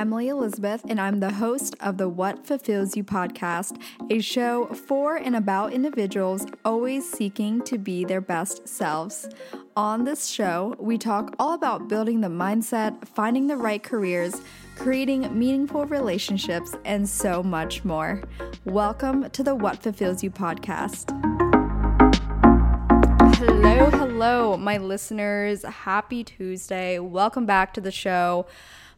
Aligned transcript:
Emily 0.00 0.28
Elizabeth, 0.28 0.82
and 0.88 0.98
I'm 0.98 1.20
the 1.20 1.34
host 1.34 1.76
of 1.78 1.98
the 1.98 2.08
What 2.08 2.46
Fulfills 2.46 2.96
You 2.96 3.04
podcast, 3.04 3.78
a 4.08 4.18
show 4.20 4.64
for 4.68 5.16
and 5.16 5.36
about 5.36 5.74
individuals 5.74 6.46
always 6.64 7.06
seeking 7.06 7.60
to 7.64 7.76
be 7.76 8.06
their 8.06 8.22
best 8.22 8.66
selves. 8.66 9.28
On 9.76 10.04
this 10.04 10.26
show, 10.26 10.74
we 10.78 10.96
talk 10.96 11.36
all 11.38 11.52
about 11.52 11.88
building 11.88 12.22
the 12.22 12.28
mindset, 12.28 13.06
finding 13.08 13.46
the 13.46 13.58
right 13.58 13.82
careers, 13.82 14.40
creating 14.74 15.38
meaningful 15.38 15.84
relationships, 15.84 16.74
and 16.86 17.06
so 17.06 17.42
much 17.42 17.84
more. 17.84 18.22
Welcome 18.64 19.28
to 19.28 19.42
the 19.42 19.54
What 19.54 19.82
Fulfills 19.82 20.22
You 20.22 20.30
podcast. 20.30 21.10
Hello, 23.36 23.90
hello, 23.90 24.56
my 24.56 24.78
listeners. 24.78 25.62
Happy 25.62 26.24
Tuesday. 26.24 26.98
Welcome 26.98 27.44
back 27.44 27.74
to 27.74 27.82
the 27.82 27.92
show. 27.92 28.46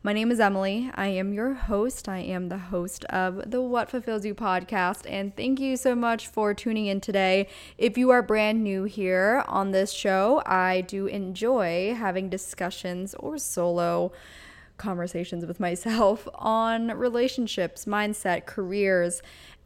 My 0.04 0.12
name 0.12 0.32
is 0.32 0.40
Emily. 0.40 0.90
I 0.96 1.06
am 1.06 1.32
your 1.32 1.54
host. 1.54 2.08
I 2.08 2.18
am 2.18 2.48
the 2.48 2.58
host 2.58 3.04
of 3.04 3.48
the 3.48 3.62
What 3.62 3.88
Fulfills 3.88 4.24
You 4.24 4.34
podcast. 4.34 5.08
And 5.08 5.36
thank 5.36 5.60
you 5.60 5.76
so 5.76 5.94
much 5.94 6.26
for 6.26 6.54
tuning 6.54 6.86
in 6.86 7.00
today. 7.00 7.46
If 7.78 7.96
you 7.96 8.10
are 8.10 8.20
brand 8.20 8.64
new 8.64 8.82
here 8.82 9.44
on 9.46 9.70
this 9.70 9.92
show, 9.92 10.42
I 10.44 10.80
do 10.80 11.06
enjoy 11.06 11.94
having 11.96 12.28
discussions 12.28 13.14
or 13.14 13.38
solo 13.38 14.10
conversations 14.76 15.46
with 15.46 15.60
myself 15.60 16.26
on 16.34 16.88
relationships, 16.98 17.84
mindset, 17.84 18.44
careers, 18.44 19.22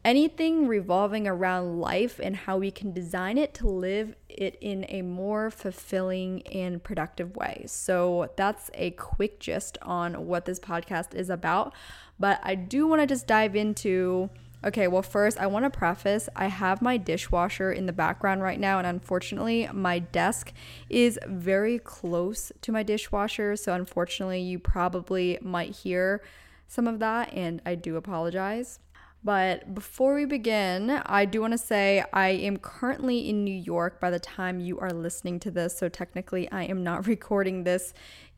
anything 0.07 0.69
revolving 0.69 1.27
around 1.27 1.81
life 1.81 2.17
and 2.23 2.33
how 2.33 2.57
we 2.57 2.71
can 2.71 2.93
design 2.93 3.37
it 3.37 3.53
to 3.53 3.67
live 3.67 4.15
it 4.29 4.57
in 4.61 4.85
a 4.87 5.01
more 5.01 5.51
fulfilling 5.51 6.41
and 6.47 6.81
productive 6.81 7.35
way. 7.35 7.65
So 7.67 8.31
that's 8.37 8.71
a 8.73 8.91
quick 8.91 9.37
gist 9.41 9.77
on 9.81 10.25
what 10.25 10.45
this 10.45 10.61
podcast 10.61 11.13
is 11.13 11.29
about. 11.29 11.73
But 12.17 12.39
I 12.41 12.55
do 12.55 12.87
want 12.87 13.01
to 13.01 13.05
just 13.05 13.27
dive 13.27 13.55
into. 13.55 14.29
Okay, 14.65 14.87
well, 14.87 15.03
first, 15.03 15.37
I 15.37 15.45
want 15.45 15.65
to 15.65 15.69
preface 15.69 16.29
I 16.35 16.47
have 16.47 16.81
my 16.81 16.97
dishwasher 16.97 17.71
in 17.71 17.85
the 17.85 17.93
background 17.93 18.41
right 18.41 18.59
now, 18.59 18.79
and 18.79 18.87
unfortunately, 18.87 19.69
my 19.71 19.99
desk 19.99 20.51
is 20.89 21.19
very 21.27 21.77
close 21.77 22.51
to 22.61 22.71
my 22.71 22.81
dishwasher. 22.81 23.55
So, 23.55 23.73
unfortunately, 23.73 24.41
you 24.41 24.57
probably 24.57 25.37
might 25.41 25.75
hear 25.75 26.23
some 26.67 26.87
of 26.87 26.97
that, 26.99 27.31
and 27.33 27.61
I 27.67 27.75
do 27.75 27.97
apologize. 27.97 28.79
But 29.23 29.73
before 29.73 30.13
we 30.13 30.25
begin, 30.25 31.01
I 31.05 31.25
do 31.25 31.41
want 31.41 31.51
to 31.51 31.57
say 31.57 32.03
I 32.13 32.29
am 32.29 32.57
currently 32.57 33.29
in 33.29 33.43
New 33.43 33.55
York 33.55 33.99
by 33.99 34.09
the 34.09 34.19
time 34.19 34.59
you 34.59 34.79
are 34.79 34.91
listening 34.91 35.39
to 35.41 35.51
this. 35.51 35.77
So 35.77 35.89
technically, 35.89 36.49
I 36.51 36.63
am 36.63 36.83
not 36.83 37.07
recording 37.07 37.63
this 37.63 37.93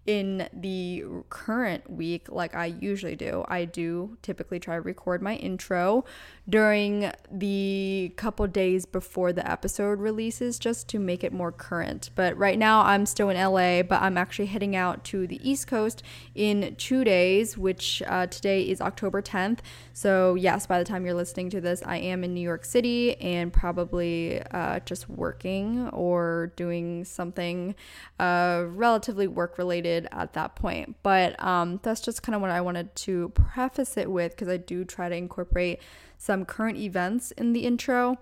in 0.05 0.49
the 0.53 1.03
current 1.29 1.87
week 1.87 2.29
like 2.29 2.55
I 2.55 2.65
usually 2.65 3.15
do. 3.15 3.45
I 3.47 3.65
do 3.65 4.17
typically 4.23 4.59
try 4.59 4.75
to 4.75 4.81
record 4.81 5.21
my 5.21 5.35
intro 5.35 6.05
during 6.49 7.11
the 7.31 8.11
couple 8.15 8.47
days 8.47 8.85
before 8.85 9.31
the 9.31 9.49
episode 9.49 9.99
releases 9.99 10.57
just 10.57 10.87
to 10.89 10.97
make 10.97 11.23
it 11.23 11.31
more 11.31 11.51
current. 11.51 12.09
But 12.15 12.35
right 12.37 12.57
now 12.57 12.81
I'm 12.81 13.05
still 13.05 13.29
in 13.29 13.37
LA, 13.37 13.83
but 13.83 14.01
I'm 14.01 14.17
actually 14.17 14.47
heading 14.47 14.75
out 14.75 15.03
to 15.05 15.27
the 15.27 15.39
East 15.47 15.67
Coast 15.67 16.01
in 16.33 16.75
two 16.77 17.03
days, 17.03 17.57
which 17.57 18.01
uh, 18.07 18.27
today 18.27 18.63
is 18.63 18.81
October 18.81 19.21
10th. 19.21 19.59
So, 19.93 20.35
yes, 20.35 20.65
by 20.65 20.79
the 20.79 20.85
time 20.85 21.05
you're 21.05 21.13
listening 21.13 21.49
to 21.51 21.61
this, 21.61 21.83
I 21.85 21.97
am 21.97 22.23
in 22.23 22.33
New 22.33 22.41
York 22.41 22.65
City 22.65 23.19
and 23.21 23.53
probably 23.53 24.41
uh, 24.51 24.79
just 24.79 25.09
working 25.09 25.89
or 25.89 26.53
doing 26.55 27.05
something 27.05 27.75
uh, 28.19 28.63
relatively 28.67 29.27
work 29.27 29.57
related 29.57 30.07
at 30.11 30.33
that 30.33 30.55
point. 30.55 30.95
But 31.03 31.41
um, 31.43 31.79
that's 31.83 32.01
just 32.01 32.23
kind 32.23 32.35
of 32.35 32.41
what 32.41 32.49
I 32.49 32.61
wanted 32.61 32.95
to 32.95 33.29
preface 33.29 33.97
it 33.97 34.09
with 34.09 34.31
because 34.31 34.47
I 34.47 34.57
do 34.57 34.83
try 34.85 35.09
to 35.09 35.15
incorporate 35.15 35.79
some 36.19 36.45
current 36.45 36.77
events 36.77 37.31
in 37.31 37.53
the 37.53 37.61
intro. 37.61 38.17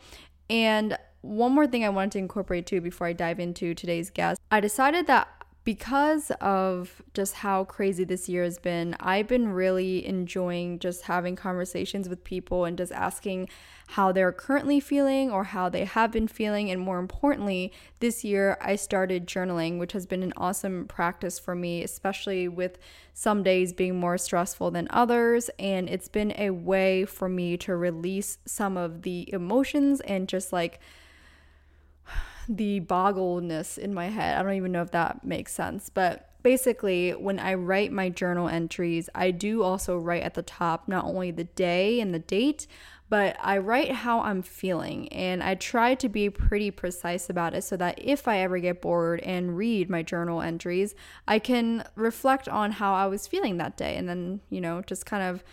And 0.50 0.98
one 1.20 1.52
more 1.52 1.68
thing 1.68 1.84
I 1.84 1.90
wanted 1.90 2.14
to 2.14 2.20
incorporate 2.20 2.66
too 2.66 2.80
before 2.80 3.08
I 3.08 3.14
dive 3.14 3.40
into 3.42 3.74
today's 3.74 4.10
guest, 4.10 4.40
I 4.50 4.62
decided 4.62 5.08
that 5.08 5.28
because 5.68 6.32
of 6.40 7.02
just 7.14 7.34
how 7.34 7.66
crazy 7.66 8.06
this 8.06 8.30
year 8.30 8.46
has 8.46 8.58
been, 8.58 8.96
I've 9.02 9.28
been 9.28 9.50
really 9.50 10.08
enjoying 10.08 10.80
just 10.80 11.02
having 11.02 11.36
conversations 11.36 12.08
with 12.08 12.24
people 12.24 12.64
and 12.64 12.78
just 12.78 12.94
asking 12.94 13.50
how 13.88 14.14
they're 14.14 14.32
currently 14.32 14.80
feeling 14.80 15.30
or 15.30 15.44
how 15.44 15.68
they 15.68 15.84
have 15.84 16.10
been 16.10 16.30
feeling. 16.30 16.72
And 16.72 16.80
more 16.80 17.00
importantly, 17.00 17.74
this 18.00 18.24
year 18.24 18.58
I 18.62 18.78
started 18.78 19.28
journaling, 19.28 19.78
which 19.78 19.92
has 19.92 20.06
been 20.06 20.24
an 20.24 20.32
awesome 20.38 20.86
practice 20.88 21.38
for 21.38 21.54
me, 21.54 21.84
especially 21.84 22.48
with 22.48 22.78
some 23.14 23.44
days 23.44 23.74
being 23.74 24.00
more 24.00 24.18
stressful 24.18 24.72
than 24.72 24.88
others. 24.90 25.50
And 25.60 25.90
it's 25.90 26.08
been 26.08 26.34
a 26.38 26.52
way 26.52 27.04
for 27.04 27.28
me 27.28 27.58
to 27.58 27.76
release 27.76 28.38
some 28.46 28.78
of 28.78 29.02
the 29.02 29.30
emotions 29.34 30.00
and 30.00 30.30
just 30.30 30.54
like, 30.54 30.80
the 32.48 32.80
boggleness 32.80 33.78
in 33.78 33.94
my 33.94 34.08
head. 34.10 34.38
I 34.38 34.44
don't 34.44 34.54
even 34.54 34.72
know 34.72 34.82
if 34.82 34.92
that 34.92 35.24
makes 35.24 35.54
sense, 35.54 35.90
but 35.90 36.30
basically, 36.44 37.12
when 37.12 37.40
I 37.40 37.56
write 37.56 37.92
my 37.92 38.10
journal 38.10 38.48
entries, 38.48 39.10
I 39.14 39.32
do 39.32 39.64
also 39.64 39.98
write 39.98 40.24
at 40.24 40.34
the 40.34 40.42
top 40.42 40.88
not 40.88 41.06
only 41.06 41.32
the 41.32 41.44
day 41.44 42.00
and 42.00 42.14
the 42.14 42.20
date, 42.20 42.68
but 43.10 43.38
I 43.40 43.58
write 43.58 43.92
how 43.92 44.22
I'm 44.22 44.42
feeling 44.42 45.08
and 45.10 45.42
I 45.42 45.56
try 45.56 45.96
to 45.96 46.10
be 46.10 46.30
pretty 46.30 46.72
precise 46.72 47.30
about 47.30 47.54
it 47.54 47.64
so 47.64 47.78
that 47.78 48.00
if 48.02 48.28
I 48.28 48.40
ever 48.40 48.60
get 48.60 48.82
bored 48.82 49.22
and 49.22 49.56
read 49.56 49.90
my 49.90 50.04
journal 50.04 50.42
entries, 50.42 50.94
I 51.28 51.40
can 51.40 51.86
reflect 51.96 52.50
on 52.50 52.72
how 52.74 52.94
I 52.94 53.08
was 53.08 53.28
feeling 53.28 53.58
that 53.58 53.78
day 53.78 53.96
and 53.96 54.10
then, 54.10 54.42
you 54.50 54.60
know, 54.60 54.82
just 54.82 55.06
kind 55.06 55.24
of, 55.24 55.44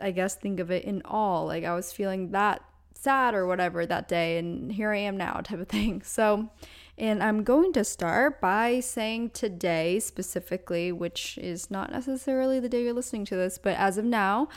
I 0.00 0.10
guess, 0.10 0.36
think 0.36 0.58
of 0.58 0.70
it 0.70 0.84
in 0.84 1.02
all. 1.04 1.46
Like 1.46 1.64
I 1.64 1.74
was 1.74 1.92
feeling 1.92 2.30
that 2.30 2.62
sad 3.06 3.36
or 3.36 3.46
whatever 3.46 3.86
that 3.86 4.08
day 4.08 4.36
and 4.36 4.72
here 4.72 4.92
I 4.92 4.98
am 4.98 5.16
now 5.16 5.34
type 5.34 5.60
of 5.60 5.68
thing. 5.68 6.02
So, 6.02 6.50
and 6.98 7.22
I'm 7.22 7.44
going 7.44 7.72
to 7.74 7.84
start 7.84 8.40
by 8.40 8.80
saying 8.80 9.30
today 9.30 10.00
specifically, 10.00 10.90
which 10.90 11.38
is 11.38 11.70
not 11.70 11.92
necessarily 11.92 12.58
the 12.58 12.68
day 12.68 12.82
you're 12.82 12.92
listening 12.92 13.24
to 13.26 13.36
this, 13.36 13.58
but 13.58 13.76
as 13.76 13.96
of 13.96 14.04
now, 14.04 14.48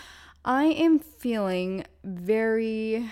I 0.44 0.64
am 0.64 0.98
feeling 0.98 1.86
very 2.04 3.12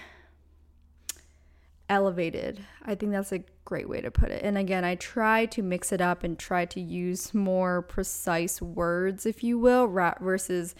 elevated. 1.88 2.66
I 2.84 2.96
think 2.96 3.12
that's 3.12 3.32
a 3.32 3.44
great 3.64 3.88
way 3.88 4.02
to 4.02 4.10
put 4.10 4.32
it. 4.32 4.44
And 4.44 4.58
again, 4.58 4.84
I 4.84 4.96
try 4.96 5.46
to 5.46 5.62
mix 5.62 5.92
it 5.92 6.02
up 6.02 6.24
and 6.24 6.40
try 6.40 6.66
to 6.66 6.82
use 6.82 7.36
more 7.36 7.84
precise 7.84 8.60
words, 8.60 9.28
if 9.28 9.44
you 9.44 9.60
will, 9.60 9.86
versus 9.88 10.74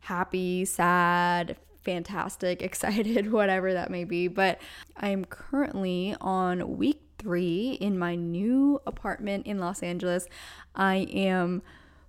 happy, 0.00 0.66
sad, 0.66 1.56
fantastic, 1.86 2.60
excited, 2.70 3.32
whatever 3.32 3.72
that 3.72 3.90
may 3.90 4.04
be. 4.04 4.28
But 4.28 4.60
I'm 4.98 5.24
currently 5.24 6.14
on 6.20 6.76
week 6.76 7.00
three 7.18 7.78
in 7.80 7.98
my 7.98 8.14
new 8.14 8.82
apartment 8.86 9.46
in 9.46 9.58
Los 9.58 9.82
Angeles. 9.82 10.28
I 10.74 11.06
am 11.10 11.62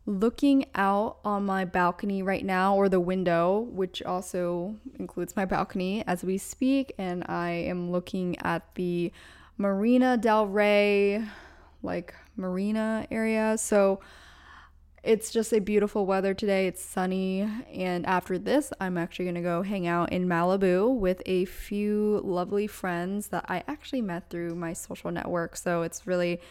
looking 0.06 0.66
out 0.74 1.18
on 1.24 1.46
my 1.46 1.66
balcony 1.66 2.24
right 2.24 2.44
now, 2.44 2.75
or 2.75 2.90
the 2.90 3.00
window, 3.00 3.68
which 3.72 4.01
also 4.04 4.75
includes 5.00 5.36
my 5.36 5.46
balcony 5.46 6.04
as 6.07 6.24
we 6.24 6.38
speak. 6.38 6.94
And 6.98 7.24
I 7.28 7.51
am 7.51 7.92
looking 7.92 8.38
at 8.40 8.75
the 8.75 9.13
Marina 9.57 10.18
Del 10.18 10.48
Rey, 10.48 11.24
like 11.84 12.13
marina 12.36 13.07
area. 13.12 13.57
So, 13.57 14.00
it's 15.07 15.31
just 15.31 15.54
a 15.54 15.59
beautiful 15.59 16.06
weather 16.06 16.33
today. 16.33 16.68
It's 16.68 16.83
sunny. 16.83 17.50
And 17.74 18.06
after 18.06 18.38
this, 18.38 18.74
I'm 18.81 18.98
actually 18.98 19.25
going 19.25 19.36
to 19.36 19.42
go 19.42 19.62
hang 19.62 19.88
out 19.88 20.12
in 20.12 20.27
Malibu 20.27 20.94
with 20.94 21.21
a 21.25 21.45
few 21.45 22.21
lovely 22.25 22.68
friends 22.68 23.30
that 23.30 23.45
I 23.48 23.63
actually 23.69 24.01
met 24.01 24.30
through 24.30 24.56
my 24.56 24.74
social 24.74 25.09
network. 25.09 25.56
So 25.56 25.83
it's 25.83 26.06
really 26.06 26.42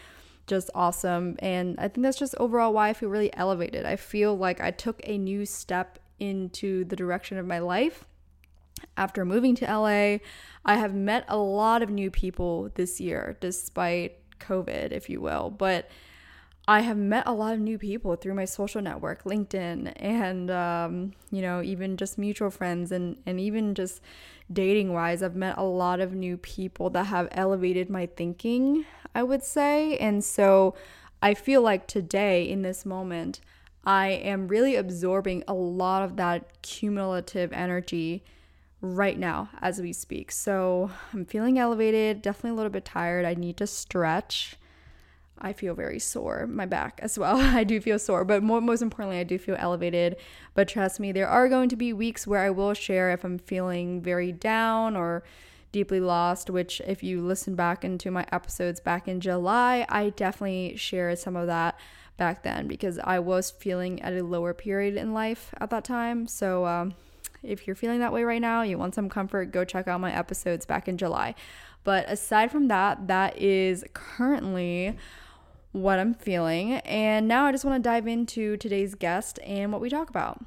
just 0.47 0.70
awesome. 0.75 1.37
And 1.41 1.79
I 1.79 1.88
think 1.88 2.03
that's 2.03 2.19
just 2.19 2.35
overall 2.38 2.73
why 2.73 2.88
I 2.88 2.93
feel 2.94 3.11
really 3.11 3.35
elevated. 3.37 3.85
I 3.85 3.97
feel 3.97 4.35
like 4.35 4.59
I 4.59 4.70
took 4.70 5.02
a 5.05 5.19
new 5.19 5.44
step 5.44 5.99
into 6.19 6.85
the 6.85 6.97
direction 6.97 7.37
of 7.37 7.44
my 7.44 7.59
life 7.59 8.06
after 8.97 9.26
moving 9.26 9.55
to 9.56 9.67
LA. 9.67 10.19
I 10.64 10.76
have 10.76 10.94
met 10.94 11.26
a 11.29 11.37
lot 11.37 11.82
of 11.82 11.91
new 11.91 12.11
people 12.11 12.70
this 12.75 13.02
year, 13.02 13.37
despite 13.38 14.19
COVID, 14.38 14.93
if 14.93 15.11
you 15.11 15.20
will. 15.20 15.50
But 15.50 15.91
I 16.69 16.81
have 16.81 16.97
met 16.97 17.29
a 17.29 17.33
lot 17.33 17.55
of 17.55 17.61
new 17.61 17.79
people 17.79 18.17
through 18.17 18.35
my 18.35 18.45
social 18.45 18.83
network, 18.83 19.23
LinkedIn, 19.23 19.93
and 19.97 20.51
um, 20.51 21.13
you 21.31 21.41
know, 21.41 21.63
even 21.63 21.97
just 21.97 22.19
mutual 22.19 22.51
friends, 22.51 22.91
and 22.91 23.17
and 23.25 23.39
even 23.39 23.75
just 23.75 24.01
dating 24.53 24.93
wise, 24.93 25.23
I've 25.23 25.37
met 25.37 25.59
a 25.59 25.63
lot 25.63 26.01
of 26.01 26.13
new 26.13 26.37
people 26.37 26.91
that 26.91 27.05
have 27.05 27.29
elevated 27.31 27.89
my 27.89 28.07
thinking. 28.07 28.85
I 29.15 29.23
would 29.23 29.45
say, 29.45 29.97
and 29.99 30.25
so 30.25 30.75
I 31.23 31.35
feel 31.35 31.63
like 31.63 31.87
today 31.87 32.43
in 32.49 32.63
this 32.63 32.85
moment, 32.85 33.41
I 33.85 34.09
am 34.09 34.49
really 34.49 34.75
absorbing 34.75 35.45
a 35.47 35.55
lot 35.55 36.03
of 36.03 36.17
that 36.17 36.62
cumulative 36.62 37.53
energy 37.53 38.25
right 38.81 39.19
now 39.19 39.51
as 39.61 39.81
we 39.81 39.93
speak. 39.93 40.33
So 40.33 40.91
I'm 41.12 41.25
feeling 41.25 41.59
elevated, 41.59 42.23
definitely 42.23 42.51
a 42.51 42.55
little 42.55 42.71
bit 42.71 42.85
tired. 42.85 43.25
I 43.25 43.35
need 43.35 43.57
to 43.59 43.67
stretch. 43.67 44.57
I 45.38 45.53
feel 45.53 45.75
very 45.75 45.99
sore, 45.99 46.47
my 46.47 46.67
back 46.67 46.99
as 47.03 47.19
well. 47.19 47.37
I 47.41 47.65
do 47.65 47.81
feel 47.81 47.99
sore, 47.99 48.25
but 48.25 48.43
more, 48.43 48.61
most 48.61 48.83
importantly, 48.83 49.19
I 49.19 49.25
do 49.25 49.38
feel 49.38 49.56
elevated. 49.59 50.17
But 50.55 50.69
trust 50.69 50.99
me, 51.00 51.12
there 51.12 51.29
are 51.29 51.49
going 51.49 51.69
to 51.69 51.77
be 51.77 51.93
weeks 51.93 52.27
where 52.27 52.41
I 52.41 52.50
will 52.50 52.75
share 52.75 53.11
if 53.11 53.25
I'm 53.25 53.38
feeling 53.38 54.00
very 54.00 54.33
down 54.33 54.97
or 54.97 55.23
deeply 55.73 56.00
lost, 56.00 56.49
which, 56.49 56.81
if 56.87 57.03
you 57.03 57.21
listen 57.21 57.55
back 57.55 57.85
into 57.85 58.11
my 58.11 58.27
episodes 58.33 58.81
back 58.81 59.06
in 59.06 59.21
July, 59.21 59.85
I 59.88 60.11
definitely 60.11 60.77
shared 60.77 61.19
some 61.19 61.37
of 61.37 61.47
that 61.49 61.79
back 62.17 62.43
then 62.43 62.67
because 62.67 62.99
I 62.99 63.19
was 63.19 63.50
feeling 63.50 64.00
at 64.00 64.15
a 64.15 64.25
lower 64.25 64.55
period 64.55 64.97
in 64.97 65.12
life 65.12 65.53
at 65.61 65.69
that 65.71 65.85
time. 65.85 66.27
So, 66.27 66.65
um, 66.65 66.94
if 67.43 67.67
you're 67.67 67.77
feeling 67.77 68.00
that 68.00 68.12
way 68.12 68.25
right 68.25 68.41
now, 68.41 68.62
you 68.62 68.79
want 68.79 68.94
some 68.94 69.09
comfort, 69.09 69.53
go 69.53 69.65
check 69.65 69.87
out 69.87 70.00
my 70.00 70.12
episodes 70.12 70.67
back 70.67 70.88
in 70.88 70.97
July. 70.97 71.35
But 71.85 72.09
aside 72.09 72.50
from 72.50 72.69
that, 72.69 73.06
that 73.06 73.38
is 73.41 73.85
currently 73.93 74.97
what 75.76 75.99
I'm 75.99 76.14
feeling. 76.14 76.75
And 76.75 77.28
now 77.28 77.44
I 77.44 77.52
just 77.52 77.64
want 77.64 77.82
to 77.82 77.88
dive 77.88 78.06
into 78.06 78.56
today's 78.56 78.94
guest 78.94 79.38
and 79.44 79.70
what 79.70 79.81
we 79.81 79.90
talk 79.90 80.08
about. 80.08 80.43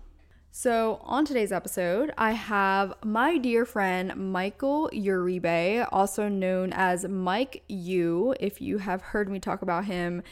So, 0.52 1.00
on 1.04 1.26
today's 1.26 1.52
episode, 1.52 2.12
I 2.18 2.32
have 2.32 2.94
my 3.06 3.38
dear 3.38 3.66
friend 3.66 4.32
Michael 4.34 4.90
Uribe, 4.92 5.88
also 5.92 6.28
known 6.28 6.74
as 6.74 7.06
Mike 7.08 7.64
U, 7.68 8.34
if 8.40 8.60
you 8.60 8.80
have 8.80 9.02
heard 9.02 9.30
me 9.30 9.40
talk 9.40 9.62
about 9.62 9.86
him 9.86 10.24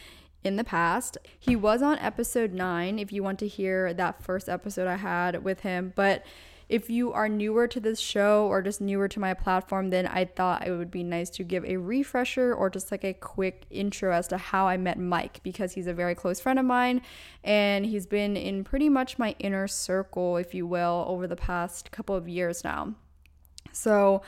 in 0.44 0.56
the 0.56 0.64
past. 0.64 1.20
He 1.38 1.56
was 1.56 1.84
on 1.84 2.00
episode 2.00 2.52
9 2.52 2.98
if 2.98 3.12
you 3.12 3.22
want 3.22 3.38
to 3.40 3.48
hear 3.48 3.94
that 3.94 4.24
first 4.24 4.50
episode 4.50 4.88
I 4.88 4.96
had 4.96 5.44
with 5.44 5.60
him, 5.60 5.94
but 5.96 6.26
if 6.70 6.90
you 6.90 7.14
are 7.14 7.30
newer 7.30 7.68
to 7.68 7.80
this 7.80 8.00
show 8.00 8.46
or 8.48 8.62
just 8.62 8.82
newer 8.82 9.08
to 9.08 9.20
my 9.20 9.34
platform, 9.34 9.90
then 9.90 10.06
I 10.06 10.26
thought 10.26 10.68
it 10.68 10.72
would 10.72 10.92
be 10.92 11.04
nice 11.04 11.30
to 11.32 11.44
give 11.44 11.64
a 11.64 11.78
refresher 11.78 12.54
or 12.54 12.70
just 12.70 12.92
like 12.92 13.06
a 13.06 13.14
quick 13.14 13.66
intro 13.70 14.12
as 14.12 14.28
to 14.30 14.38
how 14.38 14.68
I 14.68 14.76
met 14.76 15.00
Mike 15.00 15.42
because 15.44 15.74
he's 15.74 15.88
a 15.88 15.94
very 15.94 16.14
close 16.14 16.42
friend 16.42 16.60
of 16.60 16.66
mine 16.66 17.02
and 17.44 17.86
he's 17.86 18.06
been 18.06 18.36
in 18.36 18.66
pretty 18.66 18.90
much 18.90 19.18
my 19.18 19.34
inner 19.40 19.68
circle, 19.68 20.36
if 20.36 20.54
you 20.54 20.68
will, 20.68 21.06
over 21.08 21.26
the 21.26 21.38
past 21.38 21.92
couple 21.92 22.16
of 22.16 22.28
years 22.28 22.64
now. 22.66 22.94
So, 23.72 24.22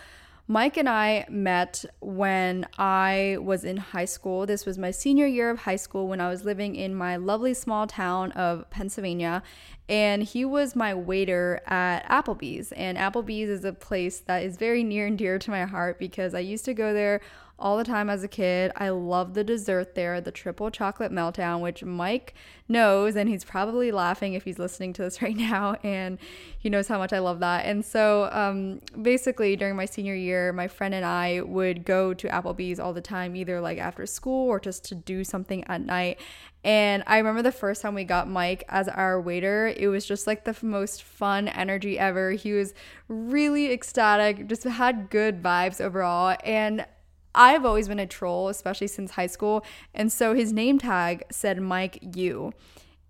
Mike 0.51 0.77
and 0.77 0.89
I 0.89 1.27
met 1.29 1.85
when 1.99 2.65
I 2.79 3.37
was 3.39 3.63
in 3.63 3.77
high 3.77 4.05
school. 4.05 4.47
This 4.47 4.65
was 4.65 4.79
my 4.79 4.89
senior 4.89 5.27
year 5.27 5.51
of 5.51 5.59
high 5.59 5.75
school 5.75 6.07
when 6.07 6.19
I 6.19 6.27
was 6.27 6.43
living 6.43 6.75
in 6.75 6.95
my 6.95 7.17
lovely 7.17 7.53
small 7.53 7.85
town 7.85 8.31
of 8.31 8.67
Pennsylvania. 8.71 9.43
And 9.87 10.23
he 10.23 10.45
was 10.45 10.75
my 10.75 10.95
waiter 10.95 11.61
at 11.67 12.03
Applebee's. 12.09 12.71
And 12.71 12.97
Applebee's 12.97 13.47
is 13.47 13.63
a 13.63 13.73
place 13.73 14.21
that 14.21 14.41
is 14.41 14.57
very 14.57 14.83
near 14.83 15.05
and 15.05 15.19
dear 15.19 15.37
to 15.37 15.51
my 15.51 15.65
heart 15.65 15.99
because 15.99 16.33
I 16.33 16.39
used 16.39 16.65
to 16.65 16.73
go 16.73 16.95
there 16.95 17.21
all 17.59 17.77
the 17.77 17.83
time 17.83 18.09
as 18.09 18.23
a 18.23 18.27
kid. 18.27 18.71
I 18.75 18.89
love 18.89 19.33
the 19.33 19.43
dessert 19.43 19.95
there, 19.95 20.19
the 20.21 20.31
triple 20.31 20.71
chocolate 20.71 21.11
meltdown, 21.11 21.61
which 21.61 21.83
Mike 21.83 22.33
knows, 22.67 23.15
and 23.15 23.27
he's 23.27 23.43
probably 23.43 23.91
laughing 23.91 24.33
if 24.33 24.43
he's 24.43 24.59
listening 24.59 24.93
to 24.93 25.01
this 25.01 25.21
right 25.21 25.35
now, 25.35 25.75
and 25.83 26.17
he 26.57 26.69
knows 26.69 26.87
how 26.87 26.97
much 26.97 27.13
I 27.13 27.19
love 27.19 27.39
that. 27.39 27.65
And 27.65 27.83
so, 27.83 28.29
um, 28.31 28.81
basically, 29.01 29.55
during 29.55 29.75
my 29.75 29.85
senior 29.85 30.15
year, 30.15 30.53
my 30.53 30.67
friend 30.67 30.93
and 30.93 31.05
I 31.05 31.41
would 31.41 31.85
go 31.85 32.13
to 32.13 32.27
Applebee's 32.27 32.79
all 32.79 32.93
the 32.93 33.01
time, 33.01 33.35
either 33.35 33.59
like 33.61 33.77
after 33.77 34.05
school 34.05 34.47
or 34.47 34.59
just 34.59 34.83
to 34.85 34.95
do 34.95 35.23
something 35.23 35.63
at 35.65 35.81
night. 35.81 36.19
And 36.63 37.03
I 37.07 37.17
remember 37.17 37.41
the 37.41 37.53
first 37.53 37.81
time 37.81 37.95
we 37.95 38.03
got 38.03 38.29
Mike 38.29 38.65
as 38.67 38.89
our 38.89 39.19
waiter, 39.21 39.73
it 39.77 39.87
was 39.87 40.05
just 40.05 40.27
like 40.27 40.43
the 40.43 40.55
most 40.61 41.03
fun 41.03 41.47
energy 41.47 41.97
ever. 41.97 42.31
He 42.31 42.51
was 42.51 42.73
really 43.07 43.71
ecstatic, 43.71 44.47
just 44.47 44.63
had 44.63 45.09
good 45.09 45.41
vibes 45.41 45.79
overall. 45.79 46.35
And 46.43 46.85
I've 47.33 47.65
always 47.65 47.87
been 47.87 47.99
a 47.99 48.07
troll, 48.07 48.49
especially 48.49 48.87
since 48.87 49.11
high 49.11 49.27
school. 49.27 49.63
And 49.93 50.11
so 50.11 50.33
his 50.33 50.51
name 50.51 50.79
tag 50.79 51.23
said 51.31 51.61
Mike 51.61 51.99
U. 52.15 52.53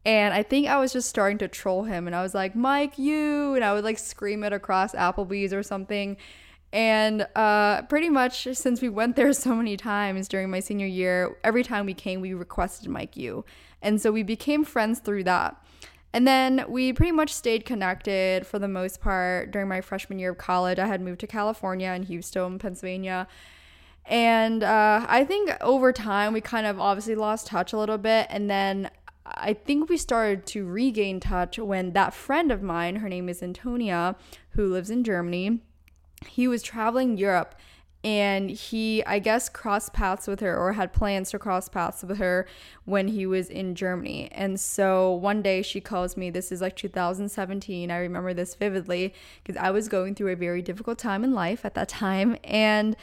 And 0.06 0.33
I 0.33 0.44
think 0.44 0.68
I 0.68 0.80
was 0.80 0.94
just 0.94 1.10
starting 1.10 1.38
to 1.39 1.48
troll 1.48 1.83
him 1.83 2.07
and 2.07 2.16
I 2.16 2.21
was 2.21 2.33
like, 2.33 2.56
Mike 2.56 2.98
U. 2.98 3.56
And 3.56 3.63
I 3.63 3.74
would 3.74 3.83
like 3.83 4.00
scream 4.00 4.44
it 4.44 4.54
across 4.54 4.94
Applebee's 4.94 5.54
or 5.54 5.63
something. 5.63 6.18
And 6.71 7.27
uh, 7.36 7.83
pretty 7.83 8.10
much 8.10 8.48
since 8.54 8.81
we 8.81 8.89
went 8.89 9.16
there 9.16 9.33
so 9.33 9.56
many 9.56 9.77
times 9.77 10.27
during 10.27 10.50
my 10.50 10.60
senior 10.60 10.88
year, 10.88 11.38
every 11.44 11.63
time 11.63 11.86
we 11.86 11.94
came, 11.94 12.21
we 12.21 12.33
requested 12.33 12.89
Mike 12.89 13.18
U. 13.18 13.45
And 13.81 14.01
so 14.01 14.12
we 14.12 14.24
became 14.24 14.63
friends 14.63 15.00
through 15.00 15.24
that. 15.25 15.62
And 16.12 16.27
then 16.27 16.66
we 16.68 16.92
pretty 16.92 17.12
much 17.12 17.33
stayed 17.33 17.66
connected 17.66 18.48
for 18.48 18.57
the 18.57 18.68
most 18.68 19.00
part 19.00 19.51
during 19.51 19.68
my 19.68 19.80
freshman 19.80 20.18
year 20.18 20.31
of 20.31 20.38
college. 20.39 20.80
I 20.80 20.88
had 20.88 21.01
moved 21.01 21.19
to 21.19 21.27
California 21.27 21.88
and 21.88 22.06
he 22.06 22.18
was 22.18 22.25
still 22.25 22.48
in 22.48 22.57
Pennsylvania. 22.57 23.27
And 24.09 24.63
uh, 24.63 25.06
I 25.07 25.23
think 25.23 25.51
over 25.61 25.94
time, 25.94 26.33
we 26.33 26.41
kind 26.41 26.65
of 26.65 26.79
obviously 26.79 27.13
lost 27.13 27.45
touch 27.45 27.73
a 27.73 27.77
little 27.77 28.00
bit. 28.00 28.25
And 28.31 28.50
then 28.50 28.89
I 29.23 29.53
think 29.53 29.88
we 29.88 29.97
started 29.97 30.47
to 30.47 30.65
regain 30.65 31.19
touch 31.19 31.59
when 31.59 31.94
that 31.94 32.15
friend 32.15 32.51
of 32.51 32.63
mine, 32.63 32.97
her 32.97 33.07
name 33.07 33.29
is 33.29 33.44
Antonia, 33.44 34.15
who 34.51 34.65
lives 34.65 34.89
in 34.89 35.03
Germany, 35.03 35.59
he 36.27 36.47
was 36.47 36.63
traveling 36.63 37.17
Europe. 37.17 37.56
And 38.01 38.50
he 38.50 39.03
i 39.03 39.19
guess 39.19 39.50
crossed 39.50 39.91
paths 39.91 40.25
with 40.25 40.39
her 40.39 40.57
or 40.57 40.71
had 40.71 40.94
plans 40.94 41.31
to 41.31 41.38
cross 41.38 41.67
paths 41.67 42.01
with 42.01 42.17
her 42.17 42.47
when 42.85 43.09
he 43.09 43.25
was 43.25 43.50
in 43.50 43.75
germany. 43.75 44.29
And 44.31 44.57
so 44.57 45.11
one 45.11 45.41
day 45.41 45.61
she 45.61 45.81
calls 45.81 46.15
me 46.15 46.29
this 46.29 46.50
is 46.50 46.61
like 46.61 46.77
2017 46.77 47.91
i 47.91 47.97
remember 47.97 48.33
this 48.33 48.56
vividly 48.56 49.13
because 49.44 49.61
i 49.61 49.69
was 49.69 49.89
going 49.89 50.15
through 50.15 50.31
a 50.31 50.38
very 50.38 50.61
difficult 50.61 50.97
time 50.97 51.25
in 51.25 51.33
life 51.33 51.65
at 51.65 51.73
that 51.73 51.89
time. 51.89 52.38
And 52.45 52.95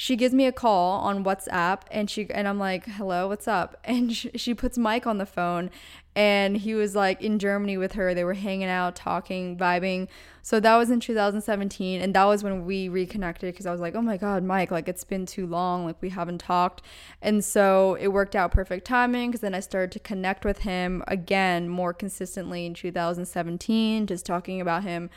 she 0.00 0.16
gives 0.16 0.32
me 0.32 0.46
a 0.46 0.52
call 0.52 0.98
on 1.00 1.22
WhatsApp 1.24 1.82
and 1.90 2.08
she 2.08 2.26
and 2.30 2.48
I'm 2.48 2.58
like, 2.58 2.86
"Hello, 2.86 3.28
what's 3.28 3.46
up?" 3.46 3.76
And 3.84 4.16
she, 4.16 4.30
she 4.34 4.54
puts 4.54 4.78
Mike 4.78 5.06
on 5.06 5.18
the 5.18 5.26
phone 5.26 5.68
and 6.16 6.56
he 6.56 6.72
was 6.72 6.96
like 6.96 7.20
in 7.20 7.38
Germany 7.38 7.76
with 7.76 7.92
her. 7.92 8.14
They 8.14 8.24
were 8.24 8.32
hanging 8.32 8.70
out, 8.70 8.96
talking, 8.96 9.58
vibing. 9.58 10.08
So 10.40 10.58
that 10.58 10.76
was 10.76 10.90
in 10.90 11.00
2017 11.00 12.00
and 12.00 12.14
that 12.14 12.24
was 12.24 12.42
when 12.42 12.64
we 12.64 12.88
reconnected 12.88 13.52
because 13.52 13.66
I 13.66 13.72
was 13.72 13.80
like, 13.82 13.94
"Oh 13.94 14.00
my 14.00 14.16
god, 14.16 14.42
Mike, 14.42 14.70
like 14.70 14.88
it's 14.88 15.04
been 15.04 15.26
too 15.26 15.46
long, 15.46 15.84
like 15.84 16.00
we 16.00 16.08
haven't 16.08 16.38
talked." 16.38 16.80
And 17.20 17.44
so 17.44 17.98
it 18.00 18.08
worked 18.08 18.34
out 18.34 18.52
perfect 18.52 18.86
timing 18.86 19.32
cuz 19.32 19.42
then 19.42 19.54
I 19.54 19.60
started 19.60 19.92
to 19.92 19.98
connect 19.98 20.46
with 20.46 20.60
him 20.60 21.04
again 21.08 21.68
more 21.68 21.92
consistently 21.92 22.64
in 22.64 22.72
2017, 22.72 24.06
just 24.06 24.24
talking 24.24 24.62
about 24.62 24.82
him 24.82 25.10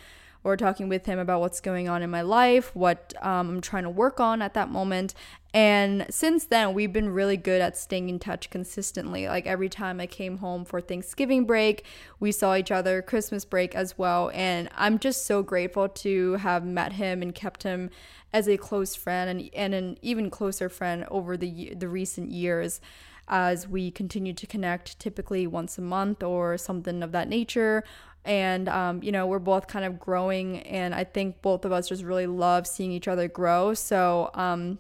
or 0.43 0.57
talking 0.57 0.89
with 0.89 1.05
him 1.05 1.19
about 1.19 1.39
what's 1.39 1.61
going 1.61 1.87
on 1.87 2.01
in 2.01 2.09
my 2.09 2.21
life, 2.21 2.75
what 2.75 3.13
um, 3.21 3.49
I'm 3.49 3.61
trying 3.61 3.83
to 3.83 3.89
work 3.89 4.19
on 4.19 4.41
at 4.41 4.53
that 4.55 4.69
moment. 4.69 5.13
And 5.53 6.05
since 6.09 6.45
then, 6.45 6.73
we've 6.73 6.91
been 6.91 7.09
really 7.09 7.37
good 7.37 7.61
at 7.61 7.77
staying 7.77 8.09
in 8.09 8.19
touch 8.19 8.49
consistently. 8.49 9.27
Like 9.27 9.45
every 9.45 9.69
time 9.69 9.99
I 9.99 10.07
came 10.07 10.39
home 10.39 10.65
for 10.65 10.81
Thanksgiving 10.81 11.45
break, 11.45 11.85
we 12.19 12.31
saw 12.31 12.55
each 12.55 12.71
other, 12.71 13.01
Christmas 13.01 13.45
break 13.45 13.75
as 13.75 13.97
well. 13.97 14.31
And 14.33 14.69
I'm 14.75 14.99
just 14.99 15.25
so 15.25 15.43
grateful 15.43 15.87
to 15.89 16.33
have 16.33 16.65
met 16.65 16.93
him 16.93 17.21
and 17.21 17.33
kept 17.33 17.63
him 17.63 17.89
as 18.33 18.49
a 18.49 18.57
close 18.57 18.95
friend 18.95 19.29
and, 19.29 19.49
and 19.53 19.73
an 19.73 19.97
even 20.01 20.29
closer 20.29 20.69
friend 20.69 21.05
over 21.09 21.37
the, 21.37 21.73
the 21.75 21.87
recent 21.87 22.31
years 22.31 22.81
as 23.27 23.67
we 23.67 23.89
continue 23.89 24.33
to 24.33 24.45
connect 24.45 24.99
typically 24.99 25.47
once 25.47 25.77
a 25.77 25.81
month 25.81 26.21
or 26.21 26.57
something 26.57 27.01
of 27.01 27.11
that 27.13 27.29
nature 27.29 27.83
and 28.25 28.69
um, 28.69 29.03
you 29.03 29.11
know 29.11 29.27
we're 29.27 29.39
both 29.39 29.67
kind 29.67 29.85
of 29.85 29.99
growing 29.99 30.59
and 30.61 30.95
i 30.95 31.03
think 31.03 31.41
both 31.41 31.65
of 31.65 31.71
us 31.71 31.89
just 31.89 32.03
really 32.03 32.27
love 32.27 32.65
seeing 32.65 32.91
each 32.91 33.07
other 33.07 33.27
grow. 33.27 33.73
So 33.73 34.29
um, 34.33 34.79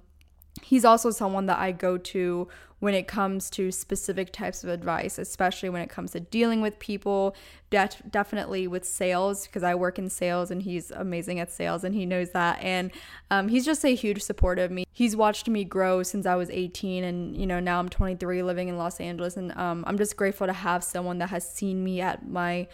he's 0.61 0.85
also 0.85 1.09
someone 1.09 1.47
that 1.47 1.57
i 1.59 1.71
go 1.71 1.97
to 1.97 2.47
when 2.79 2.93
it 2.93 3.07
comes 3.07 3.49
to 3.49 3.71
specific 3.71 4.31
types 4.31 4.63
of 4.63 4.69
advice 4.69 5.17
especially 5.17 5.69
when 5.69 5.81
it 5.81 5.89
comes 5.89 6.11
to 6.11 6.19
dealing 6.19 6.61
with 6.61 6.77
people 6.79 7.35
de- 7.69 7.89
definitely 8.11 8.67
with 8.67 8.85
sales 8.85 9.47
because 9.47 9.63
i 9.63 9.73
work 9.73 9.97
in 9.97 10.09
sales 10.09 10.51
and 10.51 10.61
he's 10.61 10.91
amazing 10.91 11.39
at 11.39 11.51
sales 11.51 11.83
and 11.83 11.95
he 11.95 12.05
knows 12.05 12.29
that. 12.31 12.61
And 12.61 12.91
um, 13.31 13.47
he's 13.47 13.65
just 13.65 13.83
a 13.83 13.95
huge 13.95 14.21
support 14.21 14.59
of 14.59 14.69
me. 14.69 14.85
He's 14.91 15.15
watched 15.15 15.47
me 15.49 15.63
grow 15.63 16.03
since 16.03 16.25
i 16.27 16.35
was 16.35 16.49
18 16.51 17.03
and 17.03 17.35
you 17.35 17.47
know 17.47 17.59
now 17.59 17.79
i'm 17.79 17.89
23 17.89 18.43
living 18.43 18.67
in 18.67 18.77
los 18.77 18.99
angeles. 18.99 19.37
And 19.37 19.51
um, 19.57 19.83
i'm 19.87 19.97
just 19.97 20.15
grateful 20.15 20.45
to 20.45 20.53
have 20.53 20.83
someone 20.83 21.17
that 21.17 21.29
has 21.29 21.49
seen 21.49 21.83
me 21.83 21.99
at 21.99 22.27
my 22.29 22.67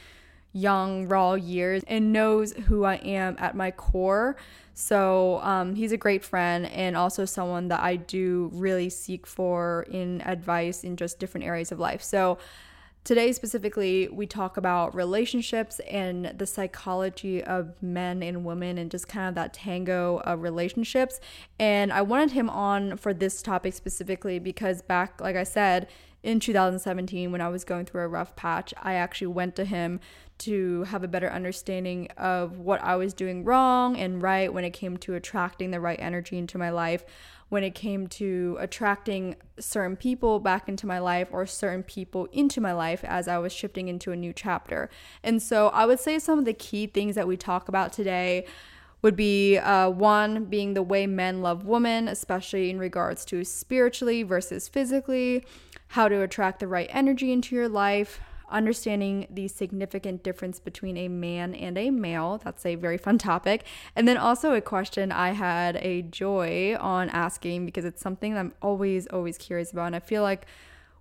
young, 0.52 1.08
raw 1.08 1.34
years 1.34 1.84
and 1.88 2.12
knows 2.12 2.54
who 2.54 2.84
I 2.84 2.96
am 2.96 3.36
at 3.40 3.56
my 3.56 3.72
core. 3.72 4.36
So 4.74 5.40
um, 5.44 5.76
he's 5.76 5.92
a 5.92 5.98
great 5.98 6.24
friend 6.24 6.66
and 6.68 6.96
also 6.96 7.26
someone 7.26 7.68
that 7.68 7.82
I 7.82 7.98
do 7.98 8.50
really 8.54 8.90
seek 8.90 9.28
for 9.28 9.86
in 9.90 10.22
advice 10.22 10.84
in 10.84 10.96
just 10.96 11.20
different 11.20 11.46
areas 11.46 11.72
of 11.72 11.80
life. 11.80 12.02
So 12.02 12.38
Today, 13.06 13.32
specifically, 13.32 14.10
we 14.10 14.28
talk 14.28 14.58
about 14.58 14.94
relationships 14.94 15.80
and 15.90 16.26
the 16.38 16.46
psychology 16.46 17.44
of 17.44 17.82
men 17.82 18.22
and 18.22 18.44
women 18.44 18.78
and 18.78 18.92
just 18.92 19.08
kind 19.08 19.30
of 19.30 19.36
that 19.36 19.54
tango 19.54 20.18
of 20.26 20.42
relationships. 20.42 21.20
And 21.58 21.94
I 21.94 22.02
wanted 22.02 22.32
him 22.32 22.50
on 22.50 22.98
for 22.98 23.14
this 23.14 23.42
topic 23.42 23.74
specifically 23.74 24.38
because, 24.38 24.82
back, 24.82 25.20
like 25.22 25.38
I 25.38 25.44
said, 25.44 25.88
in 26.22 26.40
2017, 26.42 27.32
when 27.32 27.40
I 27.42 27.48
was 27.48 27.64
going 27.64 27.86
through 27.86 28.04
a 28.04 28.08
rough 28.08 28.36
patch, 28.36 28.74
I 28.82 28.94
actually 28.94 29.28
went 29.28 29.56
to 29.56 29.66
him 29.66 30.02
to 30.40 30.84
have 30.84 31.04
a 31.04 31.08
better 31.08 31.30
understanding 31.30 32.08
of 32.18 32.60
what 32.60 32.82
I 32.84 32.96
was 32.96 33.14
doing 33.14 33.44
wrong 33.44 33.98
and 33.98 34.22
right 34.22 34.54
when 34.54 34.64
it 34.64 34.72
came 34.72 34.98
to 34.98 35.16
attracting 35.16 35.72
the 35.72 35.80
right 35.80 36.00
energy 36.00 36.38
into 36.38 36.58
my 36.58 36.70
life 36.70 37.04
when 37.50 37.64
it 37.64 37.76
came 37.76 38.08
to 38.08 38.58
attracting 38.60 39.36
certain 39.60 39.96
people 39.96 40.40
back 40.40 40.70
into 40.70 40.88
my 40.88 41.00
life 41.00 41.28
or 41.32 41.46
certain 41.46 41.84
people 41.84 42.28
into 42.32 42.62
my 42.62 42.72
life 42.72 43.04
as 43.04 43.28
I 43.28 43.40
was 43.40 43.52
shifting 43.52 43.88
into 43.88 44.12
a 44.12 44.16
new 44.16 44.32
chapter. 44.32 44.90
And 45.24 45.42
so 45.42 45.70
I 45.70 45.86
would 45.86 46.00
say 46.00 46.20
some 46.20 46.40
of 46.40 46.46
the 46.46 46.54
key 46.54 46.88
things 46.88 47.16
that 47.16 47.28
we 47.28 47.36
talk 47.36 47.68
about 47.68 47.92
today 47.92 48.46
would 49.02 49.16
be 49.16 49.58
uh, 49.58 49.90
one 49.90 50.46
being 50.46 50.74
the 50.74 50.84
way 50.84 51.08
men 51.08 51.42
love 51.42 51.66
women, 51.66 52.08
especially 52.08 52.70
in 52.70 52.78
regards 52.78 53.26
to 53.26 53.44
spiritually 53.44 54.24
versus 54.24 54.68
physically, 54.68 55.44
how 55.90 56.08
to 56.08 56.22
attract 56.22 56.60
the 56.60 56.68
right 56.68 56.90
energy 56.92 57.32
into 57.32 57.56
your 57.56 57.70
life, 57.70 58.20
understanding 58.52 59.28
the 59.30 59.48
significant 59.48 60.24
difference 60.24 60.60
between 60.60 60.98
a 60.98 61.08
man 61.08 61.54
and 61.56 61.78
a 61.78 61.90
male. 61.90 62.40
That's 62.44 62.66
a 62.66 62.76
very 62.76 62.98
fun 62.98 63.18
topic. 63.18 63.66
And 63.96 64.08
then 64.08 64.18
also 64.18 64.54
a 64.54 64.62
question 64.62 65.12
I 65.12 65.32
had 65.32 65.78
a 65.78 66.02
joy 66.04 66.76
on 66.80 67.10
asking 67.10 67.66
because 67.66 67.86
it's 67.86 68.02
something 68.02 68.34
that 68.34 68.40
I'm 68.40 68.54
always, 68.62 69.08
always 69.08 69.38
curious 69.38 69.72
about. 69.72 69.88
And 69.88 69.96
I 69.96 70.00
feel 70.00 70.24
like 70.24 70.46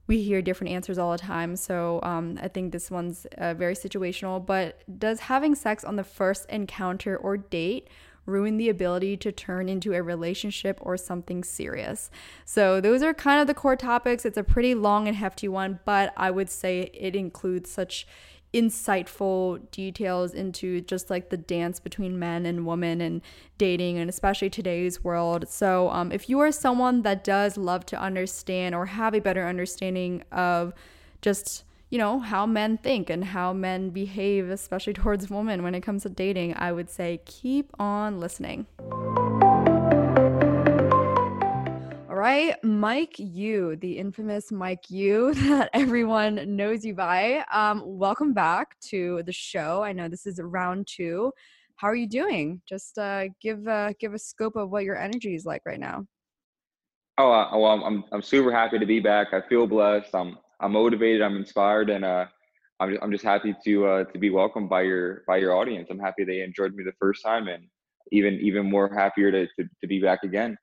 we 0.07 0.23
hear 0.23 0.41
different 0.41 0.73
answers 0.73 0.99
all 0.99 1.13
the 1.13 1.19
time. 1.19 1.55
So 1.55 2.01
um, 2.03 2.39
I 2.43 2.49
think 2.49 2.73
this 2.73 2.91
one's 2.91 3.27
uh, 3.37 3.55
very 3.55 3.75
situational. 3.75 4.45
But 4.45 4.83
does 4.99 5.21
having 5.21 5.55
sex 5.55 5.85
on 5.85 5.97
the 5.97 6.05
first 6.05 6.49
encounter 6.49 7.17
or 7.17 7.37
date 7.37 7.89
ruin 8.29 8.59
the 8.59 8.69
ability 8.69 9.17
to 9.17 9.33
turn 9.33 9.69
into 9.69 9.95
a 9.95 10.03
relationship 10.03 10.79
or 10.83 10.97
something 10.97 11.43
serious. 11.43 12.11
So, 12.45 12.81
those 12.81 13.03
are 13.03 13.15
kind 13.15 13.41
of 13.41 13.47
the 13.47 13.55
core 13.55 13.77
topics. 13.77 14.25
It's 14.25 14.39
a 14.39 14.45
pretty 14.45 14.75
long 14.75 15.09
and 15.09 15.17
hefty 15.17 15.49
one, 15.49 15.81
but 15.85 16.13
I 16.17 16.31
would 16.31 16.51
say 16.51 16.91
it 16.93 17.17
includes 17.17 17.71
such 17.71 18.07
insightful 18.55 19.71
details 19.71 20.33
into 20.33 20.81
just 20.81 21.11
like 21.11 21.29
the 21.29 21.37
dance 21.37 21.79
between 21.81 22.19
men 22.19 22.47
and 22.47 22.67
women 22.67 23.01
and 23.01 23.21
dating 23.59 23.99
and 23.99 24.09
especially 24.09 24.49
today's 24.49 25.05
world. 25.05 25.49
So, 25.49 25.91
um, 25.91 26.13
if 26.13 26.29
you 26.29 26.39
are 26.41 26.53
someone 26.53 27.03
that 27.03 27.25
does 27.25 27.57
love 27.57 27.85
to 27.87 28.01
understand 28.01 28.75
or 28.75 28.87
have 28.87 29.15
a 29.15 29.21
better 29.21 29.47
understanding 29.47 30.23
of 30.33 30.73
just 31.21 31.65
you 31.91 31.97
know, 31.97 32.19
how 32.19 32.45
men 32.45 32.77
think 32.77 33.09
and 33.09 33.25
how 33.25 33.53
men 33.53 33.91
behave, 33.91 34.51
especially 34.51 34.93
towards 34.95 35.31
women 35.31 35.63
when 35.63 35.75
it 35.75 35.81
comes 35.81 36.03
to 36.03 36.09
dating, 36.09 36.55
I 36.57 36.73
would 36.73 36.91
say 36.91 37.21
keep 37.25 37.71
on 37.79 38.21
listening. 38.21 38.67
All 42.09 42.25
right, 42.25 42.57
Mike 42.63 43.15
U, 43.19 43.77
the 43.77 43.97
infamous 43.97 44.53
Mike 44.53 44.91
U 44.91 45.33
that 45.49 45.71
everyone 45.73 46.57
knows 46.57 46.85
you 46.85 46.95
by. 46.95 47.45
Um, 47.53 47.83
welcome 47.85 48.35
back 48.35 48.79
to 48.89 49.23
the 49.25 49.33
show. 49.33 49.83
I 49.83 49.93
know 49.93 50.09
this 50.09 50.27
is 50.27 50.41
round 50.43 50.89
two. 50.89 51.33
How 51.77 51.89
are 51.89 51.95
you 51.95 52.09
doing? 52.09 52.61
Just 52.69 52.99
uh, 52.99 53.29
give 53.41 53.67
uh, 53.69 53.93
give 54.01 54.13
a 54.13 54.19
scope 54.19 54.57
of 54.57 54.69
what 54.69 54.83
your 54.83 54.99
energy 54.99 55.37
is 55.37 55.47
like 55.47 55.63
right 55.65 55.79
now. 55.79 56.05
Oh, 57.19 57.31
uh, 57.31 57.57
well, 57.57 57.85
I'm 57.85 58.05
I'm 58.11 58.21
super 58.21 58.51
happy 58.51 58.81
to 58.81 58.87
be 58.87 58.99
back. 58.99 59.29
I 59.33 59.41
feel 59.49 59.69
blessed. 59.69 60.13
I'm 60.13 60.39
I'm 60.61 60.73
motivated. 60.73 61.23
I'm 61.23 61.37
inspired, 61.37 61.91
and 61.91 62.05
uh, 62.05 62.27
I'm 62.81 62.91
just, 62.91 63.03
I'm 63.03 63.13
just 63.13 63.25
happy 63.25 63.55
to 63.65 63.87
uh, 63.87 64.05
to 64.05 64.19
be 64.19 64.31
welcomed 64.31 64.69
by 64.69 64.83
your 64.83 65.23
by 65.27 65.37
your 65.37 65.55
audience. 65.55 65.89
I'm 65.91 65.99
happy 65.99 66.25
they 66.25 66.43
enjoyed 66.43 66.75
me 66.75 66.85
the 66.85 66.93
first 67.01 67.25
time, 67.25 67.49
and 67.49 67.65
even 68.13 68.35
even 68.35 68.69
more 68.69 68.93
happier 68.93 69.31
to 69.31 69.47
to, 69.47 69.69
to 69.81 69.87
be 69.87 70.01
back 70.01 70.25
again. 70.25 70.57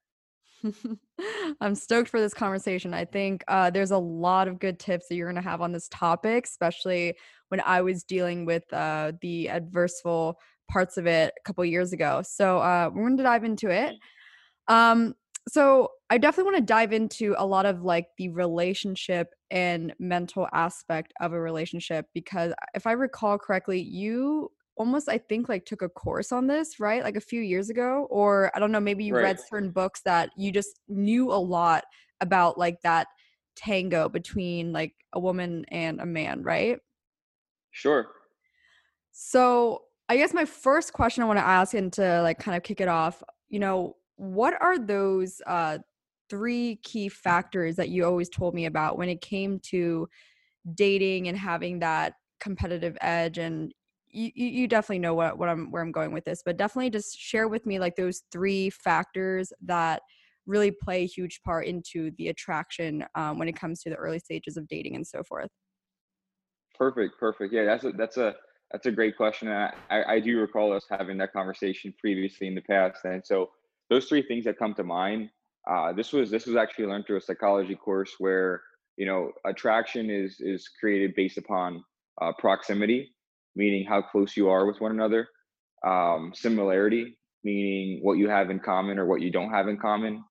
I'm 1.61 1.75
stoked 1.75 2.09
for 2.09 2.19
this 2.19 2.33
conversation. 2.33 2.93
I 2.93 3.05
think 3.05 3.43
uh, 3.47 3.69
there's 3.69 3.91
a 3.91 3.97
lot 3.97 4.47
of 4.47 4.59
good 4.59 4.79
tips 4.79 5.07
that 5.07 5.15
you're 5.15 5.31
going 5.31 5.41
to 5.41 5.49
have 5.49 5.61
on 5.61 5.71
this 5.71 5.87
topic, 5.89 6.45
especially 6.45 7.15
when 7.49 7.61
I 7.61 7.81
was 7.81 8.03
dealing 8.03 8.45
with 8.45 8.71
uh, 8.73 9.13
the 9.21 9.49
adverseful 9.49 10.39
parts 10.69 10.97
of 10.97 11.05
it 11.05 11.33
a 11.37 11.43
couple 11.47 11.63
years 11.65 11.93
ago. 11.93 12.23
So 12.25 12.59
uh, 12.59 12.89
we're 12.93 13.03
going 13.03 13.17
to 13.17 13.23
dive 13.23 13.43
into 13.43 13.69
it. 13.69 13.95
Um, 14.67 15.13
so 15.47 15.89
I 16.09 16.17
definitely 16.17 16.51
want 16.51 16.67
to 16.67 16.73
dive 16.73 16.93
into 16.93 17.35
a 17.37 17.45
lot 17.45 17.65
of 17.65 17.83
like 17.83 18.07
the 18.17 18.29
relationship 18.29 19.29
and 19.51 19.93
mental 19.99 20.47
aspect 20.53 21.13
of 21.21 21.33
a 21.33 21.39
relationship 21.39 22.07
because 22.13 22.51
uh, 22.51 22.65
if 22.73 22.87
I 22.87 22.93
recall 22.93 23.37
correctly, 23.37 23.79
you 23.79 24.51
almost 24.77 25.07
I 25.07 25.17
think 25.17 25.47
like 25.47 25.65
took 25.65 25.81
a 25.81 25.89
course 25.89 26.31
on 26.31 26.47
this, 26.47 26.79
right? 26.79 27.03
Like 27.03 27.15
a 27.15 27.21
few 27.21 27.41
years 27.41 27.69
ago 27.69 28.07
or 28.09 28.51
I 28.55 28.59
don't 28.59 28.71
know, 28.71 28.79
maybe 28.79 29.03
you 29.03 29.15
right. 29.15 29.23
read 29.23 29.39
certain 29.39 29.71
books 29.71 30.01
that 30.05 30.31
you 30.35 30.51
just 30.51 30.79
knew 30.87 31.31
a 31.31 31.37
lot 31.37 31.83
about 32.21 32.57
like 32.57 32.81
that 32.81 33.07
tango 33.55 34.09
between 34.09 34.73
like 34.73 34.93
a 35.13 35.19
woman 35.19 35.65
and 35.69 36.01
a 36.01 36.05
man, 36.05 36.43
right? 36.43 36.79
Sure. 37.71 38.07
So, 39.11 39.83
I 40.07 40.17
guess 40.17 40.33
my 40.33 40.45
first 40.45 40.93
question 40.93 41.23
I 41.23 41.25
want 41.25 41.39
to 41.39 41.45
ask 41.45 41.73
and 41.73 41.91
to 41.93 42.21
like 42.21 42.37
kind 42.37 42.55
of 42.55 42.61
kick 42.61 42.79
it 42.79 42.87
off, 42.87 43.23
you 43.49 43.59
know, 43.59 43.95
what 44.17 44.59
are 44.61 44.77
those 44.77 45.41
uh, 45.45 45.77
three 46.29 46.79
key 46.83 47.09
factors 47.09 47.75
that 47.75 47.89
you 47.89 48.05
always 48.05 48.29
told 48.29 48.53
me 48.53 48.65
about 48.65 48.97
when 48.97 49.09
it 49.09 49.21
came 49.21 49.59
to 49.59 50.07
dating 50.73 51.27
and 51.27 51.37
having 51.37 51.79
that 51.79 52.13
competitive 52.39 52.97
edge 53.01 53.37
and 53.37 53.73
you, 54.07 54.31
you 54.33 54.67
definitely 54.67 54.99
know 54.99 55.13
what, 55.13 55.37
what 55.37 55.49
I'm 55.49 55.69
where 55.71 55.81
I'm 55.81 55.91
going 55.91 56.13
with 56.13 56.23
this, 56.23 56.41
but 56.43 56.55
definitely 56.55 56.89
just 56.89 57.17
share 57.19 57.49
with 57.49 57.65
me 57.65 57.79
like 57.79 57.97
those 57.97 58.23
three 58.31 58.69
factors 58.69 59.51
that 59.65 60.01
really 60.45 60.71
play 60.71 61.03
a 61.03 61.07
huge 61.07 61.41
part 61.43 61.65
into 61.65 62.11
the 62.17 62.29
attraction 62.29 63.03
um, 63.15 63.37
when 63.37 63.49
it 63.49 63.59
comes 63.59 63.81
to 63.81 63.89
the 63.89 63.95
early 63.95 64.19
stages 64.19 64.55
of 64.55 64.67
dating 64.69 64.95
and 64.95 65.05
so 65.05 65.21
forth. 65.23 65.49
Perfect, 66.77 67.19
perfect. 67.19 67.53
Yeah, 67.53 67.65
that's 67.65 67.83
a 67.83 67.91
that's 67.91 68.17
a 68.17 68.35
that's 68.71 68.85
a 68.85 68.91
great 68.91 69.17
question. 69.17 69.49
And 69.49 69.71
I, 69.89 70.15
I 70.15 70.19
do 70.19 70.39
recall 70.39 70.71
us 70.73 70.85
having 70.89 71.17
that 71.17 71.33
conversation 71.33 71.93
previously 71.99 72.47
in 72.47 72.55
the 72.55 72.61
past, 72.61 72.99
and 73.03 73.21
so 73.25 73.49
those 73.89 74.05
three 74.05 74.21
things 74.21 74.45
that 74.45 74.57
come 74.57 74.73
to 74.75 74.83
mind. 74.83 75.29
Uh, 75.69 75.93
this 75.93 76.13
was 76.13 76.29
this 76.29 76.45
was 76.45 76.55
actually 76.55 76.85
learned 76.85 77.05
through 77.05 77.17
a 77.17 77.21
psychology 77.21 77.75
course 77.75 78.13
where 78.19 78.61
you 78.97 79.05
know 79.05 79.31
attraction 79.45 80.09
is 80.09 80.37
is 80.39 80.69
created 80.79 81.15
based 81.15 81.37
upon 81.37 81.83
uh, 82.21 82.31
proximity, 82.37 83.11
meaning 83.55 83.85
how 83.85 84.01
close 84.01 84.37
you 84.37 84.49
are 84.49 84.65
with 84.65 84.79
one 84.79 84.91
another. 84.91 85.27
Um, 85.85 86.31
similarity, 86.33 87.17
meaning 87.43 87.99
what 88.01 88.17
you 88.17 88.29
have 88.29 88.49
in 88.49 88.59
common 88.59 88.97
or 88.97 89.05
what 89.05 89.21
you 89.21 89.31
don't 89.31 89.51
have 89.51 89.67
in 89.67 89.77
common, 89.77 90.23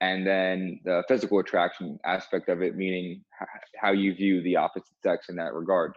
and 0.00 0.26
then 0.26 0.80
the 0.84 1.02
physical 1.08 1.38
attraction 1.38 1.98
aspect 2.04 2.48
of 2.48 2.62
it, 2.62 2.76
meaning 2.76 3.24
how 3.80 3.92
you 3.92 4.14
view 4.14 4.42
the 4.42 4.56
opposite 4.56 4.94
sex 5.02 5.28
in 5.28 5.36
that 5.36 5.54
regard. 5.54 5.92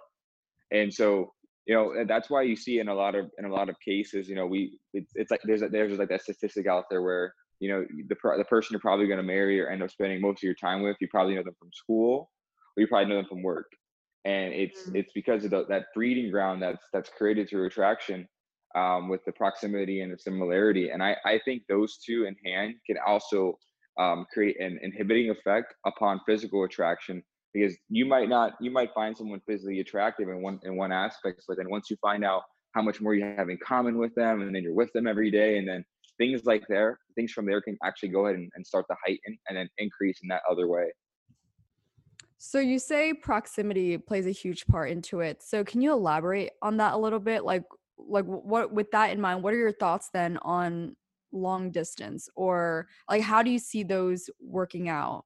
And 0.72 0.94
so 0.94 1.34
you 1.68 1.76
know 1.76 2.06
that's 2.08 2.30
why 2.30 2.42
you 2.42 2.56
see 2.56 2.80
in 2.80 2.88
a 2.88 2.94
lot 2.94 3.14
of 3.14 3.30
in 3.38 3.46
a 3.46 3.54
lot 3.54 3.70
of 3.70 3.76
cases 3.80 4.28
you 4.28 4.36
know 4.36 4.48
we 4.48 4.78
it's, 4.94 5.12
it's 5.16 5.30
like 5.30 5.42
there's 5.44 5.62
a, 5.62 5.68
there's 5.68 6.00
like 6.00 6.10
that 6.10 6.24
statistic 6.24 6.66
out 6.66 6.86
there 6.90 7.02
where 7.02 7.34
you 7.60 7.70
know 7.70 7.86
the 8.08 8.16
the 8.38 8.46
person 8.46 8.74
you're 8.74 8.80
probably 8.80 9.06
going 9.06 9.18
to 9.18 9.24
marry 9.24 9.60
or 9.60 9.70
end 9.70 9.84
up 9.84 9.92
spending 9.92 10.22
most 10.22 10.40
of 10.40 10.44
your 10.44 10.56
time 10.56 10.82
with 10.82 10.96
you 11.02 11.08
probably 11.12 11.36
know 11.36 11.44
them 11.44 11.56
from 11.60 11.70
school 11.74 12.32
or 12.76 12.82
you 12.82 12.88
probably 12.88 13.10
know 13.10 13.18
them 13.18 13.28
from 13.30 13.44
work 13.44 13.68
and 14.26 14.54
it's 14.54 14.84
mm-hmm. 14.84 14.96
it's 14.96 15.12
because 15.14 15.44
of 15.44 15.52
the, 15.52 15.66
that 15.68 15.86
breeding 15.94 16.32
ground 16.32 16.62
that's 16.62 16.86
that's 16.94 17.10
created 17.10 17.50
through 17.50 17.66
attraction 17.68 18.28
um, 18.76 19.10
with 19.10 19.24
the 19.26 19.32
proximity 19.34 20.02
and 20.02 20.14
the 20.14 20.18
similarity 20.18 20.90
and 20.90 21.04
i 21.04 21.16
i 21.26 21.40
think 21.44 21.64
those 21.68 21.98
two 21.98 22.26
in 22.26 22.36
hand 22.46 22.76
can 22.86 22.98
also 23.06 23.58
um, 24.00 24.26
create 24.32 24.60
an 24.62 24.80
inhibiting 24.84 25.32
effect 25.32 25.74
upon 25.86 26.22
physical 26.26 26.64
attraction 26.64 27.24
because 27.58 27.78
you 27.90 28.06
might 28.06 28.30
not 28.30 28.54
you 28.62 28.72
might 28.72 28.94
find 28.94 29.18
someone 29.18 29.42
physically 29.48 29.80
attractive 29.80 30.30
in 30.30 30.42
one 30.42 30.60
in 30.64 30.76
one 30.76 30.92
aspect 30.92 31.44
but 31.48 31.58
then 31.58 31.70
once 31.70 31.90
you 31.90 31.98
find 32.02 32.24
out 32.24 32.44
how 32.74 32.82
much 32.82 33.02
more 33.02 33.16
you 33.16 33.24
have 33.24 33.50
in 33.50 33.58
common 33.58 33.98
with 33.98 34.14
them 34.16 34.42
and 34.42 34.56
then 34.56 34.62
you're 34.62 34.74
with 34.74 34.92
them 34.94 35.08
every 35.08 35.32
day 35.32 35.58
and 35.58 35.68
then 35.68 35.84
things 36.18 36.46
like 36.46 36.64
there 36.68 37.00
things 37.16 37.32
from 37.32 37.46
there 37.46 37.62
can 37.62 37.78
actually 37.84 38.10
go 38.10 38.26
ahead 38.26 38.38
and, 38.38 38.52
and 38.56 38.66
start 38.66 38.86
to 38.90 38.96
heighten 39.06 39.38
and 39.48 39.58
then 39.58 39.70
increase 39.78 40.20
in 40.22 40.28
that 40.28 40.42
other 40.50 40.68
way. 40.68 40.86
So 42.38 42.60
you 42.60 42.78
say 42.78 43.14
proximity 43.14 43.98
plays 43.98 44.28
a 44.28 44.32
huge 44.32 44.68
part 44.68 44.92
into 44.92 45.22
it. 45.22 45.42
So 45.42 45.64
can 45.64 45.82
you 45.82 45.92
elaborate 45.92 46.52
on 46.62 46.78
that 46.78 46.94
a 46.94 46.98
little 46.98 47.20
bit? 47.20 47.44
Like 47.44 47.64
like 47.98 48.26
what 48.26 48.72
with 48.72 48.92
that 48.92 49.10
in 49.10 49.20
mind 49.20 49.42
what 49.42 49.56
are 49.56 49.58
your 49.58 49.72
thoughts 49.72 50.10
then 50.14 50.38
on 50.44 50.96
long 51.32 51.72
distance 51.72 52.30
or 52.36 52.88
like 53.10 53.24
how 53.24 53.42
do 53.42 53.50
you 53.50 53.58
see 53.58 53.82
those 53.82 54.30
working 54.40 54.88
out? 54.88 55.26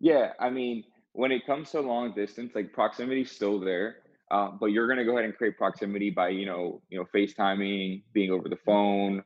Yeah 0.00 0.32
i 0.40 0.50
mean 0.50 0.82
when 1.14 1.32
it 1.32 1.46
comes 1.46 1.70
to 1.72 1.80
long 1.80 2.14
distance, 2.14 2.52
like 2.54 2.72
proximity 2.72 3.22
is 3.22 3.30
still 3.32 3.60
there. 3.60 3.96
uh, 4.30 4.50
but 4.60 4.66
you're 4.66 4.86
going 4.86 4.98
to 4.98 5.04
go 5.04 5.12
ahead 5.12 5.24
and 5.26 5.36
create 5.36 5.56
proximity 5.58 6.10
by 6.10 6.28
you 6.30 6.46
know 6.46 6.82
you 6.90 6.98
know 6.98 7.06
FaceTiming, 7.14 8.02
being 8.14 8.30
over 8.32 8.48
the 8.48 8.56
phone, 8.66 9.22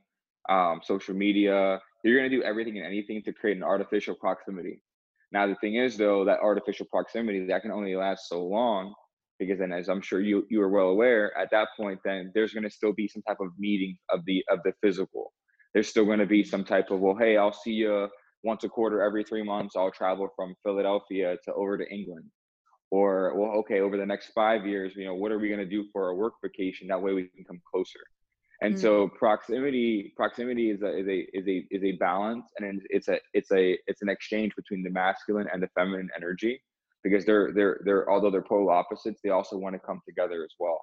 um, 0.51 0.81
social 0.85 1.15
media. 1.15 1.81
You're 2.05 2.19
going 2.19 2.31
to 2.31 2.37
do 2.37 2.43
everything 2.43 2.79
and 2.79 2.87
anything 2.87 3.23
to 3.25 3.33
create 3.33 3.57
an 3.57 3.65
artificial 3.65 4.15
proximity. 4.17 4.83
Now 5.33 5.47
the 5.47 5.57
thing 5.57 5.77
is 5.77 5.97
though 5.97 6.25
that 6.27 6.41
artificial 6.41 6.87
proximity 6.91 7.47
that 7.47 7.63
can 7.63 7.73
only 7.73 7.97
last 7.97 8.29
so 8.29 8.45
long 8.47 8.95
because 9.39 9.59
then 9.59 9.73
as 9.73 9.89
I'm 9.89 10.01
sure 10.03 10.21
you 10.21 10.47
you 10.51 10.63
are 10.63 10.69
well 10.71 10.89
aware 10.89 11.37
at 11.39 11.51
that 11.53 11.69
point 11.79 12.01
then 12.05 12.33
there's 12.35 12.53
going 12.55 12.65
to 12.65 12.71
still 12.71 12.93
be 12.93 13.09
some 13.09 13.23
type 13.23 13.39
of 13.41 13.51
meeting 13.59 13.97
of 14.11 14.25
the 14.27 14.45
of 14.51 14.61
the 14.65 14.73
physical. 14.83 15.33
There's 15.75 15.89
still 15.89 16.07
going 16.07 16.21
to 16.21 16.27
be 16.27 16.45
some 16.45 16.65
type 16.65 16.91
of 16.91 17.01
well 17.01 17.17
hey 17.17 17.37
I'll 17.37 17.53
see 17.53 17.73
you 17.73 18.09
once 18.43 18.65
a 18.65 18.69
quarter 18.69 19.03
every 19.03 19.25
three 19.25 19.43
months 19.43 19.77
I'll 19.77 19.91
travel 19.91 20.29
from 20.37 20.55
Philadelphia 20.63 21.37
to 21.45 21.55
over 21.55 21.79
to 21.79 21.89
England. 21.93 22.25
Or 22.91 23.35
well 23.37 23.51
okay 23.61 23.81
over 23.81 23.97
the 23.97 24.07
next 24.07 24.29
five 24.33 24.65
years 24.65 24.95
you 24.95 25.05
know 25.05 25.15
what 25.15 25.33
are 25.33 25.39
we 25.39 25.49
going 25.49 25.61
to 25.61 25.67
do 25.67 25.87
for 25.93 26.05
our 26.05 26.15
work 26.15 26.35
vacation? 26.43 26.89
That 26.89 27.03
way 27.03 27.13
we 27.13 27.29
can 27.29 27.45
come 27.45 27.61
closer. 27.71 28.01
And 28.63 28.75
mm-hmm. 28.75 28.83
so 28.83 29.09
proximity 29.09 30.13
proximity 30.17 30.71
is 30.71 30.83
a 30.83 30.99
is 30.99 31.07
a 31.07 31.27
is 31.35 31.47
a 31.47 31.67
is 31.71 31.85
a 31.85 31.93
balance 31.93 32.47
and 32.59 32.81
it's 32.89 33.09
a 33.09 33.19
it's 33.35 33.53
a 33.53 33.79
it's 33.87 34.03
an 34.03 34.09
exchange 34.09 34.55
between 34.57 34.83
the 34.83 34.91
masculine 34.91 35.47
and 35.53 35.63
the 35.63 35.69
feminine 35.75 36.09
energy 36.17 36.61
because 37.05 37.25
they're 37.25 37.53
they're 37.53 37.81
they're 37.85 38.11
although 38.11 38.31
they're 38.31 38.43
polar 38.43 38.73
opposites 38.73 39.21
they 39.23 39.31
also 39.31 39.57
want 39.57 39.75
to 39.75 39.79
come 39.79 40.01
together 40.07 40.43
as 40.43 40.55
well. 40.59 40.81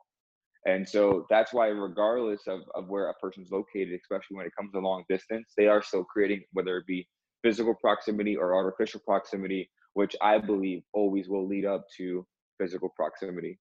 And 0.66 0.88
so 0.88 1.26
that's 1.30 1.52
why 1.52 1.68
regardless 1.68 2.48
of, 2.48 2.62
of 2.74 2.88
where 2.88 3.10
a 3.10 3.14
person's 3.16 3.52
located 3.52 4.00
especially 4.00 4.38
when 4.38 4.46
it 4.46 4.54
comes 4.58 4.72
to 4.72 4.80
long 4.80 5.04
distance 5.10 5.54
they 5.58 5.68
are 5.68 5.82
still 5.82 6.04
creating 6.04 6.44
whether 6.54 6.78
it 6.78 6.86
be 6.86 7.08
physical 7.44 7.76
proximity 7.76 8.36
or 8.36 8.56
artificial 8.56 9.02
proximity 9.06 9.70
which 9.94 10.16
I 10.22 10.40
believe 10.40 10.84
always 10.94 11.30
will 11.30 11.48
lead 11.48 11.66
up 11.66 11.86
to 11.98 12.26
physical 12.60 12.90
proximity. 12.90 13.60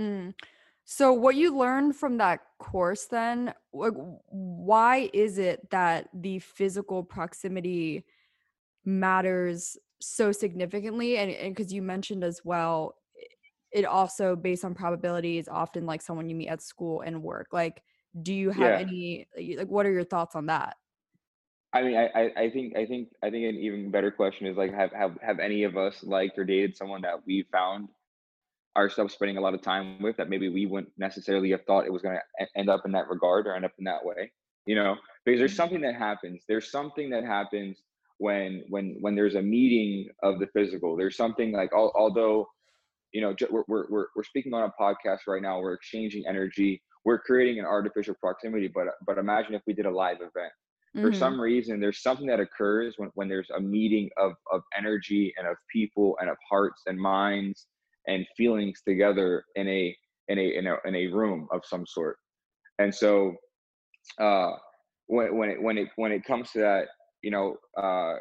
Mm. 0.00 0.34
So, 0.84 1.12
what 1.12 1.36
you 1.36 1.56
learned 1.56 1.96
from 1.96 2.18
that 2.18 2.40
course 2.58 3.06
then, 3.06 3.54
like, 3.72 3.94
why 4.28 5.10
is 5.14 5.38
it 5.38 5.70
that 5.70 6.08
the 6.12 6.38
physical 6.40 7.02
proximity 7.02 8.04
matters 8.84 9.78
so 10.00 10.30
significantly? 10.30 11.16
And 11.16 11.54
because 11.54 11.72
you 11.72 11.80
mentioned 11.80 12.22
as 12.22 12.42
well, 12.44 12.96
it 13.72 13.86
also 13.86 14.36
based 14.36 14.64
on 14.64 14.74
probability 14.74 15.38
is 15.38 15.48
often 15.48 15.86
like 15.86 16.02
someone 16.02 16.28
you 16.28 16.36
meet 16.36 16.48
at 16.48 16.62
school 16.62 17.00
and 17.00 17.22
work. 17.22 17.48
Like, 17.50 17.82
do 18.22 18.34
you 18.34 18.50
have 18.50 18.80
yeah. 18.80 18.86
any, 18.86 19.26
like, 19.56 19.68
what 19.68 19.86
are 19.86 19.92
your 19.92 20.04
thoughts 20.04 20.36
on 20.36 20.46
that? 20.46 20.76
I 21.74 21.82
mean, 21.82 21.96
I, 21.96 22.30
I 22.36 22.50
think 22.50 22.76
I 22.76 22.86
think 22.86 23.08
I 23.20 23.30
think 23.30 23.46
an 23.46 23.56
even 23.56 23.90
better 23.90 24.12
question 24.12 24.46
is 24.46 24.56
like 24.56 24.72
have 24.72 24.92
have 24.92 25.18
have 25.20 25.40
any 25.40 25.64
of 25.64 25.76
us 25.76 26.04
liked 26.04 26.38
or 26.38 26.44
dated 26.44 26.76
someone 26.76 27.02
that 27.02 27.26
we 27.26 27.44
found 27.50 27.88
ourselves 28.76 29.14
spending 29.14 29.36
a 29.36 29.40
lot 29.40 29.54
of 29.54 29.62
time 29.62 30.00
with 30.00 30.16
that 30.16 30.28
maybe 30.28 30.48
we 30.48 30.66
wouldn't 30.66 30.92
necessarily 30.98 31.50
have 31.50 31.64
thought 31.64 31.84
it 31.84 31.92
was 31.92 32.02
going 32.02 32.16
to 32.16 32.46
end 32.56 32.68
up 32.68 32.82
in 32.84 32.92
that 32.92 33.08
regard 33.08 33.46
or 33.46 33.54
end 33.54 33.64
up 33.64 33.72
in 33.78 33.84
that 33.84 34.04
way, 34.04 34.32
you 34.66 34.74
know? 34.74 34.96
Because 35.24 35.38
there's 35.38 35.52
mm-hmm. 35.52 35.56
something 35.56 35.80
that 35.80 35.94
happens. 35.94 36.42
There's 36.48 36.70
something 36.70 37.10
that 37.10 37.24
happens 37.24 37.78
when 38.18 38.62
when 38.68 38.96
when 39.00 39.16
there's 39.16 39.34
a 39.34 39.42
meeting 39.42 40.08
of 40.22 40.38
the 40.38 40.46
physical. 40.54 40.96
There's 40.96 41.16
something 41.16 41.50
like 41.50 41.72
although 41.74 42.46
you 43.12 43.20
know 43.20 43.34
we're 43.50 43.64
we're 43.66 44.06
we're 44.14 44.24
speaking 44.24 44.54
on 44.54 44.62
a 44.62 44.82
podcast 44.82 45.20
right 45.26 45.42
now. 45.42 45.58
We're 45.58 45.74
exchanging 45.74 46.24
energy. 46.28 46.80
We're 47.04 47.18
creating 47.18 47.58
an 47.58 47.64
artificial 47.64 48.14
proximity. 48.20 48.68
But 48.72 48.86
but 49.04 49.18
imagine 49.18 49.54
if 49.54 49.62
we 49.66 49.72
did 49.72 49.86
a 49.86 49.90
live 49.90 50.18
event 50.18 50.52
for 50.94 51.10
mm-hmm. 51.10 51.18
some 51.18 51.40
reason 51.40 51.80
there's 51.80 52.02
something 52.02 52.26
that 52.26 52.38
occurs 52.38 52.94
when, 52.98 53.10
when 53.14 53.28
there's 53.28 53.50
a 53.56 53.60
meeting 53.60 54.08
of, 54.16 54.32
of 54.52 54.62
energy 54.76 55.34
and 55.36 55.46
of 55.46 55.56
people 55.72 56.16
and 56.20 56.30
of 56.30 56.36
hearts 56.48 56.82
and 56.86 56.98
minds 56.98 57.66
and 58.06 58.24
feelings 58.36 58.80
together 58.86 59.44
in 59.56 59.66
a 59.68 59.96
in 60.28 60.38
a 60.38 60.56
in 60.56 60.66
a, 60.66 60.76
in 60.84 60.94
a 60.94 61.06
room 61.08 61.48
of 61.52 61.62
some 61.64 61.84
sort 61.86 62.16
and 62.78 62.94
so 62.94 63.34
uh 64.20 64.52
when, 65.06 65.36
when 65.36 65.50
it 65.50 65.60
when 65.60 65.78
it 65.78 65.88
when 65.96 66.12
it 66.12 66.24
comes 66.24 66.50
to 66.52 66.60
that 66.60 66.86
you 67.22 67.30
know 67.30 67.56
uh 67.76 68.14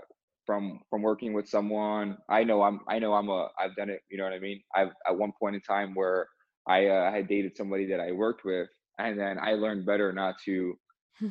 from 0.46 0.80
from 0.90 1.02
working 1.02 1.32
with 1.34 1.48
someone 1.48 2.18
i 2.30 2.44
know 2.44 2.64
i'm 2.64 2.80
i 2.90 2.98
know 2.98 3.14
i'm 3.14 3.30
a 3.30 3.50
i've 3.60 3.76
done 3.76 3.90
it 3.90 4.02
you 4.10 4.18
know 4.18 4.24
what 4.24 4.34
i 4.34 4.40
mean 4.40 4.62
i've 4.76 4.90
at 5.08 5.16
one 5.16 5.32
point 5.40 5.56
in 5.56 5.62
time 5.62 5.94
where 5.94 6.28
i 6.68 6.88
uh, 6.88 7.12
had 7.12 7.28
dated 7.28 7.56
somebody 7.56 7.86
that 7.86 8.00
i 8.00 8.12
worked 8.12 8.44
with 8.44 8.68
and 9.00 9.20
then 9.20 9.38
i 9.40 9.52
learned 9.54 9.86
better 9.86 10.12
not 10.12 10.36
to 10.44 10.74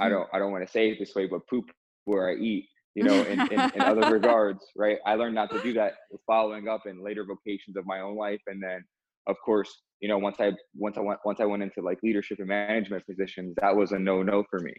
I 0.01 0.09
don't 0.11 0.29
I 0.33 0.39
don't 0.39 0.53
want 0.53 0.65
to 0.65 0.71
say 0.71 0.91
it 0.91 0.99
this 0.99 1.15
way, 1.15 1.27
but 1.27 1.47
poop 1.49 1.67
where 2.05 2.31
I 2.31 2.35
eat, 2.35 2.67
you 2.95 3.05
know, 3.05 3.15
in, 3.23 3.41
in, 3.53 3.61
in 3.75 3.81
other 3.81 4.11
regards, 4.13 4.65
right? 4.77 4.99
I 5.07 5.15
learned 5.15 5.35
not 5.35 5.51
to 5.51 5.63
do 5.63 5.73
that 5.75 5.95
following 6.27 6.69
up 6.69 6.83
in 6.87 7.03
later 7.03 7.25
vocations 7.25 7.77
of 7.77 7.87
my 7.87 8.01
own 8.01 8.17
life. 8.17 8.41
And 8.47 8.63
then 8.63 8.85
of 9.27 9.37
course, 9.45 9.83
you 10.01 10.09
know, 10.09 10.19
once 10.19 10.37
I 10.41 10.53
once 10.75 10.97
I 10.97 11.01
went 11.01 11.21
once 11.25 11.41
I 11.41 11.45
went 11.45 11.63
into 11.63 11.81
like 11.81 11.99
leadership 12.03 12.39
and 12.39 12.49
management 12.49 13.07
positions, 13.07 13.55
that 13.61 13.75
was 13.75 13.93
a 13.93 13.99
no-no 13.99 14.45
for 14.51 14.61
me. 14.61 14.75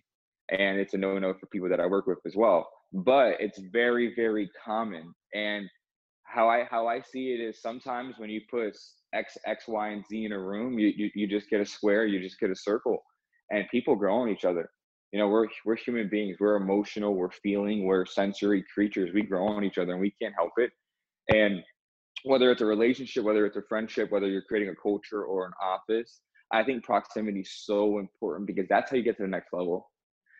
And 0.51 0.77
it's 0.77 0.93
a 0.93 0.97
no-no 0.97 1.33
for 1.39 1.47
people 1.47 1.69
that 1.69 1.79
I 1.79 1.85
work 1.85 2.05
with 2.05 2.19
as 2.25 2.35
well. 2.35 2.69
But 2.91 3.37
it's 3.39 3.59
very, 3.71 4.13
very 4.15 4.49
common. 4.63 5.13
And 5.33 5.67
how 6.25 6.49
I 6.49 6.65
how 6.69 6.87
I 6.87 7.01
see 7.01 7.31
it 7.31 7.39
is 7.39 7.61
sometimes 7.61 8.15
when 8.17 8.29
you 8.29 8.41
put 8.51 8.75
X, 9.13 9.37
X, 9.45 9.65
Y, 9.67 9.89
and 9.89 10.03
Z 10.05 10.25
in 10.25 10.33
a 10.33 10.39
room, 10.39 10.77
you, 10.77 10.91
you, 10.95 11.09
you 11.15 11.27
just 11.27 11.49
get 11.49 11.61
a 11.61 11.65
square, 11.65 12.05
you 12.05 12.19
just 12.19 12.39
get 12.39 12.49
a 12.49 12.55
circle. 12.55 13.01
And 13.51 13.65
people 13.69 13.95
grow 13.95 14.17
on 14.17 14.29
each 14.29 14.45
other 14.45 14.69
you 15.13 15.19
know 15.19 15.27
we're 15.29 15.47
we're 15.63 15.77
human 15.77 16.09
beings 16.09 16.37
we're 16.39 16.55
emotional 16.55 17.13
we're 17.13 17.29
feeling 17.31 17.85
we're 17.85 18.05
sensory 18.05 18.65
creatures 18.73 19.11
we 19.13 19.21
grow 19.21 19.47
on 19.47 19.63
each 19.63 19.77
other 19.77 19.93
and 19.93 20.01
we 20.01 20.13
can't 20.21 20.33
help 20.35 20.51
it. 20.57 20.71
And 21.33 21.61
whether 22.25 22.51
it's 22.51 22.61
a 22.61 22.65
relationship 22.65 23.23
whether 23.23 23.45
it's 23.45 23.55
a 23.55 23.61
friendship 23.69 24.11
whether 24.11 24.27
you're 24.27 24.41
creating 24.41 24.69
a 24.69 24.75
culture 24.75 25.23
or 25.23 25.45
an 25.45 25.53
office 25.61 26.21
i 26.51 26.63
think 26.63 26.83
proximity 26.83 27.41
is 27.41 27.51
so 27.63 27.99
important 27.99 28.47
because 28.47 28.67
that's 28.67 28.89
how 28.89 28.97
you 28.97 29.03
get 29.03 29.17
to 29.17 29.23
the 29.23 29.29
next 29.29 29.53
level. 29.53 29.89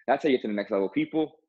That's 0.08 0.24
how 0.24 0.30
you 0.30 0.38
get 0.38 0.42
to 0.44 0.48
the 0.48 0.54
next 0.54 0.72
level. 0.72 0.90
People 0.90 1.40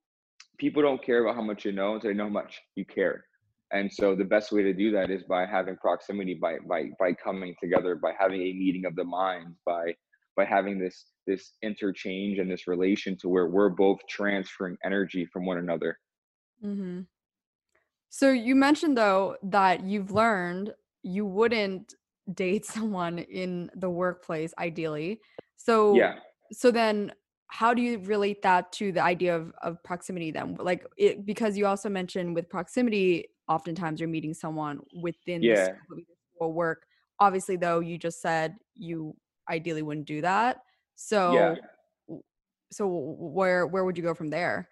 people 0.59 0.83
don't 0.83 1.05
care 1.05 1.25
about 1.25 1.35
how 1.35 1.43
much 1.43 1.65
you 1.65 1.73
know 1.73 1.95
until 1.95 2.11
they 2.11 2.15
know 2.15 2.25
how 2.25 2.31
much 2.31 2.61
you 2.77 2.85
care. 2.85 3.25
And 3.73 3.93
so 3.93 4.15
the 4.15 4.25
best 4.25 4.53
way 4.53 4.63
to 4.63 4.73
do 4.73 4.93
that 4.93 5.11
is 5.11 5.25
by 5.25 5.47
having 5.47 5.77
proximity 5.77 6.35
by 6.35 6.59
by 6.69 6.91
by 6.99 7.13
coming 7.13 7.55
together 7.61 7.97
by 7.97 8.13
having 8.19 8.41
a 8.41 8.53
meeting 8.53 8.85
of 8.87 8.95
the 8.95 9.05
minds 9.05 9.57
by 9.67 9.95
by 10.37 10.45
having 10.45 10.79
this 10.79 11.07
this 11.27 11.53
interchange 11.63 12.39
and 12.39 12.51
this 12.51 12.67
relation 12.67 13.17
to 13.17 13.29
where 13.29 13.47
we're 13.47 13.71
both 13.71 13.99
transferring 14.09 14.77
energy 14.85 15.25
from 15.27 15.47
one 15.47 15.59
another. 15.59 15.99
Mm-hmm. 16.65 17.01
So 18.11 18.31
you 18.31 18.55
mentioned 18.55 18.97
though 18.97 19.37
that 19.43 19.85
you've 19.85 20.11
learned 20.11 20.73
you 21.03 21.27
wouldn't 21.27 21.95
date 22.33 22.65
someone 22.77 23.19
in 23.19 23.71
the 23.75 23.91
workplace 23.91 24.53
ideally. 24.59 25.21
So 25.57 25.95
yeah. 25.95 26.17
So 26.53 26.71
then 26.71 27.13
how 27.49 27.73
do 27.73 27.83
you 27.83 27.99
relate 27.99 28.43
that 28.43 28.73
to 28.73 28.93
the 28.93 29.03
idea 29.03 29.37
of, 29.37 29.53
of 29.63 29.83
proximity 29.83 30.31
then? 30.31 30.57
Like 30.59 30.85
it 30.97 31.25
because 31.25 31.57
you 31.57 31.67
also 31.67 31.89
mentioned 31.89 32.35
with 32.35 32.49
proximity, 32.49 33.29
oftentimes 33.49 34.01
you're 34.01 34.09
meeting 34.09 34.35
someone 34.35 34.81
within 35.01 35.43
yeah. 35.43 35.69
the 36.41 36.49
work. 36.49 36.87
Obviously 37.21 37.57
though, 37.57 37.81
you 37.81 37.97
just 37.99 38.21
said 38.21 38.57
you 38.75 39.17
ideally 39.49 39.83
wouldn't 39.83 40.07
do 40.07 40.21
that. 40.23 40.63
So 40.97 41.33
yeah. 41.33 41.55
so 42.71 42.87
where 42.87 43.67
where 43.67 43.85
would 43.85 43.97
you 43.97 44.03
go 44.03 44.15
from 44.15 44.31
there? 44.31 44.69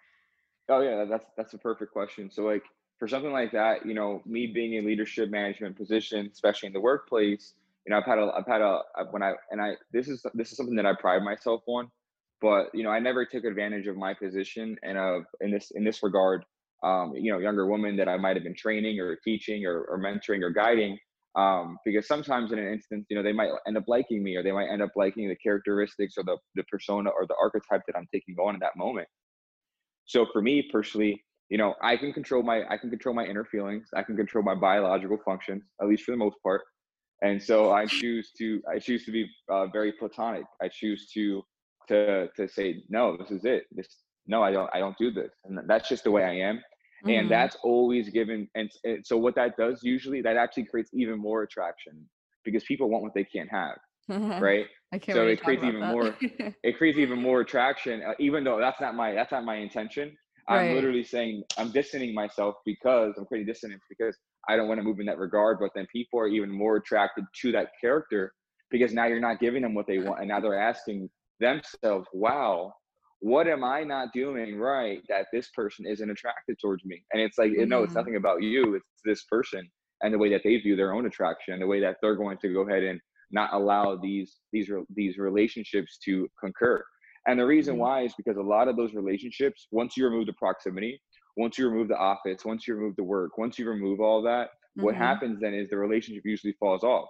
Oh 0.69 0.81
yeah, 0.81 1.05
that's 1.05 1.27
that's 1.37 1.53
a 1.53 1.57
perfect 1.57 1.91
question. 1.91 2.31
So 2.31 2.43
like 2.43 2.63
for 2.99 3.07
something 3.07 3.31
like 3.31 3.51
that, 3.51 3.85
you 3.85 3.93
know, 3.93 4.21
me 4.25 4.47
being 4.47 4.73
in 4.75 4.85
leadership 4.85 5.29
management 5.29 5.75
position, 5.75 6.29
especially 6.31 6.67
in 6.67 6.73
the 6.73 6.79
workplace, 6.79 7.53
you 7.85 7.91
know, 7.91 7.97
I've 7.97 8.05
had 8.05 8.17
a 8.17 8.31
I've 8.35 8.47
had 8.47 8.61
a 8.61 8.81
when 9.11 9.23
I 9.23 9.33
and 9.51 9.61
I 9.61 9.73
this 9.91 10.07
is 10.07 10.25
this 10.33 10.51
is 10.51 10.57
something 10.57 10.75
that 10.75 10.85
I 10.85 10.93
pride 10.93 11.23
myself 11.23 11.63
on, 11.67 11.91
but 12.41 12.73
you 12.73 12.83
know, 12.83 12.89
I 12.89 12.99
never 12.99 13.25
took 13.25 13.43
advantage 13.43 13.87
of 13.87 13.97
my 13.97 14.13
position 14.13 14.77
and 14.83 14.97
of 14.97 15.23
in 15.41 15.51
this 15.51 15.71
in 15.71 15.83
this 15.83 16.01
regard, 16.01 16.45
um, 16.83 17.13
you 17.15 17.31
know, 17.31 17.39
younger 17.39 17.67
women 17.67 17.97
that 17.97 18.07
I 18.07 18.17
might 18.17 18.37
have 18.37 18.43
been 18.43 18.55
training 18.55 18.99
or 18.99 19.17
teaching 19.17 19.65
or, 19.65 19.83
or 19.83 19.99
mentoring 19.99 20.41
or 20.41 20.49
guiding 20.49 20.97
um, 21.35 21.77
because 21.83 22.07
sometimes 22.07 22.51
in 22.51 22.59
an 22.59 22.71
instance, 22.71 23.07
you 23.09 23.17
know, 23.17 23.23
they 23.23 23.33
might 23.33 23.49
end 23.67 23.77
up 23.77 23.85
liking 23.87 24.23
me 24.23 24.35
or 24.35 24.43
they 24.43 24.51
might 24.51 24.69
end 24.69 24.81
up 24.81 24.91
liking 24.95 25.27
the 25.27 25.35
characteristics 25.35 26.15
or 26.17 26.23
the, 26.23 26.37
the 26.55 26.63
persona 26.65 27.09
or 27.09 27.25
the 27.27 27.35
archetype 27.41 27.81
that 27.87 27.97
I'm 27.97 28.07
taking 28.13 28.35
on 28.35 28.53
in 28.53 28.59
that 28.59 28.75
moment. 28.77 29.07
So 30.05 30.27
for 30.31 30.41
me 30.41 30.69
personally, 30.71 31.23
you 31.49 31.57
know, 31.57 31.75
I 31.81 31.97
can 31.97 32.13
control 32.13 32.43
my 32.43 32.63
I 32.69 32.77
can 32.77 32.89
control 32.89 33.15
my 33.15 33.25
inner 33.25 33.45
feelings. 33.45 33.87
I 33.95 34.03
can 34.03 34.15
control 34.15 34.43
my 34.43 34.55
biological 34.55 35.17
functions, 35.25 35.63
at 35.81 35.87
least 35.87 36.03
for 36.03 36.11
the 36.11 36.17
most 36.17 36.37
part. 36.43 36.61
And 37.21 37.41
so 37.41 37.71
I 37.71 37.85
choose 37.85 38.31
to 38.37 38.61
I 38.71 38.79
choose 38.79 39.05
to 39.05 39.11
be 39.11 39.27
uh, 39.49 39.67
very 39.67 39.93
platonic. 39.93 40.43
I 40.61 40.67
choose 40.67 41.09
to 41.13 41.41
to 41.87 42.27
to 42.35 42.47
say 42.47 42.83
no, 42.89 43.17
this 43.17 43.31
is 43.31 43.45
it. 43.45 43.63
This 43.71 43.87
no, 44.27 44.43
I 44.43 44.51
don't 44.51 44.69
I 44.73 44.79
don't 44.79 44.97
do 44.97 45.11
this, 45.11 45.31
and 45.45 45.59
that's 45.67 45.89
just 45.89 46.03
the 46.03 46.11
way 46.11 46.23
I 46.23 46.33
am 46.33 46.61
mm-hmm. 47.05 47.09
and 47.09 47.31
that's 47.31 47.55
always 47.63 48.09
given 48.09 48.47
and, 48.55 48.69
and 48.83 49.05
so 49.05 49.17
what 49.17 49.35
that 49.35 49.55
does 49.57 49.81
usually 49.83 50.21
that 50.21 50.37
actually 50.37 50.65
creates 50.65 50.89
even 50.93 51.19
more 51.19 51.43
attraction 51.43 51.93
because 52.43 52.63
people 52.63 52.89
want 52.89 53.03
what 53.03 53.13
they 53.13 53.23
can't 53.23 53.49
have 53.49 53.77
right 54.41 54.67
so 55.09 55.27
it 55.27 55.41
creates 55.41 55.63
even 55.63 55.79
that. 55.79 55.91
more 55.91 56.15
it 56.63 56.77
creates 56.77 56.97
even 56.97 57.21
more 57.21 57.41
attraction 57.45 58.01
uh, 58.07 58.13
even 58.19 58.43
though 58.43 58.59
that's 58.59 58.81
not 58.81 58.95
my 58.95 59.13
that's 59.13 59.31
not 59.31 59.45
my 59.45 59.55
intention 59.55 60.15
i'm 60.49 60.73
literally 60.73 61.03
saying 61.03 61.41
i'm 61.57 61.71
distancing 61.71 62.13
myself 62.13 62.55
because 62.65 63.13
i'm 63.17 63.25
creating 63.25 63.47
dissonance 63.47 63.81
because 63.89 64.17
I 64.49 64.55
don't 64.55 64.67
want 64.67 64.79
to 64.79 64.83
move 64.83 64.99
in 64.99 65.05
that 65.05 65.17
regard. 65.17 65.57
But 65.59 65.71
then 65.75 65.87
people 65.91 66.19
are 66.19 66.27
even 66.27 66.51
more 66.51 66.77
attracted 66.77 67.25
to 67.41 67.51
that 67.53 67.69
character 67.79 68.33
because 68.69 68.93
now 68.93 69.05
you're 69.05 69.19
not 69.19 69.39
giving 69.39 69.61
them 69.61 69.73
what 69.73 69.87
they 69.87 69.97
want. 69.99 70.19
And 70.19 70.29
now 70.29 70.39
they're 70.39 70.59
asking 70.59 71.09
themselves, 71.39 72.07
wow, 72.13 72.73
what 73.23 73.47
am 73.47 73.63
I 73.63 73.83
not 73.83 74.09
doing 74.13 74.57
right 74.57 75.01
that 75.07 75.27
this 75.31 75.49
person 75.55 75.85
isn't 75.85 76.09
attracted 76.09 76.57
towards 76.59 76.83
me? 76.83 77.01
And 77.13 77.21
it's 77.21 77.37
like, 77.37 77.51
mm-hmm. 77.51 77.69
no, 77.69 77.83
it's 77.83 77.91
mm-hmm. 77.91 77.99
nothing 77.99 78.15
about 78.17 78.43
you. 78.43 78.75
It's 78.75 79.01
this 79.05 79.23
person 79.31 79.65
and 80.01 80.13
the 80.13 80.17
way 80.17 80.29
that 80.29 80.41
they 80.43 80.57
view 80.57 80.75
their 80.75 80.93
own 80.93 81.05
attraction, 81.05 81.57
the 81.61 81.65
way 81.65 81.79
that 81.79 81.95
they're 82.01 82.17
going 82.17 82.37
to 82.39 82.53
go 82.53 82.67
ahead 82.67 82.83
and 82.83 82.99
not 83.31 83.53
allow 83.53 83.95
these 83.95 84.35
these 84.51 84.69
these 84.93 85.17
relationships 85.17 85.97
to 86.03 86.27
concur. 86.37 86.83
And 87.25 87.39
the 87.39 87.45
reason 87.45 87.75
mm-hmm. 87.75 87.83
why 87.83 88.01
is 88.01 88.13
because 88.17 88.35
a 88.35 88.41
lot 88.41 88.67
of 88.67 88.75
those 88.75 88.93
relationships, 88.93 89.67
once 89.71 89.95
you 89.95 90.03
remove 90.03 90.25
the 90.25 90.33
proximity, 90.33 91.01
once 91.37 91.57
you 91.57 91.69
remove 91.69 91.87
the 91.87 91.95
office, 91.95 92.43
once 92.43 92.67
you 92.67 92.75
remove 92.75 92.97
the 92.97 93.05
work, 93.05 93.37
once 93.37 93.57
you 93.57 93.69
remove 93.69 94.01
all 94.01 94.21
that, 94.23 94.47
mm-hmm. 94.47 94.83
what 94.83 94.95
happens 94.95 95.39
then 95.39 95.53
is 95.53 95.69
the 95.69 95.77
relationship 95.77 96.23
usually 96.25 96.55
falls 96.59 96.83
off. 96.83 97.07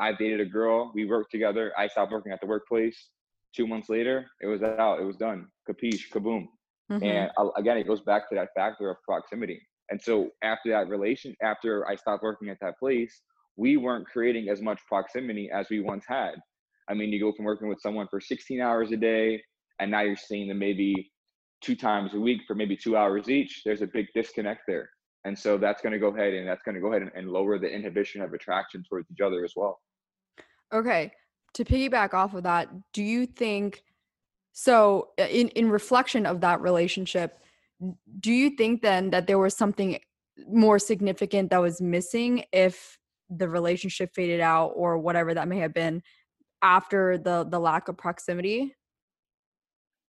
I 0.00 0.14
dated 0.14 0.40
a 0.40 0.46
girl, 0.46 0.90
we 0.96 1.04
worked 1.04 1.30
together. 1.30 1.72
I 1.78 1.86
stopped 1.86 2.10
working 2.10 2.32
at 2.32 2.40
the 2.40 2.48
workplace. 2.48 3.10
Two 3.54 3.66
months 3.66 3.88
later, 3.88 4.26
it 4.40 4.46
was 4.46 4.62
out, 4.62 5.00
it 5.00 5.04
was 5.04 5.16
done. 5.16 5.46
Capiche, 5.68 6.10
kaboom. 6.12 6.46
Mm-hmm. 6.90 7.04
And 7.04 7.30
again, 7.56 7.78
it 7.78 7.86
goes 7.86 8.00
back 8.00 8.28
to 8.28 8.34
that 8.34 8.48
factor 8.54 8.90
of 8.90 8.96
proximity. 9.02 9.60
And 9.90 10.00
so 10.00 10.30
after 10.42 10.70
that 10.70 10.88
relation, 10.88 11.34
after 11.42 11.86
I 11.88 11.94
stopped 11.94 12.22
working 12.22 12.48
at 12.48 12.58
that 12.60 12.78
place, 12.78 13.22
we 13.56 13.76
weren't 13.76 14.06
creating 14.06 14.48
as 14.48 14.60
much 14.60 14.80
proximity 14.88 15.50
as 15.52 15.68
we 15.70 15.80
once 15.80 16.04
had. 16.08 16.34
I 16.88 16.94
mean, 16.94 17.10
you 17.10 17.20
go 17.20 17.32
from 17.32 17.44
working 17.44 17.68
with 17.68 17.80
someone 17.80 18.08
for 18.10 18.20
16 18.20 18.60
hours 18.60 18.90
a 18.92 18.96
day, 18.96 19.42
and 19.78 19.90
now 19.90 20.00
you're 20.00 20.16
seeing 20.16 20.48
them 20.48 20.58
maybe 20.58 21.10
two 21.62 21.76
times 21.76 22.14
a 22.14 22.20
week 22.20 22.42
for 22.46 22.54
maybe 22.54 22.76
two 22.76 22.96
hours 22.96 23.28
each. 23.28 23.62
There's 23.64 23.82
a 23.82 23.86
big 23.86 24.06
disconnect 24.14 24.62
there. 24.66 24.90
And 25.24 25.38
so 25.38 25.56
that's 25.56 25.80
going 25.80 25.94
to 25.94 25.98
go 25.98 26.08
ahead 26.08 26.34
and 26.34 26.46
that's 26.46 26.62
going 26.62 26.74
to 26.74 26.80
go 26.80 26.88
ahead 26.88 27.02
and, 27.02 27.10
and 27.14 27.30
lower 27.30 27.58
the 27.58 27.68
inhibition 27.68 28.20
of 28.20 28.34
attraction 28.34 28.84
towards 28.86 29.10
each 29.10 29.20
other 29.20 29.44
as 29.44 29.54
well. 29.56 29.80
Okay. 30.72 31.10
To 31.54 31.64
piggyback 31.64 32.14
off 32.14 32.34
of 32.34 32.42
that, 32.42 32.68
do 32.92 33.02
you 33.02 33.26
think 33.26 33.84
so 34.52 35.10
in 35.18 35.48
in 35.50 35.68
reflection 35.68 36.26
of 36.26 36.40
that 36.40 36.60
relationship, 36.60 37.40
do 38.20 38.32
you 38.32 38.50
think 38.50 38.82
then 38.82 39.10
that 39.10 39.26
there 39.26 39.38
was 39.38 39.56
something 39.56 39.98
more 40.48 40.78
significant 40.78 41.50
that 41.50 41.60
was 41.60 41.80
missing 41.80 42.44
if 42.52 42.98
the 43.30 43.48
relationship 43.48 44.14
faded 44.14 44.40
out 44.40 44.72
or 44.76 44.98
whatever 44.98 45.34
that 45.34 45.48
may 45.48 45.58
have 45.58 45.74
been 45.74 46.02
after 46.62 47.18
the 47.18 47.44
the 47.48 47.58
lack 47.58 47.88
of 47.88 47.96
proximity? 47.96 48.74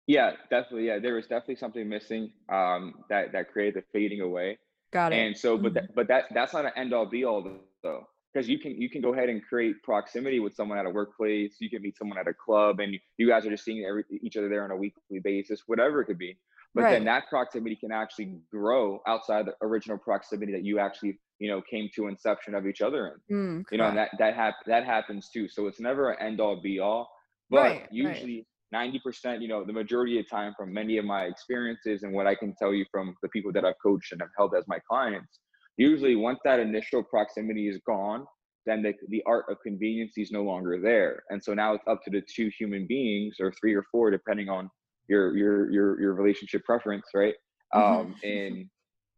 Yeah 0.08 0.34
definitely 0.52 0.88
yeah 0.88 1.00
there 1.00 1.16
was 1.16 1.26
definitely 1.26 1.56
something 1.56 1.90
missing 1.90 2.32
um 2.50 2.94
that 3.10 3.32
that 3.32 3.52
created 3.52 3.84
the 3.84 3.84
fading 3.92 4.22
away. 4.22 4.60
Got 4.94 5.14
it. 5.14 5.18
And 5.18 5.38
so 5.38 5.58
but 5.58 5.74
mm-hmm. 5.74 5.74
that, 5.74 5.96
but 5.96 6.08
that 6.08 6.26
that's 6.34 6.54
not 6.54 6.66
an 6.66 6.72
end 6.76 6.94
all 6.94 7.08
be 7.08 7.24
all 7.26 7.42
though 7.84 8.08
because 8.36 8.50
you 8.50 8.60
can 8.60 8.80
you 8.80 8.90
can 8.90 9.02
go 9.02 9.14
ahead 9.14 9.30
and 9.30 9.42
create 9.48 9.82
proximity 9.84 10.40
with 10.40 10.54
someone 10.56 10.78
at 10.78 10.86
a 10.86 10.90
workplace 10.90 11.56
you 11.60 11.70
can 11.70 11.82
meet 11.82 11.98
someone 11.98 12.18
at 12.18 12.28
a 12.28 12.34
club 12.34 12.80
and 12.80 12.96
you, 13.18 13.28
guys 13.28 13.46
are 13.46 13.50
just 13.50 13.64
seeing 13.64 13.86
every, 13.86 14.04
each 14.22 14.36
other 14.36 14.50
there 14.50 14.64
on 14.64 14.72
a 14.72 14.76
weekly 14.76 15.20
basis 15.24 15.62
whatever 15.68 16.02
it 16.02 16.06
could 16.06 16.18
be 16.18 16.38
but 16.74 16.84
right. 16.84 16.92
then 16.92 17.06
that 17.06 17.24
proximity 17.30 17.76
can 17.76 17.92
actually 17.92 18.38
grow 18.52 19.00
outside 19.08 19.46
the 19.46 19.54
original 19.62 19.98
proximity 19.98 20.52
that 20.52 20.66
you 20.66 20.80
actually 20.80 21.18
you 21.40 21.50
know 21.50 21.62
came 21.70 21.90
to 21.96 22.08
inception 22.08 22.54
of 22.54 22.68
each 22.68 22.82
other 22.82 23.20
in 23.30 23.36
mm, 23.36 23.64
you 23.72 23.78
know 23.78 23.88
and 23.88 23.98
that 23.98 24.10
that 24.20 24.36
hap- 24.36 24.66
that 24.66 24.86
happens 24.86 25.30
too 25.30 25.48
so 25.48 25.68
it's 25.68 25.80
never 25.80 26.12
an 26.12 26.28
end 26.28 26.42
all 26.42 26.62
be 26.62 26.80
all 26.80 27.10
but 27.50 27.62
right, 27.62 27.88
usually 27.92 28.46
right. 28.74 28.92
90% 28.92 29.42
you 29.42 29.48
know 29.48 29.64
the 29.64 29.72
majority 29.72 30.20
of 30.20 30.30
time 30.30 30.54
from 30.58 30.74
many 30.74 30.98
of 30.98 31.06
my 31.06 31.24
experiences 31.24 32.04
and 32.04 32.12
what 32.12 32.28
i 32.28 32.36
can 32.36 32.54
tell 32.60 32.74
you 32.74 32.86
from 32.92 33.16
the 33.22 33.30
people 33.30 33.54
that 33.54 33.64
i've 33.64 33.80
coached 33.82 34.12
and 34.12 34.20
have 34.20 34.32
held 34.38 34.54
as 34.58 34.66
my 34.68 34.80
clients 34.90 35.40
usually 35.78 36.16
once 36.16 36.40
that 36.44 36.60
initial 36.60 37.04
proximity 37.04 37.68
is 37.68 37.80
gone 37.86 38.26
then 38.66 38.82
the, 38.82 38.94
the 39.10 39.22
art 39.28 39.46
of 39.50 39.58
convenience 39.62 40.14
is 40.18 40.32
no 40.32 40.44
longer 40.44 40.80
there 40.82 41.24
and 41.30 41.44
so 41.44 41.54
now 41.54 41.74
it's 41.74 41.84
up 41.88 42.02
to 42.04 42.10
the 42.10 42.22
two 42.34 42.50
human 42.58 42.86
beings 42.88 43.36
or 43.40 43.52
three 43.60 43.74
or 43.74 43.84
four 43.92 44.10
depending 44.10 44.50
on 44.50 44.70
your 45.08 45.36
your 45.36 45.72
your 45.72 46.02
your 46.02 46.14
relationship 46.14 46.64
preference, 46.64 47.06
right? 47.14 47.36
Mm-hmm. 47.74 48.00
Um, 48.00 48.16
in 48.24 48.70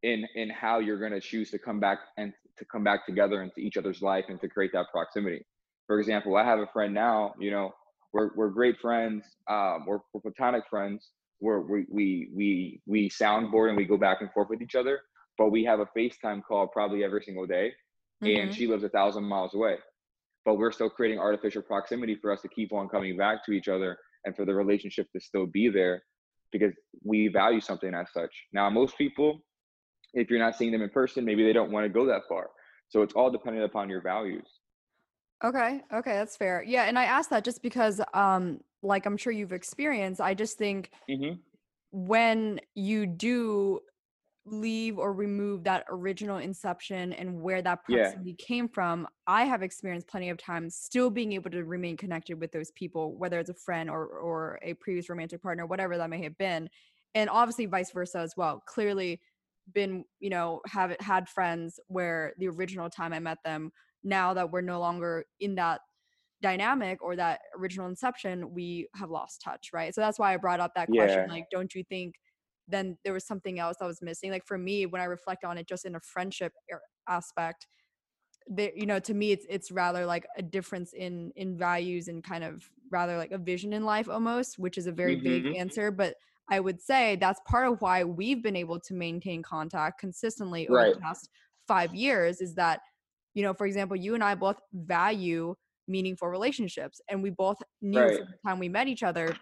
in 0.03 0.27
in 0.35 0.49
how 0.49 0.79
you're 0.79 0.99
going 0.99 1.11
to 1.11 1.21
choose 1.21 1.51
to 1.51 1.59
come 1.59 1.79
back 1.79 1.99
and 2.17 2.33
to 2.57 2.65
come 2.65 2.83
back 2.83 3.05
together 3.05 3.41
into 3.43 3.59
each 3.59 3.77
other's 3.77 4.01
life 4.01 4.25
and 4.29 4.39
to 4.41 4.47
create 4.47 4.71
that 4.73 4.87
proximity. 4.91 5.45
For 5.85 5.99
example, 5.99 6.35
I 6.35 6.43
have 6.43 6.59
a 6.59 6.67
friend 6.73 6.93
now. 6.93 7.33
You 7.39 7.51
know, 7.51 7.71
we're 8.13 8.31
we're 8.35 8.49
great 8.49 8.79
friends. 8.79 9.25
Um, 9.49 9.85
we're, 9.87 9.99
we're 10.13 10.21
platonic 10.21 10.63
friends. 10.69 11.09
We're, 11.39 11.61
we 11.61 11.85
we 11.89 12.29
we 12.35 12.81
we 12.85 13.09
soundboard 13.09 13.69
and 13.69 13.77
we 13.77 13.85
go 13.85 13.97
back 13.97 14.21
and 14.21 14.31
forth 14.31 14.49
with 14.49 14.61
each 14.61 14.75
other. 14.75 14.99
But 15.37 15.51
we 15.51 15.63
have 15.65 15.79
a 15.79 15.85
FaceTime 15.97 16.43
call 16.43 16.67
probably 16.67 17.03
every 17.03 17.21
single 17.23 17.45
day, 17.45 17.71
mm-hmm. 18.23 18.41
and 18.41 18.55
she 18.55 18.67
lives 18.67 18.83
a 18.83 18.89
thousand 18.89 19.23
miles 19.23 19.53
away. 19.53 19.75
But 20.45 20.57
we're 20.57 20.71
still 20.71 20.89
creating 20.89 21.19
artificial 21.19 21.61
proximity 21.61 22.15
for 22.21 22.31
us 22.31 22.41
to 22.41 22.47
keep 22.47 22.73
on 22.73 22.89
coming 22.89 23.17
back 23.17 23.45
to 23.45 23.51
each 23.51 23.67
other 23.67 23.97
and 24.25 24.35
for 24.35 24.45
the 24.45 24.53
relationship 24.53 25.11
to 25.11 25.19
still 25.19 25.45
be 25.45 25.69
there 25.69 26.03
because 26.51 26.73
we 27.03 27.27
value 27.27 27.59
something 27.59 27.93
as 27.93 28.07
such. 28.13 28.31
Now, 28.53 28.69
most 28.69 28.97
people, 28.97 29.41
if 30.13 30.29
you're 30.29 30.39
not 30.39 30.55
seeing 30.55 30.71
them 30.71 30.81
in 30.81 30.89
person, 30.89 31.25
maybe 31.25 31.43
they 31.43 31.53
don't 31.53 31.71
want 31.71 31.85
to 31.85 31.89
go 31.89 32.05
that 32.05 32.21
far. 32.29 32.49
So 32.89 33.01
it's 33.01 33.13
all 33.13 33.29
dependent 33.29 33.65
upon 33.65 33.89
your 33.89 34.01
values. 34.01 34.47
Okay. 35.43 35.81
Okay. 35.93 36.13
That's 36.13 36.37
fair. 36.37 36.63
Yeah. 36.65 36.83
And 36.83 36.97
I 36.97 37.03
asked 37.03 37.29
that 37.29 37.43
just 37.43 37.61
because, 37.61 38.01
um, 38.13 38.61
like 38.81 39.05
I'm 39.05 39.17
sure 39.17 39.33
you've 39.33 39.53
experienced, 39.53 40.21
I 40.21 40.33
just 40.33 40.57
think 40.57 40.91
mm-hmm. 41.09 41.35
when 41.91 42.59
you 42.73 43.05
do 43.05 43.81
leave 44.51 44.97
or 44.97 45.13
remove 45.13 45.63
that 45.63 45.85
original 45.89 46.37
inception 46.37 47.13
and 47.13 47.41
where 47.41 47.61
that 47.61 47.83
proximity 47.83 48.35
yeah. 48.37 48.45
came 48.45 48.67
from, 48.67 49.07
I 49.25 49.45
have 49.45 49.61
experienced 49.61 50.07
plenty 50.07 50.29
of 50.29 50.37
times 50.37 50.75
still 50.75 51.09
being 51.09 51.33
able 51.33 51.49
to 51.51 51.63
remain 51.63 51.97
connected 51.97 52.39
with 52.39 52.51
those 52.51 52.71
people, 52.71 53.17
whether 53.17 53.39
it's 53.39 53.49
a 53.49 53.53
friend 53.53 53.89
or 53.89 54.05
or 54.05 54.59
a 54.61 54.73
previous 54.75 55.09
romantic 55.09 55.41
partner, 55.41 55.65
whatever 55.65 55.97
that 55.97 56.09
may 56.09 56.23
have 56.23 56.37
been, 56.37 56.69
and 57.15 57.29
obviously 57.29 57.65
vice 57.65 57.91
versa 57.91 58.19
as 58.19 58.35
well. 58.37 58.63
Clearly, 58.65 59.21
been 59.73 60.05
you 60.19 60.29
know 60.29 60.61
have 60.67 60.95
had 60.99 61.27
friends 61.27 61.79
where 61.87 62.33
the 62.37 62.47
original 62.47 62.89
time 62.89 63.13
I 63.13 63.19
met 63.19 63.39
them, 63.43 63.71
now 64.03 64.33
that 64.33 64.51
we're 64.51 64.61
no 64.61 64.79
longer 64.79 65.25
in 65.39 65.55
that 65.55 65.81
dynamic 66.41 67.01
or 67.01 67.15
that 67.15 67.39
original 67.57 67.87
inception, 67.87 68.53
we 68.53 68.87
have 68.95 69.09
lost 69.09 69.41
touch, 69.41 69.69
right? 69.73 69.93
So 69.93 70.01
that's 70.01 70.19
why 70.19 70.33
I 70.33 70.37
brought 70.37 70.59
up 70.59 70.73
that 70.75 70.87
question. 70.87 71.25
Yeah. 71.27 71.33
Like, 71.33 71.45
don't 71.51 71.73
you 71.73 71.83
think? 71.83 72.15
Then 72.67 72.97
there 73.03 73.13
was 73.13 73.25
something 73.25 73.59
else 73.59 73.77
that 73.79 73.85
was 73.85 74.01
missing 74.01 74.31
like 74.31 74.45
for 74.45 74.57
me 74.57 74.85
when 74.85 75.01
i 75.01 75.05
reflect 75.05 75.43
on 75.43 75.57
it 75.57 75.67
just 75.67 75.85
in 75.85 75.95
a 75.95 75.99
friendship 75.99 76.53
aspect 77.07 77.67
that 78.49 78.77
you 78.77 78.85
know 78.85 78.99
to 78.99 79.13
me 79.13 79.31
it's 79.31 79.45
it's 79.49 79.71
rather 79.71 80.05
like 80.05 80.25
a 80.37 80.41
difference 80.41 80.93
in 80.93 81.31
in 81.35 81.57
values 81.57 82.07
and 82.07 82.23
kind 82.23 82.43
of 82.43 82.69
rather 82.91 83.17
like 83.17 83.31
a 83.31 83.37
vision 83.37 83.73
in 83.73 83.83
life 83.83 84.07
almost 84.09 84.57
which 84.57 84.77
is 84.77 84.87
a 84.87 84.91
very 84.91 85.17
mm-hmm. 85.17 85.49
big 85.49 85.57
answer 85.57 85.91
but 85.91 86.15
i 86.49 86.59
would 86.59 86.81
say 86.81 87.17
that's 87.17 87.41
part 87.47 87.67
of 87.67 87.81
why 87.81 88.03
we've 88.03 88.41
been 88.41 88.55
able 88.55 88.79
to 88.79 88.93
maintain 88.93 89.43
contact 89.43 89.99
consistently 89.99 90.67
over 90.67 90.77
right. 90.77 90.93
the 90.93 91.01
past 91.01 91.29
five 91.67 91.93
years 91.93 92.39
is 92.39 92.55
that 92.55 92.79
you 93.33 93.43
know 93.43 93.53
for 93.53 93.67
example 93.67 93.97
you 93.97 94.13
and 94.13 94.23
i 94.23 94.33
both 94.33 94.59
value 94.73 95.53
meaningful 95.89 96.27
relationships 96.27 97.01
and 97.09 97.21
we 97.21 97.29
both 97.29 97.57
knew 97.81 97.99
right. 97.99 98.17
from 98.17 98.27
the 98.27 98.49
time 98.49 98.59
we 98.59 98.69
met 98.69 98.87
each 98.87 99.03
other 99.03 99.35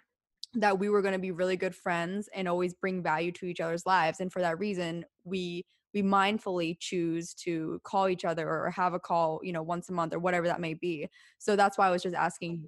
that 0.55 0.79
we 0.79 0.89
were 0.89 1.01
going 1.01 1.13
to 1.13 1.19
be 1.19 1.31
really 1.31 1.57
good 1.57 1.75
friends 1.75 2.29
and 2.33 2.47
always 2.47 2.73
bring 2.73 3.03
value 3.03 3.31
to 3.33 3.45
each 3.45 3.59
other's 3.59 3.85
lives 3.85 4.19
and 4.19 4.31
for 4.31 4.41
that 4.41 4.59
reason 4.59 5.05
we 5.23 5.63
we 5.95 6.03
mindfully 6.03 6.77
choose 6.77 7.33
to 7.33 7.79
call 7.83 8.09
each 8.09 8.25
other 8.25 8.47
or 8.47 8.69
have 8.69 8.93
a 8.93 8.99
call 8.99 9.39
you 9.43 9.53
know 9.53 9.63
once 9.63 9.89
a 9.89 9.93
month 9.93 10.13
or 10.13 10.19
whatever 10.19 10.45
that 10.45 10.59
may 10.59 10.73
be. 10.73 11.07
So 11.39 11.55
that's 11.55 11.77
why 11.77 11.87
i 11.87 11.91
was 11.91 12.03
just 12.03 12.15
asking 12.15 12.65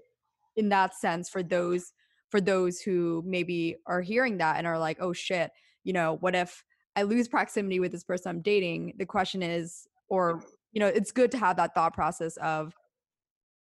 in 0.56 0.70
that 0.70 0.96
sense 0.96 1.30
for 1.30 1.44
those 1.44 1.92
for 2.30 2.42
those 2.42 2.80
who 2.80 3.22
maybe 3.26 3.76
are 3.86 4.02
hearing 4.02 4.38
that 4.38 4.58
and 4.58 4.66
are 4.66 4.80
like 4.80 4.98
oh 5.00 5.14
shit 5.14 5.52
you 5.84 5.94
know 5.94 6.18
what 6.20 6.36
if 6.36 6.64
i 6.96 7.04
lose 7.04 7.28
proximity 7.28 7.80
with 7.80 7.92
this 7.92 8.04
person 8.04 8.30
i'm 8.30 8.42
dating? 8.42 8.94
The 8.98 9.06
question 9.06 9.44
is 9.44 9.88
or 10.10 10.38
mm-hmm. 10.38 10.48
you 10.72 10.80
know 10.80 10.88
it's 10.88 11.12
good 11.12 11.32
to 11.32 11.38
have 11.38 11.58
that 11.58 11.76
thought 11.76 11.94
process 11.94 12.38
of 12.38 12.74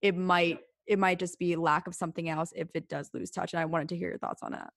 it 0.00 0.16
might 0.16 0.60
it 0.86 0.98
might 0.98 1.18
just 1.18 1.38
be 1.38 1.56
lack 1.56 1.86
of 1.86 1.94
something 1.94 2.28
else 2.28 2.52
if 2.54 2.68
it 2.74 2.88
does 2.88 3.10
lose 3.12 3.30
touch. 3.30 3.52
And 3.52 3.60
I 3.60 3.64
wanted 3.64 3.88
to 3.90 3.96
hear 3.96 4.08
your 4.08 4.18
thoughts 4.18 4.42
on 4.42 4.52
that. 4.52 4.72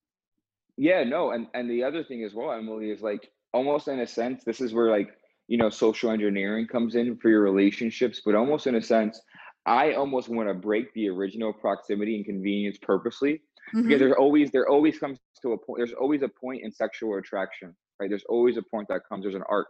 Yeah, 0.78 1.04
no, 1.04 1.32
and 1.32 1.48
and 1.54 1.70
the 1.70 1.84
other 1.84 2.04
thing 2.04 2.24
as 2.24 2.34
well, 2.34 2.52
Emily, 2.52 2.90
is 2.90 3.02
like 3.02 3.30
almost 3.54 3.88
in 3.88 4.00
a 4.00 4.08
sense, 4.08 4.44
this 4.44 4.62
is 4.62 4.74
where 4.74 4.90
like 4.90 5.10
you 5.48 5.58
know 5.58 5.70
social 5.70 6.12
engineering 6.12 6.68
comes 6.68 6.96
in 6.96 7.18
for 7.18 7.30
your 7.30 7.42
relationships, 7.42 8.22
but 8.24 8.36
almost 8.36 8.66
in 8.66 8.76
a 8.76 8.82
sense, 8.82 9.20
I 9.66 9.94
almost 9.94 10.30
want 10.30 10.48
to 10.48 10.54
break 10.54 10.94
the 10.94 11.10
original 11.10 11.52
proximity 11.52 12.16
and 12.16 12.26
convenience 12.26 12.78
purposely 12.82 13.42
mm-hmm. 13.76 13.84
because 13.84 14.00
there's 14.00 14.16
always 14.18 14.52
there 14.52 14.70
always 14.70 14.98
comes 14.98 15.20
to 15.42 15.54
a 15.54 15.58
point. 15.58 15.80
There's 15.80 15.94
always 15.94 16.22
a 16.22 16.30
point 16.30 16.64
in 16.64 16.72
sexual 16.72 17.18
attraction, 17.18 17.76
right? 18.00 18.10
There's 18.10 18.26
always 18.30 18.58
a 18.58 18.64
point 18.64 18.88
that 18.90 19.02
comes. 19.08 19.24
There's 19.24 19.36
an 19.36 19.44
arc, 19.50 19.68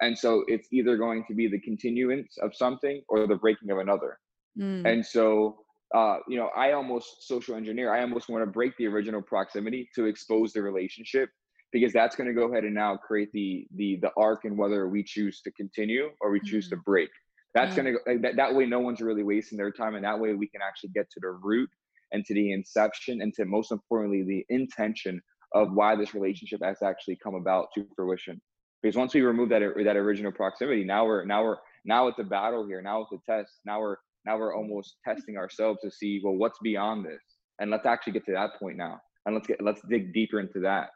and 0.00 0.18
so 0.18 0.44
it's 0.48 0.68
either 0.72 0.96
going 0.96 1.24
to 1.28 1.34
be 1.34 1.48
the 1.48 1.60
continuance 1.60 2.36
of 2.38 2.54
something 2.54 3.02
or 3.08 3.26
the 3.26 3.36
breaking 3.36 3.70
of 3.70 3.78
another. 3.78 4.18
Mm. 4.58 4.86
And 4.86 5.06
so 5.06 5.58
uh, 5.94 6.18
you 6.28 6.36
know, 6.36 6.50
I 6.56 6.72
almost 6.72 7.26
social 7.26 7.54
engineer. 7.54 7.92
I 7.92 8.02
almost 8.02 8.28
want 8.28 8.42
to 8.42 8.50
break 8.50 8.76
the 8.76 8.86
original 8.86 9.22
proximity 9.22 9.88
to 9.94 10.06
expose 10.06 10.52
the 10.52 10.62
relationship 10.62 11.30
because 11.72 11.92
that's 11.92 12.16
going 12.16 12.28
to 12.28 12.34
go 12.34 12.50
ahead 12.50 12.64
and 12.64 12.74
now 12.74 12.96
create 12.96 13.30
the 13.32 13.66
the 13.74 13.98
the 14.00 14.10
arc 14.16 14.44
and 14.44 14.56
whether 14.56 14.88
we 14.88 15.02
choose 15.02 15.40
to 15.42 15.50
continue 15.52 16.10
or 16.20 16.30
we 16.30 16.40
choose 16.40 16.66
mm-hmm. 16.66 16.76
to 16.76 16.82
break 16.82 17.10
that's 17.54 17.74
mm-hmm. 17.74 17.84
going 17.84 18.20
to 18.22 18.22
that, 18.22 18.36
that 18.36 18.54
way 18.54 18.66
no 18.66 18.80
one's 18.80 19.00
really 19.00 19.22
wasting 19.22 19.58
their 19.58 19.70
time 19.70 19.94
and 19.94 20.04
that 20.04 20.18
way 20.18 20.34
we 20.34 20.48
can 20.48 20.60
actually 20.66 20.90
get 20.90 21.10
to 21.10 21.20
the 21.20 21.28
root 21.28 21.70
and 22.12 22.24
to 22.24 22.34
the 22.34 22.52
inception 22.52 23.20
and 23.20 23.34
to 23.34 23.44
most 23.44 23.72
importantly 23.72 24.22
the 24.22 24.44
intention 24.54 25.20
of 25.54 25.72
why 25.72 25.96
this 25.96 26.14
relationship 26.14 26.60
has 26.62 26.82
actually 26.82 27.16
come 27.16 27.34
about 27.34 27.68
to 27.74 27.86
fruition 27.96 28.40
because 28.82 28.96
once 28.96 29.14
we 29.14 29.20
remove 29.20 29.48
that 29.48 29.60
that 29.84 29.96
original 29.96 30.32
proximity 30.32 30.84
now 30.84 31.04
we're 31.04 31.24
now 31.24 31.42
we're 31.42 31.56
now 31.84 32.06
it's 32.08 32.18
a 32.18 32.24
battle 32.24 32.66
here 32.66 32.82
now 32.82 33.02
it's 33.02 33.12
a 33.12 33.30
test 33.30 33.60
now 33.64 33.80
we're 33.80 33.96
now 34.26 34.38
we're 34.38 34.54
almost 34.54 34.96
testing 35.04 35.36
ourselves 35.36 35.80
to 35.82 35.90
see 35.90 36.20
well 36.22 36.34
what's 36.34 36.58
beyond 36.62 37.04
this? 37.04 37.20
And 37.60 37.70
let's 37.70 37.86
actually 37.86 38.12
get 38.14 38.24
to 38.26 38.32
that 38.32 38.50
point 38.58 38.76
now. 38.76 39.00
And 39.26 39.34
let's 39.34 39.46
get 39.46 39.62
let's 39.62 39.82
dig 39.88 40.12
deeper 40.12 40.40
into 40.40 40.60
that. 40.60 40.90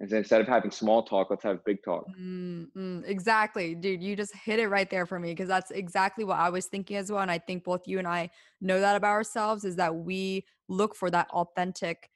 And 0.00 0.10
so 0.10 0.16
instead 0.16 0.40
of 0.40 0.48
having 0.48 0.70
small 0.70 1.04
talk 1.04 1.28
let's 1.30 1.44
have 1.44 1.64
big 1.64 1.78
talk. 1.84 2.04
Mm-hmm. 2.20 3.00
exactly. 3.04 3.74
Dude 3.74 4.02
you 4.02 4.16
just 4.16 4.34
hit 4.34 4.58
it 4.58 4.68
right 4.68 4.88
there 4.90 5.06
for 5.06 5.18
me 5.18 5.30
because 5.30 5.48
that's 5.48 5.70
exactly 5.70 6.24
what 6.24 6.38
i 6.38 6.48
was 6.48 6.66
thinking 6.66 6.96
as 6.96 7.10
well. 7.10 7.22
And 7.22 7.30
i 7.30 7.38
think 7.38 7.64
both 7.64 7.82
you 7.86 7.98
and 7.98 8.08
i 8.08 8.30
know 8.60 8.80
that 8.80 8.96
about 8.96 9.12
ourselves 9.12 9.64
is 9.64 9.76
that 9.76 9.94
we 9.94 10.44
look 10.68 10.94
for 10.94 11.10
that 11.10 11.28
authentic 11.30 12.10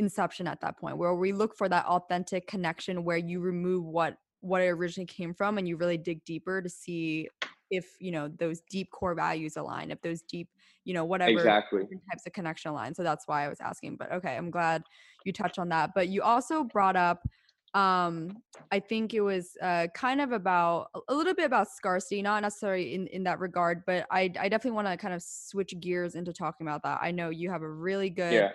inception 0.00 0.46
at 0.46 0.60
that 0.62 0.78
point 0.78 0.96
where 0.96 1.14
we 1.14 1.30
look 1.30 1.56
for 1.56 1.68
that 1.68 1.84
authentic 1.84 2.46
connection 2.46 3.04
where 3.04 3.18
you 3.18 3.38
remove 3.38 3.84
what 3.84 4.16
what 4.40 4.62
it 4.62 4.68
originally 4.68 5.06
came 5.06 5.34
from 5.34 5.58
and 5.58 5.68
you 5.68 5.76
really 5.76 5.98
dig 5.98 6.24
deeper 6.24 6.62
to 6.62 6.68
see 6.68 7.28
if 7.70 7.86
you 8.00 8.10
know 8.10 8.28
those 8.28 8.60
deep 8.70 8.90
core 8.90 9.14
values 9.14 9.56
align 9.56 9.90
if 9.90 10.00
those 10.02 10.22
deep 10.22 10.48
you 10.84 10.94
know 10.94 11.04
whatever 11.04 11.30
exactly. 11.30 11.82
types 12.10 12.26
of 12.26 12.32
connection 12.32 12.70
align. 12.70 12.94
So 12.94 13.02
that's 13.02 13.26
why 13.26 13.44
i 13.44 13.48
was 13.48 13.60
asking 13.60 13.96
but 13.96 14.12
okay 14.12 14.36
i'm 14.36 14.50
glad 14.50 14.82
you 15.24 15.32
touched 15.32 15.58
on 15.58 15.68
that. 15.68 15.90
But 15.94 16.08
you 16.08 16.22
also 16.22 16.64
brought 16.64 16.96
up 16.96 17.26
um 17.74 18.36
i 18.72 18.80
think 18.80 19.14
it 19.14 19.20
was 19.20 19.56
uh 19.62 19.86
kind 19.94 20.20
of 20.20 20.32
about 20.32 20.88
a 21.08 21.14
little 21.14 21.34
bit 21.34 21.44
about 21.44 21.70
scarcity 21.70 22.20
not 22.20 22.42
necessarily 22.42 22.94
in 22.94 23.06
in 23.06 23.22
that 23.22 23.38
regard 23.38 23.84
but 23.86 24.04
i 24.10 24.22
i 24.40 24.48
definitely 24.48 24.72
want 24.72 24.88
to 24.88 24.96
kind 24.96 25.14
of 25.14 25.22
switch 25.22 25.72
gears 25.78 26.16
into 26.16 26.32
talking 26.32 26.66
about 26.66 26.82
that. 26.82 26.98
I 27.00 27.12
know 27.12 27.30
you 27.30 27.48
have 27.48 27.62
a 27.62 27.70
really 27.70 28.10
good 28.10 28.32
yeah 28.32 28.48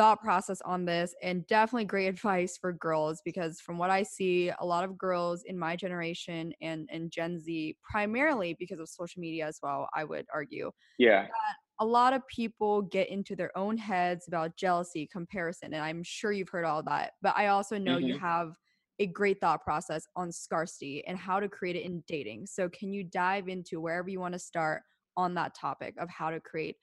thought 0.00 0.22
process 0.22 0.62
on 0.62 0.86
this 0.86 1.14
and 1.22 1.46
definitely 1.46 1.84
great 1.84 2.06
advice 2.14 2.56
for 2.56 2.72
girls 2.72 3.20
because 3.22 3.60
from 3.60 3.76
what 3.76 3.90
I 3.90 4.02
see, 4.02 4.50
a 4.58 4.64
lot 4.64 4.82
of 4.82 4.96
girls 4.96 5.42
in 5.44 5.58
my 5.58 5.76
generation 5.76 6.54
and, 6.62 6.88
and 6.90 7.10
Gen 7.10 7.38
Z, 7.38 7.76
primarily 7.82 8.56
because 8.58 8.80
of 8.80 8.88
social 8.88 9.20
media 9.20 9.46
as 9.46 9.58
well, 9.62 9.90
I 9.94 10.04
would 10.04 10.24
argue. 10.32 10.70
Yeah. 10.98 11.26
a 11.80 11.84
lot 11.84 12.14
of 12.14 12.26
people 12.28 12.80
get 12.80 13.10
into 13.10 13.36
their 13.36 13.56
own 13.56 13.76
heads 13.76 14.26
about 14.26 14.56
jealousy, 14.56 15.06
comparison, 15.06 15.74
and 15.74 15.84
I'm 15.84 16.02
sure 16.02 16.32
you've 16.32 16.48
heard 16.48 16.64
all 16.64 16.82
that. 16.84 17.12
But 17.20 17.36
I 17.36 17.48
also 17.48 17.76
know 17.76 17.96
mm-hmm. 17.96 18.06
you 18.06 18.18
have 18.18 18.54
a 19.00 19.06
great 19.06 19.38
thought 19.40 19.62
process 19.62 20.06
on 20.16 20.32
scarcity 20.32 21.04
and 21.06 21.18
how 21.18 21.40
to 21.40 21.48
create 21.48 21.76
it 21.76 21.84
in 21.84 22.02
dating. 22.06 22.46
So 22.46 22.70
can 22.70 22.90
you 22.90 23.04
dive 23.04 23.48
into 23.48 23.80
wherever 23.80 24.08
you 24.08 24.20
want 24.20 24.32
to 24.32 24.38
start 24.38 24.80
on 25.18 25.34
that 25.34 25.54
topic 25.54 25.94
of 25.98 26.08
how 26.08 26.30
to 26.30 26.40
create 26.40 26.76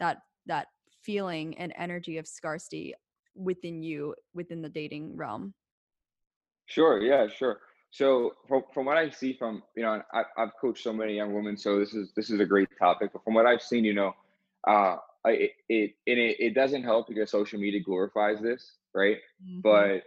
that 0.00 0.18
that 0.46 0.68
feeling 1.02 1.56
and 1.58 1.72
energy 1.76 2.18
of 2.18 2.26
scarcity 2.26 2.94
within 3.34 3.82
you 3.82 4.14
within 4.34 4.62
the 4.62 4.68
dating 4.68 5.16
realm? 5.16 5.54
Sure 6.66 7.00
yeah 7.00 7.26
sure. 7.28 7.60
So 7.90 8.32
from, 8.48 8.62
from 8.72 8.86
what 8.86 8.96
i 8.96 9.10
see 9.10 9.34
from 9.34 9.62
you 9.76 9.82
know 9.82 10.00
I, 10.14 10.22
i've 10.38 10.52
coached 10.58 10.82
so 10.82 10.94
many 10.94 11.14
young 11.14 11.34
women 11.34 11.58
so 11.58 11.78
this 11.78 11.92
is 11.92 12.12
this 12.16 12.30
is 12.30 12.40
a 12.40 12.46
great 12.46 12.70
topic 12.78 13.10
but 13.12 13.22
from 13.22 13.34
what 13.34 13.44
i've 13.44 13.60
seen 13.60 13.84
you 13.84 13.92
know 13.92 14.14
uh 14.66 14.96
it 15.26 15.50
it 15.68 15.90
it, 16.06 16.36
it 16.46 16.54
doesn't 16.54 16.84
help 16.84 17.08
because 17.08 17.30
social 17.30 17.60
media 17.60 17.80
glorifies 17.80 18.40
this 18.40 18.76
right? 18.94 19.18
Mm-hmm. 19.44 19.60
but 19.60 20.04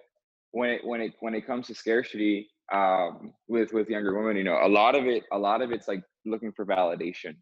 when 0.52 0.72
it 0.72 0.82
when 0.84 1.02
it 1.02 1.14
when 1.20 1.36
it 1.36 1.46
comes 1.46 1.68
to 1.68 1.76
scarcity 1.76 2.50
um 2.74 3.34
with 3.48 3.72
with 3.72 3.88
younger 3.88 4.18
women 4.18 4.36
you 4.36 4.44
know 4.44 4.58
a 4.64 4.68
lot 4.68 4.96
of 4.96 5.06
it 5.06 5.24
a 5.32 5.38
lot 5.38 5.62
of 5.62 5.72
it's 5.72 5.88
like 5.88 6.02
looking 6.26 6.52
for 6.52 6.66
validation. 6.66 7.36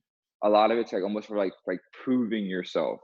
A 0.44 0.50
lot 0.50 0.72
of 0.72 0.78
it's 0.78 0.92
like 0.92 1.04
almost 1.04 1.28
for 1.28 1.38
like 1.38 1.54
like 1.66 1.80
proving 2.04 2.46
yourself 2.46 3.00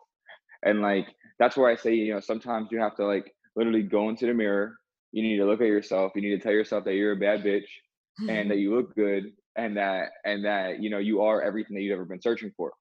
and 0.64 0.82
like 0.82 1.08
that's 1.40 1.58
where 1.58 1.70
i 1.70 1.76
say 1.76 1.94
you 1.94 2.14
know 2.14 2.20
sometimes 2.20 2.70
you 2.72 2.80
have 2.80 2.96
to 2.96 3.06
like 3.06 3.32
literally 3.56 3.84
go 3.84 4.10
into 4.10 4.26
the 4.26 4.34
mirror 4.34 4.76
you 5.12 5.24
need 5.24 5.38
to 5.38 5.46
look 5.46 5.62
at 5.62 5.68
yourself 5.68 6.12
you 6.16 6.22
need 6.22 6.36
to 6.36 6.40
tell 6.40 6.52
yourself 6.52 6.84
that 6.84 6.94
you're 6.94 7.14
a 7.14 7.16
bad 7.16 7.44
bitch 7.44 7.68
and 8.28 8.50
that 8.50 8.58
you 8.64 8.76
look 8.76 8.94
good 8.96 9.32
and 9.60 9.76
that 9.78 10.10
and 10.26 10.44
that 10.46 10.82
you 10.82 10.90
know 10.90 10.98
you 10.98 11.22
are 11.22 11.42
everything 11.42 11.76
that 11.76 11.82
you've 11.82 11.94
ever 11.94 12.06
been 12.06 12.22
searching 12.22 12.52
for. 12.56 12.72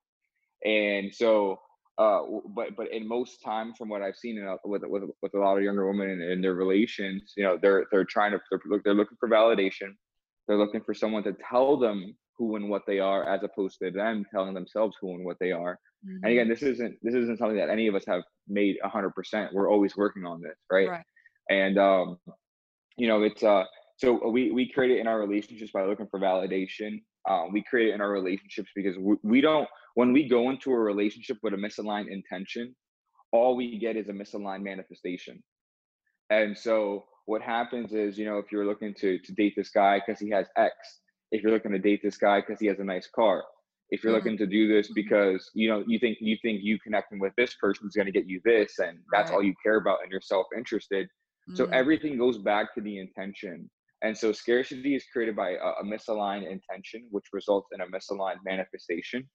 And 0.65 1.13
so 1.13 1.59
uh 1.97 2.21
but 2.55 2.75
but 2.77 2.91
in 2.93 3.07
most 3.07 3.41
times 3.43 3.75
from 3.77 3.89
what 3.89 4.01
i've 4.01 4.15
seen 4.15 4.37
in, 4.37 4.57
with, 4.63 4.83
with 4.85 5.03
with 5.21 5.33
a 5.33 5.37
lot 5.39 5.57
of 5.57 5.63
younger 5.63 5.85
women 5.85 6.09
in, 6.09 6.21
in 6.21 6.41
their 6.41 6.53
relations 6.53 7.33
you 7.35 7.43
know 7.43 7.57
they're 7.61 7.87
they're 7.91 8.05
trying 8.05 8.31
to 8.31 8.39
they're, 8.49 8.81
they're 8.85 8.93
looking 8.93 9.17
for 9.19 9.27
validation. 9.27 9.93
They're 10.47 10.57
looking 10.57 10.81
for 10.81 10.93
someone 10.93 11.23
to 11.23 11.35
tell 11.49 11.77
them 11.77 12.15
who 12.39 12.55
and 12.55 12.69
what 12.69 12.81
they 12.87 12.99
are 12.99 13.31
as 13.31 13.43
opposed 13.43 13.77
to 13.83 13.91
them 13.91 14.25
telling 14.33 14.55
themselves 14.55 14.97
who 14.99 15.11
and 15.13 15.25
what 15.25 15.37
they 15.39 15.51
are. 15.51 15.77
Mm-hmm. 16.05 16.23
and 16.23 16.31
again 16.31 16.47
this 16.47 16.63
isn't 16.63 16.95
this 17.03 17.13
isn't 17.13 17.37
something 17.37 17.57
that 17.57 17.69
any 17.69 17.87
of 17.87 17.93
us 17.93 18.05
have 18.07 18.23
made 18.47 18.77
100% 18.85 19.49
we're 19.51 19.69
always 19.69 19.97
working 19.97 20.25
on 20.25 20.39
this 20.39 20.55
right, 20.71 20.87
right. 20.87 21.03
and 21.49 21.77
um 21.77 22.17
you 22.95 23.05
know 23.05 23.21
it's 23.23 23.43
uh 23.43 23.65
so 23.97 24.29
we 24.29 24.49
we 24.51 24.71
create 24.71 24.91
it 24.91 25.01
in 25.01 25.07
our 25.07 25.19
relationships 25.19 25.71
by 25.73 25.83
looking 25.83 26.07
for 26.09 26.21
validation. 26.21 27.01
Um, 27.29 27.51
we 27.51 27.61
create 27.69 27.89
it 27.89 27.95
in 27.95 28.01
our 28.01 28.11
relationships 28.11 28.69
because 28.73 28.95
we, 28.97 29.15
we 29.23 29.41
don't 29.41 29.67
when 29.95 30.13
we 30.13 30.29
go 30.29 30.49
into 30.51 30.71
a 30.71 30.79
relationship 30.79 31.37
with 31.43 31.53
a 31.53 31.57
misaligned 31.57 32.09
intention 32.09 32.73
all 33.31 33.55
we 33.55 33.77
get 33.77 33.95
is 33.95 34.09
a 34.09 34.13
misaligned 34.13 34.63
manifestation. 34.63 35.43
And 36.29 36.57
so 36.57 37.05
what 37.25 37.41
happens 37.41 37.93
is 37.93 38.17
you 38.17 38.25
know 38.25 38.37
if 38.39 38.51
you're 38.51 38.65
looking 38.65 38.93
to 38.95 39.19
to 39.19 39.31
date 39.33 39.53
this 39.55 39.69
guy 39.69 39.99
because 39.99 40.19
he 40.19 40.29
has 40.31 40.47
x 40.57 40.73
if 41.31 41.41
you're 41.43 41.51
looking 41.51 41.71
to 41.71 41.79
date 41.79 42.01
this 42.03 42.17
guy 42.17 42.41
because 42.41 42.59
he 42.59 42.67
has 42.67 42.79
a 42.79 42.83
nice 42.83 43.07
car 43.13 43.43
if 43.89 44.03
you're 44.03 44.11
mm-hmm. 44.11 44.17
looking 44.17 44.37
to 44.37 44.45
do 44.45 44.67
this 44.67 44.87
mm-hmm. 44.87 44.95
because 44.95 45.49
you 45.53 45.69
know 45.69 45.83
you 45.87 45.99
think 45.99 46.17
you 46.21 46.37
think 46.41 46.61
you 46.63 46.79
connecting 46.79 47.19
with 47.19 47.33
this 47.37 47.55
person 47.55 47.87
is 47.87 47.95
going 47.95 48.05
to 48.05 48.11
get 48.11 48.27
you 48.27 48.41
this 48.45 48.79
and 48.79 48.99
that's 49.11 49.29
right. 49.29 49.35
all 49.35 49.43
you 49.43 49.53
care 49.63 49.77
about 49.77 49.99
and 50.03 50.11
you're 50.11 50.21
self-interested 50.21 51.05
mm-hmm. 51.05 51.55
so 51.55 51.65
everything 51.71 52.17
goes 52.17 52.37
back 52.37 52.73
to 52.73 52.81
the 52.81 52.99
intention 52.99 53.69
and 54.01 54.17
so 54.17 54.31
scarcity 54.31 54.95
is 54.95 55.03
created 55.11 55.35
by 55.35 55.51
a, 55.51 55.55
a 55.81 55.83
misaligned 55.83 56.49
intention 56.49 57.05
which 57.11 57.25
results 57.33 57.67
in 57.73 57.81
a 57.81 57.87
misaligned 57.87 58.39
manifestation 58.45 59.27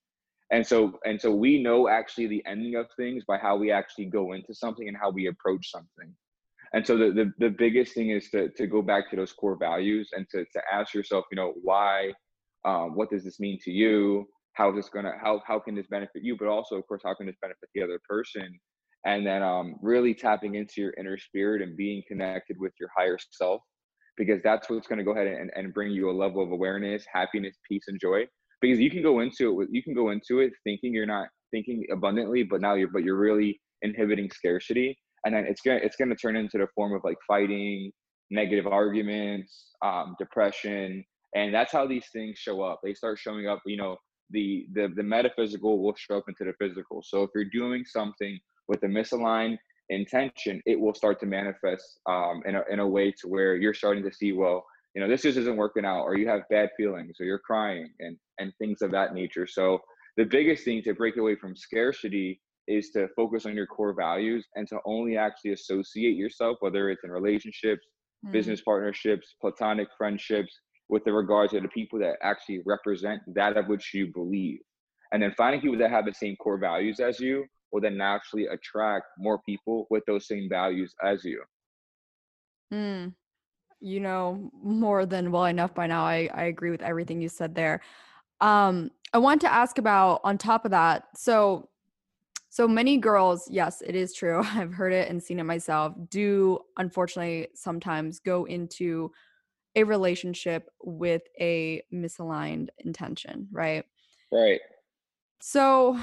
and 0.52 0.66
so 0.66 0.98
and 1.04 1.20
so 1.20 1.30
we 1.30 1.62
know 1.62 1.88
actually 1.88 2.26
the 2.26 2.44
ending 2.46 2.76
of 2.76 2.86
things 2.96 3.24
by 3.26 3.38
how 3.38 3.56
we 3.56 3.70
actually 3.70 4.06
go 4.06 4.32
into 4.32 4.54
something 4.54 4.88
and 4.88 4.96
how 4.96 5.10
we 5.10 5.26
approach 5.26 5.70
something 5.70 6.14
and 6.74 6.84
so 6.84 6.98
the, 6.98 7.12
the, 7.12 7.32
the 7.38 7.50
biggest 7.50 7.94
thing 7.94 8.10
is 8.10 8.28
to, 8.30 8.48
to 8.50 8.66
go 8.66 8.82
back 8.82 9.08
to 9.10 9.16
those 9.16 9.32
core 9.32 9.56
values 9.56 10.10
and 10.12 10.26
to, 10.30 10.44
to 10.44 10.60
ask 10.72 10.92
yourself 10.92 11.24
you 11.30 11.36
know 11.36 11.54
why 11.62 12.12
um, 12.64 12.94
what 12.94 13.10
does 13.10 13.24
this 13.24 13.38
mean 13.40 13.58
to 13.64 13.70
you? 13.70 14.26
How 14.54 14.70
is 14.70 14.76
this 14.76 14.88
gonna 14.88 15.12
how 15.22 15.42
how 15.46 15.58
can 15.58 15.74
this 15.74 15.86
benefit 15.88 16.22
you? 16.22 16.36
But 16.38 16.48
also 16.48 16.76
of 16.76 16.86
course 16.86 17.02
how 17.04 17.14
can 17.14 17.26
this 17.26 17.36
benefit 17.40 17.68
the 17.74 17.82
other 17.82 18.00
person? 18.08 18.58
And 19.06 19.26
then 19.26 19.42
um, 19.42 19.76
really 19.82 20.14
tapping 20.14 20.54
into 20.54 20.80
your 20.80 20.94
inner 20.98 21.18
spirit 21.18 21.60
and 21.60 21.76
being 21.76 22.02
connected 22.08 22.56
with 22.58 22.72
your 22.80 22.88
higher 22.96 23.18
self 23.30 23.60
because 24.16 24.40
that's 24.42 24.70
what's 24.70 24.86
going 24.86 24.98
to 24.98 25.04
go 25.04 25.10
ahead 25.10 25.26
and, 25.26 25.50
and 25.54 25.74
bring 25.74 25.90
you 25.90 26.08
a 26.08 26.12
level 26.12 26.42
of 26.42 26.52
awareness 26.52 27.04
happiness 27.12 27.56
peace 27.68 27.84
and 27.88 28.00
joy. 28.00 28.24
Because 28.60 28.78
you 28.80 28.90
can 28.90 29.02
go 29.02 29.20
into 29.20 29.50
it 29.50 29.54
with 29.54 29.68
you 29.70 29.82
can 29.82 29.94
go 29.94 30.10
into 30.10 30.40
it 30.40 30.52
thinking 30.64 30.94
you're 30.94 31.06
not 31.06 31.28
thinking 31.50 31.84
abundantly 31.92 32.42
but 32.42 32.60
now 32.60 32.74
you're 32.74 32.88
but 32.88 33.04
you're 33.04 33.18
really 33.18 33.60
inhibiting 33.82 34.30
scarcity 34.30 34.96
and 35.24 35.34
then 35.34 35.44
it's 35.46 35.60
gonna 35.60 35.80
it's 35.82 35.96
gonna 35.96 36.14
turn 36.14 36.36
into 36.36 36.58
the 36.58 36.66
form 36.74 36.92
of 36.92 37.02
like 37.04 37.18
fighting, 37.26 37.90
negative 38.30 38.66
arguments, 38.66 39.72
um, 39.82 40.14
depression, 40.18 41.04
and 41.34 41.54
that's 41.54 41.72
how 41.72 41.86
these 41.86 42.06
things 42.12 42.38
show 42.38 42.62
up. 42.62 42.80
They 42.82 42.94
start 42.94 43.18
showing 43.18 43.46
up. 43.46 43.60
You 43.66 43.76
know, 43.76 43.96
the 44.30 44.66
the 44.74 44.88
the 44.94 45.02
metaphysical 45.02 45.82
will 45.82 45.94
show 45.96 46.18
up 46.18 46.24
into 46.28 46.44
the 46.44 46.52
physical. 46.58 47.02
So 47.02 47.22
if 47.22 47.30
you're 47.34 47.44
doing 47.44 47.84
something 47.84 48.38
with 48.68 48.82
a 48.82 48.86
misaligned 48.86 49.58
intention, 49.90 50.62
it 50.66 50.78
will 50.78 50.94
start 50.94 51.20
to 51.20 51.26
manifest 51.26 52.00
um, 52.08 52.42
in 52.46 52.56
a 52.56 52.62
in 52.70 52.80
a 52.80 52.88
way 52.88 53.12
to 53.20 53.28
where 53.28 53.56
you're 53.56 53.74
starting 53.74 54.04
to 54.04 54.12
see 54.12 54.32
well. 54.32 54.64
You 54.94 55.02
know, 55.02 55.08
this 55.08 55.22
just 55.22 55.38
isn't 55.38 55.56
working 55.56 55.84
out, 55.84 56.02
or 56.02 56.16
you 56.16 56.28
have 56.28 56.42
bad 56.50 56.70
feelings, 56.76 57.16
or 57.20 57.26
you're 57.26 57.40
crying, 57.40 57.90
and 58.00 58.16
and 58.38 58.52
things 58.58 58.82
of 58.82 58.90
that 58.92 59.14
nature. 59.14 59.46
So 59.46 59.80
the 60.16 60.24
biggest 60.24 60.64
thing 60.64 60.82
to 60.82 60.94
break 60.94 61.16
away 61.16 61.34
from 61.36 61.56
scarcity 61.56 62.40
is 62.66 62.90
to 62.90 63.08
focus 63.16 63.46
on 63.46 63.54
your 63.54 63.66
core 63.66 63.94
values 63.94 64.46
and 64.54 64.66
to 64.68 64.78
only 64.86 65.16
actually 65.16 65.52
associate 65.52 66.16
yourself, 66.16 66.56
whether 66.60 66.90
it's 66.90 67.04
in 67.04 67.10
relationships, 67.10 67.86
mm. 68.26 68.32
business 68.32 68.60
partnerships, 68.60 69.34
platonic 69.40 69.88
friendships, 69.96 70.60
with 70.88 71.04
the 71.04 71.12
regard 71.12 71.50
to 71.50 71.60
the 71.60 71.68
people 71.68 71.98
that 71.98 72.16
actually 72.22 72.60
represent 72.66 73.22
that 73.34 73.56
of 73.56 73.66
which 73.68 73.92
you 73.94 74.12
believe. 74.12 74.58
And 75.12 75.22
then 75.22 75.32
finding 75.36 75.60
people 75.60 75.78
that 75.78 75.90
have 75.90 76.04
the 76.04 76.14
same 76.14 76.36
core 76.36 76.58
values 76.58 77.00
as 77.00 77.20
you 77.20 77.46
will 77.72 77.80
then 77.80 77.96
naturally 77.96 78.46
attract 78.46 79.06
more 79.18 79.40
people 79.46 79.86
with 79.90 80.04
those 80.06 80.26
same 80.26 80.48
values 80.48 80.94
as 81.02 81.24
you. 81.24 81.42
Mm. 82.72 83.14
You 83.80 84.00
know 84.00 84.50
more 84.62 85.04
than 85.04 85.30
well 85.30 85.44
enough 85.44 85.74
by 85.74 85.86
now. 85.86 86.04
I, 86.04 86.28
I 86.34 86.44
agree 86.44 86.70
with 86.70 86.82
everything 86.82 87.20
you 87.20 87.28
said 87.28 87.54
there. 87.54 87.80
Um, 88.40 88.90
I 89.12 89.18
want 89.18 89.40
to 89.42 89.52
ask 89.52 89.78
about 89.78 90.20
on 90.24 90.38
top 90.38 90.64
of 90.64 90.70
that. 90.70 91.04
So 91.16 91.68
So 92.54 92.68
many 92.68 92.98
girls, 92.98 93.48
yes, 93.50 93.82
it 93.84 93.96
is 93.96 94.14
true. 94.14 94.40
I've 94.44 94.72
heard 94.72 94.92
it 94.92 95.10
and 95.10 95.20
seen 95.20 95.40
it 95.40 95.42
myself, 95.42 95.92
do 96.08 96.60
unfortunately 96.76 97.48
sometimes 97.56 98.20
go 98.20 98.44
into 98.44 99.10
a 99.74 99.82
relationship 99.82 100.70
with 100.80 101.22
a 101.40 101.82
misaligned 101.92 102.68
intention, 102.78 103.48
right? 103.50 103.84
Right. 104.30 104.60
So 105.40 105.98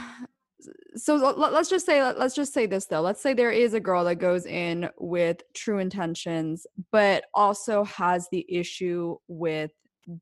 so 0.98 1.16
let's 1.16 1.70
just 1.70 1.86
say 1.86 2.04
let's 2.04 2.36
just 2.36 2.54
say 2.54 2.66
this 2.66 2.86
though. 2.86 3.00
Let's 3.00 3.22
say 3.22 3.34
there 3.34 3.52
is 3.52 3.74
a 3.74 3.80
girl 3.80 4.04
that 4.04 4.16
goes 4.16 4.46
in 4.46 4.90
with 5.00 5.42
true 5.54 5.80
intentions 5.80 6.68
but 6.92 7.24
also 7.34 7.86
has 7.86 8.28
the 8.30 8.46
issue 8.50 9.16
with 9.30 9.72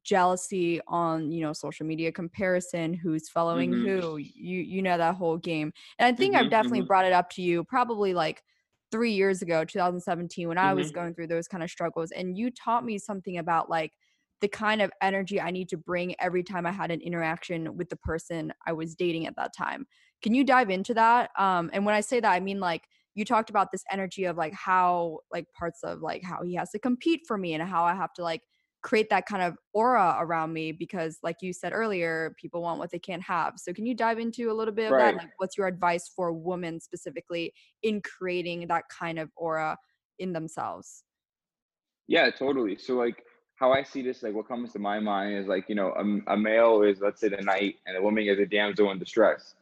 jealousy 0.04 0.80
on 0.88 1.32
you 1.32 1.42
know 1.42 1.54
social 1.54 1.86
media 1.86 2.12
comparison 2.12 2.94
who's 2.94 3.30
following 3.30 3.72
mm-hmm. 3.72 4.00
who 4.00 4.18
you 4.18 4.60
you 4.60 4.82
know 4.82 4.98
that 4.98 5.16
whole 5.16 5.38
game 5.38 5.72
and 5.98 6.14
i 6.14 6.16
think 6.16 6.34
mm-hmm, 6.34 6.44
i've 6.44 6.52
definitely 6.52 6.80
mm-hmm. 6.80 6.88
brought 6.88 7.06
it 7.06 7.14
up 7.14 7.30
to 7.30 7.42
you 7.42 7.64
probably 7.64 8.14
like 8.14 8.44
three 8.92 9.12
years 9.12 9.42
ago 9.42 9.64
2017 9.64 10.48
when 10.48 10.58
i 10.58 10.74
was 10.74 10.88
mm-hmm. 10.88 10.96
going 10.96 11.14
through 11.14 11.28
those 11.28 11.48
kind 11.48 11.64
of 11.64 11.70
struggles 11.70 12.12
and 12.12 12.38
you 12.38 12.52
taught 12.52 12.84
me 12.84 12.98
something 12.98 13.38
about 13.38 13.70
like 13.70 13.92
the 14.42 14.48
kind 14.48 14.82
of 14.82 14.92
energy 15.02 15.40
i 15.40 15.52
need 15.52 15.70
to 15.70 15.78
bring 15.78 16.14
every 16.20 16.44
time 16.44 16.66
i 16.66 16.72
had 16.72 16.92
an 16.92 17.02
interaction 17.02 17.78
with 17.78 17.90
the 17.90 17.98
person 17.98 18.52
i 18.68 18.74
was 18.74 18.96
dating 18.96 19.28
at 19.28 19.36
that 19.36 19.52
time 19.58 19.86
can 20.22 20.34
you 20.34 20.44
dive 20.44 20.70
into 20.70 20.94
that 20.94 21.30
um 21.38 21.70
and 21.74 21.86
when 21.86 21.96
i 21.96 22.02
say 22.02 22.20
that 22.20 22.32
i 22.32 22.40
mean 22.40 22.60
like 22.60 22.84
you 23.16 23.26
talked 23.26 23.50
about 23.50 23.72
this 23.72 23.84
energy 23.92 24.26
of 24.26 24.38
like 24.38 24.54
how 24.54 25.20
like 25.32 25.46
parts 25.58 25.84
of 25.84 26.02
like 26.02 26.24
how 26.24 26.42
he 26.44 26.56
has 26.56 26.70
to 26.72 26.80
compete 26.80 27.22
for 27.28 27.38
me 27.38 27.54
and 27.54 27.64
how 27.64 27.84
i 27.84 27.94
have 27.94 28.14
to 28.14 28.24
like 28.24 28.42
create 28.82 29.10
that 29.10 29.26
kind 29.26 29.44
of 29.44 29.58
aura 29.74 30.18
around 30.20 30.54
me 30.54 30.72
because 30.72 31.20
like 31.24 31.38
you 31.42 31.52
said 31.52 31.74
earlier 31.74 32.34
people 32.40 32.62
want 32.62 32.80
what 32.80 32.92
they 32.92 33.00
can't 33.00 33.22
have. 33.22 33.54
So 33.58 33.74
can 33.74 33.86
you 33.86 33.94
dive 33.94 34.20
into 34.20 34.52
a 34.52 34.54
little 34.54 34.74
bit 34.74 34.86
of 34.86 34.92
right. 34.92 35.16
that 35.16 35.24
like 35.24 35.32
what's 35.38 35.58
your 35.58 35.68
advice 35.68 36.10
for 36.16 36.32
women 36.32 36.80
specifically 36.80 37.54
in 37.84 38.02
creating 38.02 38.68
that 38.68 38.86
kind 38.90 39.20
of 39.20 39.30
aura 39.36 39.78
in 40.20 40.34
themselves? 40.34 41.04
Yeah 42.08 42.30
totally. 42.32 42.78
So 42.78 42.96
like 42.96 43.24
how 43.56 43.74
i 43.74 43.84
see 43.84 44.02
this 44.02 44.24
like 44.24 44.34
what 44.34 44.48
comes 44.48 44.72
to 44.72 44.80
my 44.80 45.02
mind 45.02 45.36
is 45.36 45.46
like 45.46 45.68
you 45.68 45.76
know 45.76 45.94
a, 45.98 46.34
a 46.34 46.38
male 46.38 46.82
is 46.82 47.02
let's 47.02 47.20
say 47.20 47.28
the 47.28 47.42
knight 47.42 47.76
and 47.86 47.98
a 47.98 48.02
woman 48.02 48.24
is 48.26 48.40
a 48.40 48.46
damsel 48.46 48.92
in 48.92 49.00
distress. 49.00 49.56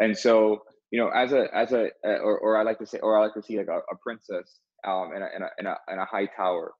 And 0.00 0.16
so 0.16 0.64
you 0.90 0.98
know 0.98 1.08
as 1.10 1.32
a 1.32 1.46
as 1.54 1.72
a 1.72 1.90
or, 2.02 2.38
or 2.38 2.56
i 2.56 2.62
like 2.62 2.78
to 2.78 2.86
say 2.86 2.98
or 2.98 3.18
i 3.18 3.22
like 3.22 3.34
to 3.34 3.42
see 3.42 3.58
like 3.58 3.68
a, 3.68 3.78
a 3.92 3.96
princess 4.00 4.60
um 4.86 5.12
in 5.14 5.22
a, 5.22 5.28
in 5.36 5.42
a 5.42 5.48
in 5.58 5.66
a 5.66 5.76
in 5.92 5.98
a 5.98 6.04
high 6.04 6.26
tower 6.26 6.72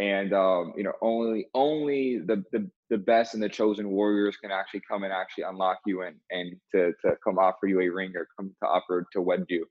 and 0.00 0.32
um, 0.32 0.72
you 0.76 0.82
know 0.82 0.94
only 1.02 1.46
only 1.54 2.18
the, 2.18 2.42
the 2.52 2.68
the 2.88 2.98
best 2.98 3.34
and 3.34 3.42
the 3.42 3.48
chosen 3.48 3.90
warriors 3.90 4.36
can 4.36 4.50
actually 4.50 4.80
come 4.80 5.04
and 5.04 5.12
actually 5.12 5.44
unlock 5.44 5.78
you 5.86 6.02
and 6.02 6.16
and 6.30 6.56
to 6.72 6.92
to 7.02 7.16
come 7.22 7.38
offer 7.38 7.66
you 7.66 7.80
a 7.80 7.88
ring 7.88 8.12
or 8.16 8.26
come 8.36 8.50
to 8.62 8.68
offer 8.68 9.06
to 9.12 9.20
wed 9.20 9.44
you. 9.48 9.66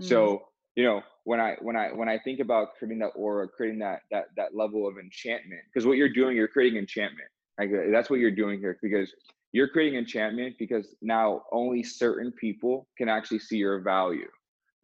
Mm. 0.00 0.08
so 0.08 0.42
you 0.74 0.82
know 0.82 1.02
when 1.22 1.38
i 1.38 1.56
when 1.60 1.76
i 1.76 1.92
when 1.92 2.08
i 2.08 2.18
think 2.18 2.40
about 2.40 2.74
creating 2.78 2.98
that 2.98 3.12
aura 3.14 3.46
creating 3.46 3.78
that 3.78 4.00
that 4.10 4.24
that 4.36 4.56
level 4.56 4.88
of 4.88 4.98
enchantment 4.98 5.60
because 5.72 5.86
what 5.86 5.96
you're 5.96 6.12
doing 6.12 6.36
you're 6.36 6.48
creating 6.48 6.78
enchantment. 6.78 7.28
Like 7.58 7.70
uh, 7.70 7.92
that's 7.92 8.10
what 8.10 8.18
you're 8.18 8.32
doing 8.32 8.58
here 8.58 8.76
because 8.82 9.14
you're 9.52 9.68
creating 9.68 9.96
enchantment 9.96 10.56
because 10.58 10.96
now 11.00 11.42
only 11.52 11.84
certain 11.84 12.32
people 12.32 12.88
can 12.98 13.08
actually 13.08 13.38
see 13.38 13.58
your 13.58 13.78
value 13.78 14.26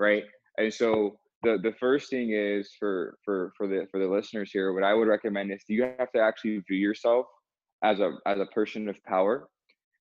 right? 0.00 0.24
And 0.58 0.72
so 0.72 1.18
the 1.42 1.58
the 1.62 1.72
first 1.80 2.10
thing 2.10 2.30
is 2.32 2.74
for 2.78 3.16
for 3.24 3.52
for 3.56 3.66
the 3.66 3.86
for 3.90 3.98
the 3.98 4.06
listeners 4.06 4.50
here 4.52 4.72
what 4.72 4.84
i 4.84 4.92
would 4.94 5.08
recommend 5.08 5.50
is 5.52 5.62
you 5.68 5.82
have 5.82 6.12
to 6.12 6.20
actually 6.20 6.58
view 6.68 6.76
yourself 6.78 7.26
as 7.82 8.00
a 8.00 8.12
as 8.26 8.38
a 8.38 8.46
person 8.46 8.88
of 8.88 9.02
power. 9.04 9.48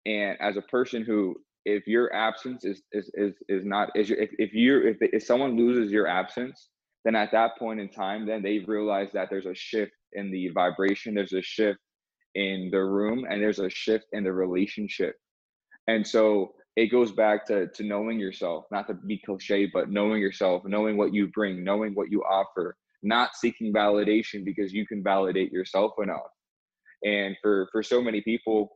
And 0.07 0.37
as 0.40 0.57
a 0.57 0.62
person 0.62 1.03
who 1.03 1.37
if 1.64 1.87
your 1.87 2.12
absence 2.14 2.64
is 2.64 2.83
is 2.92 3.11
is, 3.14 3.35
is 3.49 3.64
not 3.64 3.90
is 3.97 4.11
if, 4.11 4.31
if 4.38 4.53
you're 4.53 4.87
if, 4.87 4.97
if 5.01 5.23
someone 5.23 5.57
loses 5.57 5.90
your 5.90 6.07
absence 6.07 6.68
then 7.05 7.14
at 7.14 7.33
that 7.33 7.57
point 7.59 7.81
in 7.81 7.88
time 7.88 8.27
then 8.27 8.42
they 8.42 8.59
realize 8.66 9.09
that 9.12 9.29
there's 9.31 9.47
a 9.47 9.55
shift 9.55 9.92
in 10.12 10.31
the 10.31 10.49
vibration 10.51 11.14
there's 11.14 11.33
a 11.33 11.42
shift 11.42 11.79
in 12.35 12.68
the 12.70 12.83
room 12.83 13.25
and 13.29 13.42
there's 13.42 13.61
a 13.61 13.70
shift 13.70 14.05
in 14.12 14.25
the 14.25 14.33
relationship. 14.33 15.16
And 15.87 16.07
so 16.07 16.55
it 16.76 16.87
goes 16.87 17.12
back 17.12 17.46
to 17.46 17.68
to 17.68 17.84
knowing 17.84 18.18
yourself 18.18 18.64
not 18.70 18.87
to 18.87 18.94
be 18.94 19.20
cliche 19.24 19.70
but 19.72 19.90
knowing 19.90 20.20
yourself 20.20 20.62
knowing 20.64 20.96
what 20.96 21.14
you 21.14 21.28
bring 21.28 21.62
knowing 21.62 21.94
what 21.94 22.10
you 22.10 22.22
offer 22.22 22.76
not 23.04 23.37
seeking 23.37 23.72
validation 23.72 24.44
because 24.44 24.72
you 24.72 24.87
can 24.87 25.02
validate 25.02 25.52
yourself 25.52 25.92
enough. 26.02 26.30
And 27.04 27.37
for 27.42 27.68
for 27.70 27.82
so 27.82 28.02
many 28.02 28.22
people 28.22 28.72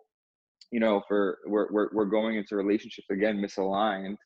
you 0.71 0.81
know 0.81 1.03
for 1.09 1.39
we're 1.47 1.73
we're, 1.73 1.89
we're 1.93 2.05
going 2.05 2.37
into 2.37 2.55
relationships 2.55 3.09
again 3.11 3.39
misaligned 3.39 4.17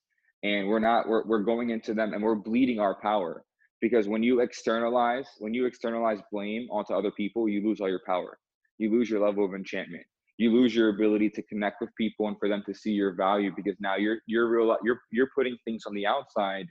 and 0.42 0.66
we're 0.66 0.80
not 0.80 1.08
we're, 1.08 1.24
we're 1.24 1.44
going 1.44 1.70
into 1.70 1.94
them 1.94 2.12
and 2.12 2.22
we're 2.22 2.34
bleeding 2.34 2.80
our 2.80 3.00
power. 3.00 3.44
Because 3.80 4.08
when 4.08 4.22
you 4.22 4.40
externalize 4.40 5.26
when 5.38 5.54
you 5.54 5.66
externalize 5.66 6.18
blame 6.32 6.68
onto 6.70 6.92
other 6.94 7.12
people 7.12 7.48
you 7.48 7.64
lose 7.64 7.80
all 7.80 7.88
your 7.88 8.02
power. 8.04 8.38
You 8.78 8.90
lose 8.90 9.08
your 9.08 9.24
level 9.24 9.44
of 9.44 9.54
enchantment 9.54 10.04
you 10.38 10.52
lose 10.52 10.74
your 10.74 10.88
ability 10.88 11.30
to 11.30 11.42
connect 11.42 11.80
with 11.80 11.94
people 11.96 12.28
and 12.28 12.36
for 12.38 12.48
them 12.48 12.62
to 12.66 12.74
see 12.74 12.90
your 12.90 13.14
value 13.14 13.52
because 13.54 13.76
now 13.80 13.96
you're 13.96 14.18
you're 14.26 14.48
real 14.48 14.76
you're 14.84 15.00
you're 15.10 15.30
putting 15.34 15.56
things 15.64 15.84
on 15.86 15.94
the 15.94 16.06
outside 16.06 16.66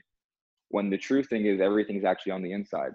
when 0.68 0.90
the 0.90 0.98
true 0.98 1.22
thing 1.22 1.46
is 1.46 1.60
everything's 1.60 2.04
actually 2.04 2.32
on 2.32 2.42
the 2.42 2.52
inside. 2.52 2.92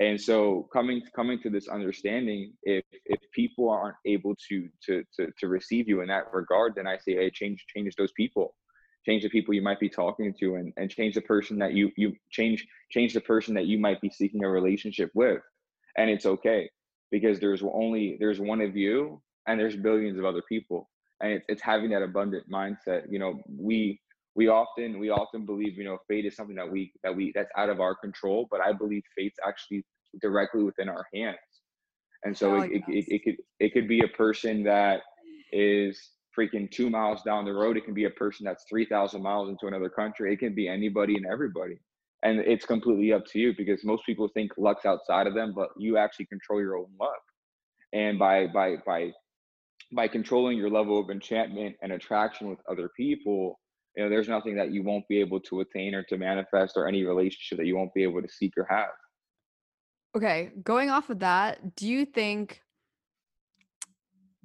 And 0.00 0.20
so 0.20 0.68
coming 0.72 1.02
coming 1.14 1.40
to 1.42 1.50
this 1.50 1.68
understanding 1.68 2.52
if 2.64 2.84
if 3.06 3.20
people 3.32 3.70
aren't 3.70 3.96
able 4.04 4.34
to 4.48 4.68
to 4.86 5.04
to, 5.16 5.30
to 5.38 5.48
receive 5.48 5.88
you 5.88 6.00
in 6.00 6.08
that 6.08 6.32
regard 6.32 6.74
then 6.74 6.88
i 6.88 6.96
say 6.98 7.14
hey 7.14 7.30
change 7.30 7.64
change 7.74 7.94
those 7.96 8.12
people. 8.12 8.54
Change 9.06 9.22
the 9.22 9.28
people 9.28 9.52
you 9.52 9.62
might 9.62 9.78
be 9.78 9.90
talking 9.90 10.34
to 10.40 10.54
and, 10.56 10.72
and 10.78 10.90
change 10.90 11.14
the 11.14 11.20
person 11.20 11.58
that 11.58 11.74
you 11.74 11.92
you 11.96 12.14
change 12.30 12.66
change 12.90 13.14
the 13.14 13.20
person 13.20 13.54
that 13.54 13.66
you 13.66 13.78
might 13.78 14.00
be 14.00 14.10
seeking 14.10 14.42
a 14.42 14.48
relationship 14.48 15.10
with. 15.14 15.42
And 15.96 16.10
it's 16.10 16.26
okay 16.26 16.70
because 17.12 17.38
there's 17.38 17.62
only 17.62 18.16
there's 18.18 18.40
one 18.40 18.60
of 18.60 18.76
you 18.76 19.22
and 19.46 19.58
there's 19.58 19.76
billions 19.76 20.18
of 20.18 20.24
other 20.24 20.42
people 20.48 20.88
and 21.20 21.32
it's, 21.32 21.44
it's 21.48 21.62
having 21.62 21.90
that 21.90 22.02
abundant 22.02 22.48
mindset 22.50 23.02
you 23.10 23.18
know 23.18 23.40
we 23.48 24.00
we 24.34 24.48
often 24.48 24.98
we 24.98 25.10
often 25.10 25.46
believe 25.46 25.76
you 25.78 25.84
know 25.84 25.98
fate 26.08 26.24
is 26.24 26.34
something 26.34 26.56
that 26.56 26.70
we 26.70 26.92
that 27.02 27.14
we 27.14 27.32
that's 27.34 27.50
out 27.56 27.68
of 27.68 27.80
our 27.80 27.94
control 27.94 28.48
but 28.50 28.60
i 28.60 28.72
believe 28.72 29.02
fate's 29.16 29.38
actually 29.46 29.84
directly 30.20 30.62
within 30.62 30.88
our 30.88 31.06
hands. 31.14 31.38
And 32.24 32.36
so 32.36 32.56
oh, 32.56 32.62
it, 32.62 32.72
it, 32.72 32.82
it, 32.88 33.04
it, 33.08 33.24
could 33.24 33.36
it 33.60 33.72
could 33.72 33.88
be 33.88 34.00
a 34.00 34.08
person 34.08 34.62
that 34.64 35.02
is 35.52 36.10
freaking 36.36 36.70
two 36.70 36.90
miles 36.90 37.22
down 37.22 37.44
the 37.44 37.52
road 37.52 37.76
it 37.76 37.84
can 37.84 37.94
be 37.94 38.06
a 38.06 38.10
person 38.10 38.44
that's 38.44 38.64
3000 38.68 39.22
miles 39.22 39.48
into 39.48 39.68
another 39.68 39.88
country 39.88 40.32
it 40.32 40.40
can 40.40 40.54
be 40.54 40.68
anybody 40.68 41.16
and 41.16 41.26
everybody. 41.26 41.78
And 42.22 42.40
it's 42.40 42.64
completely 42.64 43.12
up 43.12 43.26
to 43.26 43.38
you 43.38 43.54
because 43.56 43.84
most 43.84 44.06
people 44.06 44.28
think 44.28 44.52
luck's 44.56 44.86
outside 44.86 45.26
of 45.26 45.34
them 45.34 45.52
but 45.54 45.68
you 45.76 45.98
actually 45.98 46.26
control 46.26 46.60
your 46.60 46.76
own 46.76 46.88
luck. 46.98 47.20
And 47.92 48.18
by 48.18 48.46
by 48.46 48.76
by 48.86 49.12
by 49.94 50.08
controlling 50.08 50.58
your 50.58 50.70
level 50.70 50.98
of 50.98 51.10
enchantment 51.10 51.76
and 51.82 51.92
attraction 51.92 52.48
with 52.48 52.58
other 52.68 52.90
people, 52.96 53.60
you 53.96 54.02
know, 54.02 54.10
there's 54.10 54.28
nothing 54.28 54.56
that 54.56 54.72
you 54.72 54.82
won't 54.82 55.06
be 55.08 55.20
able 55.20 55.40
to 55.40 55.60
attain 55.60 55.94
or 55.94 56.02
to 56.04 56.18
manifest 56.18 56.74
or 56.76 56.88
any 56.88 57.04
relationship 57.04 57.58
that 57.58 57.66
you 57.66 57.76
won't 57.76 57.94
be 57.94 58.02
able 58.02 58.20
to 58.20 58.28
seek 58.28 58.52
or 58.56 58.66
have. 58.68 58.88
Okay, 60.16 60.50
going 60.62 60.90
off 60.90 61.10
of 61.10 61.20
that, 61.20 61.76
do 61.76 61.88
you 61.88 62.04
think 62.04 62.60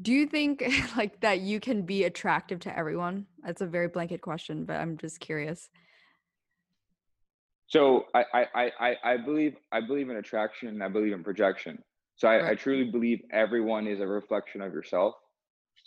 do 0.02 0.14
you 0.14 0.28
think 0.28 0.64
like 0.98 1.20
that 1.22 1.42
you 1.42 1.60
can 1.60 1.82
be 1.84 2.04
attractive 2.06 2.60
to 2.62 2.78
everyone? 2.78 3.26
That's 3.44 3.62
a 3.62 3.68
very 3.68 3.88
blanket 3.88 4.22
question, 4.22 4.66
but 4.66 4.78
I'm 4.78 4.98
just 4.98 5.20
curious. 5.20 5.70
So 7.68 8.06
I 8.16 8.24
I 8.34 8.72
I 8.80 8.96
I 9.04 9.18
believe 9.18 9.56
I 9.72 9.82
believe 9.82 10.10
in 10.10 10.18
attraction 10.18 10.70
and 10.70 10.84
I 10.84 10.90
believe 10.90 11.14
in 11.14 11.24
projection. 11.24 11.84
So 12.16 12.28
I, 12.28 12.38
right. 12.38 12.52
I 12.52 12.56
truly 12.56 12.90
believe 12.92 13.22
everyone 13.32 13.88
is 13.88 14.00
a 14.00 14.08
reflection 14.08 14.62
of 14.62 14.74
yourself. 14.74 15.16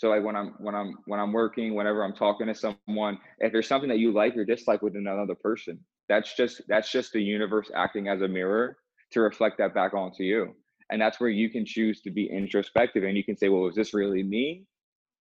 So 0.03 0.09
like 0.09 0.25
when 0.25 0.35
I'm 0.35 0.55
when 0.59 0.75
I'm 0.75 0.99
when 1.05 1.21
I'm 1.21 1.33
working, 1.33 1.77
whenever 1.77 2.03
I'm 2.03 2.13
talking 2.13 2.49
to 2.49 2.55
someone, 2.57 3.19
if 3.39 3.53
there's 3.53 3.69
something 3.69 3.89
that 3.89 4.01
you 4.01 4.11
like 4.11 4.37
or 4.37 4.45
dislike 4.45 4.83
within 4.83 5.07
another 5.07 5.37
person, 5.37 5.79
that's 6.09 6.35
just 6.35 6.61
that's 6.67 6.91
just 6.91 7.13
the 7.13 7.23
universe 7.23 7.71
acting 7.73 8.09
as 8.09 8.21
a 8.21 8.27
mirror 8.27 8.79
to 9.13 9.21
reflect 9.21 9.59
that 9.59 9.75
back 9.75 9.95
onto 9.95 10.25
you. 10.25 10.57
And 10.91 11.01
that's 11.01 11.21
where 11.21 11.31
you 11.31 11.49
can 11.51 11.65
choose 11.65 12.01
to 12.01 12.11
be 12.11 12.29
introspective 12.29 13.05
and 13.05 13.17
you 13.17 13.23
can 13.23 13.37
say, 13.37 13.49
well, 13.49 13.69
is 13.69 13.77
this 13.77 13.95
really 13.95 14.25
me? 14.25 14.65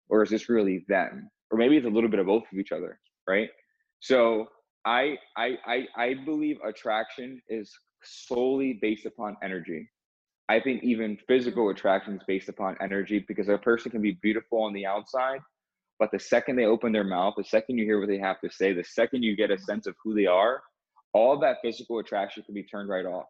Or 0.09 0.23
is 0.23 0.31
this 0.31 0.49
really 0.49 0.83
them? 0.87 1.29
Or 1.51 1.59
maybe 1.59 1.77
it's 1.77 1.85
a 1.85 1.89
little 1.89 2.09
bit 2.09 2.19
of 2.19 2.25
both 2.25 2.45
of 2.51 2.57
each 2.57 2.71
other, 2.71 2.99
right? 3.27 3.49
So 3.99 4.47
I 4.83 5.15
I 5.37 5.57
I, 5.63 5.87
I 5.95 6.13
believe 6.25 6.57
attraction 6.65 7.39
is 7.49 7.71
solely 8.01 8.79
based 8.81 9.05
upon 9.05 9.37
energy. 9.43 9.87
I 10.49 10.59
think 10.59 10.83
even 10.83 11.17
physical 11.27 11.69
attraction 11.69 12.15
is 12.15 12.21
based 12.27 12.49
upon 12.49 12.75
energy 12.81 13.23
because 13.27 13.47
a 13.47 13.57
person 13.57 13.91
can 13.91 14.01
be 14.01 14.17
beautiful 14.21 14.63
on 14.63 14.73
the 14.73 14.85
outside, 14.85 15.39
but 15.99 16.09
the 16.11 16.19
second 16.19 16.55
they 16.55 16.65
open 16.65 16.91
their 16.91 17.03
mouth, 17.03 17.35
the 17.37 17.43
second 17.43 17.77
you 17.77 17.85
hear 17.85 17.99
what 17.99 18.09
they 18.09 18.17
have 18.17 18.41
to 18.41 18.51
say, 18.51 18.73
the 18.73 18.83
second 18.83 19.23
you 19.23 19.35
get 19.35 19.51
a 19.51 19.57
sense 19.57 19.87
of 19.87 19.95
who 20.03 20.13
they 20.13 20.25
are, 20.25 20.61
all 21.13 21.39
that 21.39 21.57
physical 21.63 21.99
attraction 21.99 22.43
can 22.43 22.53
be 22.53 22.63
turned 22.63 22.89
right 22.89 23.05
off, 23.05 23.27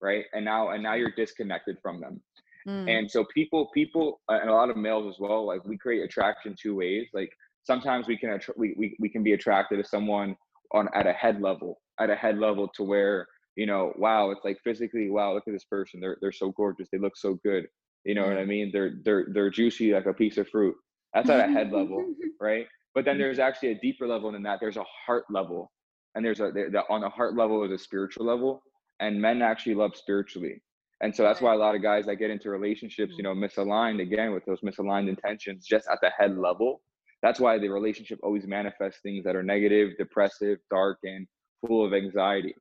right? 0.00 0.24
And 0.32 0.44
now 0.44 0.70
and 0.70 0.82
now 0.82 0.94
you're 0.94 1.12
disconnected 1.16 1.78
from 1.82 2.00
them. 2.00 2.20
Mm. 2.66 2.90
And 2.90 3.10
so 3.10 3.24
people 3.32 3.70
people 3.72 4.20
uh, 4.28 4.38
and 4.40 4.50
a 4.50 4.52
lot 4.52 4.70
of 4.70 4.76
males 4.76 5.14
as 5.14 5.20
well, 5.20 5.46
like 5.46 5.64
we 5.64 5.78
create 5.78 6.02
attraction 6.02 6.54
two 6.60 6.76
ways. 6.76 7.08
Like 7.14 7.32
sometimes 7.62 8.06
we 8.06 8.16
can 8.16 8.38
we, 8.56 8.74
we 8.76 8.96
we 8.98 9.08
can 9.08 9.22
be 9.22 9.32
attracted 9.32 9.82
to 9.82 9.88
someone 9.88 10.36
on 10.72 10.88
at 10.94 11.06
a 11.06 11.12
head 11.12 11.40
level, 11.40 11.80
at 11.98 12.10
a 12.10 12.14
head 12.14 12.38
level 12.38 12.68
to 12.74 12.82
where 12.82 13.26
you 13.60 13.66
know, 13.66 13.92
wow, 13.96 14.30
it's 14.30 14.42
like 14.42 14.58
physically, 14.64 15.10
wow, 15.10 15.34
look 15.34 15.46
at 15.46 15.52
this 15.52 15.64
person. 15.64 16.00
They're 16.00 16.16
they're 16.22 16.32
so 16.32 16.50
gorgeous. 16.52 16.88
They 16.90 16.96
look 16.96 17.14
so 17.14 17.38
good. 17.44 17.66
You 18.06 18.14
know 18.14 18.26
what 18.26 18.38
I 18.38 18.46
mean? 18.46 18.70
They're 18.72 18.92
they're 19.04 19.26
they're 19.34 19.50
juicy 19.50 19.92
like 19.92 20.06
a 20.06 20.14
piece 20.14 20.38
of 20.38 20.48
fruit. 20.48 20.74
That's 21.12 21.28
at 21.28 21.46
a 21.46 21.52
head 21.52 21.70
level, 21.70 22.14
right? 22.40 22.66
But 22.94 23.04
then 23.04 23.18
there's 23.18 23.36
mm-hmm. 23.36 23.46
actually 23.46 23.72
a 23.72 23.80
deeper 23.80 24.06
level 24.06 24.32
than 24.32 24.42
that. 24.44 24.60
There's 24.60 24.78
a 24.78 24.84
heart 25.04 25.24
level, 25.28 25.70
and 26.14 26.24
there's 26.24 26.40
a 26.40 26.50
the, 26.52 26.82
on 26.88 27.02
the 27.02 27.10
heart 27.10 27.36
level 27.36 27.62
is 27.62 27.70
a 27.70 27.76
spiritual 27.76 28.24
level, 28.24 28.62
and 28.98 29.20
men 29.20 29.42
actually 29.42 29.74
love 29.74 29.94
spiritually. 29.94 30.62
And 31.02 31.14
so 31.14 31.22
that's 31.22 31.42
why 31.42 31.52
a 31.52 31.58
lot 31.58 31.74
of 31.74 31.82
guys 31.82 32.06
that 32.06 32.16
get 32.16 32.30
into 32.30 32.48
relationships, 32.48 33.12
you 33.18 33.22
mm-hmm. 33.22 33.40
know, 33.42 33.46
misaligned 33.46 34.00
again 34.00 34.32
with 34.32 34.46
those 34.46 34.62
misaligned 34.62 35.10
intentions 35.10 35.66
just 35.66 35.86
at 35.92 35.98
the 36.00 36.10
head 36.18 36.38
level. 36.38 36.80
That's 37.22 37.38
why 37.38 37.58
the 37.58 37.68
relationship 37.68 38.20
always 38.22 38.46
manifests 38.46 39.00
things 39.02 39.22
that 39.24 39.36
are 39.36 39.42
negative, 39.42 39.90
depressive, 39.98 40.60
dark, 40.70 40.96
and 41.02 41.26
full 41.60 41.84
of 41.84 41.92
anxiety. 41.92 42.54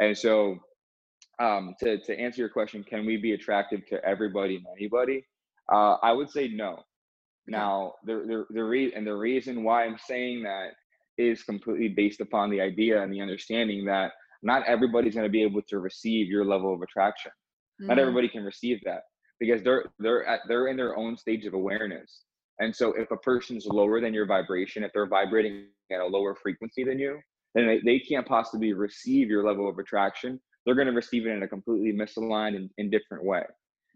And 0.00 0.16
so, 0.16 0.58
um, 1.38 1.74
to 1.80 1.98
to 1.98 2.18
answer 2.18 2.40
your 2.40 2.48
question, 2.48 2.82
can 2.82 3.06
we 3.06 3.16
be 3.16 3.32
attractive 3.32 3.86
to 3.86 4.04
everybody 4.04 4.56
and 4.56 4.66
anybody? 4.76 5.24
Uh, 5.70 5.96
I 6.02 6.12
would 6.12 6.30
say 6.30 6.48
no. 6.48 6.82
Now, 7.46 7.94
the 8.04 8.24
the 8.26 8.44
the 8.54 8.64
re- 8.64 8.92
and 8.94 9.06
the 9.06 9.14
reason 9.14 9.62
why 9.62 9.84
I'm 9.84 9.98
saying 9.98 10.42
that 10.42 10.70
is 11.18 11.42
completely 11.42 11.88
based 11.88 12.20
upon 12.20 12.50
the 12.50 12.60
idea 12.60 13.02
and 13.02 13.12
the 13.12 13.20
understanding 13.20 13.84
that 13.84 14.12
not 14.42 14.66
everybody's 14.66 15.14
going 15.14 15.26
to 15.26 15.30
be 15.30 15.42
able 15.42 15.62
to 15.68 15.78
receive 15.78 16.28
your 16.28 16.44
level 16.44 16.72
of 16.72 16.80
attraction. 16.80 17.30
Mm-hmm. 17.30 17.88
Not 17.88 17.98
everybody 17.98 18.28
can 18.28 18.42
receive 18.42 18.80
that 18.84 19.02
because 19.38 19.62
they're 19.62 19.84
they're 19.98 20.24
at 20.26 20.40
they're 20.48 20.68
in 20.68 20.76
their 20.76 20.96
own 20.96 21.16
stage 21.16 21.44
of 21.44 21.54
awareness. 21.54 22.22
And 22.58 22.74
so, 22.74 22.92
if 22.92 23.10
a 23.10 23.16
person's 23.16 23.66
lower 23.66 24.00
than 24.00 24.14
your 24.14 24.26
vibration, 24.26 24.82
if 24.82 24.92
they're 24.92 25.06
vibrating 25.06 25.66
at 25.92 26.00
a 26.00 26.06
lower 26.06 26.34
frequency 26.34 26.84
than 26.84 26.98
you, 26.98 27.18
then 27.54 27.66
they, 27.66 27.80
they 27.84 27.98
can't 27.98 28.26
possibly 28.26 28.72
receive 28.72 29.28
your 29.28 29.44
level 29.44 29.68
of 29.68 29.78
attraction. 29.78 30.40
They're 30.64 30.74
going 30.74 30.86
to 30.86 30.92
receive 30.92 31.26
it 31.26 31.30
in 31.30 31.42
a 31.42 31.48
completely 31.48 31.92
misaligned 31.92 32.68
and 32.78 32.90
different 32.90 33.24
way. 33.24 33.42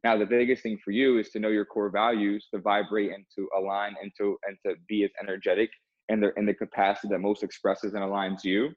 Now, 0.03 0.19
the 0.19 0.27
biggest 0.27 0.63
thing 0.63 0.79
for 0.85 0.91
you 0.91 1.19
is 1.19 1.31
to 1.31 1.41
know 1.41 1.49
your 1.49 1.65
core 1.65 1.91
values, 1.91 2.49
to 2.53 2.61
vibrate 2.61 3.13
and 3.13 3.25
to 3.37 3.49
align 3.57 3.95
and 4.03 4.13
to 4.19 4.37
and 4.47 4.57
to 4.67 4.75
be 4.87 5.05
as 5.05 5.11
energetic 5.21 5.71
and 6.11 6.23
the 6.23 6.33
in 6.37 6.45
the 6.47 6.55
capacity 6.55 7.09
that 7.09 7.21
most 7.21 7.43
expresses 7.43 7.95
and 7.95 8.03
aligns 8.03 8.45
you. 8.45 8.71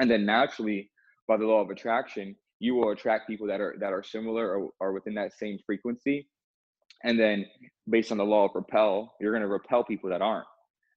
And 0.00 0.10
then 0.10 0.26
naturally, 0.26 0.90
by 1.28 1.36
the 1.36 1.46
law 1.46 1.60
of 1.60 1.70
attraction, 1.70 2.34
you 2.58 2.74
will 2.74 2.90
attract 2.90 3.28
people 3.28 3.46
that 3.46 3.60
are 3.60 3.76
that 3.78 3.92
are 3.92 4.02
similar 4.02 4.58
or 4.58 4.70
are 4.80 4.92
within 4.92 5.14
that 5.14 5.32
same 5.32 5.58
frequency. 5.64 6.28
And 7.04 7.18
then 7.18 7.46
based 7.88 8.10
on 8.10 8.18
the 8.18 8.24
law 8.24 8.46
of 8.46 8.50
repel, 8.54 9.14
you're 9.20 9.32
going 9.32 9.42
to 9.42 9.48
repel 9.48 9.84
people 9.84 10.10
that 10.10 10.22
aren't. 10.22 10.48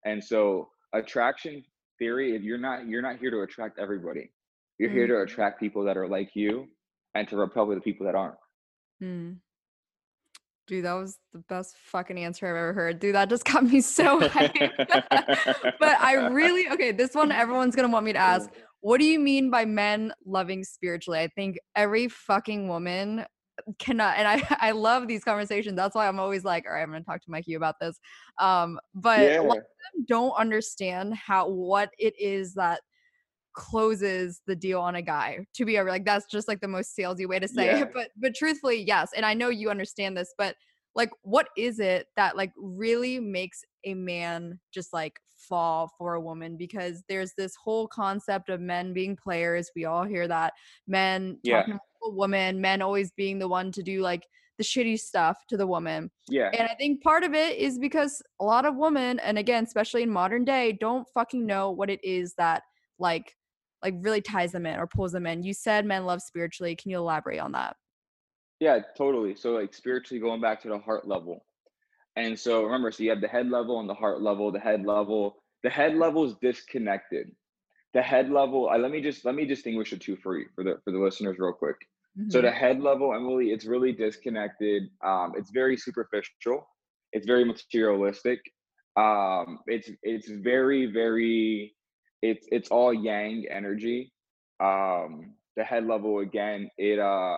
And 0.05 0.23
so 0.23 0.69
attraction 0.93 1.63
theory 2.01 2.35
if 2.35 2.41
you're 2.41 2.57
not 2.57 2.87
you're 2.87 3.01
not 3.01 3.17
here 3.19 3.29
to 3.29 3.41
attract 3.41 3.77
everybody 3.77 4.31
you're 4.79 4.89
mm. 4.89 4.93
here 4.93 5.07
to 5.07 5.13
mm. 5.13 5.23
attract 5.23 5.59
people 5.59 5.83
that 5.83 5.95
are 5.95 6.07
like 6.07 6.31
you 6.33 6.67
and 7.13 7.27
to 7.27 7.37
repel 7.37 7.67
the 7.67 7.79
people 7.79 8.05
that 8.05 8.15
aren't 8.15 8.35
mm. 9.01 9.35
Dude, 10.67 10.85
that 10.85 10.93
was 10.93 11.17
the 11.33 11.43
best 11.49 11.75
fucking 11.87 12.17
answer 12.17 12.47
I've 12.47 12.55
ever 12.55 12.71
heard. 12.71 12.99
Dude, 12.99 13.15
that 13.15 13.29
just 13.29 13.43
got 13.51 13.65
me 13.65 13.81
so 13.81 14.21
hyped. 14.21 14.69
but 15.79 15.99
I 15.99 16.13
really 16.27 16.69
okay, 16.69 16.93
this 16.93 17.13
one 17.13 17.29
everyone's 17.29 17.75
gonna 17.75 17.89
want 17.89 18.05
me 18.05 18.13
to 18.13 18.19
ask. 18.19 18.49
What 18.83 18.99
do 18.99 19.05
you 19.05 19.19
mean 19.19 19.51
by 19.51 19.65
men 19.65 20.11
loving 20.25 20.63
spiritually? 20.63 21.19
I 21.19 21.27
think 21.27 21.59
every 21.75 22.07
fucking 22.07 22.67
woman 22.67 23.25
cannot 23.79 24.17
and 24.17 24.27
I 24.27 24.57
I 24.69 24.71
love 24.71 25.07
these 25.07 25.23
conversations. 25.23 25.75
That's 25.75 25.95
why 25.95 26.07
I'm 26.07 26.19
always 26.19 26.43
like, 26.43 26.65
all 26.67 26.73
right, 26.73 26.81
I'm 26.81 26.91
gonna 26.91 27.03
talk 27.03 27.21
to 27.23 27.31
Mike 27.31 27.47
U 27.47 27.57
about 27.57 27.75
this. 27.79 27.99
Um, 28.39 28.79
but 28.93 29.19
yeah. 29.19 29.41
a 29.41 29.43
lot 29.43 29.57
of 29.57 29.63
them 29.63 30.05
don't 30.07 30.33
understand 30.33 31.15
how 31.15 31.49
what 31.49 31.91
it 31.97 32.13
is 32.19 32.53
that 32.55 32.81
closes 33.53 34.41
the 34.47 34.55
deal 34.55 34.79
on 34.79 34.95
a 34.95 35.01
guy 35.01 35.45
to 35.53 35.65
be 35.65 35.77
over 35.77 35.89
like 35.89 36.05
that's 36.05 36.25
just 36.31 36.47
like 36.47 36.61
the 36.61 36.67
most 36.67 36.95
salesy 36.97 37.27
way 37.27 37.37
to 37.37 37.49
say 37.49 37.65
yeah. 37.65 37.81
it 37.81 37.91
but 37.93 38.07
but 38.15 38.33
truthfully 38.33 38.81
yes 38.81 39.09
and 39.13 39.25
i 39.25 39.33
know 39.33 39.49
you 39.49 39.69
understand 39.69 40.15
this 40.15 40.33
but 40.37 40.55
like 40.95 41.09
what 41.23 41.47
is 41.57 41.79
it 41.79 42.07
that 42.15 42.37
like 42.37 42.53
really 42.55 43.19
makes 43.19 43.63
a 43.85 43.93
man 43.93 44.57
just 44.73 44.93
like 44.93 45.19
fall 45.41 45.91
for 45.97 46.15
a 46.15 46.21
woman 46.21 46.57
because 46.57 47.03
there's 47.09 47.33
this 47.37 47.55
whole 47.55 47.87
concept 47.87 48.49
of 48.49 48.61
men 48.61 48.93
being 48.93 49.15
players 49.15 49.71
we 49.75 49.85
all 49.85 50.03
hear 50.03 50.27
that 50.27 50.53
men 50.87 51.37
yeah. 51.43 51.61
talking 51.61 51.79
a 52.03 52.09
woman, 52.09 52.59
men 52.59 52.81
always 52.81 53.11
being 53.11 53.39
the 53.39 53.47
one 53.47 53.71
to 53.71 53.83
do 53.83 54.01
like 54.01 54.27
the 54.57 54.63
shitty 54.63 54.99
stuff 54.99 55.37
to 55.47 55.57
the 55.57 55.65
woman. 55.65 56.11
Yeah. 56.29 56.49
And 56.53 56.67
I 56.69 56.75
think 56.75 57.01
part 57.01 57.23
of 57.23 57.33
it 57.33 57.57
is 57.57 57.79
because 57.79 58.21
a 58.39 58.45
lot 58.45 58.65
of 58.65 58.75
women, 58.75 59.19
and 59.19 59.37
again, 59.37 59.63
especially 59.63 60.03
in 60.03 60.09
modern 60.09 60.45
day, 60.45 60.77
don't 60.79 61.07
fucking 61.13 61.45
know 61.45 61.71
what 61.71 61.89
it 61.89 62.03
is 62.03 62.33
that 62.35 62.63
like 62.99 63.35
like 63.83 63.95
really 64.01 64.21
ties 64.21 64.51
them 64.51 64.67
in 64.67 64.77
or 64.77 64.85
pulls 64.85 65.11
them 65.11 65.25
in. 65.25 65.41
You 65.41 65.53
said 65.53 65.85
men 65.85 66.05
love 66.05 66.21
spiritually. 66.21 66.75
Can 66.75 66.91
you 66.91 66.97
elaborate 66.97 67.39
on 67.39 67.51
that? 67.53 67.75
Yeah, 68.59 68.79
totally. 68.95 69.35
So 69.35 69.53
like 69.53 69.73
spiritually 69.73 70.21
going 70.21 70.39
back 70.39 70.61
to 70.61 70.69
the 70.69 70.77
heart 70.77 71.07
level. 71.07 71.43
And 72.15 72.37
so 72.37 72.63
remember, 72.63 72.91
so 72.91 73.03
you 73.03 73.09
have 73.09 73.21
the 73.21 73.27
head 73.27 73.49
level 73.49 73.79
and 73.79 73.89
the 73.89 73.93
heart 73.93 74.21
level. 74.21 74.51
The 74.51 74.59
head 74.59 74.85
level, 74.85 75.37
the 75.63 75.69
head 75.69 75.95
level 75.95 76.25
is 76.25 76.35
disconnected. 76.41 77.31
The 77.93 78.01
head 78.01 78.29
level, 78.29 78.69
I, 78.69 78.77
let 78.77 78.91
me 78.91 79.01
just 79.01 79.25
let 79.25 79.35
me 79.35 79.45
distinguish 79.45 79.91
the 79.91 79.97
two 79.97 80.15
for 80.17 80.37
you 80.37 80.47
for 80.55 80.63
the 80.63 80.79
for 80.83 80.91
the 80.91 80.99
listeners 80.99 81.37
real 81.39 81.53
quick. 81.53 81.77
Mm-hmm. 82.17 82.29
So 82.29 82.41
the 82.41 82.51
head 82.51 82.81
level, 82.81 83.13
Emily, 83.13 83.51
it's 83.51 83.65
really 83.65 83.93
disconnected. 83.93 84.83
Um, 85.03 85.33
it's 85.37 85.51
very 85.51 85.77
superficial. 85.77 86.67
It's 87.13 87.25
very 87.25 87.45
materialistic. 87.45 88.39
Um, 88.97 89.59
it's 89.67 89.89
it's 90.03 90.29
very 90.29 90.87
very 90.87 91.73
it's 92.21 92.47
it's 92.51 92.69
all 92.69 92.93
yang 92.93 93.45
energy. 93.49 94.13
Um, 94.59 95.33
the 95.55 95.63
head 95.63 95.87
level 95.87 96.19
again, 96.19 96.69
it 96.77 96.99
uh, 96.99 97.37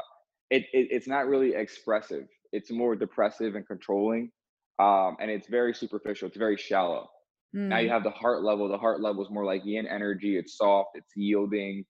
it, 0.50 0.66
it 0.74 0.88
it's 0.92 1.08
not 1.08 1.28
really 1.28 1.56
expressive. 1.56 2.28
It's 2.52 2.72
more 2.72 2.96
depressive 2.96 3.56
and 3.56 3.68
controlling. 3.68 4.32
Um, 4.80 5.18
and 5.20 5.30
it's 5.30 5.48
very 5.48 5.74
superficial. 5.74 6.28
It's 6.28 6.38
very 6.38 6.58
shallow. 6.58 7.10
Mm. 7.56 7.68
Now 7.70 7.80
you 7.80 7.90
mm. 7.90 7.94
have 7.94 8.04
the 8.04 8.10
heart 8.10 8.44
level. 8.44 8.68
The 8.68 8.78
heart 8.78 9.02
level 9.02 9.24
is 9.24 9.30
more 9.30 9.46
like 9.46 9.66
yin 9.66 9.88
energy. 9.88 10.38
It's 10.38 10.58
soft. 10.58 10.92
It's 10.96 11.12
yielding. 11.16 11.86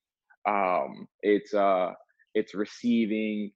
Um, 0.45 1.07
it's 1.21 1.53
uh, 1.53 1.93
it's 2.33 2.53
receiving, 2.53 3.51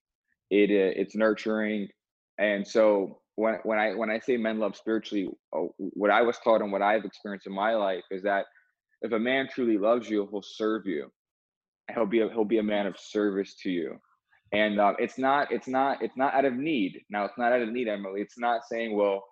it 0.49 0.69
uh, 0.69 0.99
it's 0.99 1.15
nurturing, 1.15 1.89
and 2.37 2.65
so 2.65 3.19
when 3.35 3.55
when 3.63 3.77
I 3.77 3.93
when 3.93 4.09
I 4.09 4.19
say 4.19 4.37
men 4.37 4.59
love 4.59 4.75
spiritually, 4.75 5.29
oh, 5.53 5.73
what 5.77 6.11
I 6.11 6.21
was 6.21 6.37
taught 6.43 6.61
and 6.61 6.71
what 6.71 6.81
I've 6.81 7.05
experienced 7.05 7.47
in 7.47 7.53
my 7.53 7.75
life 7.75 8.03
is 8.09 8.23
that 8.23 8.45
if 9.01 9.11
a 9.11 9.19
man 9.19 9.47
truly 9.53 9.77
loves 9.77 10.09
you, 10.09 10.27
he'll 10.31 10.41
serve 10.41 10.85
you. 10.85 11.11
He'll 11.93 12.05
be 12.05 12.21
a, 12.21 12.29
he'll 12.29 12.45
be 12.45 12.57
a 12.57 12.63
man 12.63 12.87
of 12.87 12.97
service 12.97 13.55
to 13.63 13.69
you, 13.69 13.99
and 14.51 14.79
uh, 14.79 14.93
it's 14.99 15.17
not 15.17 15.51
it's 15.51 15.67
not 15.67 16.01
it's 16.01 16.17
not 16.17 16.33
out 16.33 16.45
of 16.45 16.53
need. 16.53 17.01
Now 17.09 17.25
it's 17.25 17.37
not 17.37 17.51
out 17.51 17.61
of 17.61 17.69
need, 17.69 17.87
Emily. 17.87 18.21
It's 18.21 18.39
not 18.39 18.61
saying, 18.69 18.95
well, 18.95 19.23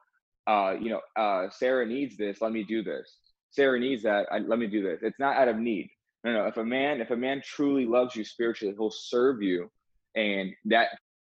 uh, 0.48 0.76
you 0.80 0.90
know, 0.90 1.02
uh, 1.16 1.50
Sarah 1.50 1.86
needs 1.86 2.18
this. 2.18 2.42
Let 2.42 2.52
me 2.52 2.64
do 2.64 2.84
this. 2.84 3.18
Sarah 3.52 3.80
needs 3.80 4.04
that. 4.04 4.28
I, 4.32 4.40
let 4.40 4.60
me 4.60 4.68
do 4.68 4.84
this. 4.84 5.00
It's 5.02 5.20
not 5.20 5.38
out 5.38 5.48
of 5.48 5.58
need. 5.58 5.90
No, 6.24 6.34
no. 6.34 6.46
If 6.46 6.58
a 6.58 6.66
man, 6.66 7.02
if 7.02 7.12
a 7.12 7.16
man 7.16 7.42
truly 7.44 7.86
loves 7.86 8.16
you 8.16 8.26
spiritually, 8.26 8.74
he'll 8.78 8.92
serve 8.92 9.42
you, 9.42 9.70
and 10.16 10.52
that 10.66 10.90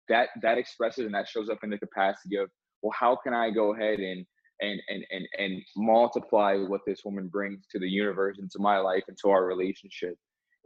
that 0.08 0.28
that 0.42 0.58
expresses 0.58 1.04
and 1.04 1.14
that 1.14 1.28
shows 1.28 1.50
up 1.50 1.58
in 1.62 1.70
the 1.70 1.78
capacity 1.78 2.36
of, 2.36 2.48
well, 2.82 2.94
how 2.98 3.16
can 3.16 3.34
I 3.34 3.50
go 3.50 3.74
ahead 3.74 3.98
and 3.98 4.24
and 4.60 4.80
and 4.88 5.04
and 5.10 5.28
and 5.38 5.62
multiply 5.76 6.56
what 6.56 6.80
this 6.86 7.04
woman 7.04 7.28
brings 7.28 7.66
to 7.72 7.78
the 7.78 7.88
universe, 7.88 8.38
into 8.38 8.58
my 8.58 8.78
life, 8.78 9.02
into 9.08 9.28
our 9.28 9.44
relationship, 9.44 10.16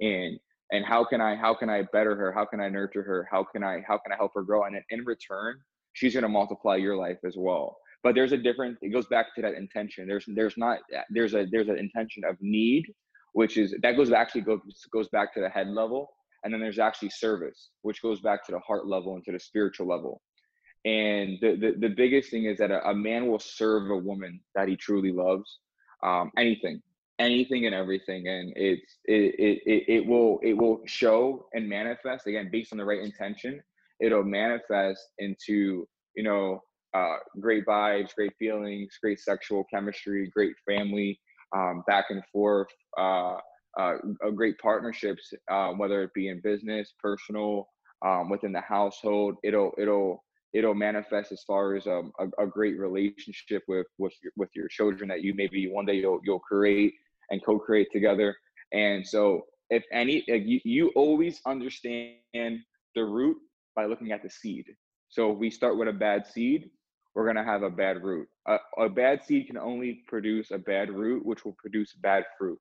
and 0.01 0.39
and 0.73 0.85
how 0.85 1.05
can 1.05 1.21
I 1.21 1.37
how 1.37 1.55
can 1.55 1.71
I 1.71 1.83
better 1.93 2.15
her? 2.17 2.33
How 2.33 2.45
can 2.45 2.61
I 2.61 2.69
nurture 2.69 3.03
her? 3.03 3.29
How 3.31 3.45
can 3.45 3.63
I 3.63 3.83
how 3.87 3.99
can 3.99 4.13
I 4.13 4.17
help 4.17 4.33
her 4.35 4.43
grow? 4.43 4.65
And 4.65 4.77
in 4.91 5.05
return, 5.05 5.61
she's 5.93 6.15
going 6.15 6.23
to 6.23 6.29
multiply 6.29 6.77
your 6.77 6.97
life 6.97 7.19
as 7.25 7.35
well. 7.37 7.77
But 8.03 8.15
there's 8.15 8.33
a 8.33 8.37
different. 8.37 8.79
It 8.81 8.91
goes 8.93 9.07
back 9.07 9.35
to 9.35 9.43
that 9.43 9.55
intention. 9.55 10.07
There's 10.07 10.25
there's 10.29 10.57
not 10.57 10.79
there's 11.11 11.35
a 11.35 11.47
there's 11.51 11.69
an 11.69 11.79
intention 11.79 12.25
of 12.25 12.37
need 12.41 12.87
which 13.33 13.57
is 13.57 13.75
that 13.83 13.97
goes 13.97 14.13
actually 14.13 14.43
goes 14.43 14.61
goes 14.93 15.09
back 15.09 15.35
to 15.35 15.41
the 15.41 15.49
head 15.49 15.69
level, 15.69 16.11
and 16.43 16.53
then 16.53 16.61
there's 16.61 16.79
actually 16.79 17.11
service, 17.11 17.71
which 17.83 18.03
goes 18.03 18.21
back 18.21 18.45
to 18.47 18.53
the 18.53 18.59
heart 18.61 18.87
level 18.87 19.15
and 19.15 19.25
to 19.25 19.33
the 19.33 19.41
spiritual 19.41 19.87
level. 19.87 20.21
And 20.85 21.39
the 21.41 21.57
the, 21.57 21.89
the 21.89 21.95
biggest 21.95 22.31
thing 22.31 22.45
is 22.45 22.59
that 22.59 22.71
a, 22.71 22.89
a 22.89 22.95
man 22.95 23.29
will 23.29 23.39
serve 23.39 23.91
a 23.91 23.97
woman 23.97 24.41
that 24.55 24.69
he 24.69 24.77
truly 24.77 25.13
loves, 25.13 25.59
um, 26.03 26.31
anything, 26.37 26.83
anything 27.19 27.67
and 27.67 27.75
everything, 27.75 28.29
and 28.29 28.53
it's 28.57 28.99
it, 29.05 29.35
it 29.39 29.63
it 29.67 29.85
it 29.89 30.07
will 30.07 30.39
it 30.43 30.55
will 30.55 30.81
show 30.87 31.47
and 31.53 31.69
manifest 31.69 32.27
again 32.27 32.49
based 32.51 32.73
on 32.73 32.79
the 32.79 32.85
right 32.85 33.03
intention. 33.03 33.61
It'll 34.01 34.25
manifest 34.25 35.03
into 35.19 35.87
you 36.15 36.23
know 36.23 36.61
uh, 36.95 37.17
great 37.41 37.67
vibes, 37.67 38.15
great 38.15 38.33
feelings, 38.39 38.97
great 39.03 39.21
sexual 39.21 39.65
chemistry, 39.73 40.31
great 40.33 40.55
family, 40.67 41.21
um, 41.57 41.83
back 41.87 42.07
and 42.11 42.23
forth, 42.33 42.69
uh, 42.99 43.37
uh, 43.79 43.95
great 44.35 44.59
partnerships, 44.59 45.33
uh, 45.51 45.71
whether 45.71 46.03
it 46.03 46.15
be 46.15 46.29
in 46.29 46.41
business, 46.41 46.95
personal, 47.03 47.69
um, 48.05 48.31
within 48.31 48.53
the 48.53 48.61
household. 48.61 49.37
It'll 49.43 49.73
it'll 49.79 50.25
it'll 50.53 50.75
manifest 50.75 51.33
as 51.33 51.43
far 51.47 51.75
as 51.75 51.87
um, 51.87 52.13
a, 52.19 52.45
a 52.45 52.47
great 52.47 52.79
relationship 52.79 53.63
with 53.69 53.87
with 53.99 54.15
your, 54.23 54.33
with 54.37 54.51
your 54.55 54.69
children 54.69 55.09
that 55.09 55.23
you 55.23 55.35
maybe 55.35 55.71
one 55.71 55.87
day 55.87 55.95
you'll 55.95 56.21
you'll 56.25 56.39
create 56.39 56.95
and 57.31 57.45
co-create 57.45 57.89
together. 57.93 58.37
And 58.73 59.07
so 59.07 59.47
if 59.71 59.85
any 59.93 60.25
like 60.29 60.45
you, 60.47 60.61
you 60.65 60.91
always 60.95 61.41
understand 61.47 62.61
the 62.95 63.05
root 63.05 63.37
by 63.77 63.87
looking 63.87 64.13
at 64.13 64.23
the 64.23 64.31
seed. 64.31 64.67
So 65.09 65.33
if 65.33 65.39
we 65.39 65.51
start 65.51 65.79
with 65.79 65.89
a 65.89 65.93
bad 65.93 66.27
seed, 66.27 66.71
we're 67.15 67.27
gonna 67.27 67.45
have 67.45 67.63
a 67.63 67.71
bad 67.71 68.03
root. 68.03 68.29
A, 68.47 68.59
a 68.79 68.89
bad 68.89 69.25
seed 69.25 69.47
can 69.47 69.59
only 69.59 70.03
produce 70.07 70.51
a 70.51 70.59
bad 70.59 70.91
root, 70.91 71.25
which 71.25 71.45
will 71.45 71.57
produce 71.59 71.95
bad 71.95 72.25
fruit, 72.39 72.59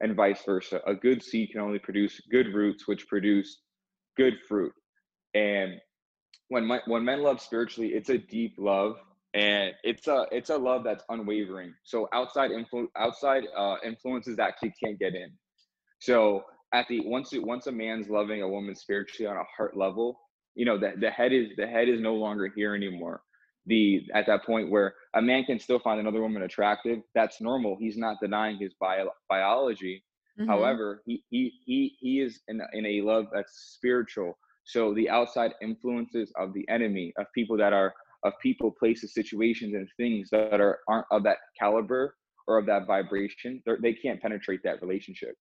and 0.00 0.14
vice 0.14 0.42
versa. 0.44 0.80
A 0.86 0.94
good 0.94 1.22
seed 1.22 1.50
can 1.52 1.60
only 1.60 1.78
produce 1.78 2.20
good 2.30 2.54
roots, 2.54 2.86
which 2.88 3.06
produce 3.08 3.60
good 4.16 4.34
fruit. 4.48 4.72
And 5.34 5.74
when 6.48 6.64
my, 6.64 6.80
when 6.86 7.04
men 7.04 7.22
love 7.22 7.40
spiritually, 7.40 7.90
it's 7.90 8.08
a 8.08 8.18
deep 8.18 8.54
love, 8.58 8.96
and 9.34 9.72
it's 9.82 10.06
a 10.06 10.26
it's 10.32 10.50
a 10.50 10.56
love 10.56 10.84
that's 10.84 11.04
unwavering. 11.08 11.74
So 11.84 12.08
outside 12.12 12.50
influ- 12.50 12.88
outside 12.96 13.44
uh, 13.56 13.76
influences 13.84 14.38
actually 14.38 14.74
can't 14.82 14.98
get 14.98 15.14
in. 15.14 15.30
So 16.00 16.44
at 16.72 16.86
the 16.88 17.00
once 17.00 17.32
it, 17.32 17.42
once 17.42 17.66
a 17.66 17.72
man's 17.72 18.08
loving 18.08 18.42
a 18.42 18.48
woman 18.48 18.74
spiritually 18.74 19.28
on 19.28 19.36
a 19.36 19.44
heart 19.56 19.76
level, 19.76 20.18
you 20.54 20.64
know 20.64 20.78
the, 20.78 20.92
the 20.98 21.10
head 21.10 21.32
is 21.32 21.48
the 21.56 21.66
head 21.66 21.88
is 21.88 22.00
no 22.00 22.14
longer 22.14 22.50
here 22.54 22.74
anymore. 22.74 23.22
The 23.66 24.02
at 24.14 24.26
that 24.26 24.44
point 24.44 24.70
where 24.70 24.94
a 25.14 25.20
man 25.20 25.44
can 25.44 25.58
still 25.58 25.78
find 25.78 26.00
another 26.00 26.22
woman 26.22 26.42
attractive, 26.42 27.00
that's 27.14 27.40
normal. 27.40 27.76
He's 27.78 27.98
not 27.98 28.16
denying 28.20 28.56
his 28.58 28.72
bio, 28.80 29.10
biology. 29.28 30.02
Mm-hmm. 30.40 30.48
However, 30.48 31.02
he 31.04 31.22
he 31.28 31.52
he 31.66 31.96
he 32.00 32.20
is 32.20 32.40
in 32.48 32.62
in 32.72 32.86
a 32.86 33.02
love 33.02 33.26
that's 33.32 33.74
spiritual. 33.76 34.38
So 34.64 34.94
the 34.94 35.08
outside 35.10 35.52
influences 35.62 36.32
of 36.36 36.52
the 36.54 36.66
enemy 36.68 37.12
of 37.18 37.26
people 37.34 37.56
that 37.58 37.72
are 37.72 37.94
of 38.24 38.32
people, 38.42 38.70
places, 38.70 39.14
situations, 39.14 39.74
and 39.74 39.88
things 39.96 40.28
that 40.30 40.60
are 40.60 40.80
aren't 40.88 41.06
of 41.10 41.22
that 41.24 41.38
caliber 41.58 42.14
or 42.46 42.58
of 42.58 42.66
that 42.66 42.86
vibration, 42.86 43.62
they 43.82 43.92
can't 43.92 44.20
penetrate 44.20 44.60
that 44.64 44.80
relationship. 44.82 45.36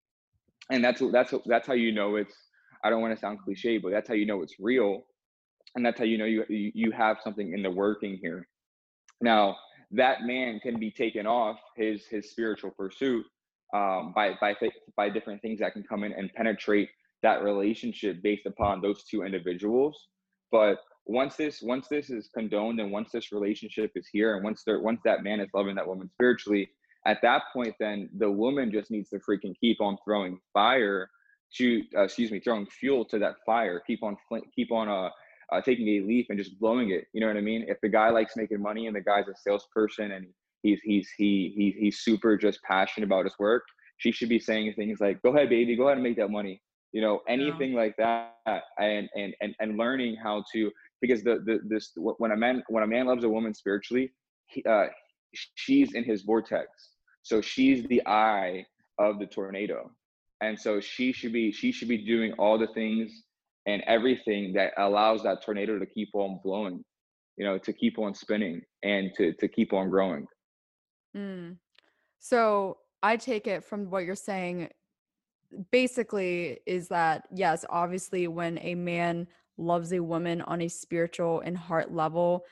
And 0.70 0.84
that's 0.84 1.02
that's 1.12 1.34
that's 1.46 1.68
how 1.68 1.74
you 1.74 1.94
know 1.94 2.18
it's 2.18 2.36
i 2.84 2.90
don't 2.90 3.02
want 3.02 3.16
to 3.16 3.20
sound 3.20 3.40
cliche 3.44 3.78
but 3.78 3.92
that's 3.92 4.08
how 4.08 4.14
you 4.14 4.26
know 4.26 4.42
it's 4.42 4.56
real. 4.60 5.06
And 5.76 5.86
that's 5.86 6.00
how 6.00 6.06
you 6.06 6.18
know 6.18 6.26
you 6.26 6.44
you 6.50 6.92
have 6.92 7.18
something 7.24 7.54
in 7.54 7.64
the 7.64 7.72
working 7.72 8.20
here. 8.22 8.48
Now 9.22 9.58
that 9.92 10.24
man 10.24 10.60
can 10.60 10.80
be 10.80 10.92
taken 10.92 11.26
off 11.26 11.58
his 11.76 12.06
his 12.08 12.32
spiritual 12.32 12.72
pursuit 12.72 13.26
um, 13.74 14.14
by 14.16 14.34
by 14.42 14.56
by 14.96 15.10
different 15.10 15.42
things 15.42 15.60
that 15.60 15.74
can 15.74 15.84
come 15.84 16.04
in 16.04 16.14
and 16.14 16.32
penetrate 16.34 16.90
that 17.24 17.44
relationship 17.44 18.22
based 18.22 18.46
upon 18.46 18.82
those 18.82 19.04
two 19.06 19.24
individuals. 19.24 20.08
But 20.52 20.78
once 21.08 21.36
this 21.36 21.62
once 21.62 21.88
this 21.88 22.10
is 22.10 22.30
condoned 22.34 22.80
and 22.80 22.92
once 22.92 23.12
this 23.12 23.32
relationship 23.32 23.92
is 23.96 24.08
here 24.12 24.36
and 24.36 24.44
once 24.44 24.64
there 24.66 24.80
once 24.82 25.00
that 25.06 25.24
man 25.24 25.40
is 25.40 25.50
loving 25.54 25.76
that 25.76 25.88
woman 25.88 26.10
spiritually 26.10 26.70
at 27.08 27.22
that 27.22 27.44
point, 27.54 27.74
then 27.80 28.10
the 28.18 28.30
woman 28.30 28.70
just 28.70 28.92
needs 28.92 29.10
to 29.10 29.20
freaking 29.20 29.56
keep 29.60 29.80
on 29.80 29.98
throwing 30.04 30.40
fire 30.54 31.10
to, 31.56 31.82
uh, 31.96 32.04
excuse 32.04 32.32
me, 32.32 32.42
throwing 32.42 32.68
fuel 32.68 33.06
to 33.06 33.18
that 33.20 33.36
fire. 33.46 33.82
Keep 33.88 34.04
on, 34.04 34.18
keep 34.54 34.72
on, 34.74 34.90
uh, 34.90 35.10
uh, 35.54 35.62
taking 35.62 35.88
a 35.88 36.06
leaf 36.06 36.26
and 36.30 36.38
just 36.38 36.60
blowing 36.60 36.92
it. 36.92 37.06
You 37.14 37.22
know 37.22 37.28
what 37.28 37.38
I 37.38 37.42
mean? 37.42 37.66
If 37.70 37.80
the 37.82 37.88
guy 37.88 38.10
likes 38.10 38.36
making 38.36 38.62
money 38.62 38.88
and 38.88 38.96
the 38.96 39.02
guy's 39.02 39.30
a 39.30 39.36
salesperson 39.36 40.12
and 40.12 40.28
he's 40.62 40.82
he's 40.84 41.10
he, 41.18 41.54
he 41.56 41.76
he's 41.80 42.00
super 42.00 42.36
just 42.36 42.62
passionate 42.64 43.06
about 43.06 43.24
his 43.24 43.40
work, 43.40 43.64
she 43.98 44.12
should 44.12 44.28
be 44.28 44.40
saying 44.40 44.74
things 44.74 45.00
like, 45.00 45.22
"Go 45.22 45.30
ahead, 45.30 45.48
baby, 45.48 45.78
go 45.78 45.84
ahead 45.84 45.98
and 45.98 46.04
make 46.04 46.18
that 46.18 46.30
money." 46.30 46.62
You 46.92 47.02
know, 47.02 47.22
anything 47.30 47.72
yeah. 47.72 47.78
like 47.78 47.96
that, 47.96 48.34
and 48.78 49.08
and 49.16 49.34
and 49.40 49.56
and 49.62 49.78
learning 49.78 50.18
how 50.22 50.44
to 50.52 50.70
because 51.02 51.24
the 51.24 51.42
the 51.46 51.60
this 51.64 51.92
when 51.96 52.32
a 52.32 52.38
man 52.38 52.64
when 52.70 52.84
a 52.84 52.88
man 52.88 53.08
loves 53.08 53.24
a 53.24 53.30
woman 53.30 53.54
spiritually, 53.54 54.12
he, 54.46 54.64
uh, 54.64 54.88
she's 55.34 55.94
in 55.94 56.04
his 56.04 56.22
vortex 56.24 56.68
so 57.28 57.42
she's 57.42 57.84
the 57.88 58.02
eye 58.08 58.66
of 58.98 59.20
the 59.20 59.26
tornado. 59.26 59.92
And 60.40 60.58
so 60.58 60.80
she 60.80 61.12
should 61.12 61.34
be 61.34 61.52
she 61.52 61.74
should 61.74 61.90
be 61.90 61.98
doing 61.98 62.32
all 62.40 62.58
the 62.58 62.68
things 62.68 63.24
and 63.66 63.84
everything 63.86 64.54
that 64.54 64.72
allows 64.78 65.24
that 65.24 65.44
tornado 65.44 65.78
to 65.78 65.86
keep 65.86 66.08
on 66.14 66.40
blowing, 66.42 66.86
you 67.36 67.44
know, 67.44 67.58
to 67.58 67.74
keep 67.74 68.00
on 68.00 68.14
spinning 68.14 68.62
and 68.84 69.12
to 69.18 69.34
to 69.34 69.48
keep 69.50 69.74
on 69.74 69.90
growing. 69.90 70.26
Mm. 71.18 71.58
So 72.20 72.78
I 73.04 73.18
take 73.18 73.46
it 73.46 73.66
from 73.66 73.90
what 73.90 74.06
you're 74.06 74.16
saying 74.16 74.70
basically 75.70 76.60
is 76.66 76.88
that 76.88 77.24
yes, 77.30 77.66
obviously 77.70 78.30
when 78.30 78.58
a 78.60 78.74
man 78.76 79.28
loves 79.58 79.92
a 79.94 80.00
woman 80.00 80.42
on 80.42 80.62
a 80.62 80.68
spiritual 80.68 81.42
and 81.42 81.58
heart 81.58 81.94
level, 81.94 82.46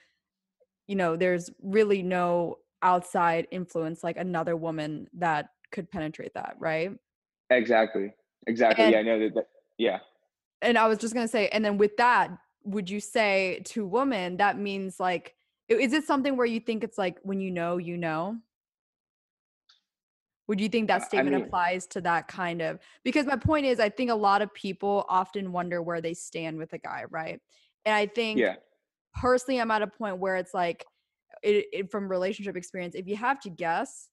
you 0.88 0.95
know, 0.95 1.16
there's 1.16 1.49
really 1.62 2.01
no 2.01 2.58
outside 2.82 3.47
influence 3.51 4.03
like 4.03 4.18
another 4.18 4.56
woman 4.56 5.08
that 5.14 5.49
could 5.72 5.89
penetrate 5.89 6.34
that 6.36 6.56
right? 6.60 6.91
Exactly 7.49 8.14
exactly 8.47 8.86
and, 8.86 8.93
yeah 8.93 8.99
i 8.99 9.01
know 9.01 9.20
that, 9.20 9.34
that 9.36 9.47
yeah. 9.78 9.99
And 10.62 10.78
i 10.78 10.88
was 10.88 10.97
just 10.97 11.14
going 11.14 11.26
to 11.26 11.32
say 11.32 11.47
and 11.49 11.64
then 11.64 11.78
with 11.78 11.97
that 11.97 12.32
would 12.64 12.89
you 12.89 12.99
say 12.99 13.62
to 13.66 13.86
woman 13.86 14.38
that 14.38 14.58
means 14.58 14.99
like 14.99 15.36
is 15.68 15.93
it 15.93 16.06
something 16.06 16.38
where 16.38 16.45
you 16.45 16.60
think 16.60 16.84
it's 16.84 16.97
like 16.97 17.18
when 17.24 17.39
you 17.39 17.51
know 17.51 17.78
you 17.78 17.97
know 17.97 18.38
would 20.48 20.62
you 20.62 20.70
think 20.70 20.88
that 20.88 21.04
statement 21.04 21.36
I 21.36 21.39
mean, 21.39 21.48
applies 21.48 21.88
to 21.88 22.02
that 22.02 22.28
kind 22.28 22.62
of 22.62 22.80
because 23.04 23.26
my 23.26 23.38
point 23.38 23.66
is 23.66 23.80
i 23.80 23.89
think 23.89 24.12
a 24.12 24.16
lot 24.16 24.41
of 24.41 24.54
people 24.54 25.06
often 25.10 25.52
wonder 25.52 25.82
where 25.82 26.02
they 26.02 26.14
stand 26.14 26.58
with 26.58 26.74
a 26.74 26.78
guy 26.78 27.04
right 27.10 27.39
and 27.86 27.96
i 27.96 28.06
think 28.06 28.39
yeah. 28.39 28.56
personally 29.14 29.60
i'm 29.60 29.72
at 29.72 29.82
a 29.82 29.88
point 29.88 30.20
where 30.20 30.36
it's 30.36 30.54
like 30.54 30.86
it, 31.43 31.66
it, 31.72 31.91
from 31.91 32.10
relationship 32.10 32.56
experience 32.56 32.96
if 32.96 33.08
you 33.08 33.16
have 33.16 33.39
to 33.41 33.50
guess 33.50 34.10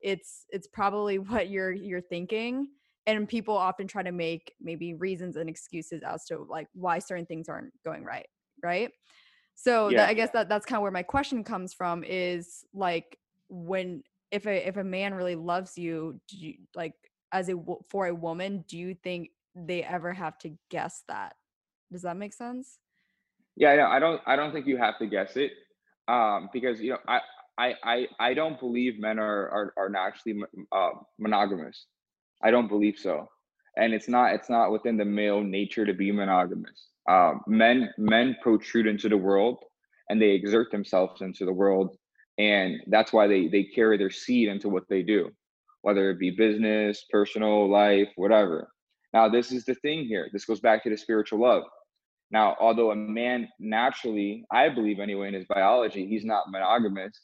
it's 0.00 0.46
it's 0.50 0.66
probably 0.66 1.18
what 1.18 1.48
you're 1.48 1.72
you're 1.72 2.00
thinking 2.00 2.68
and 3.06 3.28
people 3.28 3.56
often 3.56 3.88
try 3.88 4.02
to 4.02 4.12
make 4.12 4.54
maybe 4.60 4.94
reasons 4.94 5.36
and 5.36 5.48
excuses 5.48 6.02
as 6.06 6.24
to 6.24 6.46
like 6.48 6.68
why 6.74 6.98
certain 6.98 7.26
things 7.26 7.48
aren't 7.48 7.72
going 7.84 8.04
right 8.04 8.26
right 8.62 8.90
so 9.54 9.88
yeah. 9.88 9.98
that, 9.98 10.08
i 10.08 10.14
guess 10.14 10.30
that 10.32 10.48
that's 10.48 10.66
kind 10.66 10.76
of 10.76 10.82
where 10.82 10.90
my 10.90 11.02
question 11.02 11.42
comes 11.42 11.74
from 11.74 12.04
is 12.04 12.64
like 12.72 13.18
when 13.48 14.02
if 14.32 14.46
a 14.46 14.66
if 14.66 14.76
a 14.76 14.84
man 14.84 15.14
really 15.14 15.36
loves 15.36 15.78
you 15.78 16.20
you 16.30 16.54
like 16.74 16.94
as 17.32 17.48
a 17.48 17.54
for 17.88 18.06
a 18.08 18.14
woman 18.14 18.64
do 18.68 18.76
you 18.76 18.94
think 19.04 19.30
they 19.54 19.84
ever 19.84 20.12
have 20.12 20.36
to 20.38 20.50
guess 20.70 21.04
that 21.08 21.34
does 21.92 22.02
that 22.02 22.16
make 22.16 22.32
sense 22.32 22.78
yeah 23.56 23.76
no, 23.76 23.86
i 23.86 24.00
don't 24.00 24.20
i 24.26 24.34
don't 24.34 24.52
think 24.52 24.66
you 24.66 24.76
have 24.76 24.98
to 24.98 25.06
guess 25.06 25.36
it 25.36 25.52
um, 26.08 26.48
because 26.52 26.80
you 26.80 26.90
know 26.90 26.98
I, 27.06 27.20
I 27.58 27.74
I 27.84 28.06
I 28.18 28.34
don't 28.34 28.58
believe 28.58 28.98
men 28.98 29.18
are 29.18 29.48
are, 29.48 29.74
are 29.76 29.88
naturally 29.88 30.42
uh, 30.72 30.90
monogamous. 31.18 31.86
I 32.42 32.50
don't 32.50 32.68
believe 32.68 32.98
so, 32.98 33.28
and 33.76 33.94
it's 33.94 34.08
not 34.08 34.34
it's 34.34 34.50
not 34.50 34.72
within 34.72 34.96
the 34.96 35.04
male 35.04 35.42
nature 35.42 35.86
to 35.86 35.94
be 35.94 36.10
monogamous. 36.10 36.88
Um, 37.08 37.42
men 37.46 37.90
men 37.98 38.36
protrude 38.42 38.86
into 38.86 39.08
the 39.08 39.16
world 39.16 39.58
and 40.08 40.20
they 40.20 40.30
exert 40.30 40.70
themselves 40.70 41.22
into 41.22 41.44
the 41.44 41.52
world, 41.52 41.96
and 42.38 42.80
that's 42.88 43.12
why 43.12 43.26
they 43.26 43.48
they 43.48 43.64
carry 43.64 43.98
their 43.98 44.10
seed 44.10 44.48
into 44.48 44.68
what 44.68 44.88
they 44.88 45.02
do, 45.02 45.30
whether 45.82 46.10
it 46.10 46.18
be 46.18 46.30
business, 46.30 47.04
personal 47.10 47.70
life, 47.70 48.08
whatever. 48.16 48.68
Now 49.12 49.28
this 49.28 49.52
is 49.52 49.64
the 49.64 49.74
thing 49.76 50.04
here. 50.04 50.28
This 50.32 50.44
goes 50.44 50.60
back 50.60 50.82
to 50.84 50.90
the 50.90 50.96
spiritual 50.96 51.40
love 51.40 51.64
now, 52.32 52.56
although 52.58 52.90
a 52.90 52.96
man 52.96 53.48
naturally, 53.60 54.46
I 54.50 54.70
believe 54.70 54.98
anyway, 55.00 55.28
in 55.28 55.34
his 55.34 55.44
biology, 55.46 56.06
he's 56.06 56.24
not 56.24 56.50
monogamous, 56.50 57.20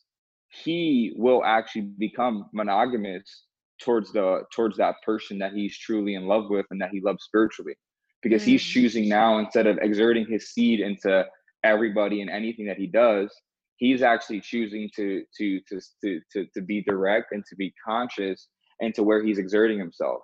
he 0.51 1.15
will 1.17 1.43
actually 1.45 1.89
become 1.99 2.47
monogamous 2.53 3.45
towards 3.81 4.13
the 4.13 4.43
towards 4.53 4.77
that 4.77 4.97
person 5.05 5.39
that 5.39 5.53
he's 5.53 5.77
truly 5.79 6.15
in 6.15 6.27
love 6.27 6.51
with 6.51 6.67
and 6.71 6.81
that 6.81 6.91
he 6.91 7.01
loves 7.01 7.25
spiritually 7.25 7.75
because 8.23 8.43
mm. 8.43 8.47
he's 8.47 8.63
choosing 8.63 9.09
now 9.09 9.39
instead 9.39 9.67
of 9.67 9.79
exerting 9.81 10.27
his 10.27 10.51
seed 10.51 10.81
into 10.81 11.25
everybody 11.65 12.21
and 12.21 12.31
anything 12.31 12.67
that 12.67 12.77
he 12.77 12.87
does 12.87 13.31
he's 13.79 14.03
actually 14.03 14.41
choosing 14.41 14.91
to 14.95 15.25
to 15.37 15.61
to 15.69 15.81
to 16.05 16.21
to, 16.33 16.47
to 16.55 16.61
be 16.61 16.83
direct 16.83 17.33
and 17.33 17.45
to 17.49 17.57
be 17.57 17.73
conscious 17.87 18.49
and 18.81 18.95
to 18.95 19.03
where 19.03 19.23
he's 19.23 19.39
exerting 19.39 19.79
himself 19.79 20.21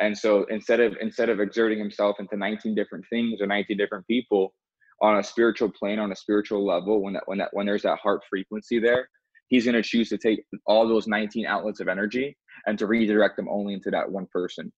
and 0.00 0.16
so 0.16 0.44
instead 0.44 0.80
of 0.80 0.96
instead 1.00 1.28
of 1.28 1.40
exerting 1.40 1.78
himself 1.78 2.16
into 2.18 2.36
19 2.36 2.74
different 2.74 3.04
things 3.10 3.40
or 3.40 3.46
19 3.46 3.76
different 3.76 4.06
people 4.06 4.54
on 5.02 5.18
a 5.18 5.22
spiritual 5.22 5.70
plane, 5.70 5.98
on 5.98 6.10
a 6.10 6.16
spiritual 6.16 6.66
level, 6.66 7.02
when 7.02 7.12
that 7.14 7.22
when 7.26 7.38
that 7.38 7.50
when 7.52 7.66
there's 7.66 7.82
that 7.82 7.98
heart 7.98 8.22
frequency 8.28 8.80
there, 8.80 9.08
he's 9.48 9.66
going 9.66 9.74
to 9.74 9.82
choose 9.82 10.08
to 10.08 10.18
take 10.18 10.42
all 10.66 10.88
those 10.88 11.06
19 11.06 11.46
outlets 11.46 11.80
of 11.80 11.88
energy 11.88 12.36
and 12.66 12.78
to 12.78 12.86
redirect 12.86 13.36
them 13.36 13.48
only 13.48 13.74
into 13.74 13.90
that 13.90 14.10
one 14.10 14.26
person. 14.32 14.72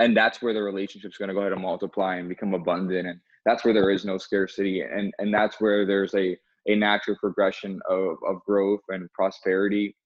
And 0.00 0.16
that's 0.16 0.42
where 0.42 0.54
the 0.54 0.62
relationship's 0.62 1.18
going 1.18 1.28
to 1.28 1.34
go 1.34 1.40
ahead 1.40 1.52
and 1.52 1.62
multiply 1.62 2.16
and 2.16 2.28
become 2.28 2.54
abundant. 2.54 3.06
And 3.06 3.20
that's 3.44 3.64
where 3.64 3.74
there 3.74 3.90
is 3.90 4.06
no 4.06 4.16
scarcity. 4.16 4.80
And 4.80 5.12
and 5.18 5.32
that's 5.32 5.60
where 5.60 5.84
there's 5.84 6.14
a 6.14 6.38
a 6.66 6.74
natural 6.74 7.16
progression 7.20 7.80
of, 7.88 8.16
of 8.26 8.40
growth 8.46 8.80
and 8.88 9.10
prosperity 9.12 9.96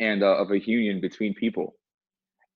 and 0.00 0.22
uh, 0.22 0.36
of 0.36 0.50
a 0.50 0.60
union 0.60 1.00
between 1.00 1.34
people 1.34 1.74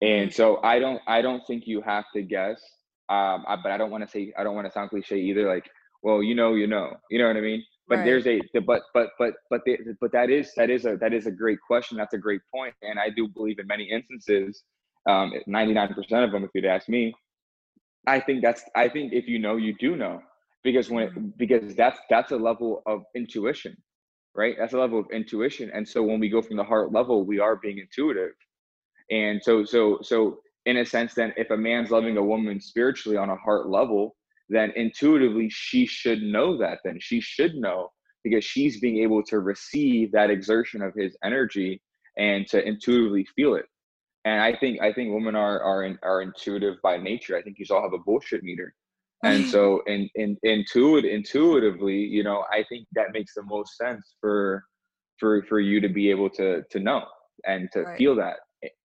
and 0.02 0.32
so 0.32 0.60
I 0.62 0.78
don't 0.78 1.00
I 1.06 1.22
don't 1.22 1.42
think 1.46 1.66
you 1.66 1.80
have 1.80 2.04
to 2.14 2.22
guess. 2.22 2.60
Um, 3.08 3.44
I, 3.48 3.56
but 3.62 3.72
I 3.72 3.78
don't 3.78 3.90
want 3.90 4.04
to 4.04 4.10
say 4.10 4.32
I 4.38 4.44
don't 4.44 4.54
want 4.54 4.66
to 4.66 4.72
sound 4.72 4.90
cliche 4.90 5.16
either. 5.16 5.48
Like, 5.48 5.64
well, 6.02 6.22
you 6.22 6.34
know, 6.34 6.54
you 6.54 6.66
know, 6.66 6.92
you 7.10 7.18
know 7.18 7.28
what 7.28 7.36
I 7.36 7.40
mean. 7.40 7.64
But 7.88 7.98
right. 7.98 8.04
there's 8.04 8.26
a 8.26 8.42
but 8.66 8.82
but 8.92 9.10
but 9.18 9.34
but 9.48 9.62
the, 9.64 9.78
but 10.00 10.12
that 10.12 10.28
is 10.28 10.52
that 10.56 10.68
is 10.68 10.84
a 10.84 10.96
that 11.00 11.14
is 11.14 11.26
a 11.26 11.30
great 11.30 11.58
question. 11.66 11.96
That's 11.96 12.12
a 12.12 12.18
great 12.18 12.42
point, 12.54 12.74
and 12.82 12.98
I 12.98 13.08
do 13.08 13.26
believe 13.28 13.58
in 13.58 13.66
many 13.66 13.88
instances 13.90 14.64
um, 15.06 15.32
99% 15.48 16.24
of 16.24 16.32
them, 16.32 16.44
if 16.44 16.50
you'd 16.54 16.64
ask 16.64 16.88
me, 16.88 17.14
I 18.06 18.20
think 18.20 18.42
that's, 18.42 18.62
I 18.74 18.88
think 18.88 19.12
if 19.12 19.28
you 19.28 19.38
know, 19.38 19.56
you 19.56 19.74
do 19.78 19.96
know 19.96 20.20
because 20.66 20.90
when, 20.90 21.08
mm-hmm. 21.08 21.28
because 21.38 21.74
that's, 21.74 21.98
that's 22.10 22.32
a 22.32 22.36
level 22.36 22.82
of 22.86 23.04
intuition, 23.14 23.76
right? 24.34 24.56
That's 24.58 24.74
a 24.74 24.78
level 24.78 24.98
of 24.98 25.06
intuition. 25.12 25.70
And 25.72 25.88
so 25.88 26.02
when 26.02 26.20
we 26.20 26.28
go 26.28 26.42
from 26.42 26.56
the 26.56 26.64
heart 26.64 26.92
level, 26.92 27.24
we 27.24 27.38
are 27.38 27.56
being 27.56 27.78
intuitive. 27.78 28.32
And 29.10 29.42
so, 29.42 29.64
so, 29.64 29.98
so 30.02 30.40
in 30.66 30.78
a 30.78 30.84
sense, 30.84 31.14
then 31.14 31.32
if 31.36 31.50
a 31.50 31.56
man's 31.56 31.90
loving 31.90 32.16
a 32.16 32.22
woman 32.22 32.60
spiritually 32.60 33.16
on 33.16 33.30
a 33.30 33.36
heart 33.36 33.68
level, 33.68 34.16
then 34.48 34.72
intuitively 34.76 35.48
she 35.50 35.86
should 35.86 36.22
know 36.22 36.56
that 36.56 36.78
then 36.84 36.98
she 37.00 37.20
should 37.20 37.54
know 37.54 37.90
because 38.22 38.44
she's 38.44 38.80
being 38.80 38.98
able 38.98 39.22
to 39.22 39.40
receive 39.40 40.12
that 40.12 40.30
exertion 40.30 40.82
of 40.82 40.94
his 40.94 41.16
energy 41.24 41.80
and 42.16 42.46
to 42.46 42.66
intuitively 42.66 43.26
feel 43.36 43.54
it 43.54 43.66
and 44.24 44.40
i 44.40 44.54
think 44.54 44.80
i 44.80 44.92
think 44.92 45.12
women 45.12 45.34
are 45.34 45.60
are 45.60 45.98
are 46.02 46.22
intuitive 46.22 46.76
by 46.82 46.96
nature 46.96 47.36
i 47.36 47.42
think 47.42 47.56
you 47.58 47.66
all 47.74 47.82
have 47.82 47.92
a 47.92 48.04
bullshit 48.04 48.42
meter 48.42 48.74
and 49.26 49.46
so 49.54 49.82
in, 49.86 50.08
in 50.14 50.36
intuit 50.44 51.04
intuitively 51.10 51.96
you 51.96 52.22
know 52.22 52.44
i 52.52 52.64
think 52.68 52.86
that 52.92 53.12
makes 53.12 53.34
the 53.34 53.42
most 53.42 53.76
sense 53.76 54.14
for 54.20 54.64
for 55.18 55.42
for 55.48 55.60
you 55.60 55.80
to 55.80 55.88
be 55.88 56.10
able 56.10 56.30
to 56.30 56.62
to 56.70 56.80
know 56.80 57.04
and 57.46 57.68
to 57.72 57.82
right. 57.82 57.98
feel 57.98 58.14
that 58.14 58.36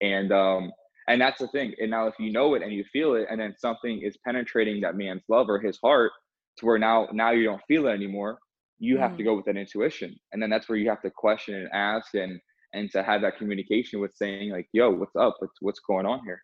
and 0.01 0.31
um 0.31 0.71
and 1.07 1.19
that's 1.19 1.39
the 1.39 1.47
thing 1.47 1.73
and 1.79 1.91
now 1.91 2.07
if 2.07 2.13
you 2.19 2.31
know 2.31 2.53
it 2.53 2.61
and 2.61 2.71
you 2.71 2.83
feel 2.91 3.15
it 3.15 3.27
and 3.29 3.39
then 3.39 3.53
something 3.57 4.01
is 4.01 4.17
penetrating 4.25 4.81
that 4.81 4.95
man's 4.95 5.23
love 5.29 5.49
or 5.49 5.59
his 5.59 5.77
heart 5.83 6.11
to 6.57 6.65
where 6.65 6.77
now 6.77 7.07
now 7.11 7.31
you 7.31 7.43
don't 7.43 7.61
feel 7.67 7.87
it 7.87 7.91
anymore 7.91 8.37
you 8.79 8.97
mm. 8.97 8.99
have 8.99 9.15
to 9.17 9.23
mm. 9.23 9.25
go 9.25 9.35
with 9.35 9.45
that 9.45 9.57
intuition 9.57 10.15
and 10.31 10.41
then 10.41 10.49
that's 10.49 10.69
where 10.69 10.77
you 10.77 10.89
have 10.89 11.01
to 11.01 11.09
question 11.09 11.55
and 11.55 11.69
ask 11.73 12.13
and 12.13 12.39
and 12.73 12.89
to 12.91 13.03
have 13.03 13.21
that 13.21 13.37
communication 13.37 13.99
with 13.99 14.13
saying 14.15 14.51
like 14.51 14.67
yo 14.73 14.89
what's 14.89 15.15
up 15.15 15.35
what's 15.39 15.55
what's 15.61 15.79
going 15.79 16.05
on 16.05 16.19
here 16.25 16.41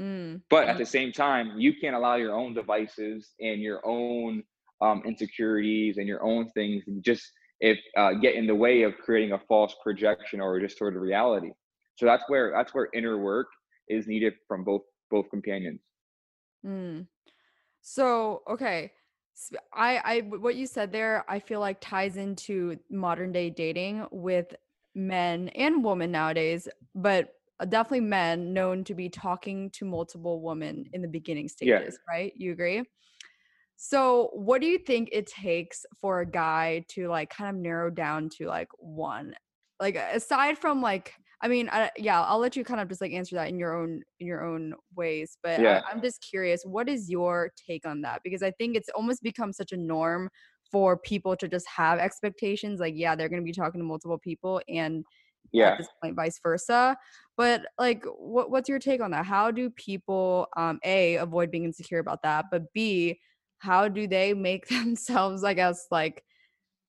mm. 0.00 0.40
but 0.50 0.68
at 0.68 0.78
the 0.78 0.86
same 0.86 1.12
time 1.12 1.52
you 1.58 1.72
can't 1.80 1.94
allow 1.96 2.16
your 2.16 2.34
own 2.34 2.54
devices 2.54 3.32
and 3.40 3.60
your 3.60 3.80
own 3.84 4.42
um, 4.80 5.02
insecurities 5.06 5.98
and 5.98 6.06
your 6.06 6.22
own 6.24 6.50
things 6.50 6.82
just 7.00 7.30
if 7.60 7.78
uh, 7.96 8.12
get 8.14 8.34
in 8.34 8.46
the 8.46 8.54
way 8.54 8.82
of 8.82 8.96
creating 8.98 9.32
a 9.32 9.38
false 9.48 9.74
projection 9.82 10.40
or 10.40 10.58
just 10.60 10.78
sort 10.78 10.96
of 10.96 11.02
reality 11.02 11.50
so 11.96 12.06
that's 12.06 12.24
where 12.28 12.52
that's 12.54 12.74
where 12.74 12.88
inner 12.94 13.18
work 13.18 13.48
is 13.88 14.06
needed 14.06 14.34
from 14.48 14.64
both 14.64 14.82
both 15.10 15.28
companions 15.30 15.80
mm. 16.66 17.06
so 17.80 18.42
okay 18.48 18.92
I, 19.72 20.00
I, 20.04 20.20
what 20.20 20.54
you 20.56 20.66
said 20.66 20.92
there, 20.92 21.24
I 21.28 21.38
feel 21.40 21.60
like 21.60 21.80
ties 21.80 22.16
into 22.16 22.78
modern 22.90 23.32
day 23.32 23.50
dating 23.50 24.06
with 24.10 24.54
men 24.94 25.48
and 25.50 25.84
women 25.84 26.10
nowadays, 26.10 26.68
but 26.94 27.34
Uh, 27.62 27.64
definitely 27.64 28.00
men 28.00 28.52
known 28.52 28.82
to 28.82 28.94
be 28.94 29.08
talking 29.08 29.70
to 29.70 29.84
multiple 29.84 30.42
women 30.42 30.84
in 30.92 31.00
the 31.00 31.08
beginning 31.08 31.48
stages, 31.48 31.98
yeah. 32.08 32.14
right? 32.14 32.32
You 32.36 32.50
agree? 32.50 32.82
So, 33.76 34.30
what 34.32 34.60
do 34.60 34.66
you 34.66 34.78
think 34.78 35.10
it 35.12 35.26
takes 35.28 35.86
for 36.00 36.20
a 36.20 36.26
guy 36.26 36.84
to 36.88 37.08
like 37.08 37.30
kind 37.30 37.54
of 37.54 37.62
narrow 37.62 37.88
down 37.88 38.28
to 38.38 38.46
like 38.46 38.68
one? 38.78 39.34
Like 39.80 39.96
aside 39.96 40.58
from 40.58 40.82
like 40.82 41.14
I 41.40 41.48
mean, 41.48 41.68
I, 41.72 41.90
yeah, 41.96 42.22
I'll 42.22 42.38
let 42.38 42.54
you 42.54 42.64
kind 42.64 42.80
of 42.80 42.88
just 42.88 43.00
like 43.00 43.12
answer 43.12 43.34
that 43.36 43.48
in 43.48 43.58
your 43.58 43.76
own 43.76 44.02
in 44.18 44.26
your 44.26 44.44
own 44.44 44.74
ways. 44.96 45.38
But 45.42 45.60
yeah. 45.60 45.82
I, 45.86 45.92
I'm 45.92 46.02
just 46.02 46.24
curious, 46.28 46.62
what 46.64 46.88
is 46.88 47.08
your 47.08 47.52
take 47.68 47.86
on 47.86 48.00
that? 48.02 48.22
Because 48.24 48.42
I 48.42 48.50
think 48.52 48.76
it's 48.76 48.88
almost 48.90 49.22
become 49.22 49.52
such 49.52 49.72
a 49.72 49.76
norm 49.76 50.30
for 50.72 50.96
people 50.96 51.36
to 51.36 51.46
just 51.46 51.68
have 51.68 51.98
expectations 51.98 52.80
like 52.80 52.94
yeah 52.96 53.14
they're 53.14 53.28
going 53.28 53.42
to 53.42 53.44
be 53.44 53.52
talking 53.52 53.78
to 53.78 53.84
multiple 53.84 54.18
people 54.18 54.60
and 54.68 55.04
yeah. 55.52 55.70
at 55.70 55.78
this 55.78 55.88
point 56.02 56.16
vice 56.16 56.38
versa 56.42 56.96
but 57.36 57.62
like 57.78 58.04
what, 58.18 58.50
what's 58.50 58.68
your 58.68 58.78
take 58.78 59.00
on 59.00 59.10
that? 59.12 59.24
How 59.24 59.50
do 59.50 59.70
people 59.70 60.48
um 60.56 60.78
a 60.84 61.16
avoid 61.16 61.50
being 61.50 61.64
insecure 61.64 61.98
about 61.98 62.22
that 62.22 62.46
but 62.50 62.72
b 62.72 63.18
how 63.58 63.88
do 63.88 64.06
they 64.06 64.34
make 64.34 64.66
themselves 64.68 65.44
i 65.44 65.54
guess 65.54 65.86
like 65.90 66.22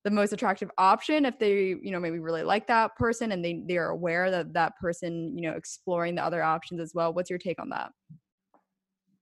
the 0.04 0.10
most 0.10 0.32
attractive 0.32 0.70
option 0.76 1.24
if 1.24 1.38
they 1.38 1.68
you 1.82 1.90
know 1.90 1.98
maybe 1.98 2.18
really 2.18 2.42
like 2.42 2.66
that 2.66 2.94
person 2.96 3.32
and 3.32 3.42
they 3.44 3.62
they're 3.66 3.88
aware 3.88 4.30
that 4.30 4.52
that 4.52 4.76
person 4.76 5.36
you 5.36 5.48
know 5.48 5.56
exploring 5.56 6.14
the 6.14 6.22
other 6.22 6.42
options 6.42 6.80
as 6.80 6.92
well? 6.94 7.12
What's 7.12 7.30
your 7.30 7.38
take 7.38 7.60
on 7.60 7.70
that? 7.70 7.90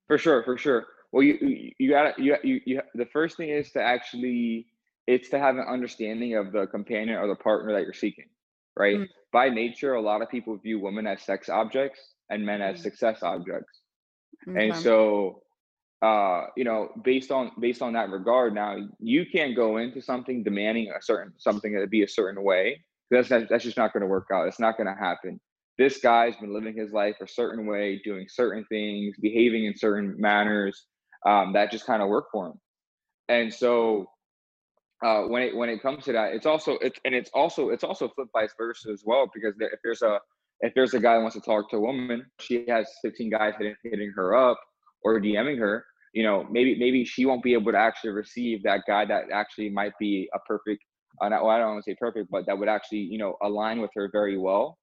For 0.08 0.18
sure 0.18 0.42
for 0.42 0.58
sure. 0.58 0.86
Well, 1.12 1.22
you 1.22 1.70
you 1.78 1.90
got 1.90 2.18
you 2.18 2.36
you 2.42 2.60
you. 2.66 2.80
The 2.94 3.06
first 3.06 3.36
thing 3.36 3.50
is 3.50 3.70
to 3.72 3.82
actually 3.82 4.66
it's 5.06 5.28
to 5.30 5.38
have 5.38 5.56
an 5.56 5.66
understanding 5.68 6.36
of 6.36 6.52
the 6.52 6.66
companion 6.66 7.16
or 7.16 7.28
the 7.28 7.36
partner 7.36 7.72
that 7.72 7.82
you're 7.82 7.92
seeking, 7.92 8.26
right? 8.76 8.96
Mm-hmm. 8.96 9.04
By 9.32 9.48
nature, 9.48 9.94
a 9.94 10.00
lot 10.00 10.22
of 10.22 10.30
people 10.30 10.56
view 10.58 10.80
women 10.80 11.06
as 11.06 11.22
sex 11.22 11.48
objects 11.48 12.00
and 12.30 12.44
men 12.44 12.60
as 12.60 12.76
mm-hmm. 12.76 12.82
success 12.82 13.22
objects, 13.22 13.80
okay. 14.48 14.68
and 14.68 14.76
so 14.76 15.42
uh, 16.02 16.46
you 16.56 16.64
know, 16.64 16.90
based 17.04 17.30
on 17.30 17.52
based 17.60 17.80
on 17.80 17.92
that 17.92 18.10
regard, 18.10 18.54
now 18.54 18.76
you 18.98 19.24
can't 19.24 19.54
go 19.54 19.76
into 19.76 20.02
something 20.02 20.42
demanding 20.42 20.90
a 20.90 21.00
certain 21.00 21.32
something 21.38 21.72
to 21.72 21.86
be 21.86 22.02
a 22.02 22.08
certain 22.08 22.42
way. 22.42 22.82
That's 23.10 23.30
not, 23.30 23.48
that's 23.48 23.62
just 23.62 23.76
not 23.76 23.92
going 23.92 24.00
to 24.00 24.08
work 24.08 24.26
out. 24.32 24.48
It's 24.48 24.58
not 24.58 24.76
going 24.76 24.88
to 24.88 24.98
happen. 24.98 25.40
This 25.78 26.00
guy's 26.00 26.34
been 26.36 26.52
living 26.52 26.76
his 26.76 26.92
life 26.92 27.16
a 27.20 27.28
certain 27.28 27.66
way, 27.66 28.00
doing 28.04 28.26
certain 28.28 28.64
things, 28.68 29.14
behaving 29.20 29.66
in 29.66 29.76
certain 29.76 30.16
manners, 30.18 30.86
um, 31.26 31.52
that 31.52 31.70
just 31.70 31.86
kind 31.86 32.02
of 32.02 32.08
work 32.08 32.26
for 32.32 32.48
him. 32.48 32.60
And 33.28 33.52
so 33.52 34.06
uh, 35.02 35.22
when 35.22 35.42
it 35.42 35.56
when 35.56 35.68
it 35.68 35.82
comes 35.82 36.04
to 36.04 36.12
that, 36.12 36.32
it's 36.32 36.46
also 36.46 36.78
it's 36.80 36.98
and 37.04 37.14
it's 37.14 37.30
also 37.34 37.70
it's 37.70 37.84
also 37.84 38.08
flip 38.08 38.28
vice 38.32 38.54
versa 38.56 38.90
as 38.90 39.02
well 39.04 39.28
because 39.34 39.54
there, 39.58 39.68
if 39.70 39.80
there's 39.82 40.02
a 40.02 40.20
if 40.60 40.72
there's 40.74 40.94
a 40.94 41.00
guy 41.00 41.16
who 41.16 41.22
wants 41.22 41.34
to 41.34 41.42
talk 41.42 41.68
to 41.70 41.76
a 41.76 41.80
woman, 41.80 42.24
she 42.40 42.64
has 42.68 42.86
15 43.02 43.30
guys 43.30 43.54
hitting, 43.58 43.74
hitting 43.82 44.12
her 44.14 44.34
up 44.34 44.60
or 45.02 45.20
DMing 45.20 45.58
her. 45.58 45.84
You 46.14 46.22
know, 46.22 46.46
maybe 46.50 46.78
maybe 46.78 47.04
she 47.04 47.26
won't 47.26 47.42
be 47.42 47.52
able 47.54 47.72
to 47.72 47.78
actually 47.78 48.10
receive 48.10 48.62
that 48.62 48.82
guy 48.86 49.04
that 49.06 49.24
actually 49.32 49.70
might 49.70 49.92
be 49.98 50.28
a 50.34 50.38
perfect. 50.40 50.82
Uh, 51.20 51.28
not, 51.28 51.42
well, 51.42 51.50
I 51.50 51.58
don't 51.58 51.72
want 51.72 51.84
to 51.84 51.90
say 51.90 51.96
perfect, 51.98 52.30
but 52.30 52.46
that 52.46 52.56
would 52.56 52.68
actually 52.68 52.98
you 52.98 53.18
know 53.18 53.36
align 53.42 53.80
with 53.80 53.90
her 53.94 54.08
very 54.12 54.38
well. 54.38 54.78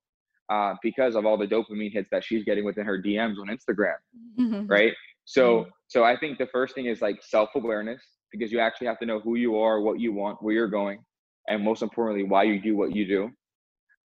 Uh, 0.50 0.74
because 0.82 1.16
of 1.16 1.28
all 1.28 1.38
the 1.38 1.46
dopamine 1.46 1.94
hits 1.94 2.10
that 2.12 2.24
she's 2.24 2.44
getting 2.44 2.66
within 2.66 2.84
her 2.84 3.00
DMs 3.00 3.36
on 3.40 3.56
Instagram, 3.56 3.94
mm-hmm. 4.40 4.66
right? 4.66 4.94
So 5.26 5.60
mm-hmm. 5.60 5.70
so 5.88 6.04
I 6.04 6.18
think 6.18 6.40
the 6.40 6.48
first 6.48 6.74
thing 6.74 6.88
is 6.88 7.02
like 7.02 7.22
self-awareness 7.22 8.02
because 8.32 8.52
you 8.52 8.60
actually 8.60 8.88
have 8.88 9.00
to 9.00 9.06
know 9.06 9.20
who 9.20 9.36
you 9.36 9.58
are, 9.58 9.82
what 9.82 10.00
you 10.00 10.14
want, 10.14 10.42
where 10.42 10.54
you're 10.54 10.68
going, 10.68 11.00
and 11.48 11.64
most 11.64 11.82
importantly, 11.82 12.24
why 12.24 12.44
you 12.44 12.62
do 12.62 12.76
what 12.76 12.96
you 12.96 13.08
do. 13.08 13.30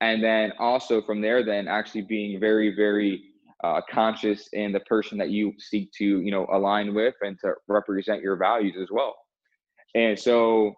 And 0.01 0.23
then 0.23 0.53
also 0.59 1.01
from 1.03 1.21
there, 1.21 1.45
then 1.45 1.69
actually 1.69 2.03
being 2.03 2.39
very, 2.41 2.75
very 2.75 3.23
uh, 3.63 3.81
conscious 3.91 4.49
in 4.53 4.73
the 4.73 4.81
person 4.81 5.17
that 5.19 5.31
you 5.31 5.53
seek 5.59 5.91
to, 5.93 6.05
you 6.05 6.31
know, 6.31 6.47
align 6.53 6.95
with 6.95 7.15
and 7.23 7.39
to 7.41 7.55
represent 7.69 8.23
your 8.23 8.37
values 8.37 8.77
as 8.81 8.89
well. 8.91 9.15
And 9.95 10.19
so, 10.19 10.75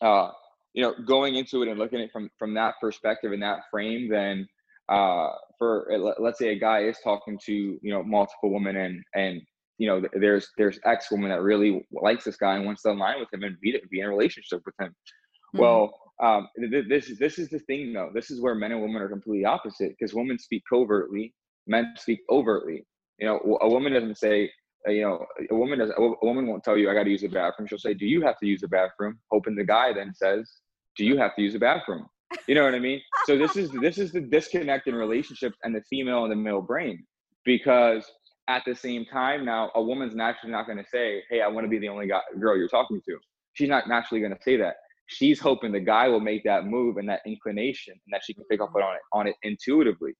uh, 0.00 0.30
you 0.74 0.82
know, 0.82 0.94
going 1.06 1.34
into 1.34 1.62
it 1.62 1.68
and 1.68 1.78
looking 1.78 1.98
at 1.98 2.06
it 2.06 2.12
from 2.12 2.30
from 2.38 2.54
that 2.54 2.74
perspective 2.80 3.32
and 3.32 3.42
that 3.42 3.62
frame, 3.70 4.08
then 4.08 4.46
uh, 4.88 5.30
for 5.58 5.88
let's 6.20 6.38
say 6.38 6.48
a 6.48 6.58
guy 6.58 6.84
is 6.84 6.98
talking 7.02 7.38
to 7.46 7.52
you 7.52 7.90
know 7.90 8.02
multiple 8.02 8.52
women 8.52 8.76
and 8.76 9.02
and 9.14 9.42
you 9.78 9.86
know 9.88 10.02
there's 10.12 10.48
there's 10.58 10.78
X 10.84 11.10
woman 11.10 11.30
that 11.30 11.42
really 11.42 11.86
likes 11.92 12.24
this 12.24 12.36
guy 12.36 12.56
and 12.56 12.66
wants 12.66 12.82
to 12.82 12.90
align 12.90 13.20
with 13.20 13.32
him 13.32 13.44
and 13.44 13.58
be 13.60 13.80
be 13.90 14.00
in 14.00 14.06
a 14.06 14.08
relationship 14.08 14.60
with 14.66 14.74
him. 14.80 14.88
Mm-hmm. 14.88 15.60
Well, 15.60 15.92
um, 16.22 16.48
this 16.88 17.08
is 17.08 17.18
this 17.18 17.38
is 17.38 17.48
the 17.48 17.60
thing 17.60 17.92
though. 17.92 18.10
This 18.12 18.30
is 18.30 18.40
where 18.40 18.54
men 18.54 18.72
and 18.72 18.82
women 18.82 19.00
are 19.00 19.08
completely 19.08 19.44
opposite 19.44 19.94
because 19.98 20.14
women 20.14 20.38
speak 20.38 20.62
covertly, 20.70 21.32
men 21.66 21.94
speak 21.96 22.20
overtly. 22.28 22.84
You 23.18 23.26
know, 23.26 23.58
a 23.60 23.68
woman 23.68 23.92
doesn't 23.92 24.18
say, 24.18 24.50
uh, 24.86 24.90
you 24.90 25.02
know, 25.02 25.24
a 25.50 25.54
woman 25.54 25.78
does 25.78 25.90
a 25.96 26.26
woman 26.26 26.46
won't 26.46 26.64
tell 26.64 26.76
you 26.76 26.90
I 26.90 26.94
got 26.94 27.04
to 27.04 27.10
use 27.10 27.22
the 27.22 27.28
bathroom. 27.28 27.68
She'll 27.68 27.78
say, 27.78 27.94
"Do 27.94 28.06
you 28.06 28.20
have 28.22 28.38
to 28.40 28.46
use 28.46 28.60
the 28.60 28.68
bathroom?" 28.68 29.18
Hoping 29.30 29.54
the 29.54 29.64
guy 29.64 29.92
then 29.92 30.12
says, 30.14 30.50
"Do 30.96 31.04
you 31.04 31.16
have 31.18 31.34
to 31.36 31.42
use 31.42 31.52
the 31.52 31.58
bathroom?" 31.60 32.06
You 32.46 32.54
know 32.54 32.64
what 32.64 32.74
I 32.74 32.78
mean? 32.78 33.00
So 33.26 33.38
this 33.38 33.56
is 33.56 33.70
this 33.70 33.98
is 33.98 34.12
the 34.12 34.20
disconnect 34.20 34.86
in 34.86 34.94
relationships 34.94 35.56
and 35.62 35.74
the 35.74 35.82
female 35.88 36.24
and 36.24 36.32
the 36.32 36.36
male 36.36 36.60
brain 36.60 37.04
because 37.44 38.04
at 38.48 38.64
the 38.64 38.74
same 38.74 39.04
time 39.04 39.44
now 39.44 39.70
a 39.74 39.82
woman's 39.82 40.14
naturally 40.14 40.52
not 40.52 40.66
going 40.66 40.78
to 40.78 40.88
say, 40.88 41.22
"Hey, 41.30 41.42
I 41.42 41.48
want 41.48 41.64
to 41.64 41.68
be 41.68 41.78
the 41.78 41.88
only 41.88 42.08
guy, 42.08 42.20
girl 42.40 42.56
you're 42.56 42.68
talking 42.68 43.00
to." 43.08 43.18
She's 43.52 43.68
not 43.68 43.88
naturally 43.88 44.20
going 44.20 44.34
to 44.34 44.42
say 44.42 44.56
that. 44.56 44.76
She's 45.06 45.40
hoping 45.40 45.72
the 45.72 45.80
guy 45.80 46.08
will 46.08 46.20
make 46.20 46.44
that 46.44 46.66
move 46.66 46.96
and 46.96 47.08
that 47.08 47.20
inclination, 47.26 47.92
and 47.92 48.12
that 48.12 48.22
she 48.24 48.34
can 48.34 48.44
pick 48.44 48.60
up 48.60 48.74
on 48.74 48.94
it 48.94 49.00
on 49.12 49.26
it 49.26 49.36
intuitively. 49.42 50.12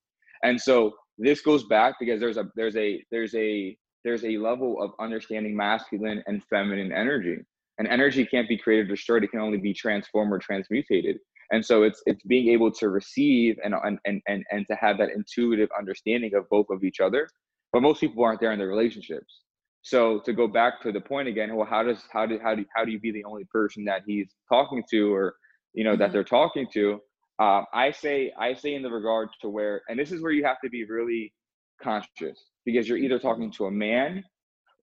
And 0.43 0.61
so 0.61 0.95
this 1.18 1.41
goes 1.41 1.64
back 1.64 1.97
because 1.99 2.20
there's 2.20 2.37
a 2.37 2.45
there's 2.55 2.76
a 2.76 3.05
there's 3.11 3.35
a 3.35 3.76
there's 4.05 4.24
a 4.24 4.37
level 4.39 4.81
of 4.83 4.93
understanding 5.01 5.57
masculine 5.57 6.22
and 6.26 6.43
feminine 6.45 6.93
energy. 6.93 7.39
And 7.79 7.87
energy 7.89 8.26
can't 8.26 8.49
be 8.49 8.59
created 8.59 8.87
or 8.87 8.95
destroyed; 8.97 9.24
it 9.24 9.31
can 9.31 9.41
only 9.41 9.59
be 9.59 9.72
transformed 9.72 10.33
or 10.33 10.39
transmutated 10.39 11.18
and 11.51 11.64
so 11.64 11.83
it's 11.83 12.03
it's 12.07 12.22
being 12.24 12.49
able 12.49 12.70
to 12.70 12.89
receive 12.89 13.59
and 13.64 13.74
and 13.85 13.99
and 14.05 14.45
and 14.51 14.66
to 14.66 14.74
have 14.74 14.99
that 14.99 15.11
intuitive 15.11 15.68
understanding 15.79 16.35
of 16.35 16.49
both 16.51 16.66
of 16.70 16.85
each 16.85 17.01
other 17.01 17.29
but 17.72 17.82
most 17.82 18.00
people 18.00 18.24
aren't 18.24 18.40
there 18.40 18.52
in 18.52 18.58
their 18.58 18.68
relationships. 18.68 19.42
So 19.82 20.20
to 20.20 20.32
go 20.32 20.48
back 20.48 20.82
to 20.82 20.92
the 20.92 21.00
point 21.00 21.28
again 21.28 21.54
well 21.54 21.66
how 21.66 21.82
does 21.82 22.02
how 22.12 22.26
do 22.26 22.38
how 22.42 22.54
do 22.54 22.64
how 22.74 22.84
do 22.84 22.90
you 22.90 23.00
be 23.00 23.12
the 23.12 23.24
only 23.24 23.44
person 23.44 23.84
that 23.84 24.02
he's 24.06 24.28
talking 24.48 24.82
to 24.90 25.14
or 25.14 25.36
you 25.72 25.84
know 25.84 25.92
mm-hmm. 25.92 26.00
that 26.00 26.12
they're 26.12 26.24
talking 26.24 26.66
to? 26.74 27.00
Um, 27.40 27.66
i 27.72 27.92
say 27.92 28.32
i 28.36 28.52
say 28.52 28.74
in 28.74 28.82
the 28.82 28.90
regard 28.90 29.28
to 29.42 29.48
where 29.48 29.82
and 29.88 29.96
this 29.96 30.10
is 30.10 30.20
where 30.20 30.32
you 30.32 30.44
have 30.44 30.60
to 30.64 30.68
be 30.68 30.84
really 30.84 31.32
conscious 31.80 32.46
because 32.64 32.88
you're 32.88 32.98
either 32.98 33.20
talking 33.20 33.52
to 33.52 33.66
a 33.66 33.70
man 33.70 34.24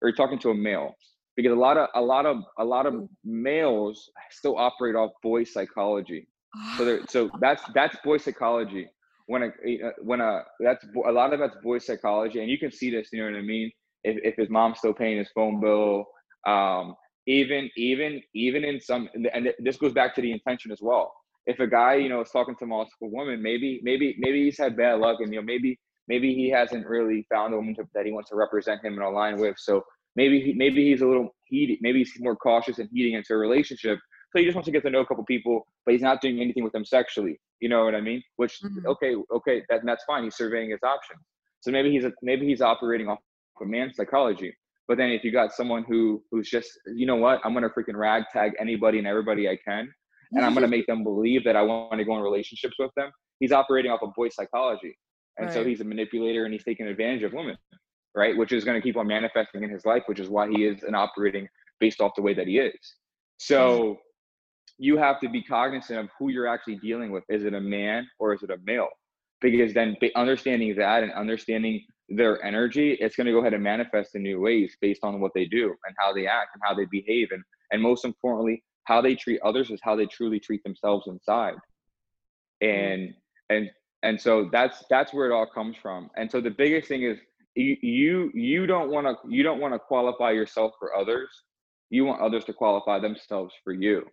or 0.01 0.09
you're 0.09 0.17
talking 0.17 0.39
to 0.39 0.51
a 0.51 0.55
male 0.55 0.95
because 1.37 1.53
a 1.53 1.57
lot 1.57 1.77
of 1.77 1.89
a 1.95 2.01
lot 2.01 2.27
of 2.27 2.45
a 2.59 2.65
lot 2.65 2.87
of 2.87 3.09
males 3.25 4.11
still 4.31 4.57
operate 4.57 4.95
off 4.95 5.11
boy 5.23 5.45
psychology. 5.45 6.29
So 6.79 7.01
so 7.09 7.31
that's 7.41 7.63
that's 7.75 7.97
boy 8.05 8.19
psychology 8.19 8.89
when 9.27 9.43
a 9.43 9.51
when 10.03 10.21
a 10.21 10.43
that's 10.61 10.85
a 11.07 11.13
lot 11.13 11.33
of 11.33 11.41
that's 11.41 11.57
boy 11.63 11.79
psychology 11.79 12.41
and 12.41 12.51
you 12.51 12.59
can 12.59 12.71
see 12.71 12.91
this 12.91 13.09
you 13.13 13.21
know 13.21 13.31
what 13.31 13.39
i 13.39 13.43
mean? 13.43 13.71
If, 14.03 14.19
if 14.23 14.37
his 14.37 14.51
mom's 14.51 14.79
still 14.79 14.93
paying 14.93 15.19
his 15.19 15.31
phone 15.35 15.61
bill 15.61 16.07
um 16.47 16.95
even 17.27 17.71
even 17.77 18.23
even 18.35 18.65
in 18.65 18.81
some 18.81 19.09
and 19.33 19.49
this 19.59 19.77
goes 19.77 19.93
back 19.93 20.15
to 20.17 20.23
the 20.23 20.33
intention 20.33 20.71
as 20.73 20.81
well. 20.83 21.15
If 21.47 21.61
a 21.61 21.67
guy 21.67 21.95
you 21.95 22.09
know 22.09 22.21
is 22.21 22.31
talking 22.31 22.57
to 22.59 22.67
multiple 22.67 23.11
women 23.11 23.43
maybe 23.43 23.81
maybe 23.83 24.17
maybe 24.19 24.45
he's 24.45 24.59
had 24.59 24.77
bad 24.77 25.01
luck 25.01 25.19
and 25.21 25.33
you 25.33 25.41
know 25.41 25.45
maybe 25.45 25.79
maybe 26.07 26.35
he 26.35 26.51
hasn't 26.51 26.87
really 26.87 27.27
found 27.33 27.55
a 27.55 27.57
woman 27.57 27.75
to, 27.77 27.85
that 27.95 28.05
he 28.05 28.13
wants 28.13 28.29
to 28.29 28.37
represent 28.37 28.85
him 28.85 28.95
and 28.95 29.03
align 29.03 29.39
with. 29.39 29.57
So 29.59 29.83
maybe 30.17 30.41
he, 30.41 30.53
maybe 30.53 30.91
he's 30.91 31.01
a 31.01 31.07
little 31.07 31.35
heated 31.45 31.79
maybe 31.81 31.99
he's 31.99 32.13
more 32.21 32.37
cautious 32.37 32.79
and 32.79 32.89
heating 32.93 33.15
into 33.15 33.33
a 33.33 33.39
relationship 33.39 33.99
so 34.35 34.41
he 34.41 34.45
just 34.45 34.57
wants 34.57 34.67
to 34.67 34.73
get 34.73 34.83
to 34.83 34.91
know 34.91 35.01
a 35.01 35.07
couple 35.07 35.25
people 35.25 35.67
but 35.87 35.93
he's 35.93 36.03
not 36.03 36.21
doing 36.21 36.41
anything 36.41 36.65
with 36.65 36.73
them 36.73 36.85
sexually 36.85 37.39
you 37.61 37.69
know 37.69 37.85
what 37.85 37.95
i 37.95 38.01
mean 38.01 38.23
which 38.37 38.59
mm-hmm. 38.63 38.87
okay 38.87 39.15
okay 39.33 39.63
that, 39.69 39.81
that's 39.85 40.05
fine 40.05 40.25
he's 40.25 40.37
surveying 40.37 40.71
his 40.71 40.81
options 40.83 41.21
so 41.61 41.71
maybe 41.71 41.91
he's 41.91 42.05
a, 42.05 42.13
maybe 42.23 42.47
he's 42.47 42.61
operating 42.61 43.09
off 43.09 43.19
of 43.61 43.69
man 43.69 43.93
psychology 43.95 44.53
but 44.87 44.99
then 44.99 45.11
if 45.11 45.25
you 45.25 45.33
got 45.33 45.53
someone 45.53 45.85
who 45.85 46.23
who's 46.31 46.51
just, 46.51 46.71
you 46.95 47.07
know 47.07 47.17
what, 47.17 47.41
I'm 47.45 47.55
gonna 47.55 47.71
freaking 47.71 47.97
ragtag 47.97 48.53
anybody 48.61 48.99
and 48.99 49.07
everybody 49.07 49.49
I 49.49 49.57
can, 49.67 49.93
and 50.33 50.45
I'm 50.45 50.53
gonna 50.53 50.69
make 50.69 50.87
them 50.87 51.03
believe 51.03 51.45
that 51.45 51.57
I 51.57 51.63
want 51.63 51.99
to 51.99 52.05
go 52.05 52.17
in 52.17 52.23
relationships 52.23 52.75
with 52.79 52.91
them. 52.97 53.11
He's 53.41 53.53
operating 53.53 53.91
off 53.91 54.03
of 54.03 54.13
boy 54.15 54.29
psychology, 54.29 54.97
and 55.39 55.47
right. 55.47 55.55
so 55.55 55.65
he's 55.65 55.81
a 55.81 55.85
manipulator 55.85 56.45
and 56.45 56.53
he's 56.53 56.65
taking 56.65 56.87
advantage 56.87 57.23
of 57.23 57.33
women, 57.33 57.57
right? 58.15 58.37
Which 58.37 58.53
is 58.53 58.65
gonna 58.65 58.83
keep 58.83 58.97
on 58.97 59.07
manifesting 59.07 59.63
in 59.63 59.71
his 59.71 59.87
life, 59.87 60.03
which 60.07 60.21
is 60.21 60.29
why 60.29 60.51
he 60.51 60.65
is 60.65 60.83
an 60.83 60.95
operating 60.95 61.49
based 61.81 62.01
off 62.01 62.13
the 62.15 62.23
way 62.23 62.35
that 62.35 62.47
he 62.47 62.59
is. 62.59 62.75
So 63.39 63.99
you 64.79 64.97
have 64.97 65.21
to 65.21 65.29
be 65.29 65.43
cognizant 65.43 65.99
of 66.01 66.09
who 66.19 66.31
you're 66.31 66.47
actually 66.47 66.77
dealing 66.77 67.11
with. 67.11 67.25
Is 67.29 67.45
it 67.45 67.55
a 67.55 67.61
man 67.61 68.09
or 68.19 68.35
is 68.35 68.43
it 68.43 68.51
a 68.51 68.59
male? 68.65 68.89
Because 69.41 69.75
then 69.75 69.97
understanding 70.17 70.75
that 70.77 71.03
and 71.03 71.13
understanding 71.13 71.85
their 72.09 72.43
energy, 72.45 72.93
it's 73.01 73.17
going 73.17 73.27
to 73.27 73.33
go 73.33 73.41
ahead 73.41 73.55
and 73.55 73.63
manifest 73.63 74.15
in 74.15 74.23
new 74.23 74.41
ways 74.41 74.77
based 74.81 75.05
on 75.05 75.21
what 75.21 75.33
they 75.35 75.47
do 75.47 75.75
and 75.87 75.95
how 75.99 76.13
they 76.13 76.27
act 76.27 76.51
and 76.55 76.63
how 76.65 76.75
they 76.75 76.87
behave. 76.87 77.29
And, 77.31 77.43
and 77.71 77.81
most 77.81 78.05
importantly, 78.05 78.63
how 78.85 79.01
they 79.01 79.15
treat 79.15 79.41
others 79.43 79.71
is 79.71 79.81
how 79.83 79.97
they 79.97 80.07
truly 80.07 80.41
treat 80.41 80.63
themselves 80.65 81.07
inside. 81.07 81.55
And, 82.61 83.15
and, 83.51 83.71
and 84.03 84.21
so 84.21 84.49
that's, 84.53 84.85
that's 84.91 85.13
where 85.15 85.31
it 85.31 85.35
all 85.35 85.47
comes 85.47 85.77
from. 85.77 86.11
And 86.17 86.31
so 86.31 86.41
the 86.41 86.51
biggest 86.51 86.89
thing 86.89 87.03
is 87.03 87.19
you, 87.55 87.77
you, 87.81 88.31
you 88.35 88.67
don't 88.67 88.91
want 88.91 89.07
to, 89.07 89.17
you 89.29 89.43
don't 89.43 89.61
want 89.61 89.75
to 89.75 89.79
qualify 89.79 90.33
yourself 90.33 90.73
for 90.79 90.95
others. 90.97 91.31
You 91.91 92.05
want 92.05 92.21
others 92.21 92.45
to 92.47 92.53
qualify 92.53 92.99
themselves 92.99 93.55
for 93.63 93.73
you. 93.73 94.07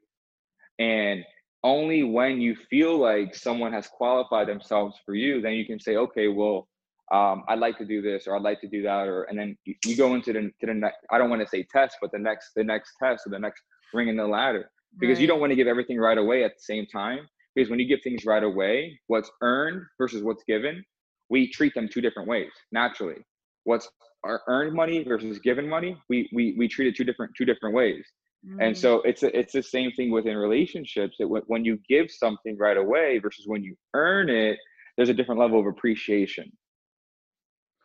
And 0.79 1.23
only 1.63 2.03
when 2.03 2.41
you 2.41 2.55
feel 2.69 2.97
like 2.97 3.35
someone 3.35 3.71
has 3.73 3.87
qualified 3.87 4.47
themselves 4.47 4.97
for 5.05 5.13
you, 5.13 5.41
then 5.41 5.53
you 5.53 5.65
can 5.65 5.79
say, 5.79 5.95
okay, 5.95 6.27
well, 6.27 6.67
um, 7.11 7.43
I'd 7.49 7.59
like 7.59 7.77
to 7.77 7.85
do 7.85 8.01
this 8.01 8.25
or 8.25 8.35
I'd 8.35 8.41
like 8.41 8.61
to 8.61 8.67
do 8.67 8.81
that, 8.83 9.07
or 9.07 9.23
and 9.23 9.37
then 9.37 9.57
you, 9.65 9.75
you 9.85 9.97
go 9.97 10.15
into 10.15 10.31
the, 10.31 10.41
to 10.61 10.67
the 10.67 10.73
next. 10.73 10.99
I 11.11 11.17
don't 11.17 11.29
want 11.29 11.41
to 11.41 11.47
say 11.47 11.65
test, 11.69 11.97
but 12.01 12.11
the 12.11 12.19
next 12.19 12.51
the 12.55 12.63
next 12.63 12.93
test 13.03 13.27
or 13.27 13.31
the 13.31 13.39
next 13.39 13.61
ring 13.93 14.07
in 14.07 14.15
the 14.15 14.25
ladder 14.25 14.71
because 14.99 15.17
right. 15.17 15.21
you 15.21 15.27
don't 15.27 15.39
want 15.39 15.51
to 15.51 15.55
give 15.55 15.67
everything 15.67 15.97
right 15.97 16.17
away 16.17 16.43
at 16.43 16.51
the 16.55 16.61
same 16.61 16.85
time. 16.85 17.27
Because 17.53 17.69
when 17.69 17.79
you 17.79 17.87
give 17.87 17.99
things 18.01 18.25
right 18.25 18.43
away, 18.43 18.97
what's 19.07 19.29
earned 19.41 19.83
versus 19.97 20.23
what's 20.23 20.43
given, 20.45 20.83
we 21.29 21.49
treat 21.49 21.73
them 21.73 21.89
two 21.89 21.99
different 21.99 22.29
ways 22.29 22.51
naturally. 22.71 23.17
What's 23.65 23.89
our 24.23 24.41
earned 24.47 24.73
money 24.73 25.03
versus 25.03 25.39
given 25.39 25.67
money, 25.67 25.97
we 26.09 26.29
we 26.33 26.55
we 26.57 26.67
treat 26.67 26.87
it 26.87 26.95
two 26.95 27.03
different 27.03 27.33
two 27.37 27.45
different 27.45 27.75
ways. 27.75 28.05
Mm. 28.47 28.57
And 28.59 28.77
so 28.77 29.01
it's 29.01 29.23
a, 29.23 29.37
it's 29.37 29.53
the 29.53 29.63
same 29.63 29.91
thing 29.91 30.11
within 30.11 30.35
relationships. 30.35 31.17
That 31.19 31.27
when 31.27 31.63
you 31.63 31.79
give 31.87 32.09
something 32.09 32.57
right 32.57 32.77
away 32.77 33.19
versus 33.19 33.45
when 33.47 33.63
you 33.63 33.75
earn 33.93 34.29
it, 34.29 34.57
there's 34.97 35.09
a 35.09 35.13
different 35.13 35.39
level 35.39 35.59
of 35.59 35.67
appreciation. 35.67 36.51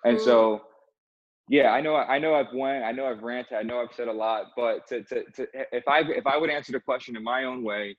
And 0.04 0.20
so, 0.20 0.62
yeah, 1.48 1.70
I 1.70 1.80
know, 1.80 1.96
I 1.96 2.18
know 2.18 2.34
I've 2.34 2.52
went, 2.54 2.84
I 2.84 2.92
know 2.92 3.06
I've 3.06 3.22
ranted, 3.22 3.58
I 3.58 3.62
know 3.62 3.80
I've 3.80 3.94
said 3.96 4.08
a 4.08 4.12
lot, 4.12 4.46
but 4.56 4.86
to, 4.88 5.02
to, 5.04 5.24
to 5.34 5.46
if 5.72 5.86
I, 5.88 6.00
if 6.00 6.26
I 6.26 6.36
would 6.36 6.50
answer 6.50 6.72
the 6.72 6.80
question 6.80 7.16
in 7.16 7.24
my 7.24 7.44
own 7.44 7.64
way, 7.64 7.96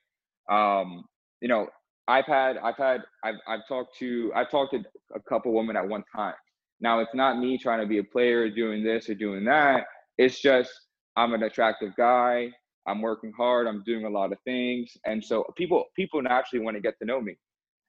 um, 0.50 1.04
you 1.40 1.48
know, 1.48 1.68
I've 2.06 2.24
had, 2.26 2.56
I've 2.58 2.76
had, 2.76 3.02
I've, 3.22 3.34
I've 3.46 3.66
talked 3.68 3.98
to, 3.98 4.32
I've 4.34 4.50
talked 4.50 4.72
to 4.72 4.82
a 5.14 5.20
couple 5.28 5.52
women 5.52 5.76
at 5.76 5.86
one 5.86 6.04
time. 6.14 6.34
Now 6.80 7.00
it's 7.00 7.14
not 7.14 7.38
me 7.38 7.58
trying 7.58 7.80
to 7.80 7.86
be 7.86 7.98
a 7.98 8.04
player 8.04 8.48
doing 8.48 8.82
this 8.82 9.10
or 9.10 9.14
doing 9.14 9.44
that. 9.44 9.84
It's 10.16 10.40
just, 10.40 10.70
I'm 11.18 11.34
an 11.34 11.42
attractive 11.42 11.94
guy. 11.96 12.50
I'm 12.86 13.02
working 13.02 13.32
hard. 13.36 13.66
I'm 13.66 13.82
doing 13.84 14.06
a 14.06 14.10
lot 14.10 14.32
of 14.32 14.38
things. 14.44 14.96
And 15.04 15.22
so 15.22 15.44
people, 15.56 15.84
people 15.96 16.22
naturally 16.22 16.64
want 16.64 16.76
to 16.76 16.80
get 16.80 16.98
to 17.00 17.06
know 17.06 17.20
me. 17.20 17.36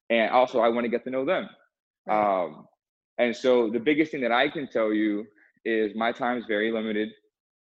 And 0.09 0.31
also 0.31 0.59
I 0.59 0.69
want 0.69 0.85
to 0.85 0.89
get 0.89 1.03
to 1.05 1.11
know 1.11 1.25
them. 1.25 1.49
Um, 2.09 2.65
and 3.19 3.35
so 3.35 3.69
the 3.69 3.79
biggest 3.79 4.11
thing 4.11 4.21
that 4.21 4.31
I 4.31 4.49
can 4.49 4.67
tell 4.67 4.93
you 4.93 5.25
is 5.65 5.95
my 5.95 6.11
time 6.11 6.37
is 6.37 6.45
very 6.47 6.71
limited. 6.71 7.09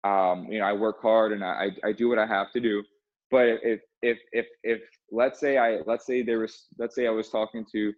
Um, 0.05 0.47
you 0.51 0.59
know, 0.59 0.65
I 0.65 0.73
work 0.73 1.03
hard 1.03 1.33
and 1.33 1.45
I, 1.45 1.69
I 1.85 1.93
do 1.93 2.09
what 2.09 2.19
I 2.19 2.27
have 2.27 2.53
to 2.53 2.61
do. 2.61 2.83
But 3.31 3.47
if 3.63 3.81
if 4.03 4.19
if 4.33 4.47
if 4.63 4.81
let's 5.13 5.41
say 5.41 5.59
I 5.59 5.81
let's 5.87 6.07
say 6.07 6.23
there 6.23 6.39
was 6.39 6.67
let's 6.79 6.95
say 6.95 7.07
I 7.07 7.11
was 7.11 7.29
talking 7.29 7.67
to 7.73 7.93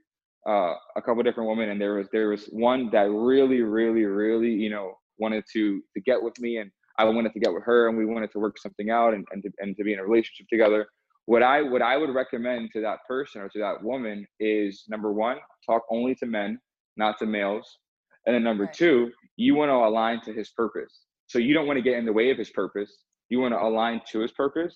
uh, 0.48 0.74
a 0.96 1.02
couple 1.02 1.22
different 1.22 1.48
women 1.48 1.70
and 1.70 1.80
there 1.80 1.94
was 1.94 2.08
there 2.12 2.30
was 2.30 2.46
one 2.46 2.90
that 2.90 3.10
really 3.10 3.62
really 3.62 4.04
really 4.06 4.50
you 4.50 4.70
know 4.70 4.94
wanted 5.18 5.44
to 5.52 5.82
to 5.94 6.00
get 6.00 6.20
with 6.20 6.38
me 6.40 6.56
and 6.56 6.70
I 7.06 7.10
wanted 7.10 7.32
to 7.32 7.40
get 7.40 7.52
with 7.52 7.64
her 7.64 7.88
and 7.88 7.96
we 7.96 8.06
wanted 8.06 8.32
to 8.32 8.38
work 8.38 8.58
something 8.58 8.90
out 8.90 9.14
and 9.14 9.26
and 9.32 9.42
to, 9.42 9.50
and 9.58 9.76
to 9.76 9.84
be 9.84 9.92
in 9.92 9.98
a 9.98 10.04
relationship 10.04 10.46
together. 10.48 10.86
What 11.26 11.42
I 11.42 11.62
what 11.62 11.82
I 11.82 11.96
would 11.96 12.10
recommend 12.10 12.70
to 12.72 12.80
that 12.82 12.98
person 13.06 13.40
or 13.40 13.48
to 13.48 13.58
that 13.58 13.82
woman 13.82 14.26
is 14.38 14.84
number 14.88 15.12
one, 15.12 15.38
talk 15.66 15.82
only 15.90 16.14
to 16.16 16.26
men 16.26 16.58
not 16.96 17.18
to 17.18 17.26
males. 17.26 17.78
And 18.26 18.34
then 18.34 18.44
number 18.44 18.64
right. 18.64 18.72
two, 18.72 19.10
you 19.36 19.54
want 19.54 19.70
to 19.70 19.74
align 19.74 20.20
to 20.22 20.32
his 20.32 20.50
purpose. 20.50 21.00
So 21.26 21.38
you 21.38 21.54
don't 21.54 21.66
want 21.66 21.78
to 21.78 21.82
get 21.82 21.94
in 21.94 22.04
the 22.04 22.12
way 22.12 22.30
of 22.30 22.38
his 22.38 22.50
purpose. 22.50 22.92
You 23.28 23.40
want 23.40 23.54
to 23.54 23.62
align 23.62 24.02
to 24.12 24.20
his 24.20 24.32
purpose 24.32 24.74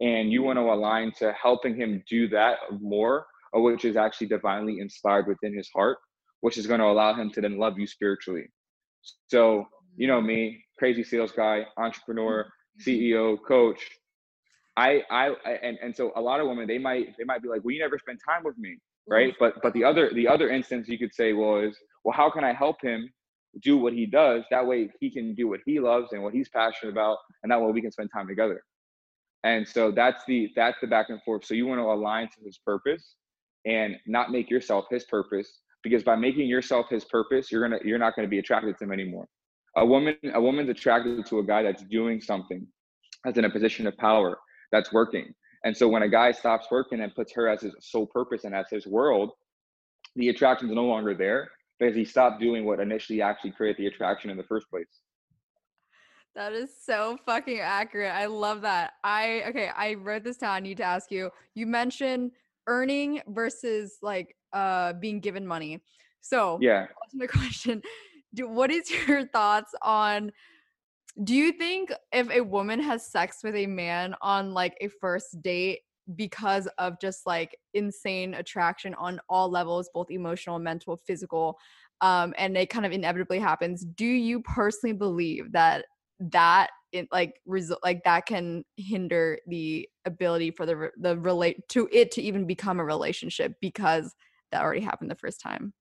and 0.00 0.32
you 0.32 0.42
want 0.42 0.56
to 0.56 0.62
mm-hmm. 0.62 0.78
align 0.78 1.12
to 1.18 1.32
helping 1.40 1.74
him 1.74 2.02
do 2.08 2.28
that 2.28 2.58
more, 2.80 3.26
uh, 3.56 3.60
which 3.60 3.84
is 3.84 3.96
actually 3.96 4.28
divinely 4.28 4.78
inspired 4.80 5.26
within 5.26 5.54
his 5.54 5.68
heart, 5.74 5.98
which 6.40 6.58
is 6.58 6.66
going 6.66 6.80
to 6.80 6.86
allow 6.86 7.14
him 7.14 7.30
to 7.30 7.40
then 7.40 7.58
love 7.58 7.78
you 7.78 7.86
spiritually. 7.86 8.46
So, 9.28 9.66
you 9.96 10.06
know 10.06 10.20
me, 10.20 10.63
crazy 10.78 11.04
sales 11.04 11.32
guy, 11.32 11.66
entrepreneur, 11.76 12.44
mm-hmm. 12.44 12.90
CEO, 12.90 13.36
coach. 13.46 13.80
I, 14.76 15.02
I, 15.10 15.28
and, 15.62 15.78
and 15.82 15.94
so 15.94 16.12
a 16.16 16.20
lot 16.20 16.40
of 16.40 16.48
women, 16.48 16.66
they 16.66 16.78
might, 16.78 17.16
they 17.16 17.24
might 17.24 17.42
be 17.42 17.48
like, 17.48 17.62
well, 17.64 17.72
you 17.72 17.80
never 17.80 17.98
spend 17.98 18.18
time 18.26 18.42
with 18.44 18.58
me 18.58 18.78
right? 19.06 19.34
But 19.38 19.54
but 19.62 19.72
the 19.74 19.84
other 19.84 20.10
the 20.14 20.26
other 20.28 20.48
instance 20.50 20.88
you 20.88 20.98
could 20.98 21.14
say 21.14 21.32
was 21.32 21.76
well 22.04 22.16
how 22.16 22.30
can 22.30 22.44
i 22.44 22.52
help 22.52 22.80
him 22.82 23.08
do 23.62 23.78
what 23.78 23.92
he 23.92 24.06
does? 24.06 24.44
That 24.50 24.66
way 24.66 24.90
he 25.00 25.10
can 25.10 25.34
do 25.34 25.48
what 25.48 25.60
he 25.64 25.78
loves 25.78 26.12
and 26.12 26.22
what 26.22 26.34
he's 26.34 26.48
passionate 26.48 26.90
about 26.90 27.18
and 27.42 27.52
that 27.52 27.60
way 27.60 27.70
we 27.70 27.80
can 27.80 27.92
spend 27.92 28.10
time 28.12 28.26
together. 28.26 28.62
And 29.44 29.66
so 29.66 29.90
that's 29.90 30.24
the 30.26 30.50
that's 30.56 30.78
the 30.80 30.86
back 30.86 31.06
and 31.10 31.22
forth. 31.22 31.44
So 31.44 31.54
you 31.54 31.66
want 31.66 31.78
to 31.78 31.84
align 31.84 32.28
to 32.28 32.44
his 32.44 32.58
purpose 32.58 33.16
and 33.64 33.96
not 34.06 34.30
make 34.30 34.50
yourself 34.50 34.86
his 34.90 35.04
purpose 35.04 35.60
because 35.82 36.02
by 36.02 36.16
making 36.16 36.48
yourself 36.48 36.86
his 36.90 37.04
purpose 37.04 37.50
you're 37.50 37.62
gonna 37.62 37.80
you're 37.84 37.98
not 37.98 38.16
going 38.16 38.26
to 38.26 38.30
be 38.30 38.38
attracted 38.38 38.76
to 38.78 38.84
him 38.84 38.92
anymore 38.92 39.26
a 39.76 39.84
woman 39.84 40.16
a 40.34 40.40
woman's 40.40 40.68
attracted 40.68 41.24
to 41.26 41.38
a 41.38 41.44
guy 41.44 41.62
that's 41.62 41.82
doing 41.84 42.20
something 42.20 42.66
that's 43.24 43.38
in 43.38 43.44
a 43.44 43.50
position 43.50 43.86
of 43.86 43.96
power 43.96 44.38
that's 44.72 44.92
working 44.92 45.34
and 45.64 45.74
so 45.74 45.88
when 45.88 46.02
a 46.02 46.08
guy 46.08 46.30
stops 46.30 46.68
working 46.70 47.00
and 47.00 47.14
puts 47.14 47.32
her 47.32 47.48
as 47.48 47.62
his 47.62 47.74
sole 47.80 48.06
purpose 48.06 48.44
and 48.44 48.54
as 48.54 48.66
his 48.70 48.86
world, 48.86 49.32
the 50.14 50.28
attraction 50.28 50.68
is 50.68 50.74
no 50.74 50.84
longer 50.84 51.14
there 51.14 51.50
because 51.78 51.96
he 51.96 52.04
stopped 52.04 52.40
doing 52.40 52.66
what 52.66 52.80
initially 52.80 53.22
actually 53.22 53.52
created 53.52 53.78
the 53.78 53.86
attraction 53.86 54.30
in 54.30 54.36
the 54.36 54.44
first 54.44 54.68
place. 54.70 55.00
That 56.36 56.52
is 56.52 56.70
so 56.84 57.16
fucking 57.24 57.60
accurate. 57.60 58.12
I 58.12 58.26
love 58.26 58.60
that. 58.62 58.92
I 59.02 59.44
okay, 59.48 59.70
I 59.74 59.94
wrote 59.94 60.24
this 60.24 60.36
down. 60.36 60.50
I 60.50 60.60
need 60.60 60.76
to 60.78 60.84
ask 60.84 61.10
you. 61.10 61.30
You 61.54 61.66
mentioned 61.66 62.32
earning 62.66 63.22
versus 63.28 63.98
like 64.02 64.36
uh 64.52 64.94
being 64.94 65.20
given 65.20 65.46
money. 65.46 65.80
So 66.20 66.58
yeah, 66.60 66.86
ultimate 67.04 67.30
question. 67.38 67.82
Do, 68.34 68.48
what 68.48 68.70
is 68.70 68.90
your 69.08 69.26
thoughts 69.26 69.74
on 69.82 70.32
do 71.22 71.34
you 71.34 71.52
think 71.52 71.92
if 72.12 72.28
a 72.30 72.40
woman 72.40 72.80
has 72.80 73.06
sex 73.06 73.38
with 73.44 73.54
a 73.54 73.66
man 73.66 74.16
on 74.20 74.52
like 74.52 74.76
a 74.80 74.88
first 75.00 75.40
date 75.42 75.80
because 76.16 76.66
of 76.78 77.00
just 77.00 77.24
like 77.24 77.56
insane 77.72 78.34
attraction 78.34 78.94
on 78.94 79.20
all 79.28 79.48
levels, 79.48 79.88
both 79.94 80.10
emotional, 80.10 80.58
mental, 80.58 80.96
physical, 80.96 81.56
um, 82.00 82.34
and 82.36 82.56
it 82.56 82.68
kind 82.68 82.84
of 82.84 82.92
inevitably 82.92 83.38
happens, 83.38 83.84
do 83.84 84.04
you 84.04 84.40
personally 84.40 84.92
believe 84.92 85.52
that 85.52 85.84
that 86.18 86.70
it 86.92 87.08
like 87.12 87.40
result 87.46 87.80
like 87.82 88.02
that 88.04 88.26
can 88.26 88.64
hinder 88.76 89.38
the 89.46 89.88
ability 90.04 90.50
for 90.50 90.66
the 90.66 90.90
the 91.00 91.16
relate 91.18 91.68
to 91.68 91.88
it 91.92 92.10
to 92.12 92.22
even 92.22 92.46
become 92.46 92.78
a 92.78 92.84
relationship 92.84 93.54
because 93.60 94.14
that 94.50 94.62
already 94.62 94.80
happened 94.80 95.10
the 95.10 95.16
first 95.16 95.40
time? 95.40 95.72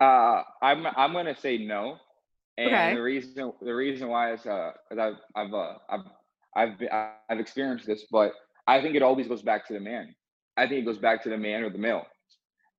Uh, 0.00 0.42
I'm 0.62 0.86
I'm 0.86 1.12
gonna 1.12 1.36
say 1.36 1.58
no, 1.58 1.96
and 2.56 2.74
Okay. 2.74 2.94
the 2.96 3.02
reason 3.02 3.52
the 3.60 3.74
reason 3.74 4.08
why 4.08 4.32
is 4.32 4.46
uh, 4.46 4.72
I've 4.92 5.16
I've 5.34 5.54
uh, 5.54 5.74
I've 5.90 6.00
I've 6.56 6.78
been, 6.78 6.88
I've 6.92 7.40
experienced 7.40 7.86
this, 7.86 8.06
but 8.10 8.32
I 8.66 8.80
think 8.80 8.94
it 8.94 9.02
always 9.02 9.28
goes 9.28 9.42
back 9.42 9.66
to 9.68 9.74
the 9.74 9.80
man. 9.80 10.14
I 10.56 10.66
think 10.66 10.80
it 10.82 10.84
goes 10.86 10.98
back 10.98 11.22
to 11.24 11.28
the 11.28 11.36
man 11.38 11.62
or 11.62 11.70
the 11.70 11.78
male, 11.78 12.06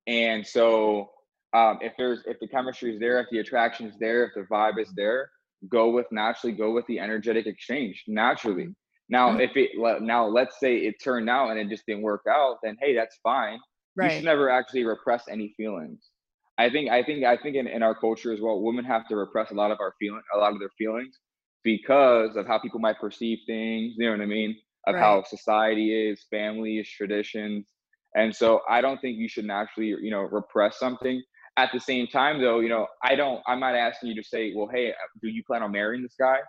and 0.08 0.46
so 0.46 1.12
um, 1.54 1.80
if 1.82 1.94
there's 1.98 2.24
if 2.26 2.40
the 2.40 2.48
chemistry 2.48 2.94
is 2.94 3.00
there, 3.00 3.20
if 3.20 3.28
the 3.32 3.40
attraction 3.40 3.88
is 3.88 3.96
there, 4.00 4.24
if 4.26 4.32
the 4.36 4.42
vibe 4.54 4.80
is 4.82 4.92
there, 4.96 5.30
go 5.70 5.90
with 5.90 6.08
naturally, 6.12 6.56
go 6.56 6.72
with 6.72 6.86
the 6.88 7.00
energetic 7.00 7.46
exchange 7.46 8.04
naturally. 8.08 8.76
Now, 9.10 9.34
Mhm. 9.34 9.42
if 9.42 9.56
it 9.56 9.72
now 10.02 10.28
let's 10.28 10.60
say 10.60 10.78
it 10.78 10.96
turned 11.04 11.30
out 11.30 11.50
and 11.52 11.60
it 11.60 11.70
just 11.70 11.86
didn't 11.86 12.04
work 12.04 12.24
out, 12.30 12.58
then 12.64 12.78
hey, 12.82 12.96
that's 12.96 13.18
fine. 13.24 13.60
You 14.00 14.10
should 14.10 14.26
never 14.26 14.50
actually 14.50 14.86
repress 14.86 15.28
any 15.30 15.54
feelings. 15.58 16.10
I 16.60 16.70
think 16.70 16.92
I 16.92 17.04
think 17.04 17.26
I 17.26 17.38
think 17.38 17.56
in, 17.56 17.68
in 17.68 17.84
our 17.84 17.96
culture 17.96 18.34
as 18.34 18.42
well, 18.42 18.62
women 18.62 18.86
have 18.86 19.08
to 19.08 19.16
repress 19.16 19.52
a 19.52 19.56
lot 19.56 19.72
of 19.72 19.80
our 19.80 19.94
feeling 20.00 20.22
a 20.36 20.40
lot 20.40 20.54
of 20.54 20.60
their 20.60 20.72
feelings 20.78 21.18
because 21.64 22.36
of 22.36 22.48
how 22.48 22.60
people 22.60 22.82
might 22.82 23.00
perceive 23.00 23.40
things, 23.48 23.96
you 23.98 24.06
know 24.06 24.12
what 24.12 24.22
I 24.22 24.28
mean? 24.28 24.58
Of 24.88 24.96
how 24.96 25.24
society 25.24 26.10
is, 26.10 26.26
families, 26.30 26.90
traditions. 26.90 27.68
And 28.16 28.36
so 28.36 28.62
I 28.70 28.82
don't 28.82 29.00
think 29.02 29.18
you 29.18 29.30
should 29.30 29.46
naturally, 29.46 29.90
you 30.02 30.12
know, 30.12 30.22
repress 30.22 30.80
something. 30.80 31.24
At 31.58 31.72
the 31.74 31.80
same 31.80 32.08
time 32.08 32.42
though, 32.42 32.60
you 32.60 32.70
know, 32.70 32.88
I 33.04 33.16
don't 33.16 33.42
I'm 33.48 33.62
not 33.62 33.76
asking 33.76 34.10
you 34.10 34.16
to 34.22 34.28
say, 34.28 34.54
well, 34.56 34.70
hey, 34.72 34.92
uh, 34.92 34.94
do 35.22 35.30
you 35.30 35.44
plan 35.46 35.64
on 35.64 35.72
marrying 35.72 36.04
this 36.04 36.16
guy? 36.20 36.40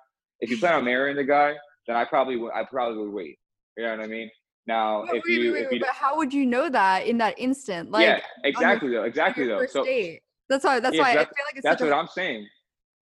If 0.41 0.51
you 0.51 0.59
plan 0.59 0.75
on 0.75 0.85
marrying 0.85 1.17
the 1.17 1.25
guy, 1.25 1.55
then 1.87 1.97
I 1.97 2.05
probably 2.05 2.37
would 2.37 2.53
I 2.53 2.65
probably 2.65 2.99
would 2.99 3.13
wait. 3.13 3.39
You 3.77 3.85
know 3.85 3.97
what 3.97 4.05
I 4.05 4.09
mean? 4.09 4.31
Now 4.71 5.05
But 5.07 5.17
if 5.17 5.25
wait, 5.27 5.39
you 5.41 5.53
wait, 5.53 5.63
if 5.65 5.73
you 5.73 5.81
but 5.81 5.89
how 6.03 6.17
would 6.19 6.33
you 6.33 6.47
know 6.47 6.69
that 6.71 7.07
in 7.07 7.19
that 7.19 7.35
instant? 7.39 7.91
Like 7.91 8.07
yeah, 8.07 8.13
on 8.15 8.21
your- 8.45 8.51
exactly 8.53 8.91
though, 8.91 9.03
exactly 9.03 9.47
though. 9.47 9.67
So 9.67 9.85
date. 9.85 10.21
That's 10.49 10.65
why. 10.65 10.81
That's 10.81 10.97
Yeah, 10.97 11.03
why 11.03 11.11
I 11.11 11.15
feel 11.17 11.47
like 11.49 11.57
it's 11.57 11.67
that's 11.69 11.83
what 11.83 11.93
a, 11.93 11.97
I'm 12.01 12.07
saying. 12.09 12.47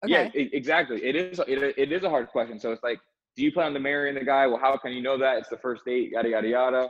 okay. 0.05 0.31
Yeah, 0.35 0.41
e- 0.41 0.49
exactly. 0.53 1.03
It 1.03 1.15
is 1.15 1.39
it, 1.47 1.59
it 1.77 1.91
is 1.91 2.03
a 2.03 2.09
hard 2.09 2.27
question. 2.29 2.59
So 2.59 2.71
it's 2.71 2.83
like, 2.83 2.99
do 3.35 3.43
you 3.43 3.51
plan 3.51 3.75
on 3.75 3.81
marrying 3.81 4.15
the 4.15 4.23
guy? 4.25 4.47
Well, 4.47 4.59
how 4.59 4.77
can 4.77 4.91
you 4.93 5.01
know 5.01 5.17
that? 5.17 5.37
It's 5.39 5.49
the 5.49 5.57
first 5.57 5.83
date, 5.85 6.11
yada 6.11 6.29
yada 6.29 6.47
yada. 6.47 6.83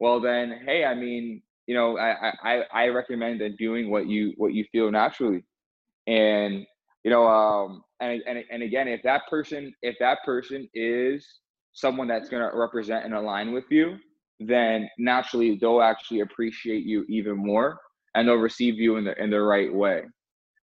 Well 0.00 0.20
then, 0.20 0.60
hey, 0.66 0.84
I 0.84 0.94
mean, 0.94 1.42
you 1.66 1.74
know, 1.74 1.96
I 1.98 2.32
I, 2.42 2.54
I 2.72 2.84
recommend 2.88 3.40
that 3.42 3.56
doing 3.56 3.90
what 3.90 4.06
you 4.06 4.32
what 4.36 4.52
you 4.54 4.64
feel 4.72 4.90
naturally. 4.90 5.44
And 6.06 6.66
you 7.04 7.10
know, 7.10 7.26
um 7.26 7.84
and 8.00 8.22
and 8.26 8.44
and 8.50 8.62
again, 8.62 8.88
if 8.88 9.02
that 9.02 9.22
person 9.30 9.72
if 9.82 9.96
that 10.00 10.18
person 10.24 10.68
is 10.74 11.26
someone 11.72 12.08
that's 12.08 12.28
gonna 12.28 12.50
represent 12.54 13.04
and 13.04 13.14
align 13.14 13.52
with 13.52 13.64
you, 13.70 13.96
then 14.40 14.88
naturally 14.98 15.56
they'll 15.60 15.80
actually 15.82 16.20
appreciate 16.20 16.84
you 16.84 17.04
even 17.08 17.36
more 17.36 17.78
and 18.14 18.28
they'll 18.28 18.34
receive 18.36 18.74
you 18.76 18.96
in 18.96 19.04
the 19.04 19.20
in 19.22 19.30
the 19.30 19.40
right 19.40 19.72
way. 19.72 20.02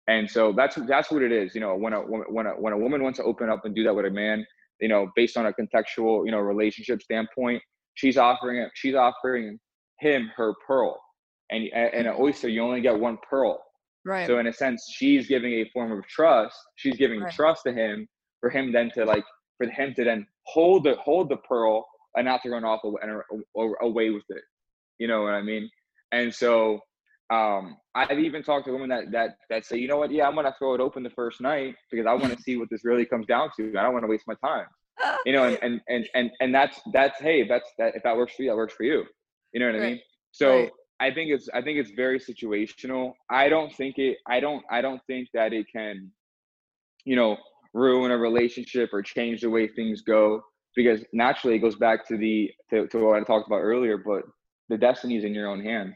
And 0.09 0.29
so 0.31 0.53
that's 0.53 0.77
that's 0.89 1.11
what 1.11 1.23
it 1.23 1.33
is. 1.33 1.55
You 1.55 1.61
know, 1.61 1.77
when 1.77 1.93
a 1.93 2.01
woman 2.05 2.27
when 2.31 2.47
a 2.47 2.51
when 2.51 2.73
a 2.73 2.79
woman 2.79 3.03
wants 3.03 3.19
to 3.19 3.25
open 3.25 3.49
up 3.49 3.65
and 3.65 3.75
do 3.75 3.85
that 3.85 3.95
with 3.95 4.07
a 4.07 4.11
man, 4.11 4.45
you 4.81 4.89
know, 4.89 5.11
based 5.15 5.37
on 5.37 5.47
a 5.47 5.53
contextual, 5.53 6.25
you 6.27 6.33
know, 6.33 6.39
relationship 6.41 7.03
standpoint, 7.03 7.63
she's 7.95 8.17
offering 8.17 8.59
it. 8.59 8.71
She's 8.75 8.95
offering 8.95 9.59
him 10.01 10.31
her 10.37 10.55
pearl, 10.67 11.01
and 11.51 11.69
and 11.73 12.07
an 12.09 12.15
oyster 12.19 12.49
you 12.49 12.63
only 12.63 12.81
get 12.81 12.99
one 12.99 13.19
pearl. 13.29 13.63
Right. 14.05 14.27
So 14.27 14.39
in 14.39 14.49
a 14.49 14.53
sense, 14.53 14.85
she's 14.93 15.29
giving 15.29 15.53
a 15.53 15.71
form 15.73 15.93
of 15.93 16.05
trust. 16.09 16.57
She's 16.77 16.97
giving 16.97 17.21
Right. 17.21 17.33
trust 17.33 17.63
to 17.67 17.73
him 17.73 18.09
for 18.41 18.51
him 18.51 18.73
then 18.73 18.91
to 18.95 19.05
like 19.05 19.25
for 19.57 19.69
him 19.69 19.95
to 19.95 20.05
then 20.05 20.27
hold 20.47 20.85
the 20.85 20.97
hold 20.97 21.29
the 21.29 21.37
pearl 21.37 21.87
and 22.17 22.27
not 22.27 22.43
to 22.43 22.51
run 22.51 22.65
off 22.65 22.81
aw- 22.85 23.75
away 23.83 24.11
with 24.11 24.25
it. 24.31 24.43
You 24.99 25.09
know 25.09 25.23
what 25.23 25.35
I 25.35 25.43
mean? 25.43 25.71
And 26.13 26.33
so 26.35 26.81
um, 27.31 27.77
I've 27.95 28.19
even 28.19 28.43
talked 28.43 28.67
to 28.67 28.73
women 28.73 28.89
that 28.91 29.11
that 29.13 29.37
that 29.51 29.65
say, 29.65 29.79
you 29.79 29.89
know 29.89 29.97
what, 29.99 30.11
yeah, 30.11 30.27
I'm 30.29 30.35
gonna 30.35 30.55
throw 30.59 30.75
it 30.75 30.81
open 30.81 31.03
the 31.03 31.11
first 31.11 31.41
night 31.41 31.75
because 31.91 32.07
I 32.07 32.13
want 32.15 32.37
to 32.37 32.43
see 32.43 32.57
what 32.57 32.69
this 32.71 32.85
really 32.85 33.07
comes 33.07 33.27
down 33.27 33.51
to. 33.57 33.71
I 33.79 33.83
don't 33.83 33.93
want 33.93 34.05
to 34.05 34.09
waste 34.11 34.25
my 34.27 34.35
time. 34.45 34.67
You 35.25 35.33
know, 35.33 35.45
and 35.45 35.59
and 35.63 35.81
and 35.89 36.09
and, 36.15 36.31
and 36.41 36.55
that's 36.55 36.81
that's 36.93 37.19
hey, 37.21 37.47
that's 37.49 37.69
that 37.79 37.97
if 37.97 38.03
that 38.05 38.17
works 38.17 38.35
for 38.35 38.43
you, 38.43 38.51
that 38.51 38.57
works 38.57 38.75
for 38.75 38.85
you. 38.85 39.05
You 39.53 39.61
know 39.61 39.67
what 39.67 39.77
I 39.77 39.81
mean? 39.81 40.01
So 40.33 40.49
Right. 40.49 40.73
I 41.01 41.13
think 41.13 41.31
it's 41.31 41.49
I 41.53 41.63
think 41.63 41.79
it's 41.79 41.91
very 41.91 42.21
situational. 42.21 43.15
I 43.31 43.49
don't 43.49 43.73
think 43.75 43.99
it 43.99 44.19
I 44.29 44.41
don't 44.41 44.63
I 44.71 44.81
don't 44.81 45.01
think 45.07 45.29
that 45.35 45.53
it 45.53 45.67
can, 45.75 46.11
you 47.05 47.17
know, 47.17 47.37
ruin 47.75 48.11
a 48.13 48.19
relationship 48.19 48.91
or 48.93 49.03
change 49.03 49.41
the 49.41 49.51
way 49.51 49.67
things 49.67 50.03
go 50.03 50.43
because 50.75 51.05
naturally 51.13 51.57
it 51.57 51.61
goes 51.61 51.77
back 51.77 52.07
to 52.09 52.17
the 52.17 52.51
to, 52.71 52.87
to 52.89 52.99
what 52.99 53.21
I 53.21 53.25
talked 53.25 53.47
about 53.47 53.61
earlier, 53.61 53.99
but 53.99 54.23
the 54.69 54.79
destiny 54.79 55.17
is 55.17 55.25
in 55.25 55.35
your 55.35 55.49
own 55.49 55.63
hands. 55.63 55.95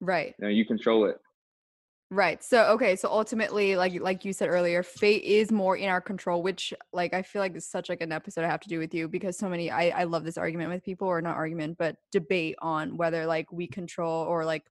right. 0.00 0.34
You 0.38 0.44
know, 0.46 0.50
you 0.50 0.64
control 0.64 1.06
it. 1.06 1.16
Right. 2.08 2.42
So 2.44 2.66
okay, 2.74 2.94
so 2.94 3.08
ultimately 3.10 3.74
like 3.74 4.00
like 4.00 4.24
you 4.24 4.32
said 4.32 4.48
earlier, 4.48 4.84
fate 4.84 5.24
is 5.24 5.50
more 5.50 5.76
in 5.76 5.88
our 5.88 6.00
control, 6.00 6.40
which 6.40 6.72
like 6.92 7.12
I 7.12 7.22
feel 7.22 7.42
like 7.42 7.56
is 7.56 7.66
such 7.68 7.88
like 7.88 8.00
an 8.00 8.12
episode 8.12 8.44
I 8.44 8.48
have 8.48 8.60
to 8.60 8.68
do 8.68 8.78
with 8.78 8.94
you 8.94 9.08
because 9.08 9.36
so 9.36 9.48
many 9.48 9.72
I 9.72 9.88
I 9.88 10.04
love 10.04 10.22
this 10.22 10.38
argument 10.38 10.70
with 10.70 10.84
people 10.84 11.08
or 11.08 11.20
not 11.20 11.34
argument, 11.36 11.78
but 11.78 11.96
debate 12.12 12.54
on 12.62 12.96
whether 12.96 13.26
like 13.26 13.50
we 13.50 13.66
control 13.66 14.24
or 14.24 14.44
like 14.44 14.62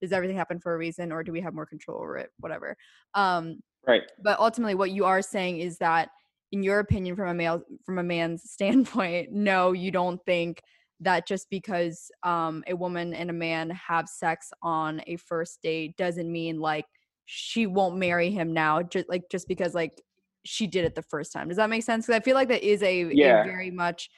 does 0.00 0.10
everything 0.10 0.36
happen 0.36 0.58
for 0.58 0.74
a 0.74 0.78
reason 0.78 1.12
or 1.12 1.22
do 1.22 1.30
we 1.30 1.40
have 1.42 1.54
more 1.54 1.66
control 1.66 1.98
over 2.00 2.16
it, 2.18 2.30
whatever. 2.38 2.76
Um 3.14 3.60
Right. 3.86 4.02
but 4.22 4.38
ultimately 4.40 4.74
what 4.74 4.90
you 4.90 5.04
are 5.06 5.22
saying 5.22 5.60
is 5.60 5.78
that 5.78 6.10
in 6.52 6.62
your 6.62 6.78
opinion 6.80 7.16
from 7.16 7.28
a 7.28 7.34
male 7.34 7.62
from 7.84 7.98
a 7.98 8.02
man's 8.02 8.42
standpoint, 8.50 9.32
no, 9.32 9.72
you 9.72 9.90
don't 9.90 10.20
think 10.24 10.62
that 11.00 11.26
just 11.26 11.48
because 11.50 12.10
um, 12.22 12.62
a 12.66 12.74
woman 12.74 13.14
and 13.14 13.30
a 13.30 13.32
man 13.32 13.70
have 13.70 14.08
sex 14.08 14.50
on 14.62 15.00
a 15.06 15.16
first 15.16 15.60
date 15.62 15.96
doesn't 15.96 16.30
mean 16.30 16.60
like 16.60 16.84
she 17.24 17.66
won't 17.66 17.96
marry 17.96 18.30
him 18.30 18.52
now 18.52 18.82
just 18.82 19.08
like 19.08 19.22
just 19.30 19.48
because 19.48 19.72
like 19.74 20.02
she 20.44 20.66
did 20.66 20.84
it 20.84 20.94
the 20.94 21.02
first 21.02 21.32
time 21.32 21.48
does 21.48 21.56
that 21.56 21.70
make 21.70 21.82
sense 21.82 22.06
because 22.06 22.20
i 22.20 22.22
feel 22.22 22.34
like 22.34 22.48
that 22.48 22.62
is 22.62 22.82
a, 22.82 23.02
a 23.02 23.14
Yeah. 23.14 23.44
very 23.44 23.70
much 23.70 24.10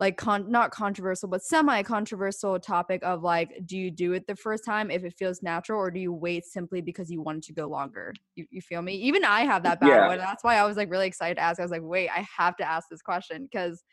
like 0.00 0.16
con- 0.16 0.50
not 0.50 0.70
controversial 0.70 1.28
but 1.28 1.42
semi 1.42 1.82
controversial 1.82 2.58
topic 2.58 3.02
of 3.04 3.22
like 3.22 3.52
do 3.66 3.76
you 3.76 3.90
do 3.90 4.14
it 4.14 4.26
the 4.26 4.34
first 4.34 4.64
time 4.64 4.90
if 4.90 5.04
it 5.04 5.14
feels 5.18 5.42
natural 5.42 5.78
or 5.78 5.90
do 5.90 6.00
you 6.00 6.12
wait 6.12 6.44
simply 6.44 6.80
because 6.80 7.10
you 7.10 7.20
wanted 7.22 7.42
to 7.42 7.52
go 7.52 7.68
longer 7.68 8.12
you, 8.34 8.46
you 8.50 8.60
feel 8.60 8.82
me 8.82 8.94
even 8.94 9.24
i 9.24 9.42
have 9.42 9.62
that 9.62 9.78
battle 9.78 10.06
Yeah. 10.06 10.12
and 10.12 10.20
that's 10.20 10.42
why 10.42 10.56
i 10.56 10.64
was 10.64 10.76
like 10.76 10.90
really 10.90 11.06
excited 11.06 11.36
to 11.36 11.42
ask 11.42 11.60
i 11.60 11.62
was 11.62 11.70
like 11.70 11.82
wait 11.84 12.08
i 12.08 12.26
have 12.36 12.56
to 12.56 12.64
ask 12.64 12.88
this 12.90 13.02
question 13.02 13.44
because 13.44 13.84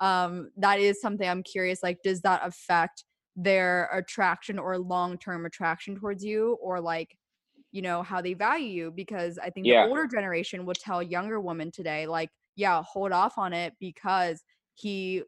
um 0.00 0.50
that 0.56 0.78
is 0.78 1.00
something 1.00 1.28
i'm 1.28 1.42
curious 1.42 1.82
like 1.82 1.98
does 2.02 2.20
that 2.22 2.40
affect 2.44 3.04
their 3.34 3.88
attraction 3.92 4.58
or 4.58 4.78
long-term 4.78 5.44
attraction 5.44 5.96
towards 5.96 6.24
you 6.24 6.56
or 6.62 6.80
like 6.80 7.16
you 7.72 7.82
know 7.82 8.02
how 8.02 8.20
they 8.20 8.32
value 8.34 8.66
you 8.66 8.90
because 8.92 9.38
i 9.38 9.50
think 9.50 9.66
Yeah. 9.66 9.84
the 9.84 9.90
older 9.90 10.06
generation 10.06 10.64
will 10.64 10.74
tell 10.74 11.02
younger 11.02 11.40
women 11.40 11.70
today 11.70 12.06
like 12.06 12.30
yeah 12.56 12.82
hold 12.82 13.12
off 13.12 13.38
on 13.38 13.52
it 13.52 13.74
because 13.80 14.42
he 14.74 15.22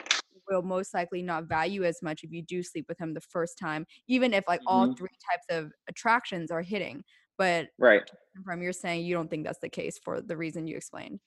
will 0.51 0.63
most 0.63 0.93
likely 0.95 1.23
not 1.23 1.45
value 1.45 1.85
as 1.85 2.03
much 2.03 2.25
if 2.25 2.33
you 2.33 2.43
do 2.43 2.63
sleep 2.63 2.87
with 2.89 2.99
him 2.99 3.15
the 3.15 3.21
first 3.21 3.59
time 3.59 3.87
even 4.09 4.35
if 4.35 4.45
like 4.49 4.61
all 4.67 4.87
Mhm. 4.87 4.97
three 4.99 5.09
types 5.31 5.47
of 5.51 5.73
attractions 5.89 6.51
are 6.51 6.63
hitting 6.63 7.05
but 7.39 7.69
Right. 7.79 8.09
from 8.45 8.63
you're 8.63 8.73
saying 8.73 9.05
you 9.05 9.15
don't 9.15 9.31
think 9.31 9.45
that's 9.45 9.61
the 9.61 9.69
case 9.69 9.99
for 9.99 10.21
the 10.21 10.37
reason 10.37 10.67
you 10.67 10.77
explained 10.77 11.21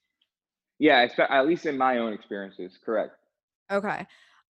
Yeah, 0.77 1.07
at 1.29 1.47
least 1.47 1.65
in 1.65 1.77
my 1.79 1.97
own 1.97 2.13
experiences, 2.13 2.77
correct. 2.77 3.15
Okay. 3.71 4.05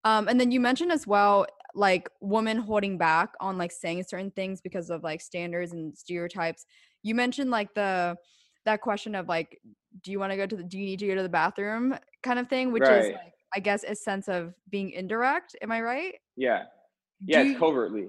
Um, 0.05 0.29
and 0.29 0.41
then 0.41 0.51
you 0.51 0.61
mentioned 0.61 0.91
as 0.93 1.07
well, 1.07 1.47
like 1.75 2.09
women 2.21 2.59
holding 2.59 2.99
back 2.99 3.35
on 3.41 3.57
like 3.57 3.73
saying 3.73 4.03
certain 4.05 4.31
things 4.31 4.61
because 4.61 4.91
of 4.91 5.03
like 5.03 5.21
standards 5.21 5.73
and 5.73 5.97
stereotypes. 5.97 6.67
You 7.03 7.15
mentioned 7.15 7.51
like 7.51 7.75
the 7.75 8.17
that 8.65 8.81
question 8.81 9.15
of 9.15 9.29
like, 9.29 9.61
do 10.03 10.11
you 10.11 10.19
want 10.19 10.33
to 10.33 10.37
go 10.37 10.47
to 10.47 10.57
the 10.57 10.65
do 10.65 10.79
you 10.79 10.85
need 10.87 10.99
to 11.01 11.07
go 11.09 11.15
to 11.15 11.23
the 11.23 11.29
bathroom 11.29 11.97
kind 12.23 12.39
of 12.39 12.49
thing, 12.49 12.73
which 12.73 12.91
is 12.91 13.11
like 13.13 13.33
I 13.55 13.61
guess 13.61 13.85
a 13.85 13.95
sense 13.95 14.29
of 14.29 14.55
being 14.71 14.91
indirect. 14.91 15.57
Am 15.63 15.71
I 15.73 15.81
right? 15.81 16.15
Yeah. 16.37 16.65
Yeah, 17.25 17.39
Do 17.39 17.43
it's 17.43 17.53
you- 17.53 17.59
covertly. 17.59 18.03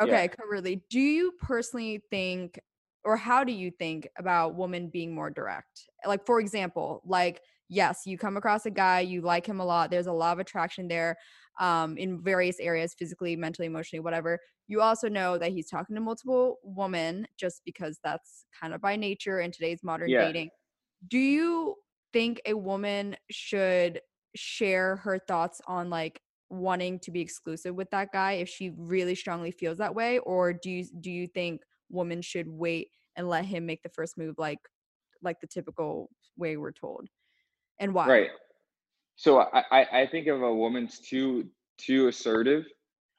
yeah. 0.00 0.04
Okay, 0.04 0.28
covertly. 0.28 0.82
Do 0.90 1.00
you 1.00 1.32
personally 1.40 2.02
think, 2.10 2.58
or 3.04 3.16
how 3.16 3.44
do 3.44 3.52
you 3.52 3.70
think 3.70 4.08
about 4.18 4.54
women 4.56 4.88
being 4.88 5.14
more 5.14 5.30
direct? 5.30 5.88
Like, 6.06 6.26
for 6.26 6.40
example, 6.40 7.02
like, 7.06 7.40
yes, 7.68 8.02
you 8.06 8.18
come 8.18 8.36
across 8.36 8.66
a 8.66 8.70
guy, 8.70 9.00
you 9.00 9.20
like 9.22 9.46
him 9.46 9.60
a 9.60 9.64
lot, 9.64 9.90
there's 9.90 10.06
a 10.06 10.12
lot 10.12 10.32
of 10.32 10.38
attraction 10.38 10.88
there 10.88 11.16
um, 11.60 11.96
in 11.96 12.22
various 12.22 12.58
areas, 12.60 12.94
physically, 12.98 13.36
mentally, 13.36 13.66
emotionally, 13.66 14.00
whatever. 14.00 14.38
You 14.68 14.80
also 14.82 15.08
know 15.08 15.38
that 15.38 15.52
he's 15.52 15.68
talking 15.70 15.94
to 15.94 16.00
multiple 16.02 16.58
women 16.64 17.26
just 17.38 17.62
because 17.64 17.98
that's 18.02 18.44
kind 18.60 18.74
of 18.74 18.80
by 18.80 18.96
nature 18.96 19.40
in 19.40 19.52
today's 19.52 19.80
modern 19.82 20.08
Yeah. 20.10 20.24
dating. 20.26 20.50
Do 21.08 21.18
you 21.18 21.76
think 22.12 22.40
a 22.46 22.54
woman 22.54 23.16
should 23.30 24.00
share 24.36 24.96
her 24.96 25.18
thoughts 25.18 25.60
on 25.66 25.90
like 25.90 26.20
wanting 26.48 26.98
to 27.00 27.10
be 27.10 27.20
exclusive 27.20 27.74
with 27.74 27.90
that 27.90 28.12
guy 28.12 28.32
if 28.34 28.48
she 28.48 28.70
really 28.76 29.14
strongly 29.14 29.50
feels 29.50 29.78
that 29.78 29.94
way 29.94 30.18
or 30.20 30.52
do 30.52 30.70
you 30.70 30.84
do 31.00 31.10
you 31.10 31.26
think 31.26 31.60
women 31.90 32.22
should 32.22 32.46
wait 32.48 32.88
and 33.16 33.28
let 33.28 33.44
him 33.44 33.66
make 33.66 33.82
the 33.82 33.88
first 33.88 34.16
move 34.16 34.34
like 34.38 34.60
like 35.22 35.40
the 35.40 35.46
typical 35.46 36.08
way 36.36 36.56
we're 36.56 36.70
told 36.70 37.08
and 37.80 37.92
why 37.92 38.06
Right. 38.06 38.30
So 39.16 39.40
I, 39.40 39.86
I, 40.02 40.06
think 40.06 40.26
if 40.26 40.34
a 40.34 40.54
woman's 40.54 40.98
too 41.00 41.48
too 41.78 42.08
assertive, 42.08 42.66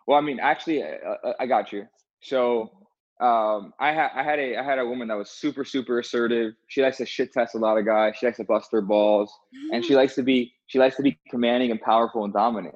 well, 0.05 0.17
I 0.17 0.21
mean, 0.21 0.39
actually, 0.39 0.83
I, 0.83 0.97
I- 1.23 1.33
I 1.41 1.45
got 1.47 1.73
you. 1.73 1.85
So 2.21 2.69
um, 3.19 3.73
I 3.79 3.91
had 3.91 4.11
I 4.15 4.21
had 4.23 4.37
a 4.39 4.57
I 4.57 4.63
had 4.63 4.77
a 4.77 4.85
woman 4.85 5.07
that 5.07 5.17
was 5.17 5.31
super 5.31 5.65
super 5.65 5.99
assertive. 5.99 6.53
She 6.67 6.83
likes 6.83 6.97
to 6.97 7.05
shit 7.05 7.33
test 7.33 7.55
a 7.55 7.57
lot 7.57 7.79
of 7.79 7.85
guys. 7.85 8.15
She 8.19 8.27
likes 8.27 8.37
to 8.37 8.43
bust 8.43 8.69
her 8.71 8.81
balls, 8.81 9.33
and 9.73 9.83
she 9.83 9.95
likes 10.01 10.13
to 10.15 10.23
be 10.23 10.53
she 10.67 10.79
likes 10.79 10.95
to 10.97 11.03
be 11.03 11.19
commanding 11.29 11.71
and 11.71 11.81
powerful 11.81 12.23
and 12.23 12.33
dominant. 12.33 12.75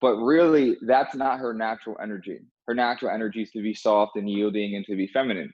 But 0.00 0.16
really, 0.16 0.76
that's 0.82 1.14
not 1.14 1.38
her 1.38 1.52
natural 1.52 1.96
energy. 2.02 2.40
Her 2.66 2.74
natural 2.74 3.10
energy 3.10 3.42
is 3.42 3.50
to 3.52 3.62
be 3.62 3.74
soft 3.74 4.16
and 4.16 4.28
yielding 4.28 4.76
and 4.76 4.84
to 4.86 4.96
be 4.96 5.06
feminine. 5.08 5.52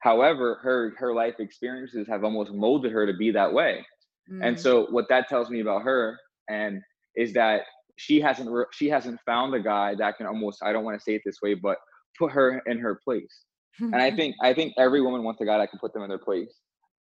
However, 0.00 0.58
her 0.62 0.94
her 0.98 1.14
life 1.14 1.34
experiences 1.38 2.06
have 2.08 2.24
almost 2.24 2.52
molded 2.52 2.92
her 2.92 3.06
to 3.06 3.16
be 3.16 3.30
that 3.32 3.52
way. 3.52 3.84
Mm. 4.30 4.46
And 4.46 4.60
so, 4.60 4.86
what 4.90 5.08
that 5.08 5.28
tells 5.28 5.50
me 5.50 5.60
about 5.60 5.82
her 5.82 6.18
and 6.48 6.80
is 7.16 7.32
that 7.34 7.62
she 7.96 8.20
hasn't 8.20 8.50
she 8.72 8.88
hasn't 8.88 9.20
found 9.26 9.54
a 9.54 9.60
guy 9.60 9.94
that 9.96 10.16
can 10.16 10.26
almost 10.26 10.62
I 10.62 10.72
don't 10.72 10.84
want 10.84 10.98
to 10.98 11.02
say 11.02 11.14
it 11.14 11.22
this 11.24 11.38
way, 11.42 11.54
but 11.54 11.78
put 12.18 12.32
her 12.32 12.62
in 12.66 12.78
her 12.78 13.00
place 13.04 13.44
and 13.80 13.96
I 13.96 14.10
think 14.16 14.36
I 14.42 14.52
think 14.54 14.74
every 14.78 15.00
woman 15.00 15.22
wants 15.22 15.40
a 15.40 15.44
guy 15.44 15.58
that 15.58 15.70
can 15.70 15.78
put 15.78 15.92
them 15.92 16.02
in 16.02 16.08
their 16.08 16.18
place. 16.18 16.52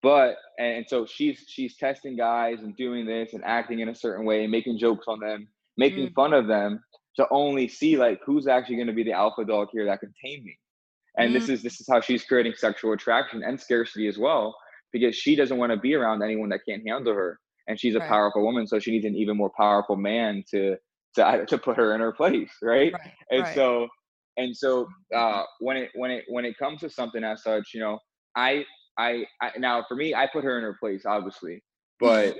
But 0.03 0.35
and 0.59 0.85
so 0.87 1.05
she's 1.05 1.45
she's 1.47 1.77
testing 1.77 2.15
guys 2.15 2.59
and 2.59 2.75
doing 2.75 3.05
this 3.05 3.33
and 3.33 3.43
acting 3.43 3.79
in 3.79 3.89
a 3.89 3.95
certain 3.95 4.25
way, 4.25 4.43
and 4.43 4.51
making 4.51 4.77
jokes 4.77 5.05
on 5.07 5.19
them, 5.19 5.47
making 5.77 6.09
mm. 6.09 6.13
fun 6.13 6.33
of 6.33 6.47
them 6.47 6.83
to 7.15 7.25
only 7.31 7.67
see 7.67 7.97
like 7.97 8.19
who's 8.25 8.47
actually 8.47 8.75
going 8.75 8.87
to 8.87 8.93
be 8.93 9.03
the 9.03 9.13
alpha 9.13 9.45
dog 9.45 9.69
here 9.71 9.85
that 9.85 10.01
can 10.01 10.13
tame 10.23 10.43
me. 10.43 10.57
And 11.17 11.31
mm. 11.31 11.33
this 11.33 11.49
is 11.49 11.63
this 11.63 11.79
is 11.79 11.87
how 11.89 12.01
she's 12.01 12.25
creating 12.25 12.53
sexual 12.57 12.93
attraction 12.93 13.43
and 13.43 13.59
scarcity 13.59 14.07
as 14.07 14.17
well 14.17 14.55
because 14.91 15.15
she 15.15 15.35
doesn't 15.35 15.57
want 15.57 15.71
to 15.71 15.77
be 15.77 15.95
around 15.95 16.21
anyone 16.21 16.49
that 16.49 16.59
can't 16.67 16.83
handle 16.85 17.13
her 17.13 17.39
and 17.67 17.79
she's 17.79 17.95
a 17.95 17.99
right. 17.99 18.09
powerful 18.09 18.43
woman 18.43 18.67
so 18.67 18.77
she 18.77 18.91
needs 18.91 19.05
an 19.05 19.15
even 19.15 19.37
more 19.37 19.51
powerful 19.57 19.95
man 19.95 20.43
to 20.51 20.75
to 21.15 21.45
to 21.47 21.57
put 21.57 21.77
her 21.77 21.95
in 21.95 22.01
her 22.01 22.11
place, 22.11 22.51
right? 22.61 22.93
right. 22.93 23.11
And 23.31 23.43
right. 23.43 23.55
so 23.55 23.87
and 24.37 24.55
so 24.55 24.87
uh, 25.15 25.43
when 25.59 25.77
it 25.77 25.89
when 25.95 26.11
it 26.11 26.25
when 26.27 26.45
it 26.45 26.57
comes 26.57 26.81
to 26.81 26.89
something 26.89 27.23
as 27.23 27.43
such, 27.43 27.69
you 27.73 27.79
know, 27.79 27.99
I, 28.35 28.65
I 28.97 29.25
I 29.41 29.51
now 29.57 29.85
for 29.87 29.95
me, 29.95 30.13
I 30.13 30.27
put 30.31 30.43
her 30.43 30.57
in 30.57 30.63
her 30.63 30.75
place, 30.79 31.05
obviously, 31.05 31.63
but 31.99 32.35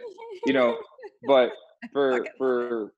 you 0.45 0.53
know, 0.53 0.77
but 1.27 1.51
for 1.91 2.25
for 2.37 2.93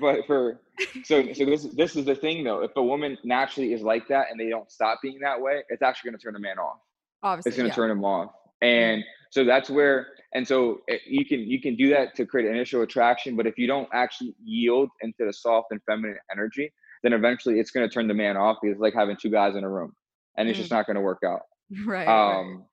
but 0.00 0.26
for 0.26 0.60
so 1.04 1.32
so 1.32 1.44
this 1.44 1.64
this 1.74 1.96
is 1.96 2.04
the 2.04 2.14
thing 2.14 2.44
though. 2.44 2.62
If 2.62 2.72
a 2.76 2.82
woman 2.82 3.16
naturally 3.24 3.72
is 3.72 3.82
like 3.82 4.08
that 4.08 4.26
and 4.30 4.38
they 4.38 4.48
don't 4.48 4.70
stop 4.70 5.00
being 5.02 5.18
that 5.20 5.40
way, 5.40 5.62
it's 5.68 5.82
actually 5.82 6.10
going 6.10 6.18
to 6.18 6.24
turn 6.24 6.36
a 6.36 6.40
man 6.40 6.58
off. 6.58 6.78
Obviously, 7.22 7.50
it's 7.50 7.56
going 7.56 7.70
to 7.70 7.72
yeah. 7.72 7.76
turn 7.76 7.90
him 7.90 8.04
off, 8.04 8.32
and 8.62 9.02
so 9.30 9.44
that's 9.44 9.70
where 9.70 10.08
and 10.34 10.46
so 10.46 10.80
it, 10.86 11.00
you 11.06 11.24
can 11.24 11.40
you 11.40 11.60
can 11.60 11.76
do 11.76 11.90
that 11.90 12.14
to 12.16 12.26
create 12.26 12.48
initial 12.48 12.82
attraction. 12.82 13.36
But 13.36 13.46
if 13.46 13.58
you 13.58 13.66
don't 13.66 13.88
actually 13.92 14.34
yield 14.44 14.90
into 15.00 15.24
the 15.24 15.32
soft 15.32 15.68
and 15.70 15.80
feminine 15.84 16.18
energy, 16.30 16.72
then 17.02 17.12
eventually 17.12 17.58
it's 17.60 17.70
going 17.70 17.88
to 17.88 17.92
turn 17.92 18.08
the 18.08 18.14
man 18.14 18.36
off 18.36 18.58
because 18.60 18.74
it's 18.74 18.82
like 18.82 18.94
having 18.94 19.16
two 19.16 19.30
guys 19.30 19.56
in 19.56 19.64
a 19.64 19.70
room 19.70 19.94
and 20.36 20.48
it's 20.48 20.56
mm. 20.56 20.62
just 20.62 20.70
not 20.70 20.86
going 20.86 20.96
to 20.96 21.02
work 21.02 21.22
out. 21.26 21.42
Right. 21.84 22.08
Um, 22.08 22.48
right. 22.48 22.64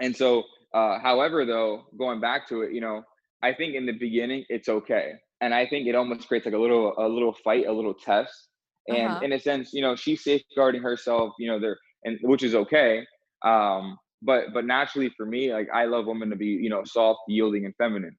And 0.00 0.16
so, 0.16 0.44
uh, 0.74 0.98
however, 0.98 1.44
though, 1.44 1.86
going 1.98 2.20
back 2.20 2.48
to 2.48 2.62
it, 2.62 2.72
you 2.72 2.80
know, 2.80 3.02
I 3.42 3.52
think 3.52 3.74
in 3.74 3.86
the 3.86 3.92
beginning 3.92 4.44
it's 4.48 4.68
okay. 4.68 5.12
And 5.40 5.54
I 5.54 5.66
think 5.66 5.86
it 5.86 5.94
almost 5.94 6.26
creates 6.26 6.46
like 6.46 6.54
a 6.54 6.58
little, 6.58 6.94
a 6.98 7.08
little 7.08 7.34
fight, 7.44 7.66
a 7.66 7.72
little 7.72 7.94
test. 7.94 8.48
And 8.88 9.08
uh-huh. 9.08 9.20
in 9.22 9.32
a 9.32 9.38
sense, 9.38 9.72
you 9.72 9.82
know, 9.82 9.94
she's 9.94 10.24
safeguarding 10.24 10.82
herself, 10.82 11.32
you 11.38 11.48
know, 11.48 11.60
there, 11.60 11.78
and 12.04 12.18
which 12.22 12.42
is 12.42 12.54
okay. 12.54 13.06
Um, 13.44 13.96
but, 14.22 14.46
but 14.52 14.64
naturally 14.64 15.12
for 15.16 15.26
me, 15.26 15.52
like 15.52 15.68
I 15.72 15.84
love 15.84 16.06
women 16.06 16.30
to 16.30 16.36
be, 16.36 16.46
you 16.46 16.70
know, 16.70 16.82
soft, 16.84 17.20
yielding 17.28 17.66
and 17.66 17.74
feminine 17.76 18.16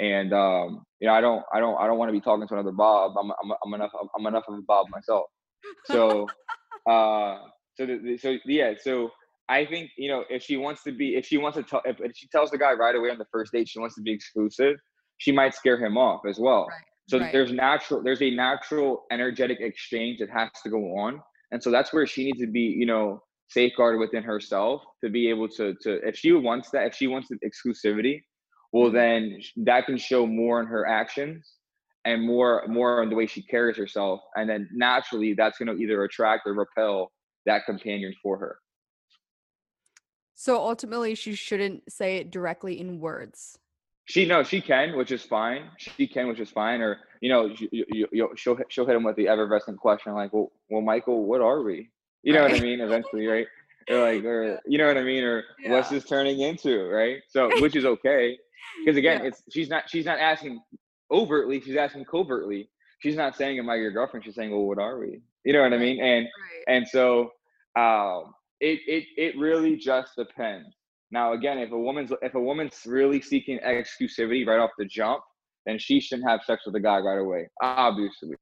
and 0.00 0.32
um, 0.32 0.82
you 0.98 1.06
know, 1.06 1.14
I 1.14 1.20
don't, 1.20 1.44
I 1.52 1.60
don't, 1.60 1.78
I 1.78 1.86
don't 1.86 1.98
want 1.98 2.08
to 2.08 2.12
be 2.12 2.22
talking 2.22 2.48
to 2.48 2.54
another 2.54 2.72
Bob. 2.72 3.12
I'm, 3.18 3.30
I'm, 3.30 3.52
I'm 3.64 3.74
enough, 3.74 3.92
I'm 4.18 4.26
enough 4.26 4.44
of 4.48 4.54
a 4.54 4.62
Bob 4.62 4.86
myself. 4.90 5.26
So, 5.84 6.26
uh, 6.90 7.38
so, 7.76 7.86
the, 7.86 8.18
so 8.18 8.36
yeah, 8.46 8.72
so 8.82 9.10
I 9.50 9.66
think 9.66 9.90
you 9.98 10.08
know, 10.08 10.24
if 10.30 10.42
she 10.42 10.56
wants 10.56 10.82
to 10.84 10.92
be, 10.92 11.16
if 11.16 11.26
she 11.26 11.36
wants 11.36 11.56
to 11.58 11.62
tell, 11.64 11.82
if, 11.84 12.00
if, 12.00 12.12
she 12.16 12.28
tells 12.28 12.50
the 12.50 12.58
guy 12.58 12.72
right 12.72 12.94
away 12.94 13.10
on 13.10 13.18
the 13.18 13.26
first 13.32 13.52
date 13.52 13.68
she 13.68 13.78
wants 13.78 13.96
to 13.96 14.02
be 14.02 14.12
exclusive, 14.12 14.76
she 15.18 15.32
might 15.32 15.54
scare 15.54 15.76
him 15.76 15.98
off 15.98 16.22
as 16.28 16.38
well. 16.38 16.66
Right, 16.68 16.80
so 17.08 17.18
right. 17.18 17.32
there's 17.32 17.52
natural, 17.52 18.02
there's 18.02 18.22
a 18.22 18.30
natural 18.30 19.04
energetic 19.10 19.58
exchange 19.60 20.20
that 20.20 20.30
has 20.30 20.48
to 20.62 20.70
go 20.70 20.96
on, 20.96 21.20
and 21.50 21.62
so 21.62 21.70
that's 21.70 21.92
where 21.92 22.06
she 22.06 22.24
needs 22.24 22.38
to 22.38 22.46
be, 22.46 22.60
you 22.60 22.86
know, 22.86 23.22
safeguarded 23.48 24.00
within 24.00 24.22
herself 24.22 24.82
to 25.02 25.10
be 25.10 25.28
able 25.28 25.48
to, 25.48 25.74
to 25.82 26.06
if 26.06 26.16
she 26.16 26.32
wants 26.32 26.70
that, 26.70 26.86
if 26.86 26.94
she 26.94 27.08
wants 27.08 27.28
the 27.28 27.38
exclusivity 27.44 28.22
well 28.72 28.86
mm-hmm. 28.86 28.96
then 28.96 29.40
that 29.56 29.86
can 29.86 29.96
show 29.96 30.26
more 30.26 30.60
in 30.60 30.66
her 30.66 30.86
actions 30.86 31.54
and 32.04 32.24
more 32.24 32.64
more 32.68 33.02
on 33.02 33.10
the 33.10 33.16
way 33.16 33.26
she 33.26 33.42
carries 33.42 33.76
herself 33.76 34.20
and 34.36 34.48
then 34.48 34.68
naturally 34.72 35.34
that's 35.34 35.58
going 35.58 35.66
to 35.66 35.82
either 35.82 36.04
attract 36.04 36.46
or 36.46 36.54
repel 36.54 37.10
that 37.46 37.64
companion 37.66 38.14
for 38.22 38.38
her 38.38 38.58
so 40.40 40.56
ultimately 40.56 41.14
she 41.14 41.34
shouldn't 41.34 41.90
say 41.90 42.16
it 42.16 42.30
directly 42.30 42.80
in 42.80 43.00
words 43.00 43.58
she 44.06 44.24
no 44.26 44.42
she 44.42 44.60
can 44.60 44.96
which 44.96 45.12
is 45.12 45.22
fine 45.22 45.64
she 45.76 46.06
can 46.06 46.28
which 46.28 46.40
is 46.40 46.50
fine 46.50 46.80
or 46.80 46.98
you 47.20 47.28
know 47.28 47.46
you, 47.46 47.68
you, 47.72 48.08
you, 48.12 48.30
she'll, 48.36 48.58
she'll 48.68 48.86
hit 48.86 48.96
him 48.96 49.04
with 49.04 49.16
the 49.16 49.28
ever-present 49.28 49.78
question 49.78 50.12
like 50.14 50.32
well, 50.32 50.50
well 50.70 50.80
michael 50.80 51.24
what 51.24 51.40
are 51.40 51.62
we 51.62 51.90
you 52.22 52.32
know 52.32 52.42
right. 52.42 52.52
what 52.52 52.60
i 52.60 52.64
mean 52.64 52.80
eventually 52.88 53.26
right 53.26 53.46
or 53.88 54.00
like 54.00 54.24
or 54.24 54.60
you 54.66 54.78
know 54.78 54.86
what 54.86 54.96
i 54.96 55.02
mean 55.02 55.24
or 55.24 55.44
yeah. 55.62 55.70
what's 55.72 55.88
this 55.88 56.04
turning 56.04 56.40
into 56.40 56.88
right 56.88 57.18
so 57.28 57.50
which 57.60 57.76
is 57.76 57.84
okay 57.84 58.36
because 58.84 58.96
again, 58.96 59.20
yeah. 59.20 59.28
it's 59.28 59.42
she's 59.50 59.68
not 59.68 59.88
she's 59.88 60.06
not 60.06 60.18
asking 60.18 60.60
overtly, 61.10 61.60
she's 61.60 61.76
asking 61.76 62.04
covertly. 62.04 62.68
She's 63.00 63.16
not 63.16 63.36
saying, 63.36 63.58
"Am 63.58 63.68
I 63.68 63.76
your 63.76 63.90
girlfriend?" 63.90 64.24
She's 64.24 64.34
saying, 64.34 64.50
"Well, 64.50 64.66
what 64.66 64.78
are 64.78 64.98
we?" 64.98 65.20
You 65.44 65.52
know 65.52 65.62
what 65.62 65.72
I 65.72 65.78
mean? 65.78 66.00
And 66.00 66.26
right. 66.26 66.76
and 66.76 66.88
so 66.88 67.32
um, 67.76 68.34
it 68.60 68.80
it 68.86 69.04
it 69.16 69.38
really 69.38 69.76
just 69.76 70.12
depends. 70.16 70.68
Now, 71.10 71.32
again, 71.32 71.58
if 71.58 71.72
a 71.72 71.78
woman's 71.78 72.12
if 72.22 72.34
a 72.34 72.40
woman's 72.40 72.80
really 72.86 73.20
seeking 73.20 73.58
exclusivity 73.66 74.46
right 74.46 74.60
off 74.60 74.70
the 74.78 74.84
jump, 74.84 75.22
then 75.66 75.78
she 75.78 76.00
shouldn't 76.00 76.28
have 76.28 76.42
sex 76.44 76.62
with 76.66 76.74
a 76.76 76.80
guy 76.80 76.98
right 76.98 77.18
away. 77.18 77.48
Obviously, 77.62 78.36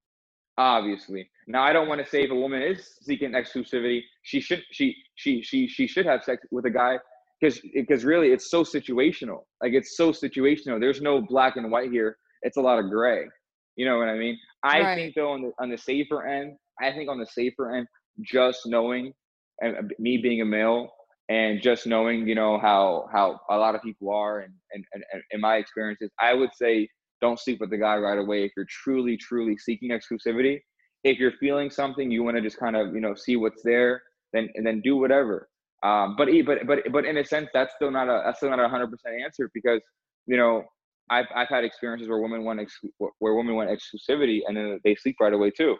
obviously. 0.58 1.30
Now, 1.46 1.62
I 1.62 1.72
don't 1.72 1.88
want 1.88 2.04
to 2.04 2.10
say 2.10 2.24
if 2.24 2.30
a 2.30 2.34
woman 2.34 2.62
is 2.62 2.86
seeking 3.02 3.32
exclusivity, 3.32 4.02
she 4.22 4.40
should 4.40 4.62
she 4.70 4.94
she 5.14 5.42
she 5.42 5.66
she 5.66 5.86
should 5.86 6.06
have 6.06 6.22
sex 6.24 6.42
with 6.50 6.66
a 6.66 6.70
guy 6.70 6.98
because 7.40 7.60
because 7.74 8.04
really 8.04 8.28
it's 8.28 8.50
so 8.50 8.64
situational 8.64 9.42
like 9.62 9.72
it's 9.72 9.96
so 9.96 10.10
situational 10.10 10.80
there's 10.80 11.00
no 11.00 11.20
black 11.20 11.56
and 11.56 11.70
white 11.70 11.90
here 11.90 12.16
it's 12.42 12.56
a 12.56 12.60
lot 12.60 12.78
of 12.78 12.90
gray 12.90 13.24
you 13.76 13.86
know 13.86 13.98
what 13.98 14.08
i 14.08 14.16
mean 14.16 14.38
i 14.64 14.80
right. 14.80 14.94
think 14.96 15.14
though 15.14 15.30
on 15.30 15.42
the 15.42 15.52
on 15.60 15.70
the 15.70 15.78
safer 15.78 16.26
end 16.26 16.56
i 16.80 16.90
think 16.90 17.08
on 17.08 17.18
the 17.18 17.26
safer 17.26 17.74
end 17.74 17.86
just 18.22 18.60
knowing 18.66 19.12
and 19.60 19.92
me 19.98 20.18
being 20.18 20.40
a 20.40 20.44
male 20.44 20.90
and 21.28 21.60
just 21.60 21.86
knowing 21.86 22.26
you 22.26 22.34
know 22.34 22.58
how 22.58 23.08
how 23.12 23.38
a 23.50 23.56
lot 23.56 23.74
of 23.74 23.82
people 23.82 24.10
are 24.10 24.40
and 24.40 24.52
and, 24.72 24.84
and, 24.92 25.04
and 25.12 25.22
in 25.30 25.40
my 25.40 25.56
experiences 25.56 26.10
i 26.18 26.32
would 26.32 26.50
say 26.54 26.88
don't 27.20 27.38
sleep 27.38 27.60
with 27.60 27.70
the 27.70 27.78
guy 27.78 27.96
right 27.96 28.18
away 28.18 28.44
if 28.44 28.52
you're 28.56 28.66
truly 28.68 29.16
truly 29.16 29.56
seeking 29.56 29.90
exclusivity. 29.90 30.60
If 31.04 31.18
you're 31.18 31.32
feeling 31.32 31.70
something 31.70 32.10
you 32.10 32.22
want 32.22 32.36
to 32.36 32.42
just 32.42 32.58
kind 32.58 32.76
of 32.76 32.94
you 32.94 33.00
know 33.00 33.14
see 33.14 33.36
what's 33.36 33.62
there 33.62 34.02
then 34.32 34.48
and 34.54 34.66
then 34.66 34.80
do 34.82 34.96
whatever. 34.96 35.48
Um, 35.82 36.16
but 36.16 36.28
but 36.44 36.66
but 36.66 36.80
but 36.90 37.04
in 37.04 37.16
a 37.16 37.24
sense, 37.24 37.48
that's 37.54 37.74
still 37.74 37.90
not 37.90 38.08
a 38.08 38.22
that's 38.24 38.38
still 38.38 38.50
not 38.50 38.60
a 38.60 38.68
hundred 38.68 38.90
percent 38.90 39.14
answer 39.22 39.50
because 39.54 39.80
you 40.26 40.36
know 40.36 40.64
I've 41.08 41.26
I've 41.34 41.48
had 41.48 41.64
experiences 41.64 42.08
where 42.08 42.18
women 42.18 42.44
want 42.44 42.60
ex- 42.60 42.80
where 42.98 43.34
women 43.34 43.54
want 43.54 43.70
exclusivity 43.70 44.40
and 44.46 44.56
then 44.56 44.80
they 44.84 44.94
sleep 44.96 45.16
right 45.20 45.32
away 45.32 45.50
too, 45.50 45.76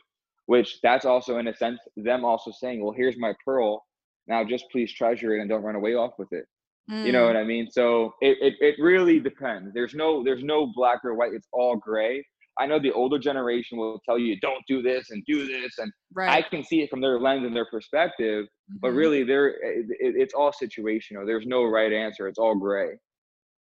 which 0.49 0.78
that's 0.82 1.05
also 1.05 1.36
in 1.36 1.46
a 1.49 1.55
sense 1.55 1.78
them 1.96 2.24
also 2.24 2.51
saying, 2.51 2.82
well, 2.82 2.94
here's 2.96 3.18
my 3.18 3.34
pearl, 3.44 3.84
now 4.28 4.42
just 4.42 4.64
please 4.72 4.90
treasure 4.90 5.36
it 5.36 5.40
and 5.40 5.51
don't 5.51 5.62
run 5.62 5.74
away 5.74 5.94
off 5.94 6.12
with 6.18 6.32
it. 6.32 6.46
Mm. 6.90 7.05
You 7.05 7.12
know 7.12 7.26
what 7.26 7.36
mm. 7.36 7.42
I 7.42 7.44
mean? 7.44 7.68
So 7.70 8.14
it, 8.22 8.38
it 8.40 8.55
it 8.61 8.82
really 8.82 9.20
depends. 9.20 9.74
There's 9.74 9.92
no 9.94 10.24
there's 10.24 10.42
no 10.42 10.72
black 10.74 11.01
or 11.05 11.14
white. 11.14 11.34
It's 11.34 11.49
all 11.53 11.76
gray. 11.76 12.24
I 12.59 12.66
know 12.66 12.80
the 12.80 12.92
older 12.92 13.18
generation 13.18 13.76
will 13.76 14.01
tell 14.09 14.18
you 14.18 14.40
don't 14.40 14.64
do 14.66 14.80
this 14.80 15.11
and 15.11 15.22
do 15.26 15.46
this, 15.46 15.74
and 15.76 15.92
right. 16.14 16.30
I 16.30 16.49
can 16.49 16.64
see 16.64 16.80
it 16.80 16.88
from 16.88 17.03
their 17.03 17.20
lens 17.20 17.44
and 17.44 17.55
their 17.55 17.66
perspective. 17.70 18.46
Mm-hmm. 18.46 18.78
But 18.80 18.92
really, 18.92 19.24
there 19.24 19.49
it, 19.49 19.86
it's 20.01 20.32
all 20.32 20.51
situational. 20.51 21.26
There's 21.26 21.46
no 21.46 21.64
right 21.64 21.92
answer. 21.92 22.26
It's 22.26 22.38
all 22.38 22.55
gray. 22.55 22.92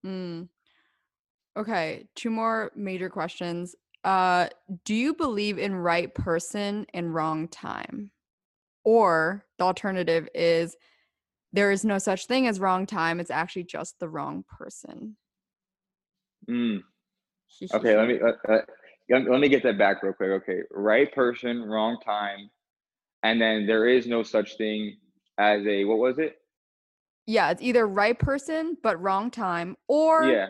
Mm. 0.05 0.49
Okay, 1.55 2.07
two 2.15 2.29
more 2.29 2.73
major 2.75 3.09
questions. 3.09 3.73
Uh, 4.04 4.47
do 4.84 4.93
you 4.93 5.14
believe 5.14 5.58
in 5.58 5.76
right 5.76 6.14
person 6.14 6.86
and 6.93 7.14
wrong 7.14 7.47
time? 7.47 8.12
Or 8.84 9.45
the 9.58 9.64
alternative 9.64 10.28
is 10.36 10.76
there 11.54 11.72
is 11.72 11.86
no 11.86 11.99
such 11.99 12.26
thing 12.26 12.47
as 12.47 12.60
wrong 12.60 12.86
time. 12.86 13.20
It's 13.20 13.32
actually 13.32 13.64
just 13.64 13.99
the 13.99 14.10
wrong 14.10 14.43
person. 14.49 15.16
Mm. 16.49 16.84
okay, 17.74 17.95
let 17.95 18.08
me 18.08 18.20
let, 18.22 19.30
let 19.30 19.39
me 19.39 19.47
get 19.47 19.64
that 19.64 19.78
back 19.78 20.04
real 20.04 20.14
quick. 20.14 20.30
Okay, 20.30 20.62
right 20.72 21.14
person, 21.14 21.62
wrong 21.64 21.97
time, 22.04 22.49
and 23.22 23.41
then 23.41 23.66
there 23.66 23.88
is 23.88 24.08
no 24.08 24.24
such 24.24 24.58
thing 24.58 24.97
as 25.38 25.66
a 25.66 25.86
what 25.86 25.99
was 25.99 26.20
it? 26.20 26.38
Yeah, 27.26 27.51
it's 27.51 27.62
either 27.62 27.88
right 27.88 28.18
person 28.18 28.76
but 28.84 29.01
wrong 29.01 29.32
time, 29.32 29.78
or 29.88 30.26
yeah, 30.26 30.47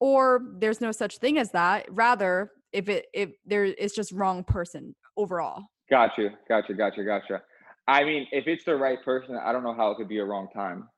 or 0.00 0.42
there's 0.58 0.80
no 0.80 0.92
such 0.92 1.18
thing 1.18 1.38
as 1.38 1.52
that. 1.52 1.86
Rather, 1.90 2.50
if 2.72 2.88
it 2.88 3.06
if 3.12 3.30
there 3.44 3.64
it's 3.64 3.94
just 3.94 4.12
wrong 4.12 4.44
person 4.44 4.94
overall. 5.16 5.64
Gotcha, 5.90 6.30
gotcha, 6.48 6.74
gotcha, 6.74 7.04
gotcha. 7.04 7.42
I 7.88 8.04
mean, 8.04 8.26
if 8.32 8.46
it's 8.46 8.64
the 8.64 8.76
right 8.76 9.02
person, 9.04 9.36
I 9.36 9.52
don't 9.52 9.64
know 9.64 9.74
how 9.74 9.90
it 9.90 9.96
could 9.96 10.08
be 10.08 10.18
a 10.18 10.24
wrong 10.24 10.48
time. 10.54 10.88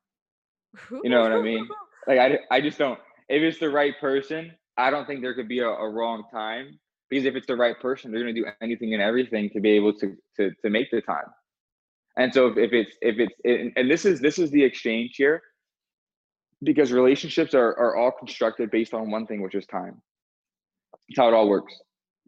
You 1.02 1.10
know 1.10 1.22
what 1.22 1.32
I 1.32 1.40
mean? 1.40 1.68
Like 2.06 2.18
I, 2.18 2.38
I 2.50 2.60
just 2.60 2.78
don't. 2.78 2.98
If 3.28 3.42
it's 3.42 3.58
the 3.58 3.70
right 3.70 3.94
person, 4.00 4.52
I 4.76 4.90
don't 4.90 5.06
think 5.06 5.22
there 5.22 5.34
could 5.34 5.48
be 5.48 5.60
a, 5.60 5.68
a 5.68 5.88
wrong 5.88 6.24
time 6.32 6.78
because 7.08 7.24
if 7.24 7.34
it's 7.36 7.46
the 7.46 7.56
right 7.56 7.78
person, 7.80 8.10
they're 8.10 8.22
going 8.22 8.34
to 8.34 8.40
do 8.40 8.46
anything 8.60 8.92
and 8.92 9.02
everything 9.02 9.50
to 9.50 9.60
be 9.60 9.70
able 9.70 9.94
to 9.94 10.16
to 10.36 10.50
to 10.62 10.70
make 10.70 10.90
the 10.90 11.00
time. 11.00 11.26
And 12.16 12.32
so 12.32 12.48
if, 12.48 12.56
if 12.56 12.72
it's 12.72 12.96
if 13.00 13.16
it's 13.18 13.74
and 13.76 13.90
this 13.90 14.04
is 14.04 14.20
this 14.20 14.38
is 14.38 14.50
the 14.50 14.62
exchange 14.62 15.14
here 15.16 15.42
because 16.62 16.92
relationships 16.92 17.54
are 17.54 17.70
are 17.78 17.96
all 17.96 18.10
constructed 18.10 18.70
based 18.70 18.94
on 18.94 19.10
one 19.10 19.26
thing, 19.26 19.42
which 19.42 19.54
is 19.54 19.66
time. 19.66 20.00
It's 21.08 21.18
how 21.18 21.28
it 21.28 21.34
all 21.34 21.48
works. 21.48 21.74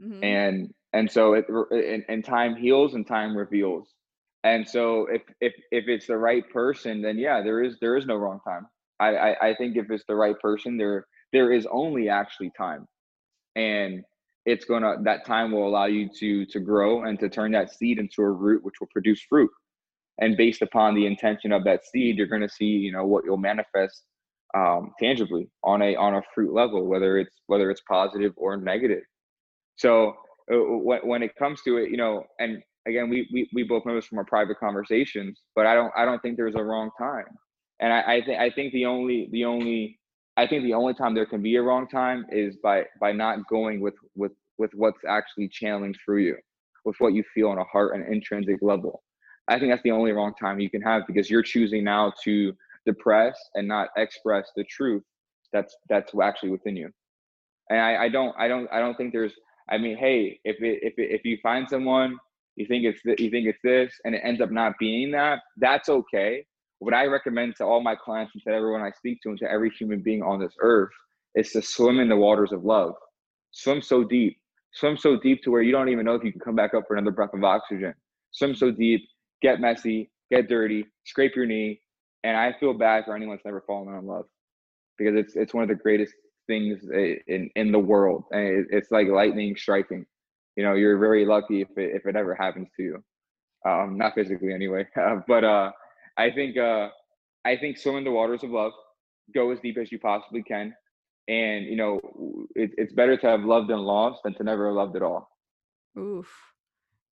Mm-hmm. 0.03 0.25
And 0.25 0.75
and 0.93 1.11
so 1.11 1.35
it 1.35 1.47
and, 1.49 2.05
and 2.09 2.25
time 2.25 2.57
heals 2.57 2.95
and 2.95 3.07
time 3.07 3.37
reveals. 3.37 3.89
And 4.45 4.69
so 4.69 5.07
if 5.11 5.23
if 5.41 5.55
if 5.71 5.89
it's 5.89 6.07
the 6.07 6.17
right 6.17 6.49
person, 6.51 7.03
then 7.03 7.19
yeah, 7.19 7.43
there 7.43 7.63
is 7.63 7.77
there 7.81 7.97
is 7.97 8.07
no 8.07 8.17
wrong 8.17 8.41
time. 8.47 8.67
I, 8.99 9.09
I, 9.17 9.49
I 9.49 9.55
think 9.55 9.77
if 9.77 9.91
it's 9.91 10.05
the 10.09 10.15
right 10.15 10.39
person, 10.41 10.77
there 10.77 11.07
there 11.33 11.53
is 11.53 11.67
only 11.71 12.09
actually 12.09 12.51
time. 12.57 12.87
And 13.57 14.03
it's 14.45 14.65
gonna 14.65 14.97
that 15.05 15.27
time 15.27 15.53
will 15.53 15.67
allow 15.67 15.87
you 15.87 16.09
to 16.21 16.47
to 16.47 16.61
grow 16.61 17.05
and 17.05 17.19
to 17.21 17.29
turn 17.29 17.53
that 17.53 17.73
seed 17.75 17.99
into 17.99 18.23
a 18.23 18.31
root 18.31 18.65
which 18.65 18.77
will 18.81 18.89
produce 18.93 19.21
fruit. 19.29 19.51
And 20.19 20.37
based 20.37 20.63
upon 20.63 20.95
the 20.95 21.07
intention 21.07 21.53
of 21.53 21.65
that 21.65 21.85
seed, 21.85 22.17
you're 22.17 22.27
gonna 22.27 22.49
see, 22.49 22.65
you 22.67 22.93
know, 22.93 23.05
what 23.05 23.25
you'll 23.25 23.37
manifest 23.39 24.05
um, 24.55 24.93
tangibly 25.01 25.49
on 25.65 25.83
a 25.83 25.97
on 25.97 26.15
a 26.15 26.23
fruit 26.35 26.53
level, 26.53 26.87
whether 26.87 27.19
it's 27.19 27.35
whether 27.47 27.71
it's 27.71 27.83
positive 27.89 28.33
or 28.37 28.57
negative. 28.57 29.03
So 29.77 30.15
uh, 30.53 30.57
when 30.57 31.01
when 31.01 31.23
it 31.23 31.35
comes 31.37 31.61
to 31.63 31.79
it, 31.79 31.91
you 31.91 31.97
know, 31.97 32.25
and 32.39 32.63
again, 32.87 33.09
we 33.09 33.29
we 33.33 33.49
we 33.53 33.63
both 33.63 33.85
know 33.87 33.95
this 33.95 34.07
from 34.07 34.19
our 34.19 34.25
private 34.25 34.59
conversations, 34.59 35.41
but 35.55 35.67
I 35.67 35.75
don't 35.75 35.93
I 35.97 36.05
don't 36.05 36.21
think 36.23 36.37
there's 36.37 36.55
a 36.55 36.63
wrong 36.63 36.91
time. 36.99 37.27
And 37.81 37.93
I, 37.93 38.17
I 38.17 38.23
think 38.25 38.41
I 38.41 38.51
think 38.51 38.73
the 38.73 38.87
only 38.87 39.29
the 39.33 39.45
only 39.45 39.99
I 40.37 40.47
think 40.47 40.63
the 40.65 40.75
only 40.75 40.95
time 40.95 41.15
there 41.15 41.27
can 41.27 41.43
be 41.43 41.57
a 41.57 41.63
wrong 41.63 41.89
time 41.89 42.27
is 42.31 42.57
by 42.63 42.85
by 43.01 43.13
not 43.13 43.47
going 43.49 43.81
with 43.81 43.95
with 44.15 44.33
with 44.59 44.71
what's 44.75 45.01
actually 45.07 45.49
channeling 45.49 45.95
through 46.05 46.23
you, 46.23 46.37
with 46.85 46.97
what 46.99 47.13
you 47.13 47.23
feel 47.35 47.49
on 47.49 47.59
a 47.59 47.65
heart 47.65 47.95
and 47.95 48.07
intrinsic 48.13 48.57
level. 48.63 49.03
I 49.49 49.59
think 49.59 49.71
that's 49.71 49.83
the 49.83 49.93
only 49.93 50.13
wrong 50.13 50.35
time 50.41 50.59
you 50.59 50.71
can 50.71 50.83
have 50.83 51.03
because 51.07 51.31
you're 51.31 51.43
choosing 51.43 51.85
now 51.85 52.13
to 52.25 52.53
depress 52.87 53.39
and 53.57 53.69
not 53.69 53.89
express 53.99 54.51
the 54.57 54.65
truth 54.65 55.03
that's 55.53 55.77
that's 55.89 56.13
actually 56.23 56.51
within 56.51 56.77
you. 56.77 56.91
And 57.71 57.81
I, 57.81 58.05
I 58.05 58.09
don't 58.09 58.35
I 58.39 58.49
don't 58.49 58.69
I 58.73 58.81
don't 58.81 58.97
think 58.97 59.13
there's 59.13 59.35
I 59.71 59.79
mean, 59.79 59.97
hey, 59.99 60.41
if 60.45 60.57
it, 60.63 60.81
if 60.83 60.95
it, 60.99 61.11
if 61.13 61.25
you 61.25 61.39
find 61.43 61.69
someone 61.69 62.19
you 62.57 62.67
think 62.67 62.85
it's 62.85 63.03
th- 63.03 63.21
you 63.21 63.31
think 63.31 63.47
it's 63.47 63.59
this 63.65 63.93
and 64.05 64.15
it 64.15 64.23
ends 64.25 64.41
up 64.41 64.51
not 64.51 64.75
being 64.79 65.13
that, 65.13 65.41
that's 65.59 65.89
okay. 65.89 66.47
What 66.79 66.95
I 66.95 67.07
recommend 67.07 67.57
to 67.57 67.65
all 67.65 67.83
my 67.83 67.95
clients 67.97 68.35
and 68.35 68.43
to 68.45 68.51
everyone 68.51 68.83
I 68.83 68.91
speak 68.93 69.21
to 69.23 69.31
and 69.31 69.39
to 69.41 69.51
every 69.51 69.71
human 69.71 70.03
being 70.03 70.23
on 70.23 70.41
this 70.41 70.55
earth 70.61 70.93
is 71.35 71.53
to 71.53 71.63
swim 71.63 72.01
in 72.01 72.09
the 72.09 72.17
waters 72.17 72.53
of 72.53 72.65
love. 72.65 72.95
Swim 73.53 73.83
so 73.83 74.05
deep. 74.05 74.39
Swim 74.73 74.97
so 74.97 75.19
deep 75.19 75.43
to 75.43 75.51
where 75.51 75.63
you 75.63 75.73
don't 75.73 75.89
even 75.89 76.05
know 76.05 76.15
if 76.15 76.25
you 76.25 76.33
can 76.33 76.41
come 76.41 76.57
back 76.57 76.75
up 76.75 76.85
for 76.87 76.97
another 76.97 77.13
breath 77.13 77.35
of 77.35 77.45
oxygen. 77.45 77.95
Swim 78.33 78.55
so 78.55 78.71
deep, 78.71 79.03
get 79.43 79.61
messy, 79.61 80.11
get 80.31 80.49
dirty, 80.49 80.87
scrape 81.07 81.35
your 81.37 81.47
knee. 81.47 81.81
And 82.27 82.37
I 82.37 82.53
feel 82.59 82.75
bad 82.75 83.05
for 83.05 83.15
anyone 83.15 83.37
that's 83.37 83.45
never 83.45 83.63
fallen 83.65 83.95
in 83.95 84.05
love 84.05 84.25
because 84.99 85.15
it's 85.15 85.37
it's 85.37 85.55
one 85.55 85.63
of 85.63 85.69
the 85.69 85.77
greatest 85.77 86.13
things 86.49 86.83
in 87.29 87.49
in 87.55 87.71
the 87.71 87.79
world, 87.79 88.25
and 88.33 88.67
it's 88.71 88.91
like 88.91 89.07
lightning 89.07 89.55
striking. 89.57 90.05
You 90.57 90.65
know, 90.65 90.75
you're 90.75 90.99
very 90.99 91.25
lucky 91.25 91.61
if 91.61 91.69
it 91.77 91.95
if 91.95 92.05
it 92.05 92.17
ever 92.17 92.35
happens 92.35 92.67
to 92.77 92.83
you. 92.83 93.05
Um, 93.65 93.97
not 93.97 94.15
physically 94.17 94.53
anyway, 94.53 94.89
uh, 95.01 95.21
but 95.29 95.45
uh, 95.45 95.71
I 96.17 96.33
think 96.33 96.57
uh, 96.57 96.89
I 97.45 97.57
think 97.59 97.79
swim 97.79 97.95
in 97.95 98.03
the 98.05 98.11
waters 98.11 98.43
of 98.43 98.51
love, 98.51 98.73
go 99.33 99.53
as 99.53 99.61
deep 99.61 99.79
as 99.79 99.93
you 99.93 100.01
possibly 100.01 100.43
can, 100.43 100.75
and 101.29 101.67
you 101.67 101.77
know 101.77 102.01
it, 102.57 102.73
it's 102.77 102.93
better 102.93 103.17
to 103.19 103.27
have 103.29 103.45
loved 103.45 103.71
and 103.71 103.83
lost 103.83 104.25
than 104.25 104.35
to 104.35 104.43
never 104.43 104.67
have 104.67 104.75
loved 104.75 104.97
at 104.97 105.03
all. 105.03 105.29
Oof. 105.97 106.29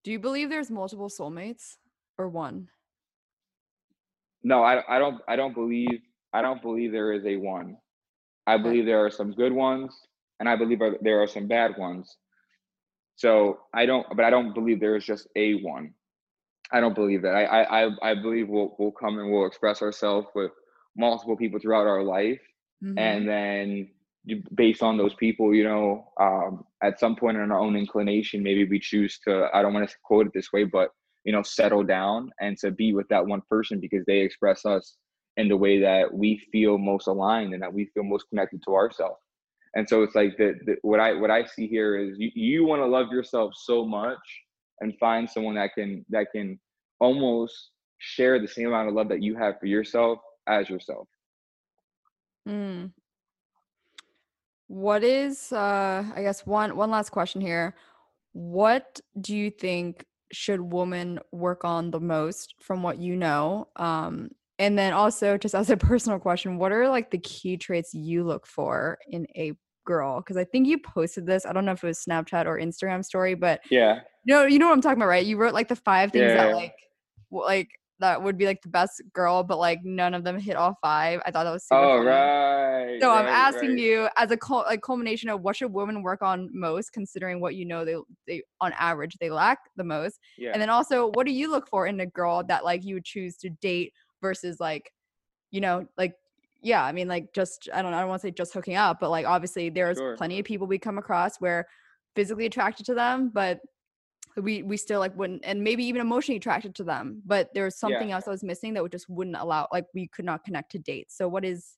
Do 0.03 0.11
you 0.11 0.19
believe 0.19 0.51
there's 0.51 0.73
multiple 0.73 1.09
soulmates 1.09 1.77
or 2.19 2.29
one? 2.29 2.69
No, 4.45 4.63
I 4.63 4.83
I 4.89 4.99
don't 4.99 5.21
I 5.27 5.37
don't 5.37 5.55
believe 5.55 6.01
I 6.33 6.43
don't 6.43 6.63
believe 6.63 6.93
there 6.93 7.13
is 7.13 7.25
a 7.25 7.37
one. 7.37 7.79
I 8.47 8.59
believe 8.59 8.85
there 8.85 9.05
are 9.05 9.11
some 9.11 9.33
good 9.33 9.53
ones, 9.53 9.95
and 10.39 10.49
I 10.49 10.57
believe 10.57 10.81
there 11.01 11.23
are 11.23 11.27
some 11.27 11.49
bad 11.49 11.79
ones. 11.79 12.17
So 13.17 13.61
I 13.73 13.87
don't, 13.87 14.07
but 14.17 14.25
I 14.25 14.31
don't 14.31 14.55
believe 14.55 14.81
there 14.81 14.97
is 14.97 15.05
just 15.05 15.29
a 15.37 15.55
one. 15.63 15.95
I 16.73 16.81
don't 16.81 16.95
believe 16.95 17.23
that. 17.23 17.35
I 17.35 17.63
I 17.85 18.11
I 18.11 18.15
believe 18.15 18.49
we'll 18.49 18.75
we'll 18.79 18.93
come 18.93 19.19
and 19.19 19.31
we'll 19.33 19.47
express 19.47 19.81
ourselves 19.81 20.29
with 20.35 20.51
multiple 20.97 21.37
people 21.37 21.61
throughout 21.61 21.87
our 21.87 22.03
life, 22.03 22.41
mm-hmm. 22.83 22.99
and 22.99 23.29
then 23.29 23.91
based 24.55 24.83
on 24.83 24.97
those 24.97 25.15
people, 25.15 25.55
you 25.55 25.65
know, 25.65 26.11
um, 26.21 26.65
at 26.83 26.99
some 26.99 27.15
point 27.15 27.37
in 27.37 27.51
our 27.51 27.61
own 27.61 27.77
inclination, 27.77 28.43
maybe 28.43 28.65
we 28.65 28.81
choose 28.81 29.19
to. 29.21 29.49
I 29.55 29.63
don't 29.63 29.75
want 29.75 29.89
to 29.89 29.97
quote 30.03 30.27
it 30.27 30.33
this 30.35 30.53
way, 30.53 30.65
but 30.65 30.91
you 31.25 31.33
know, 31.33 31.43
settle 31.43 31.83
down 31.83 32.31
and 32.41 32.57
to 32.59 32.71
be 32.71 32.95
with 32.95 33.09
that 33.09 33.27
one 33.27 33.43
person 33.49 33.81
because 33.81 34.05
they 34.07 34.19
express 34.19 34.65
us 34.65 34.97
in 35.37 35.49
the 35.49 35.57
way 35.57 35.81
that 35.81 36.13
we 36.13 36.39
feel 36.53 36.79
most 36.79 37.09
aligned 37.09 37.55
and 37.55 37.63
that 37.63 37.73
we 37.73 37.87
feel 37.87 38.05
most 38.05 38.29
connected 38.29 38.63
to 38.65 38.75
ourselves. 38.75 39.21
And 39.75 39.89
so 39.89 40.03
it's 40.03 40.15
like 40.15 40.37
the, 40.37 40.55
the 40.67 40.77
what 40.83 41.01
I 41.01 41.15
what 41.15 41.31
I 41.31 41.45
see 41.45 41.67
here 41.67 41.97
is 41.97 42.17
you, 42.19 42.31
you 42.35 42.65
want 42.65 42.81
to 42.81 42.87
love 42.87 43.11
yourself 43.11 43.55
so 43.57 43.85
much 43.85 44.19
and 44.81 44.97
find 44.99 45.29
someone 45.29 45.57
that 45.57 45.71
can 45.75 46.05
that 46.11 46.29
can 46.33 46.61
almost 47.01 47.71
share 47.99 48.39
the 48.39 48.47
same 48.47 48.69
amount 48.69 48.89
of 48.89 48.95
love 48.95 49.09
that 49.09 49.23
you 49.23 49.37
have 49.37 49.59
for 49.59 49.67
yourself 49.67 50.21
as 50.47 50.69
yourself. 50.69 51.09
Mm. 52.49 52.93
What 54.69 55.03
is 55.03 55.53
uh 55.53 56.05
I 56.15 56.23
guess 56.23 56.47
one 56.47 56.77
one 56.77 56.91
last 56.91 57.11
question 57.11 57.41
here. 57.41 57.75
What 58.33 59.01
do 59.21 59.37
you 59.37 59.51
think 59.51 60.05
should 60.35 60.61
women 60.61 61.19
work 61.33 61.65
on 61.65 61.91
the 61.91 62.01
most 62.01 62.55
from 62.61 62.83
what 62.83 62.99
you 62.99 63.17
know 63.17 63.69
um 63.77 64.31
and 64.59 64.79
then 64.79 64.93
also, 64.93 65.37
just 65.37 65.55
as 65.55 65.71
a 65.71 65.77
personal 65.77 66.19
question, 66.19 66.59
what 66.59 66.73
are 66.73 66.89
like 66.89 67.11
the 67.11 67.19
key 67.19 67.57
traits 67.57 67.95
you 67.95 68.25
look 68.25 68.47
for 68.47 68.99
in 69.09 69.27
a 69.37 69.53
girl? 69.85 70.21
Because 70.21 70.37
I 70.37 70.45
think 70.45 70.67
you 70.67 70.79
posted 70.79 71.27
this. 71.27 71.45
I 71.45 71.53
don't 71.53 71.65
know 71.65 71.73
if 71.73 71.83
it 71.83 71.87
was 71.87 72.05
Snapchat 72.05 72.47
or 72.47 72.59
Instagram 72.59 73.05
story, 73.05 73.35
but 73.35 73.61
yeah, 73.71 74.01
you 74.25 74.35
know, 74.35 74.45
you 74.45 74.59
know 74.59 74.67
what 74.67 74.75
I'm 74.75 74.81
talking 74.81 74.99
about, 74.99 75.09
right? 75.09 75.27
You 75.27 75.37
wrote 75.37 75.55
like 75.55 75.69
the 75.69 75.77
five 75.77 76.13
things 76.13 76.25
yeah. 76.25 76.35
that 76.35 76.55
like, 76.55 76.75
like 77.31 77.69
that 78.05 78.23
would 78.23 78.37
be 78.37 78.47
like 78.47 78.61
the 78.63 78.69
best 78.69 79.03
girl, 79.13 79.43
but 79.43 79.59
like 79.59 79.81
none 79.83 80.13
of 80.15 80.25
them 80.25 80.39
hit 80.39 80.57
all 80.57 80.77
five. 80.83 81.21
I 81.25 81.31
thought 81.31 81.45
that 81.45 81.53
was 81.53 81.65
super 81.65 81.81
oh, 81.81 81.99
funny. 81.99 82.09
right. 82.09 83.01
So 83.01 83.09
right, 83.09 83.21
I'm 83.21 83.27
asking 83.27 83.71
right. 83.71 83.79
you 83.79 84.09
as 84.17 84.31
a 84.31 84.37
cul- 84.37 84.65
like 84.67 84.83
culmination 84.83 85.31
of 85.31 85.41
what 85.41 85.57
should 85.57 85.73
women 85.73 86.03
work 86.03 86.23
on 86.23 86.51
most, 86.53 86.93
considering 86.93 87.41
what 87.41 87.55
you 87.55 87.65
know 87.65 87.85
they 87.85 87.97
they 88.27 88.43
on 88.61 88.73
average 88.79 89.17
they 89.21 89.31
lack 89.31 89.59
the 89.77 89.85
most, 89.85 90.21
yeah. 90.37 90.51
and 90.53 90.61
then 90.61 90.71
also 90.71 91.11
what 91.15 91.27
do 91.27 91.33
you 91.33 91.51
look 91.51 91.67
for 91.69 91.87
in 91.87 91.99
a 92.01 92.07
girl 92.07 92.45
that 92.45 92.65
like 92.65 92.85
you 92.85 92.95
would 92.95 93.05
choose 93.05 93.37
to 93.39 93.49
date 93.49 93.93
versus 94.21 94.61
like 94.61 94.91
you 95.51 95.61
know 95.61 95.87
like 95.97 96.15
yeah 96.63 96.83
i 96.83 96.91
mean 96.91 97.07
like 97.07 97.33
just 97.35 97.69
i 97.75 97.81
don't 97.81 97.91
know 97.91 97.97
i 97.99 98.01
don't 98.01 98.09
want 98.09 98.21
to 98.21 98.27
say 98.27 98.31
just 98.31 98.55
hooking 98.55 98.75
up 98.75 98.99
but 98.99 99.11
like 99.11 99.27
obviously 99.27 99.69
there's 99.69 99.99
sure. 99.99 100.17
plenty 100.17 100.39
of 100.39 100.45
people 100.45 100.67
we 100.67 100.79
come 100.79 100.99
across 100.99 101.37
where 101.37 101.67
physically 102.17 102.47
attracted 102.47 102.87
to 102.87 102.95
them 102.95 103.31
but 103.33 103.61
we 104.37 104.63
we 104.63 104.77
still 104.77 105.01
like 105.01 105.17
wouldn't 105.17 105.41
and 105.45 105.63
maybe 105.63 105.85
even 105.85 106.01
emotionally 106.01 106.37
attracted 106.37 106.75
to 106.75 106.85
them 106.85 107.23
but 107.25 107.51
there's 107.55 107.77
something 107.77 108.09
yeah. 108.09 108.17
else 108.17 108.25
that 108.25 108.31
was 108.31 108.43
missing 108.43 108.75
that 108.75 108.83
would 108.83 108.93
just 108.93 109.09
wouldn't 109.09 109.37
allow 109.37 109.69
like 109.73 109.87
we 109.95 110.09
could 110.09 110.25
not 110.25 110.45
connect 110.45 110.71
to 110.73 110.79
dates 110.79 111.17
so 111.17 111.29
what 111.29 111.45
is 111.45 111.75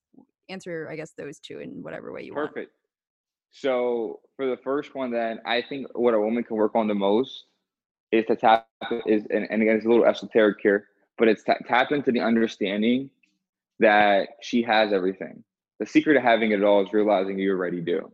answer 0.49 0.89
i 0.91 0.97
guess 0.97 1.13
those 1.17 1.39
two 1.39 1.61
in 1.61 1.83
whatever 1.83 2.13
way 2.13 2.23
you 2.23 2.33
perfect. 2.33 2.45
want 2.45 2.55
perfect 2.55 2.73
so 3.51 4.21
for 4.37 4.47
the 4.47 4.57
first 4.59 4.95
one 4.95 5.11
then 5.11 5.39
i 5.45 5.63
think 5.63 5.87
what 5.95 6.15
a 6.15 6.21
woman 6.21 6.43
can 6.43 6.57
work 6.57 6.75
on 6.75 6.89
the 6.89 6.95
most 6.95 7.45
is 8.13 8.25
to 8.27 8.37
tap 8.37 8.67
is 9.07 9.25
and, 9.31 9.47
and 9.51 9.63
again 9.63 9.77
it's 9.77 9.87
a 9.87 9.89
little 9.89 10.07
esoteric 10.07 10.59
here 10.63 10.89
but 11.19 11.29
it's 11.29 11.43
t- 11.43 11.53
tap 11.67 11.93
into 11.93 12.13
the 12.13 12.21
understanding 12.21 13.11
that 13.79 14.29
she 14.43 14.63
has 14.63 14.93
everything. 14.93 15.43
The 15.79 15.87
secret 15.87 16.15
to 16.15 16.21
having 16.21 16.53
it 16.53 16.63
all 16.63 16.83
is 16.83 16.93
realizing 16.93 17.39
you 17.39 17.53
already 17.53 17.81
do. 17.81 18.11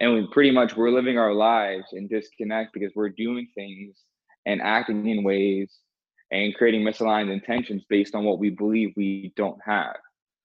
And 0.00 0.14
we 0.14 0.26
pretty 0.32 0.50
much 0.50 0.76
we're 0.76 0.90
living 0.90 1.18
our 1.18 1.32
lives 1.32 1.86
in 1.92 2.08
disconnect 2.08 2.72
because 2.72 2.92
we're 2.94 3.10
doing 3.10 3.46
things 3.54 3.96
and 4.46 4.60
acting 4.60 5.08
in 5.08 5.22
ways 5.22 5.72
and 6.30 6.54
creating 6.54 6.82
misaligned 6.82 7.32
intentions 7.32 7.84
based 7.88 8.14
on 8.14 8.24
what 8.24 8.38
we 8.38 8.50
believe 8.50 8.92
we 8.96 9.32
don't 9.36 9.58
have. 9.64 9.96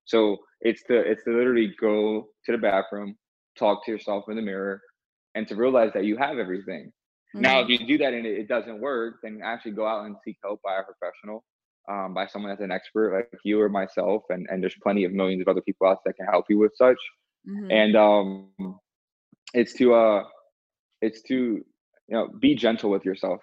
So 0.06 0.38
it's 0.62 0.84
to 0.84 0.98
it's 0.98 1.24
to 1.24 1.32
literally 1.32 1.74
go 1.80 2.28
to 2.46 2.52
the 2.52 2.58
bathroom, 2.58 3.16
talk 3.58 3.86
to 3.86 3.92
yourself 3.92 4.26
in 4.28 4.36
the 4.36 4.42
mirror, 4.42 4.82
and 5.36 5.48
to 5.48 5.56
realize 5.56 5.92
that 5.94 6.06
you 6.06 6.18
have 6.18 6.38
everything. 6.38 6.92
Mm-hmm. 7.36 7.42
Now, 7.42 7.60
if 7.62 7.70
you 7.70 7.86
do 7.86 7.98
that 8.00 8.14
and 8.14 8.26
it, 8.26 8.40
it 8.40 8.48
doesn't 8.48 8.80
work, 8.80 9.16
then 9.24 9.40
actually 9.44 9.72
go 9.72 9.88
out 9.88 10.06
and 10.06 10.16
seek 10.24 10.38
help 10.44 10.62
by 10.64 10.80
a 10.80 10.84
professional 10.84 11.44
um, 11.90 12.14
by 12.14 12.28
someone 12.28 12.52
that's 12.52 12.62
an 12.62 12.72
expert 12.72 13.16
like 13.16 13.42
you 13.44 13.60
or 13.60 13.70
myself, 13.70 14.24
and 14.30 14.48
and 14.50 14.62
there's 14.62 14.76
plenty 14.82 15.06
of 15.06 15.12
millions 15.12 15.42
of 15.42 15.48
other 15.48 15.62
people 15.62 15.88
out 15.88 16.00
there 16.04 16.14
that 16.14 16.18
can 16.18 16.32
help 16.32 16.46
you 16.50 16.60
with 16.60 16.72
such. 16.76 16.98
Mm-hmm. 17.48 17.72
And 17.72 17.96
um, 17.96 18.80
it's 19.54 19.74
to 19.74 19.94
uh, 19.94 20.24
it's 21.02 21.22
to 21.24 21.34
you 21.34 21.64
know 22.10 22.30
be 22.40 22.56
gentle 22.56 22.90
with 22.90 23.06
yourself. 23.06 23.42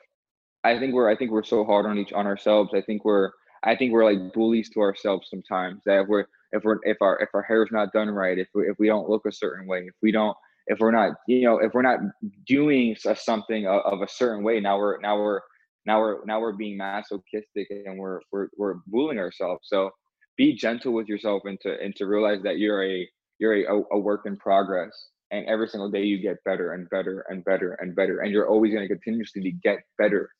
I 0.65 0.79
think 0.79 0.95
we're 0.95 1.11
I 1.11 1.17
think 1.17 1.31
we're 1.31 1.45
so 1.45 1.65
hard 1.65 1.87
on 1.87 1.99
each 1.99 2.13
on 2.13 2.27
ourselves. 2.27 2.71
I 2.75 2.81
think 2.81 3.05
we're 3.05 3.31
I 3.65 3.77
think 3.77 3.93
we're 3.93 4.05
like 4.05 4.33
bullies 4.33 4.71
to 4.71 4.81
ourselves 4.81 5.29
sometimes. 5.31 5.83
That 5.87 6.03
if 6.03 6.09
we're 6.09 6.27
if 6.53 6.65
we're 6.65 6.79
if 6.83 6.99
our 7.01 7.19
if 7.21 7.29
our 7.35 7.43
hair's 7.43 7.71
not 7.73 7.93
done 7.93 8.11
right, 8.11 8.39
if 8.39 8.49
we, 8.55 8.69
if 8.69 8.77
we 8.79 8.87
don't 8.87 9.09
look 9.09 9.27
a 9.27 9.33
certain 9.33 9.67
way, 9.67 9.81
if 9.87 9.95
we 10.03 10.13
don't 10.13 10.37
if 10.69 10.79
we're 10.81 10.93
not 10.93 11.13
you 11.29 11.43
know 11.43 11.59
if 11.59 11.73
we're 11.75 11.83
not 11.83 12.01
doing 12.47 12.97
something 12.97 13.67
of, 13.67 13.83
of 13.85 14.03
a 14.03 14.09
certain 14.09 14.45
way, 14.45 14.61
now 14.61 14.79
we're 14.79 14.99
now 15.01 15.17
we're 15.19 15.41
now 15.87 16.01
we're 16.01 16.25
now 16.25 16.41
we're 16.41 16.53
being 16.53 16.77
masochistic 16.77 17.69
and 17.71 17.99
we're 17.99 18.21
we're 18.33 18.49
we're 18.57 18.75
bullying 18.87 19.19
ourselves. 19.19 19.63
So 19.65 19.91
be 20.37 20.55
gentle 20.55 20.93
with 20.93 21.09
yourself 21.09 21.43
and 21.45 21.61
to 21.61 21.81
and 21.81 21.95
to 21.97 22.07
realize 22.07 22.43
that 22.43 22.59
you're 22.59 22.85
a 22.85 23.09
you're 23.39 23.55
a, 23.55 23.83
a 23.93 23.99
work 23.99 24.23
in 24.27 24.37
progress 24.37 25.09
and 25.31 25.47
every 25.47 25.69
single 25.69 25.91
day 25.91 26.03
you 26.03 26.19
get 26.19 26.43
better 26.45 26.73
and 26.73 26.89
better 26.91 27.25
and 27.29 27.45
better 27.45 27.73
and 27.81 27.97
better 27.97 28.21
and 28.21 28.33
you're 28.33 28.49
always 28.49 28.73
going 28.73 28.87
to 28.87 28.95
continuously 28.95 29.57
get 29.63 29.79
better. 29.99 30.31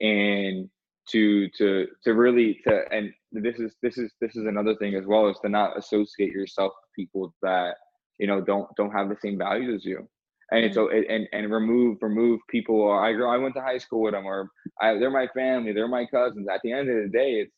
And 0.00 0.68
to 1.10 1.48
to 1.50 1.86
to 2.02 2.14
really 2.14 2.60
to 2.66 2.82
and 2.90 3.12
this 3.32 3.58
is 3.58 3.74
this 3.82 3.98
is 3.98 4.12
this 4.20 4.36
is 4.36 4.46
another 4.46 4.74
thing 4.76 4.94
as 4.94 5.04
well 5.04 5.28
is 5.28 5.38
to 5.42 5.48
not 5.48 5.76
associate 5.76 6.32
yourself 6.32 6.72
with 6.80 7.04
people 7.04 7.34
that 7.42 7.74
you 8.18 8.26
know 8.26 8.40
don't 8.40 8.68
don't 8.76 8.92
have 8.92 9.08
the 9.08 9.16
same 9.20 9.36
values 9.36 9.74
as 9.74 9.84
you. 9.84 10.08
And 10.50 10.66
mm-hmm. 10.66 10.74
so 10.74 10.90
and 10.90 11.28
and 11.32 11.52
remove 11.52 11.98
remove 12.00 12.40
people 12.48 12.90
i 12.90 13.12
grew 13.12 13.28
i 13.28 13.36
went 13.36 13.54
to 13.56 13.60
high 13.60 13.78
school 13.78 14.02
with 14.02 14.14
them 14.14 14.24
or 14.24 14.48
I, 14.80 14.94
they're 14.94 15.10
my 15.10 15.26
family 15.28 15.72
they're 15.72 15.88
my 15.88 16.06
cousins. 16.06 16.48
At 16.52 16.60
the 16.62 16.72
end 16.72 16.88
of 16.88 17.02
the 17.02 17.08
day 17.08 17.40
it's 17.40 17.54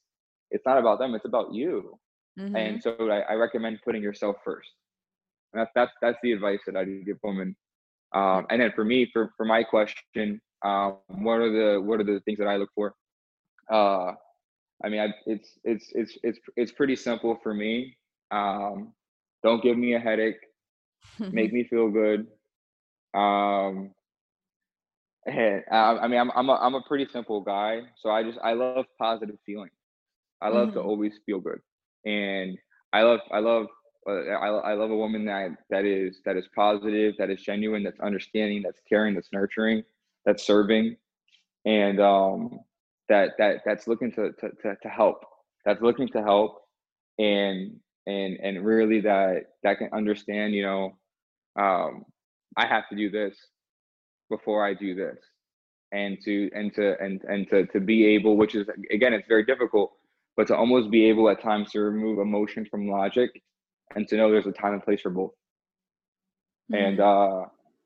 it's 0.51 0.67
not 0.67 0.79
about 0.79 0.99
them 0.99 1.15
it's 1.15 1.25
about 1.25 1.55
you. 1.55 1.99
Mm-hmm. 2.39 2.55
and 2.55 2.83
so 2.83 2.97
I, 3.11 3.21
I 3.21 3.35
recommend 3.35 3.79
putting 3.83 4.03
yourself 4.03 4.37
first 4.45 4.71
that's 5.57 5.71
that's 5.75 5.93
that's 6.01 6.19
the 6.23 6.33
advice 6.33 6.61
that 6.67 6.77
I 6.77 6.85
give 6.85 7.19
women. 7.23 7.57
Um, 8.15 8.47
and 8.51 8.61
then 8.61 8.73
for 8.75 8.85
me, 8.85 9.11
for 9.13 9.33
for 9.37 9.45
my 9.45 9.63
question, 9.63 10.41
um, 10.65 10.97
what 11.09 11.41
are 11.41 11.51
the 11.51 11.81
what 11.81 12.01
are 12.01 12.05
the 12.05 12.21
things 12.25 12.39
that 12.39 12.49
I 12.49 12.57
look 12.57 12.71
for? 12.75 12.95
Uh, 13.71 14.13
I 14.85 14.89
mean, 14.89 15.01
I, 15.01 15.09
it's 15.27 15.59
it's 15.65 15.91
it's 15.95 16.19
it's 16.23 16.39
it's 16.57 16.73
pretty 16.73 16.97
simple 16.97 17.39
for 17.43 17.55
me. 17.55 17.97
Um, 18.31 18.93
don't 19.43 19.63
give 19.63 19.79
me 19.79 19.95
a 19.95 19.99
headache. 19.99 20.41
make 21.33 21.53
me 21.53 21.65
feel 21.65 21.89
good. 21.91 22.27
Um, 23.15 23.93
and, 25.27 25.63
uh, 25.71 25.99
I 26.01 26.09
mean, 26.09 26.21
I'm 26.21 26.31
I'm 26.35 26.49
a 26.49 26.55
I'm 26.55 26.75
a 26.75 26.83
pretty 26.83 27.07
simple 27.13 27.41
guy, 27.41 27.81
so 28.01 28.11
I 28.11 28.23
just 28.23 28.39
I 28.43 28.53
love 28.53 28.85
positive 28.99 29.37
feelings. 29.45 29.73
I 30.41 30.49
love 30.49 30.69
mm-hmm. 30.69 30.79
to 30.79 30.83
always 30.83 31.13
feel 31.25 31.41
good, 31.41 31.61
and 32.05 32.57
I 32.93 33.03
love 33.03 33.21
I 33.33 33.39
love 33.39 33.67
I, 34.13 34.49
I 34.49 34.75
love 34.75 34.91
a 34.91 34.97
woman 34.97 35.25
that 35.27 35.51
that 35.71 35.85
is 35.85 36.21
that 36.25 36.37
is 36.37 36.49
positive, 36.55 37.15
that 37.19 37.31
is 37.31 37.43
genuine, 37.43 37.83
that's 37.83 38.01
understanding, 38.01 38.63
that's 38.63 38.81
caring, 38.89 39.15
that's 39.15 39.33
nurturing, 39.33 39.83
that's 40.25 40.47
serving, 40.47 40.97
and 41.65 42.01
um, 42.01 42.61
that 43.09 43.33
that 43.39 43.63
that's 43.65 43.87
looking 43.89 44.13
to, 44.13 44.33
to 44.41 44.51
to 44.63 44.77
to 44.83 44.89
help. 44.89 45.25
That's 45.65 45.83
looking 45.83 46.09
to 46.09 46.23
help, 46.23 46.63
and 47.19 47.81
and 48.07 48.39
and 48.43 48.65
really 48.65 49.01
that 49.01 49.47
that 49.65 49.79
can 49.79 49.91
understand. 49.93 50.55
You 50.55 50.63
know, 50.63 50.99
um, 51.61 52.05
I 52.57 52.67
have 52.67 52.89
to 52.91 52.97
do 52.97 53.11
this 53.11 53.37
before 54.31 54.65
I 54.65 54.75
do 54.75 54.95
this, 54.95 55.19
and 55.93 56.17
to 56.25 56.49
and 56.55 56.73
to 56.75 56.95
and 57.03 57.23
and 57.25 57.49
to 57.51 57.67
to 57.67 57.81
be 57.81 58.07
able, 58.07 58.37
which 58.37 58.55
is 58.55 58.69
again, 58.93 59.13
it's 59.13 59.27
very 59.27 59.45
difficult, 59.45 59.93
but 60.37 60.47
to 60.47 60.57
almost 60.57 60.91
be 60.91 61.07
able 61.07 61.29
at 61.29 61.43
times 61.43 61.73
to 61.73 61.81
remove 61.81 62.21
emotion 62.21 62.65
from 62.71 62.89
logic 62.89 63.43
and 63.95 64.07
to 64.09 64.17
know 64.17 64.31
there's 64.31 64.47
a 64.47 64.53
time 64.53 64.73
and 64.75 64.83
place 64.83 65.01
for 65.01 65.11
both. 65.11 65.33
Mm-hmm. 66.73 66.85
And 66.85 67.01
uh, 67.01 67.45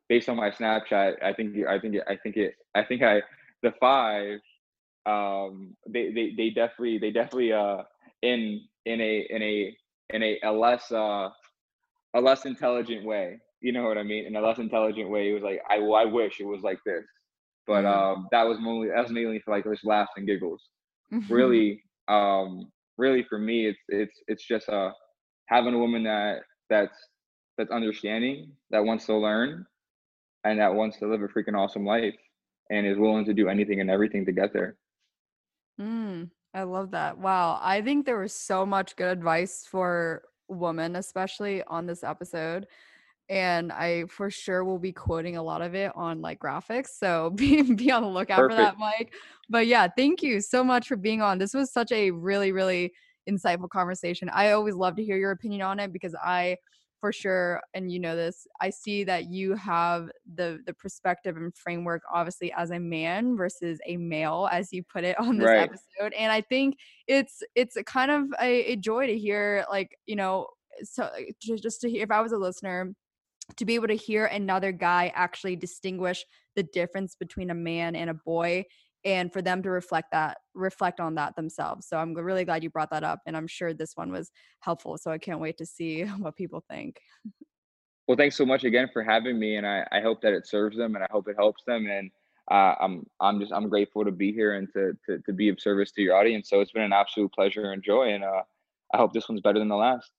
based 0.09 0.29
on 0.29 0.37
my 0.37 0.51
Snapchat, 0.51 1.23
I 1.23 1.33
think 1.33 1.57
I 1.69 1.79
think 1.79 1.97
I 2.09 2.17
think 2.17 2.37
it 2.37 2.55
I 2.75 2.85
think 2.85 3.03
I 3.03 3.23
the 3.63 3.73
five 3.81 4.39
um 5.07 5.75
they 5.89 6.13
they, 6.13 6.35
they 6.37 6.51
definitely 6.51 6.99
they 6.99 7.11
definitely 7.11 7.53
uh 7.53 7.79
in 8.23 8.61
in 8.85 9.01
a 9.01 9.27
in 9.31 9.43
a 9.43 9.77
in 10.11 10.23
a, 10.23 10.39
a 10.45 10.53
less 10.53 10.91
uh 10.93 11.29
a 12.15 12.21
less 12.21 12.45
intelligent 12.45 13.05
way 13.05 13.39
you 13.61 13.73
know 13.73 13.85
what 13.85 13.97
i 13.97 14.03
mean 14.03 14.27
in 14.27 14.37
a 14.37 14.41
less 14.41 14.59
intelligent 14.59 15.09
way 15.09 15.31
it 15.31 15.33
was 15.33 15.43
like 15.43 15.61
i 15.71 15.79
well, 15.79 15.95
i 15.95 16.05
wish 16.05 16.39
it 16.41 16.47
was 16.47 16.63
like 16.63 16.79
this 16.85 17.05
but 17.67 17.85
mm-hmm. 17.85 18.19
um 18.19 18.29
that 18.31 18.43
was 18.43 18.59
mainly 18.61 18.89
that 18.89 19.03
was 19.03 19.11
mainly 19.11 19.41
for 19.41 19.53
like 19.53 19.65
just 19.65 19.87
laughs 19.87 20.13
and 20.17 20.27
giggles 20.27 20.63
mm-hmm. 21.13 21.33
really 21.33 21.83
um 22.09 22.71
really 22.99 23.25
for 23.29 23.39
me 23.39 23.67
it's 23.67 23.81
it's 23.89 24.23
it's 24.29 24.47
just 24.47 24.69
a 24.69 24.73
uh, 24.73 24.93
having 25.51 25.75
a 25.75 25.79
woman 25.79 26.05
that 26.05 26.43
that's 26.71 26.97
that's 27.59 27.71
understanding, 27.71 28.53
that 28.71 28.85
wants 28.85 29.05
to 29.07 29.17
learn, 29.17 29.67
and 30.45 30.59
that 30.59 30.75
wants 30.75 30.99
to 30.99 31.07
live 31.07 31.23
a 31.23 31.29
freaking 31.29 31.59
awesome 31.59 31.85
life, 31.85 32.15
and 32.71 32.87
is 32.87 32.99
willing 32.99 33.25
to 33.27 33.35
do 33.35 33.49
anything 33.49 33.81
and 33.81 33.91
everything 33.91 34.25
to 34.25 34.33
get 34.33 34.53
there. 34.53 34.77
Mm, 35.79 36.31
I 36.55 36.63
love 36.63 36.93
that. 36.93 37.19
Wow, 37.19 37.59
I 37.63 37.83
think 37.83 38.07
there 38.07 38.19
was 38.19 38.33
so 38.33 38.65
much 38.65 38.97
good 38.97 39.11
advice 39.11 39.67
for 39.69 40.23
women, 40.49 40.97
especially 40.97 41.63
on 41.65 41.87
this 41.87 42.03
episode. 42.03 42.67
And 43.29 43.71
I 43.71 44.07
for 44.07 44.29
sure 44.29 44.65
will 44.65 44.81
be 44.81 44.91
quoting 44.91 45.37
a 45.37 45.43
lot 45.43 45.63
of 45.63 45.77
it 45.77 45.93
on 45.95 46.21
like 46.21 46.41
graphics. 46.41 46.89
So 46.99 47.31
be, 47.35 47.63
be 47.63 47.91
on 47.93 48.03
the 48.03 48.09
lookout 48.09 48.39
Perfect. 48.39 48.57
for 48.59 48.63
that, 48.63 48.79
Mike. 48.79 49.13
But 49.49 49.67
yeah, 49.67 49.87
thank 49.87 50.23
you 50.23 50.41
so 50.41 50.65
much 50.65 50.89
for 50.89 50.97
being 50.97 51.23
on. 51.23 51.39
This 51.39 51.55
was 51.55 51.73
such 51.73 51.93
a 51.93 52.11
really, 52.11 52.51
really 52.51 52.93
insightful 53.31 53.69
conversation. 53.69 54.29
I 54.33 54.53
always 54.53 54.75
love 54.75 54.97
to 54.97 55.05
hear 55.05 55.17
your 55.17 55.31
opinion 55.31 55.63
on 55.63 55.81
it 55.81 55.93
because 55.93 56.15
I 56.23 56.57
for 57.01 57.13
sure 57.13 57.61
and 57.75 57.91
you 57.91 57.99
know 57.99 58.15
this 58.15 58.47
i 58.61 58.69
see 58.69 59.05
that 59.05 59.31
you 59.31 59.55
have 59.55 60.11
the 60.35 60.61
the 60.67 60.75
perspective 60.75 61.37
and 61.37 61.55
framework 61.57 62.03
obviously 62.13 62.53
as 62.53 62.71
a 62.71 62.79
man 62.79 63.37
versus 63.37 63.81
a 63.87 63.97
male 63.97 64.49
as 64.53 64.73
you 64.73 64.83
put 64.83 65.03
it 65.03 65.19
on 65.19 65.39
this 65.39 65.47
right. 65.47 65.63
episode 65.63 66.13
and 66.17 66.31
i 66.31 66.41
think 66.41 66.77
it's 67.07 67.43
it's 67.55 67.77
a 67.77 67.85
kind 67.85 68.11
of 68.11 68.27
a, 68.41 68.73
a 68.73 68.77
joy 68.77 69.07
to 69.07 69.19
hear 69.19 69.65
like 69.71 69.97
you 70.07 70.17
know 70.17 70.47
so 70.83 71.09
eh, 71.19 71.33
just 71.41 71.81
to 71.81 71.91
hear 71.91 72.03
if 72.03 72.11
i 72.11 72.21
was 72.21 72.33
a 72.33 72.39
listener 72.39 72.93
to 73.57 73.65
be 73.65 73.75
able 73.75 73.89
to 73.89 73.97
hear 73.97 74.27
another 74.27 74.71
guy 74.71 75.11
actually 75.15 75.57
distinguish 75.57 76.25
the 76.55 76.63
difference 76.63 77.17
between 77.19 77.51
a 77.51 77.55
man 77.55 77.97
and 77.97 78.11
a 78.11 78.15
boy 78.15 78.65
and 79.05 79.33
for 79.33 79.41
them 79.43 79.63
to 79.63 79.71
reflect 79.71 80.11
that 80.13 80.39
reflect 80.55 81.01
on 81.01 81.15
that 81.15 81.37
themselves. 81.37 81.87
So 81.87 81.97
i'm 81.99 82.15
really 82.15 82.45
glad 82.45 82.63
you 82.63 82.71
brought 82.71 82.91
that 82.91 83.05
up 83.05 83.21
and 83.27 83.37
i'm 83.37 83.47
sure 83.47 83.73
this 83.73 83.97
one 83.97 84.13
was 84.13 84.31
helpful 84.61 84.99
so 84.99 85.11
i 85.11 85.19
can't 85.19 85.41
wait 85.41 85.59
to 85.59 85.67
see 85.67 86.03
what 86.19 86.37
people 86.37 86.65
think. 86.71 87.01
Well 88.09 88.17
thanks 88.17 88.37
so 88.37 88.45
much 88.45 88.65
again 88.65 88.89
for 88.93 89.03
having 89.03 89.39
me 89.39 89.57
and 89.57 89.67
i, 89.67 89.87
I 89.93 90.01
hope 90.01 90.21
that 90.23 90.33
it 90.33 90.47
serves 90.47 90.77
them 90.77 90.95
and 90.95 91.05
i 91.05 91.09
hope 91.11 91.29
it 91.29 91.37
helps 91.39 91.63
them 91.67 91.87
and 91.87 92.11
uh, 92.51 92.75
i'm 92.81 93.07
i'm 93.21 93.39
just 93.41 93.53
i'm 93.53 93.69
grateful 93.69 94.05
to 94.05 94.11
be 94.11 94.33
here 94.33 94.55
and 94.55 94.69
to, 94.73 94.93
to 95.07 95.21
to 95.21 95.33
be 95.33 95.49
of 95.49 95.61
service 95.61 95.93
to 95.93 96.03
your 96.03 96.17
audience 96.17 96.49
so 96.51 96.61
it's 96.61 96.73
been 96.73 96.83
an 96.83 96.93
absolute 96.93 97.33
pleasure 97.33 97.73
and 97.73 97.83
joy 97.85 98.13
and 98.13 98.25
uh, 98.25 98.43
i 98.93 98.97
hope 98.97 99.13
this 99.13 99.29
one's 99.29 99.41
better 99.41 99.61
than 99.61 99.69
the 99.69 99.77
last 99.77 100.11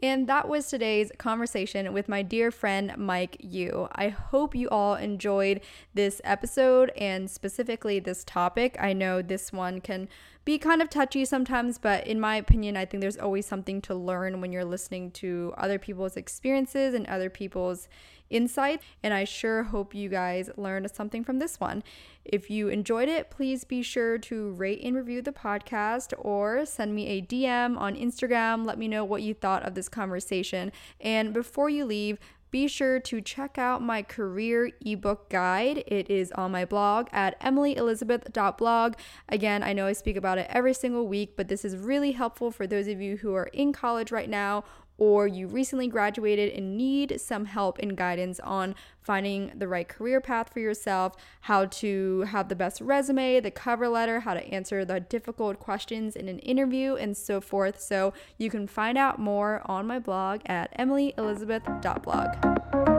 and 0.00 0.28
that 0.28 0.48
was 0.48 0.68
today's 0.68 1.10
conversation 1.18 1.92
with 1.92 2.08
my 2.08 2.22
dear 2.22 2.50
friend 2.50 2.94
Mike 2.96 3.36
U. 3.40 3.88
I 3.92 4.10
hope 4.10 4.54
you 4.54 4.68
all 4.68 4.94
enjoyed 4.94 5.60
this 5.92 6.20
episode 6.22 6.90
and 6.96 7.28
specifically 7.28 7.98
this 7.98 8.22
topic. 8.22 8.76
I 8.78 8.92
know 8.92 9.22
this 9.22 9.52
one 9.52 9.80
can 9.80 10.08
be 10.44 10.56
kind 10.56 10.80
of 10.80 10.88
touchy 10.88 11.24
sometimes, 11.24 11.78
but 11.78 12.06
in 12.06 12.20
my 12.20 12.36
opinion, 12.36 12.76
I 12.76 12.84
think 12.84 13.00
there's 13.00 13.18
always 13.18 13.44
something 13.44 13.82
to 13.82 13.94
learn 13.94 14.40
when 14.40 14.52
you're 14.52 14.64
listening 14.64 15.10
to 15.12 15.52
other 15.58 15.78
people's 15.78 16.16
experiences 16.16 16.94
and 16.94 17.06
other 17.06 17.28
people's 17.28 17.88
insight. 18.30 18.80
And 19.02 19.12
I 19.12 19.24
sure 19.24 19.64
hope 19.64 19.94
you 19.94 20.08
guys 20.08 20.48
learned 20.56 20.90
something 20.90 21.24
from 21.24 21.38
this 21.38 21.60
one. 21.60 21.82
If 22.28 22.50
you 22.50 22.68
enjoyed 22.68 23.08
it, 23.08 23.30
please 23.30 23.64
be 23.64 23.82
sure 23.82 24.18
to 24.18 24.50
rate 24.52 24.82
and 24.84 24.94
review 24.94 25.22
the 25.22 25.32
podcast 25.32 26.12
or 26.18 26.66
send 26.66 26.94
me 26.94 27.06
a 27.08 27.22
DM 27.22 27.78
on 27.78 27.96
Instagram. 27.96 28.66
Let 28.66 28.78
me 28.78 28.86
know 28.86 29.04
what 29.04 29.22
you 29.22 29.32
thought 29.32 29.62
of 29.62 29.74
this 29.74 29.88
conversation. 29.88 30.70
And 31.00 31.32
before 31.32 31.70
you 31.70 31.86
leave, 31.86 32.18
be 32.50 32.66
sure 32.68 32.98
to 33.00 33.20
check 33.20 33.58
out 33.58 33.82
my 33.82 34.02
career 34.02 34.70
ebook 34.84 35.28
guide. 35.28 35.84
It 35.86 36.10
is 36.10 36.32
on 36.32 36.50
my 36.52 36.64
blog 36.64 37.08
at 37.12 37.38
emilyelizabeth.blog. 37.40 38.94
Again, 39.28 39.62
I 39.62 39.72
know 39.72 39.86
I 39.86 39.92
speak 39.92 40.16
about 40.16 40.38
it 40.38 40.46
every 40.50 40.72
single 40.74 41.06
week, 41.06 41.34
but 41.36 41.48
this 41.48 41.64
is 41.64 41.76
really 41.76 42.12
helpful 42.12 42.50
for 42.50 42.66
those 42.66 42.88
of 42.88 43.00
you 43.00 43.18
who 43.18 43.34
are 43.34 43.50
in 43.52 43.72
college 43.72 44.10
right 44.10 44.30
now 44.30 44.64
or 44.98 45.26
you 45.26 45.46
recently 45.46 45.86
graduated 45.86 46.52
and 46.52 46.76
need 46.76 47.20
some 47.20 47.46
help 47.46 47.78
and 47.78 47.96
guidance 47.96 48.38
on 48.40 48.74
finding 49.00 49.52
the 49.56 49.66
right 49.66 49.88
career 49.88 50.20
path 50.20 50.52
for 50.52 50.60
yourself, 50.60 51.14
how 51.42 51.64
to 51.64 52.22
have 52.22 52.48
the 52.48 52.56
best 52.56 52.80
resume, 52.80 53.40
the 53.40 53.50
cover 53.50 53.88
letter, 53.88 54.20
how 54.20 54.34
to 54.34 54.44
answer 54.48 54.84
the 54.84 55.00
difficult 55.00 55.58
questions 55.58 56.14
in 56.14 56.28
an 56.28 56.38
interview, 56.40 56.96
and 56.96 57.16
so 57.16 57.40
forth. 57.40 57.80
So 57.80 58.12
you 58.36 58.50
can 58.50 58.66
find 58.66 58.98
out 58.98 59.18
more 59.18 59.62
on 59.64 59.86
my 59.86 59.98
blog 59.98 60.42
at 60.46 60.76
emilyelizabeth.blog. 60.76 62.97